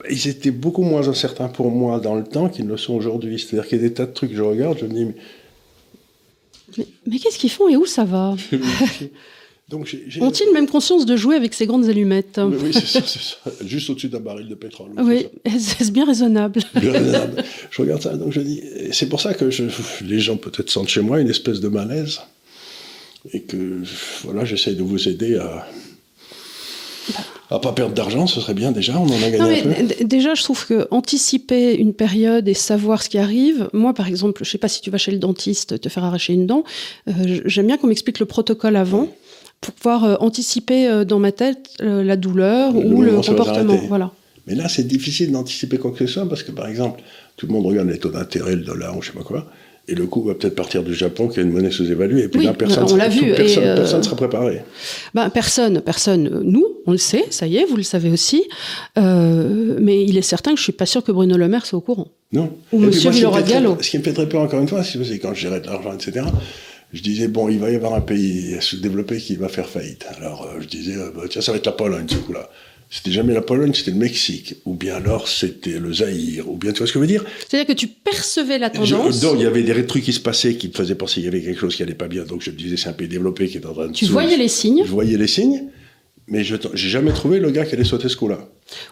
Ils 0.08 0.28
étaient 0.28 0.52
beaucoup 0.52 0.82
moins 0.82 1.08
incertains 1.08 1.48
pour 1.48 1.70
moi 1.70 2.00
dans 2.00 2.14
le 2.14 2.24
temps 2.24 2.48
qu'ils 2.48 2.64
ne 2.64 2.70
le 2.70 2.76
sont 2.76 2.94
aujourd'hui. 2.94 3.38
C'est-à-dire 3.38 3.68
qu'il 3.68 3.78
y 3.78 3.84
a 3.84 3.88
des 3.88 3.94
tas 3.94 4.06
de 4.06 4.12
trucs 4.12 4.30
que 4.30 4.36
je 4.36 4.42
regarde, 4.42 4.78
je 4.78 4.86
me 4.86 4.94
dis... 4.94 5.06
Mais, 6.78 6.86
mais, 7.06 7.18
qu'est-ce 7.18 7.38
qu'ils 7.38 7.50
font 7.50 7.68
et 7.68 7.76
où 7.76 7.84
ça 7.84 8.04
va? 8.04 8.36
Ont-ils 9.76 10.52
même 10.52 10.68
conscience 10.68 11.06
de 11.06 11.16
jouer 11.16 11.36
avec 11.36 11.54
ces 11.54 11.66
grandes 11.66 11.86
allumettes 11.86 12.40
Oui, 12.42 12.72
c'est 12.72 12.86
ça. 12.86 13.00
Juste 13.64 13.90
au-dessus 13.90 14.08
d'un 14.08 14.20
baril 14.20 14.48
de 14.48 14.54
pétrole. 14.54 14.90
Oui, 14.98 15.26
c'est 15.58 15.90
bien 15.92 16.04
raisonnable. 16.04 16.60
Bien 16.74 16.92
raisonnable. 16.92 17.44
Je 17.70 17.82
regarde 17.82 18.02
ça, 18.02 18.16
donc 18.16 18.32
je 18.32 18.40
dis... 18.40 18.62
C'est 18.92 19.08
pour 19.08 19.20
ça 19.20 19.34
que 19.34 19.50
je, 19.50 19.64
les 20.04 20.20
gens 20.20 20.36
peut-être 20.36 20.70
sentent 20.70 20.88
chez 20.88 21.02
moi 21.02 21.20
une 21.20 21.28
espèce 21.28 21.60
de 21.60 21.68
malaise. 21.68 22.20
Et 23.32 23.42
que, 23.42 23.82
voilà, 24.24 24.44
j'essaye 24.44 24.76
de 24.76 24.82
vous 24.82 25.08
aider 25.08 25.36
à 25.36 25.66
à 27.50 27.58
pas 27.58 27.72
perdre 27.72 27.94
d'argent, 27.94 28.28
ce 28.28 28.40
serait 28.40 28.54
bien 28.54 28.70
déjà, 28.70 28.96
on 28.98 29.06
en 29.06 29.22
a 29.22 29.30
gagné 29.30 29.62
un 29.62 29.84
peu. 29.84 30.04
Déjà, 30.04 30.34
je 30.34 30.42
trouve 30.44 30.64
que 30.66 30.86
anticiper 30.92 31.74
une 31.74 31.94
période 31.94 32.46
et 32.46 32.54
savoir 32.54 33.02
ce 33.02 33.08
qui 33.08 33.18
arrive, 33.18 33.68
moi 33.72 33.92
par 33.92 34.06
exemple, 34.06 34.44
je 34.44 34.50
sais 34.50 34.58
pas 34.58 34.68
si 34.68 34.80
tu 34.80 34.90
vas 34.90 34.98
chez 34.98 35.10
le 35.10 35.18
dentiste 35.18 35.80
te 35.80 35.88
faire 35.88 36.04
arracher 36.04 36.32
une 36.32 36.46
dent, 36.46 36.62
euh, 37.08 37.40
j'aime 37.44 37.66
bien 37.66 37.76
qu'on 37.76 37.88
m'explique 37.88 38.20
le 38.20 38.26
protocole 38.26 38.76
avant. 38.76 39.08
Pour 39.60 39.74
pouvoir 39.74 40.04
euh, 40.04 40.16
anticiper 40.20 40.88
euh, 40.88 41.04
dans 41.04 41.18
ma 41.18 41.32
tête 41.32 41.70
la 41.80 42.16
douleur 42.16 42.74
ou 42.74 43.02
le 43.02 43.20
comportement. 43.20 43.80
Voilà. 43.88 44.12
Mais 44.46 44.54
là, 44.54 44.68
c'est 44.68 44.86
difficile 44.86 45.30
d'anticiper 45.32 45.78
quoi 45.78 45.92
que 45.92 45.98
ce 45.98 46.06
soit 46.06 46.28
parce 46.28 46.42
que, 46.42 46.50
par 46.50 46.66
exemple, 46.66 47.02
tout 47.36 47.46
le 47.46 47.52
monde 47.52 47.66
regarde 47.66 47.88
les 47.88 47.98
taux 47.98 48.10
d'intérêt, 48.10 48.56
le 48.56 48.62
dollar 48.62 48.96
ou 48.96 49.02
je 49.02 49.08
sais 49.10 49.16
pas 49.16 49.22
quoi. 49.22 49.46
Et 49.88 49.94
le 49.94 50.06
coup 50.06 50.22
va 50.22 50.34
peut-être 50.34 50.54
partir 50.54 50.84
du 50.84 50.94
Japon, 50.94 51.26
qui 51.26 51.40
a 51.40 51.42
une 51.42 51.50
monnaie 51.50 51.70
sous-évaluée. 51.70 52.24
Et 52.24 52.28
puis 52.28 52.44
là, 52.44 52.52
personne 52.52 52.84
on 52.88 52.96
l'a 52.96 53.08
vu. 53.08 53.32
Personne, 53.34 53.64
ne 53.64 53.74
personne 53.74 54.02
sera 54.02 54.14
préparé. 54.14 54.62
Ben, 55.14 55.30
personne, 55.30 55.80
personne. 55.80 56.42
Nous, 56.44 56.64
on 56.86 56.92
le 56.92 56.98
sait, 56.98 57.24
ça 57.30 57.46
y 57.48 57.56
est, 57.56 57.64
vous 57.64 57.76
le 57.76 57.82
savez 57.82 58.10
aussi. 58.10 58.44
Euh, 58.98 59.76
mais 59.80 60.04
il 60.04 60.16
est 60.16 60.22
certain 60.22 60.52
que 60.52 60.58
je 60.58 60.62
suis 60.62 60.72
pas 60.72 60.86
sûr 60.86 61.02
que 61.02 61.10
Bruno 61.10 61.36
Le 61.36 61.48
Maire 61.48 61.66
soit 61.66 61.78
au 61.78 61.82
courant. 61.82 62.08
Non. 62.32 62.52
Ou 62.72 62.78
Monsieur 62.78 63.10
Villeroy 63.10 63.42
Gallo. 63.42 63.78
Ce 63.80 63.90
qui 63.90 63.98
me 63.98 64.02
fait 64.04 64.12
très 64.12 64.28
peur, 64.28 64.42
encore 64.42 64.60
une 64.60 64.68
fois, 64.68 64.84
c'est 64.84 65.18
quand 65.18 65.34
je 65.34 65.40
gérais 65.40 65.60
de 65.60 65.66
l'argent, 65.66 65.92
etc., 65.92 66.26
je 66.92 67.02
disais, 67.02 67.28
bon, 67.28 67.48
il 67.48 67.58
va 67.58 67.70
y 67.70 67.76
avoir 67.76 67.94
un 67.94 68.00
pays 68.00 68.56
sous-développé 68.60 69.18
qui 69.18 69.36
va 69.36 69.48
faire 69.48 69.68
faillite. 69.68 70.06
Alors, 70.16 70.46
euh, 70.46 70.60
je 70.60 70.66
disais, 70.66 70.96
euh, 70.96 71.10
bah, 71.14 71.22
tiens, 71.28 71.40
ça 71.40 71.52
va 71.52 71.58
être 71.58 71.66
la 71.66 71.72
Pologne, 71.72 72.06
ce 72.08 72.16
coup-là. 72.16 72.50
C'était 72.92 73.12
jamais 73.12 73.32
la 73.32 73.42
Pologne, 73.42 73.72
c'était 73.72 73.92
le 73.92 73.98
Mexique. 73.98 74.56
Ou 74.64 74.74
bien 74.74 74.96
alors, 74.96 75.28
c'était 75.28 75.78
le 75.78 75.92
Zaïre. 75.92 76.50
Ou 76.50 76.56
bien, 76.56 76.72
tu 76.72 76.78
vois 76.78 76.88
ce 76.88 76.92
que 76.92 76.98
je 76.98 77.02
veux 77.02 77.06
dire? 77.06 77.24
C'est-à-dire 77.48 77.72
que 77.72 77.78
tu 77.78 77.86
percevais 77.86 78.58
la 78.58 78.70
tendance. 78.70 79.22
non, 79.22 79.36
il 79.36 79.42
y 79.42 79.46
avait 79.46 79.62
des 79.62 79.86
trucs 79.86 80.02
qui 80.02 80.12
se 80.12 80.18
passaient 80.18 80.56
qui 80.56 80.66
me 80.66 80.72
faisaient 80.72 80.96
penser 80.96 81.14
qu'il 81.14 81.24
y 81.24 81.28
avait 81.28 81.42
quelque 81.42 81.60
chose 81.60 81.76
qui 81.76 81.84
allait 81.84 81.94
pas 81.94 82.08
bien. 82.08 82.24
Donc, 82.24 82.42
je 82.42 82.50
me 82.50 82.56
disais, 82.56 82.76
c'est 82.76 82.88
un 82.88 82.92
pays 82.92 83.06
développé 83.06 83.46
qui 83.46 83.58
est 83.58 83.66
en 83.66 83.72
train 83.72 83.86
de 83.86 83.92
Tu 83.92 84.06
voyais 84.06 84.36
les 84.36 84.48
signes 84.48 84.82
Je 84.84 84.90
voyais 84.90 85.16
les 85.16 85.28
signes. 85.28 85.68
Mais 86.30 86.44
je 86.44 86.54
n'ai 86.54 86.76
jamais 86.76 87.12
trouvé 87.12 87.40
le 87.40 87.50
gars 87.50 87.66
qui 87.66 87.74
allait 87.74 87.84
sauter 87.84 88.08
ce 88.08 88.16
coup-là. 88.16 88.38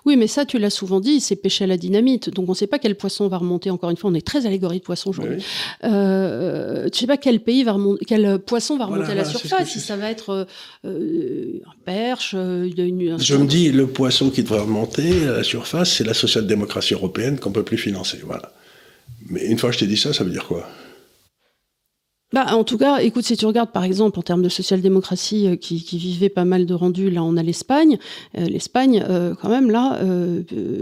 Oui, 0.05 0.17
mais 0.17 0.27
ça, 0.27 0.45
tu 0.45 0.59
l'as 0.59 0.71
souvent 0.71 0.99
dit, 0.99 1.21
c'est 1.21 1.37
pêché 1.37 1.65
à 1.65 1.67
la 1.69 1.77
dynamite. 1.77 2.31
Donc, 2.31 2.49
on 2.49 2.53
ne 2.53 2.57
sait 2.57 2.67
pas 2.67 2.81
quel 2.81 2.97
poisson 2.97 3.29
va 3.29 3.39
remonter. 3.39 3.71
Encore 3.71 3.91
une 3.91 3.97
fois, 3.97 4.11
on 4.11 4.15
est 4.15 4.27
très 4.27 4.45
allégorie 4.45 4.81
de 4.81 4.85
poisson 4.85 5.11
aujourd'hui. 5.11 5.45
Euh, 5.85 6.85
tu 6.85 6.91
ne 6.91 6.97
sais 6.99 7.07
pas 7.07 7.17
quel 7.17 7.39
pays 7.39 7.63
va 7.63 7.73
remonter, 7.73 8.05
quel 8.05 8.41
poisson 8.41 8.77
va 8.77 8.87
remonter 8.87 9.13
à 9.13 9.15
la 9.15 9.25
surface. 9.25 9.69
Si 9.69 9.79
ça 9.79 9.97
va 9.97 10.11
être 10.11 10.49
euh, 10.85 11.61
un 11.65 11.85
perche, 11.85 12.35
euh, 12.37 12.69
une, 12.77 13.21
Je 13.21 13.37
me 13.37 13.47
dis, 13.47 13.71
le 13.71 13.87
poisson 13.87 14.31
qui 14.31 14.43
devrait 14.43 14.61
remonter 14.61 15.25
à 15.29 15.33
la 15.33 15.45
surface, 15.45 15.93
c'est 15.93 16.05
la 16.05 16.15
social-démocratie 16.15 16.95
européenne 16.95 17.39
qu'on 17.39 17.51
ne 17.51 17.55
peut 17.55 17.63
plus 17.63 17.79
financer. 17.79 18.19
Voilà. 18.27 18.53
Mais 19.31 19.47
une 19.47 19.59
fois 19.59 19.71
que 19.71 19.75
je 19.75 19.81
t'ai 19.81 19.87
dit 19.87 19.97
ça, 19.97 20.13
ça 20.13 20.25
veut 20.25 20.31
dire 20.31 20.47
quoi? 20.47 20.69
Bah, 22.35 22.55
en 22.55 22.63
tout 22.63 22.77
cas, 22.77 22.99
écoute, 22.99 23.25
si 23.25 23.39
tu 23.39 23.47
regardes 23.47 23.73
par 23.73 23.85
exemple 23.85 24.19
en 24.19 24.23
termes 24.23 24.43
de 24.43 24.51
social-démocratie 24.51 25.47
euh, 25.47 25.57
qui, 25.57 25.83
qui, 25.83 25.97
vivait 25.97 26.29
pas 26.29 26.45
mal 26.45 26.67
de 26.67 26.75
rendus, 26.75 27.09
là 27.09 27.23
on 27.23 27.39
a 27.39 27.43
l'Espagne. 27.43 27.99
Euh, 28.37 28.45
L'Espagne, 28.45 29.03
euh, 29.09 29.35
quand 29.35 29.49
même, 29.49 29.71
là, 29.71 29.99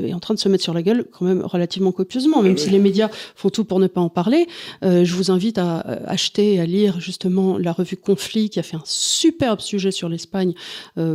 est 0.04 0.12
en 0.12 0.18
train 0.18 0.34
de 0.34 0.40
se 0.40 0.48
mettre 0.48 0.64
sur 0.64 0.74
la 0.74 0.82
gueule 0.82 1.04
quand 1.12 1.24
même 1.24 1.42
relativement 1.42 1.92
copieusement, 1.92 2.42
même 2.42 2.56
si 2.58 2.70
les 2.70 2.78
médias 2.80 3.10
font 3.36 3.48
tout 3.48 3.64
pour 3.64 3.78
ne 3.78 3.86
pas 3.86 4.00
en 4.00 4.08
parler. 4.08 4.46
je 4.82 5.14
vous 5.14 5.30
invite 5.30 5.58
à 5.58 5.78
acheter 6.06 6.54
et 6.54 6.60
à 6.60 6.66
lire 6.66 7.00
justement 7.00 7.58
la 7.58 7.72
revue 7.72 7.96
Conflit 7.96 8.50
qui 8.50 8.58
a 8.58 8.62
fait 8.62 8.76
un 8.76 8.82
superbe 8.84 9.60
sujet 9.60 9.90
sur 9.90 10.08
l'Espagne 10.08 10.54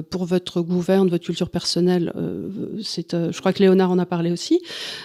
pour 0.10 0.26
votre 0.26 0.62
gouverne, 0.62 1.10
votre 1.10 1.26
culture 1.26 1.50
personnelle. 1.50 2.14
c'est, 2.84 3.16
je 3.32 3.40
crois 3.40 3.54
que 3.54 3.60
Léonard 3.64 3.92
en 3.92 4.00
a 4.00 4.06
parlé 4.06 4.32
aussi. 4.32 4.62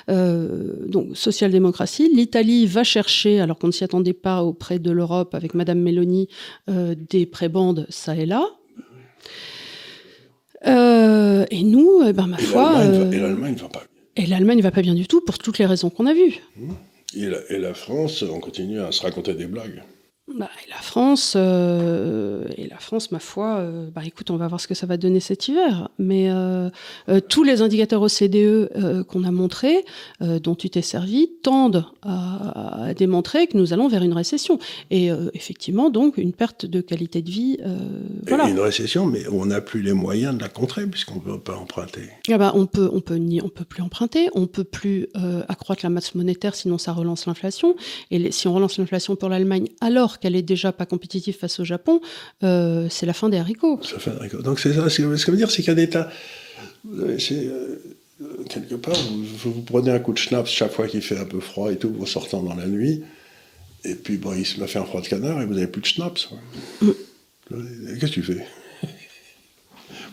donc, 0.09 1.17
social-démocratie. 1.17 2.11
L'Italie 2.13 2.67
va 2.67 2.85
chercher, 2.85 3.41
alors 3.41 3.59
qu'on 3.59 3.69
ne 3.69 3.73
s'y 3.73 3.85
attendait 3.85 4.13
pas 4.13 4.43
auprès 4.43 4.79
de 4.79 4.91
l'Europe, 4.91 5.16
avec 5.21 5.55
Madame 5.55 5.81
Mélanie 5.81 6.29
euh, 6.69 6.95
des 6.97 7.27
prébandes 7.27 7.87
ça 7.89 8.17
et 8.17 8.27
là. 8.27 8.47
Euh, 10.67 11.45
et 11.51 11.63
nous, 11.63 12.03
eh 12.07 12.13
ben, 12.13 12.27
ma 12.27 12.39
foi. 12.39 12.85
Et 12.85 13.19
l'Allemagne 13.19 13.55
va 13.55 13.69
pas 13.69 13.83
Et 14.17 14.27
l'Allemagne 14.27 14.61
va 14.63 14.71
pas 14.71 14.83
bien 14.83 14.95
du 14.95 15.07
tout 15.07 15.21
pour 15.21 15.39
toutes 15.39 15.59
les 15.59 15.67
raisons 15.67 15.91
qu'on 15.91 16.07
a 16.07 16.15
vues. 16.15 16.41
Mmh. 16.57 16.73
Et 17.15 17.31
et 17.51 17.59
la 17.59 17.75
France, 17.75 18.23
on 18.23 18.41
continue 18.41 18.81
à 18.81 18.93
se 18.93 19.03
raconter 19.03 19.35
des 19.35 19.47
blagues. 19.47 19.83
Bah, 20.35 20.51
et 20.67 20.71
la 20.71 20.79
France, 20.79 21.35
euh, 21.37 22.47
et 22.57 22.67
la 22.67 22.79
France, 22.79 23.13
ma 23.13 23.21
foi, 23.21 23.59
euh, 23.59 23.87
bah 23.95 24.03
écoute, 24.05 24.33
on 24.33 24.37
va 24.37 24.49
voir 24.49 24.61
ce 24.61 24.67
que 24.67 24.75
ça 24.75 24.85
va 24.85 24.97
donner 24.97 25.21
cet 25.21 25.47
hiver. 25.47 25.89
Mais 26.01 26.29
euh, 26.31 26.69
tous 27.29 27.45
les 27.45 27.63
indicateurs 27.63 28.03
OCDE 28.03 29.05
qu'on 29.07 29.23
a 29.23 29.31
montrés, 29.31 29.85
dont 30.21 30.57
tu 30.57 30.69
t'es 30.69 30.83
servi, 30.83 31.31
tendent 31.43 31.85
à, 32.03 32.93
démontrer 32.97 33.47
que 33.47 33.57
nous 33.57 33.73
allons 33.73 33.87
vers 33.87 34.03
une 34.03 34.13
récession. 34.13 34.59
Et 34.91 35.11
effectivement, 35.33 35.91
donc, 35.91 36.19
une 36.19 36.33
perte 36.33 36.67
de 36.67 36.81
qualité 36.81 37.23
de 37.23 37.31
vie. 37.31 37.59
voilà. 38.27 38.49
Une 38.49 38.59
récession, 38.59 39.07
mais 39.07 39.29
on 39.29 39.47
n'a 39.47 39.61
plus 39.61 39.83
les 39.83 39.93
moyens 39.93 40.35
de 40.37 40.43
la 40.43 40.49
contrer 40.49 40.87
puisqu'on 40.87 41.17
ne 41.17 41.21
peut 41.21 41.39
pas 41.39 41.57
emprunter. 41.57 42.09
Ah 42.31 42.39
bah, 42.39 42.53
on 42.55 42.67
peut, 42.67 42.91
on 42.93 43.01
peut 43.01 43.17
ni, 43.17 43.41
on 43.43 43.49
peut 43.49 43.65
plus 43.65 43.83
emprunter, 43.83 44.29
on 44.35 44.47
peut 44.47 44.65
plus 44.65 45.07
accroître 45.49 45.85
la 45.85 45.91
masse 45.91 46.15
monétaire, 46.17 46.57
sinon 46.57 46.79
ça 46.79 46.93
relance 46.93 47.27
l'inflation. 47.27 47.77
Et 48.11 48.33
si 48.33 48.49
on 48.49 48.55
relance 48.55 48.79
l'inflation 48.79 49.15
pour 49.15 49.29
l'Allemagne, 49.29 49.69
alors 49.81 50.16
qu'elle 50.19 50.37
est 50.37 50.43
déjà 50.43 50.73
pas 50.73 50.87
compétitive 50.87 51.37
face 51.37 51.61
au 51.61 51.65
Japon, 51.65 52.01
euh, 52.43 52.89
c'est 52.91 53.07
la 53.07 53.13
fin 53.13 53.29
des 53.29 53.39
haricots. 53.39 53.81
C'est 53.83 53.95
la 53.95 53.99
fin 53.99 54.11
des 54.13 54.19
haricots. 54.19 54.43
Donc 54.43 54.61
c'est 54.61 54.73
ça. 54.73 54.89
Ce 54.89 55.03
que 55.03 55.31
veut 55.31 55.37
dire, 55.37 55.51
c'est 55.51 55.69
a 55.69 55.75
des 55.75 55.89
tas. 55.89 56.11
C'est, 57.19 57.47
euh, 57.47 57.81
quelque 58.49 58.77
part, 58.77 58.95
vous, 58.95 59.53
vous, 59.53 59.63
prenez 59.63 59.91
un 59.91 59.99
coup 59.99 60.13
de 60.13 60.19
schnapps 60.19 60.51
chaque 60.51 60.73
fois 60.73 60.87
qu'il 60.87 61.03
fait 61.03 61.19
un 61.19 61.25
peu 61.25 61.41
froid 61.41 61.73
et 61.73 61.77
tout, 61.77 61.93
vous 61.93 62.07
sortant 62.07 62.43
dans 62.43 62.55
la 62.55 62.67
nuit, 62.67 63.03
et 63.85 63.95
puis 63.95 64.17
bon, 64.17 64.33
il 64.35 64.47
se 64.47 64.59
m'a 64.59 64.67
fait 64.67 64.79
un 64.79 64.85
froid 64.85 65.03
de 65.03 65.09
canard 65.09 65.43
et 65.43 65.47
vous 65.47 65.55
n'avez 65.55 65.67
plus 65.67 65.83
de 65.83 65.87
schnapps. 65.87 66.31
Mm. 66.81 66.91
Qu'est-ce 68.01 68.07
que 68.07 68.07
tu 68.07 68.23
fais? 68.23 68.47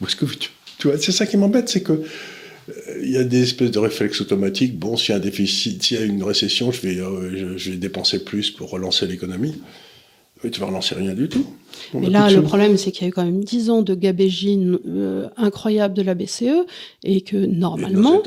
Que 0.01 0.25
tu, 0.25 0.49
tu 0.79 0.87
vois, 0.87 0.97
c'est 0.97 1.13
ça 1.13 1.25
qui 1.25 1.37
m'embête, 1.37 1.69
c'est 1.69 1.81
que 1.81 2.03
il 3.01 3.11
y 3.11 3.17
a 3.17 3.23
des 3.23 3.43
espèces 3.43 3.71
de 3.71 3.79
réflexes 3.79 4.21
automatiques. 4.21 4.77
Bon, 4.77 4.95
s'il 4.95 5.09
y 5.09 5.13
a 5.13 5.17
un 5.17 5.19
déficit, 5.19 5.83
s'il 5.83 5.99
y 5.99 6.01
a 6.01 6.05
une 6.05 6.23
récession, 6.23 6.71
je 6.71 6.81
vais, 6.81 6.99
euh, 6.99 7.57
je, 7.57 7.71
vais 7.71 7.77
dépenser 7.77 8.23
plus 8.23 8.51
pour 8.51 8.69
relancer 8.69 9.05
l'économie. 9.05 9.55
Oui, 10.43 10.51
tu 10.51 10.59
vas 10.59 10.67
relancer 10.67 10.95
rien 10.95 11.13
du 11.13 11.29
tout. 11.29 11.45
Mais 11.93 12.09
là, 12.09 12.29
le 12.29 12.41
problème, 12.41 12.77
c'est 12.77 12.91
qu'il 12.91 13.03
y 13.03 13.05
a 13.05 13.09
eu 13.09 13.13
quand 13.13 13.23
même 13.23 13.43
10 13.43 13.69
ans 13.69 13.81
de 13.81 13.95
gabégine 13.95 14.77
euh, 14.87 15.29
incroyable 15.37 15.93
de 15.93 16.01
la 16.01 16.15
BCE 16.15 16.65
et 17.03 17.21
que 17.21 17.37
normalement, 17.37 18.21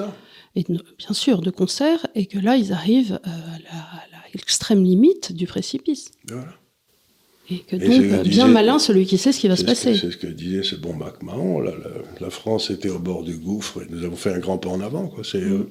et, 0.54 0.64
bien 0.64 1.12
sûr, 1.12 1.42
de 1.42 1.50
concert, 1.50 2.06
et 2.14 2.26
que 2.26 2.38
là, 2.38 2.56
ils 2.56 2.72
arrivent 2.72 3.20
euh, 3.26 3.30
à 3.70 4.02
l'extrême 4.34 4.82
limite 4.82 5.32
du 5.32 5.46
précipice. 5.46 6.10
Voilà. 6.26 6.46
Et 7.48 7.58
que 7.58 7.76
donc, 7.76 8.26
bien 8.26 8.48
malin 8.48 8.80
celui 8.80 9.06
qui 9.06 9.18
sait 9.18 9.30
ce 9.30 9.38
qui 9.38 9.46
va 9.46 9.54
se 9.54 9.64
passer. 9.64 9.94
C'est 9.94 10.10
ce 10.10 10.16
que 10.16 10.26
disait 10.26 10.64
ce 10.64 10.74
bon 10.74 10.94
Mac 10.94 11.22
Mahon. 11.22 11.60
La, 11.60 11.72
la, 12.20 12.30
France 12.30 12.70
était 12.70 12.88
au 12.88 12.98
bord 12.98 13.22
du 13.22 13.36
gouffre 13.36 13.82
et 13.82 13.86
nous 13.88 14.04
avons 14.04 14.16
fait 14.16 14.32
un 14.32 14.40
grand 14.40 14.58
pas 14.58 14.68
en 14.68 14.80
avant. 14.80 15.12
C'est 15.22 15.42
mm. 15.42 15.66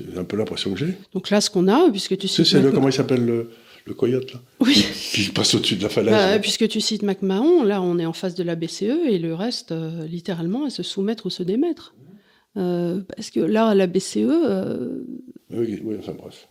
euh, 0.00 0.20
un 0.20 0.24
peu 0.24 0.38
l'impression 0.38 0.72
que 0.72 0.78
j'ai. 0.78 0.94
Donc 1.12 1.28
là, 1.28 1.42
ce 1.42 1.50
qu'on 1.50 1.68
a, 1.68 1.90
puisque 1.90 2.16
tu 2.16 2.26
sais. 2.26 2.44
C'est 2.44 2.72
comment 2.72 2.88
il 2.88 2.94
s'appelle 2.94 3.26
le, 3.26 3.50
le, 3.86 3.94
coyote, 3.94 4.32
là 4.32 4.40
Oui. 4.60 4.86
Qui 5.12 5.30
passe 5.30 5.54
au-dessus 5.54 5.76
de 5.76 5.82
la 5.82 5.88
falaise. 5.88 6.12
Bah, 6.12 6.38
puisque 6.38 6.68
tu 6.68 6.80
cites 6.80 7.02
Mac 7.02 7.22
Mahon, 7.22 7.62
là, 7.62 7.82
on 7.82 7.98
est 7.98 8.06
en 8.06 8.12
face 8.12 8.34
de 8.34 8.42
la 8.42 8.54
BCE 8.54 9.06
et 9.08 9.18
le 9.18 9.34
reste, 9.34 9.72
euh, 9.72 10.06
littéralement, 10.06 10.66
est 10.66 10.70
se 10.70 10.82
soumettre 10.82 11.26
ou 11.26 11.30
se 11.30 11.42
démettre. 11.42 11.94
Euh, 12.56 13.00
parce 13.16 13.30
que 13.30 13.40
là, 13.40 13.74
la 13.74 13.86
BCE. 13.86 14.18
Oui, 15.50 15.80
oui, 15.84 15.96
enfin 15.98 16.14
bref. 16.18 16.48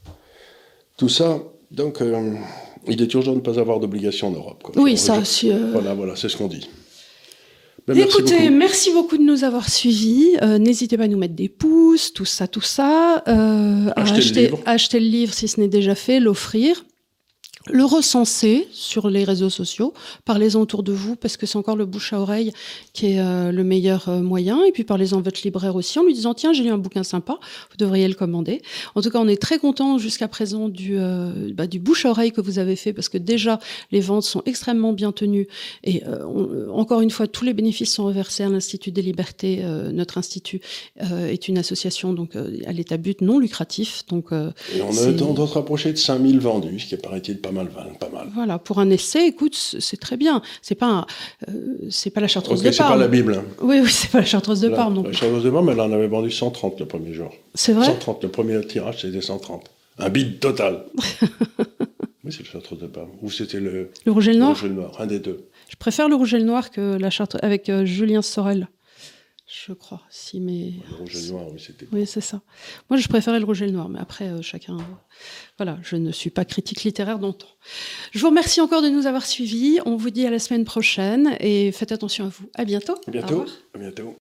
Tout 0.97 1.09
ça, 1.09 1.41
donc. 1.71 2.01
Il 2.87 3.01
est 3.01 3.13
urgent 3.13 3.31
de 3.31 3.37
ne 3.37 3.41
pas 3.41 3.59
avoir 3.59 3.79
d'obligation 3.79 4.29
en 4.29 4.31
Europe. 4.31 4.71
Oui, 4.75 4.97
ça. 4.97 5.23
Si, 5.23 5.51
euh, 5.51 5.71
Voilà, 5.71 5.93
voilà, 5.93 6.15
c'est 6.15 6.29
ce 6.29 6.37
qu'on 6.37 6.47
dit. 6.47 6.67
Ben, 7.87 7.97
Écoutez, 7.97 8.49
merci 8.49 8.91
beaucoup. 8.91 9.17
de 9.17 9.23
nous 9.23 9.43
avoir 9.43 9.69
suivis. 9.69 10.37
Euh, 10.41 10.57
n'hésitez 10.57 10.97
pas 10.97 11.03
à 11.03 11.07
nous 11.07 11.17
mettre 11.17 11.35
des 11.35 11.49
pouces, 11.49 12.13
tout 12.13 12.25
ça, 12.25 12.47
tout 12.47 12.61
ça. 12.61 13.23
Euh, 13.27 13.89
acheter, 13.95 14.49
le 14.49 14.55
acheter, 14.65 14.99
le 14.99 15.07
livre 15.07 15.33
si 15.33 15.47
ce 15.47 15.59
n'est 15.59 15.67
déjà 15.67 15.95
fait, 15.95 16.19
l'offrir. 16.19 16.85
Le 17.69 17.85
recenser 17.85 18.67
sur 18.71 19.09
les 19.09 19.23
réseaux 19.23 19.49
sociaux, 19.49 19.93
parlez-en 20.25 20.61
autour 20.61 20.81
de 20.81 20.91
vous 20.91 21.15
parce 21.15 21.37
que 21.37 21.45
c'est 21.45 21.57
encore 21.57 21.75
le 21.75 21.85
bouche 21.85 22.13
à 22.13 22.19
oreille 22.19 22.51
qui 22.93 23.13
est 23.13 23.19
euh, 23.19 23.51
le 23.51 23.63
meilleur 23.63 24.09
euh, 24.09 24.21
moyen 24.21 24.63
et 24.63 24.71
puis 24.71 24.83
parlez-en 24.83 25.19
à 25.19 25.21
votre 25.21 25.41
libraire 25.43 25.75
aussi 25.75 25.99
en 25.99 26.03
lui 26.03 26.13
disant 26.13 26.33
tiens 26.33 26.53
j'ai 26.53 26.63
lu 26.63 26.69
un 26.69 26.79
bouquin 26.79 27.03
sympa, 27.03 27.39
vous 27.69 27.77
devriez 27.77 28.07
le 28.07 28.15
commander. 28.15 28.61
En 28.95 29.01
tout 29.01 29.11
cas 29.11 29.19
on 29.19 29.27
est 29.27 29.39
très 29.41 29.59
content 29.59 29.99
jusqu'à 29.99 30.27
présent 30.27 30.69
du, 30.69 30.97
euh, 30.97 31.51
bah, 31.53 31.67
du 31.67 31.79
bouche 31.79 32.05
à 32.05 32.09
oreille 32.09 32.31
que 32.31 32.41
vous 32.41 32.57
avez 32.57 32.75
fait 32.75 32.93
parce 32.93 33.09
que 33.09 33.19
déjà 33.19 33.59
les 33.91 34.01
ventes 34.01 34.23
sont 34.23 34.41
extrêmement 34.45 34.93
bien 34.93 35.11
tenues 35.11 35.47
et 35.83 36.01
encore 36.73 37.01
une 37.01 37.11
fois 37.11 37.27
tous 37.27 37.45
les 37.45 37.53
bénéfices 37.53 37.93
sont 37.93 38.05
reversés 38.05 38.43
à 38.43 38.49
l'Institut 38.49 38.91
des 38.91 39.01
libertés. 39.01 39.63
notre 39.93 40.17
institut 40.17 40.61
est 40.99 41.47
une 41.47 41.57
association 41.57 42.13
donc 42.13 42.35
à 42.35 42.71
l'état 42.71 42.97
but 42.97 43.21
non 43.21 43.39
lucratif 43.39 44.03
donc. 44.07 44.31
et 44.31 44.81
on 44.81 45.37
a 45.37 45.41
à 45.41 45.45
rapprocher 45.45 45.91
de 45.91 45.97
5000 45.97 46.39
vendus, 46.39 46.79
ce 46.79 46.87
qui 46.87 46.97
paraît-il 46.97 47.39
pas 47.39 47.50
mal, 47.51 47.67
pas 47.99 48.09
mal. 48.09 48.27
Voilà, 48.33 48.59
pour 48.59 48.79
un 48.79 48.89
essai, 48.89 49.27
écoute, 49.27 49.55
c'est 49.55 49.99
très 49.99 50.17
bien. 50.17 50.41
C'est 50.61 50.75
pas, 50.75 51.05
euh, 51.49 51.51
c'est 51.89 52.09
pas 52.09 52.21
la 52.21 52.27
chartreuse 52.27 52.59
okay, 52.59 52.71
de 52.71 52.75
Parme. 52.75 52.89
C'est 52.89 52.93
pas 52.93 52.99
la 52.99 53.07
Bible. 53.07 53.33
Hein. 53.35 53.43
Oui, 53.61 53.79
oui, 53.81 53.89
c'est 53.89 54.11
pas 54.11 54.19
la 54.19 54.25
chartreuse 54.25 54.61
de 54.61 54.69
Parme. 54.69 54.95
Non. 54.95 55.03
La 55.03 55.13
chartreuse 55.13 55.43
de 55.43 55.49
Parme, 55.49 55.69
elle 55.69 55.79
en 55.79 55.91
avait 55.91 56.07
vendu 56.07 56.31
130 56.31 56.79
le 56.79 56.85
premier 56.85 57.13
jour. 57.13 57.31
C'est 57.55 57.73
vrai? 57.73 57.85
130, 57.85 58.23
le 58.23 58.29
premier 58.29 58.65
tirage, 58.65 59.01
c'était 59.01 59.21
130. 59.21 59.69
Un 59.99 60.09
bid 60.09 60.39
total. 60.39 60.85
oui, 62.23 62.31
c'est 62.31 62.39
le 62.39 62.45
chartreuse 62.45 62.79
de 62.79 62.87
Parme. 62.87 63.09
Ou 63.21 63.29
c'était 63.29 63.59
le. 63.59 63.91
Le 64.05 64.11
rouge 64.11 64.27
et 64.27 64.33
le 64.33 64.39
noir? 64.39 64.49
Le 64.49 64.55
rouge 64.55 64.65
et 64.65 64.69
le 64.69 64.75
noir, 64.75 64.91
un 64.99 65.05
des 65.05 65.19
deux. 65.19 65.47
Je 65.69 65.75
préfère 65.75 66.09
le 66.09 66.15
rouge 66.15 66.33
et 66.33 66.39
le 66.39 66.45
noir 66.45 66.71
que 66.71 66.97
la 66.97 67.09
chartreuse 67.09 67.41
avec 67.43 67.69
euh, 67.69 67.85
Julien 67.85 68.21
Sorel 68.21 68.67
je 69.65 69.73
crois. 69.73 70.01
Si, 70.09 70.39
mais... 70.39 70.73
Le 70.89 70.95
rouge 70.95 71.15
et 71.15 71.21
le 71.21 71.31
noir, 71.31 71.47
oui, 71.51 71.59
c'était. 71.59 71.87
Oui, 71.91 72.05
c'est 72.05 72.21
ça. 72.21 72.41
Moi, 72.89 72.97
je 72.97 73.07
préférais 73.07 73.39
le 73.39 73.45
rouge 73.45 73.61
et 73.61 73.65
le 73.65 73.71
noir, 73.71 73.89
mais 73.89 73.99
après, 73.99 74.25
euh, 74.25 74.41
chacun. 74.41 74.77
Voilà, 75.57 75.77
je 75.81 75.95
ne 75.95 76.11
suis 76.11 76.29
pas 76.29 76.45
critique 76.45 76.83
littéraire 76.83 77.19
longtemps. 77.19 77.47
Je 78.11 78.19
vous 78.19 78.29
remercie 78.29 78.61
encore 78.61 78.81
de 78.81 78.89
nous 78.89 79.07
avoir 79.07 79.25
suivis. 79.25 79.79
On 79.85 79.95
vous 79.95 80.09
dit 80.09 80.25
à 80.25 80.29
la 80.29 80.39
semaine 80.39 80.65
prochaine 80.65 81.35
et 81.39 81.71
faites 81.71 81.91
attention 81.91 82.25
à 82.25 82.29
vous. 82.29 82.49
À 82.55 82.65
bientôt. 82.65 82.95
À 83.07 83.11
bientôt. 83.11 83.45
À 83.73 83.77
bientôt. 83.77 84.15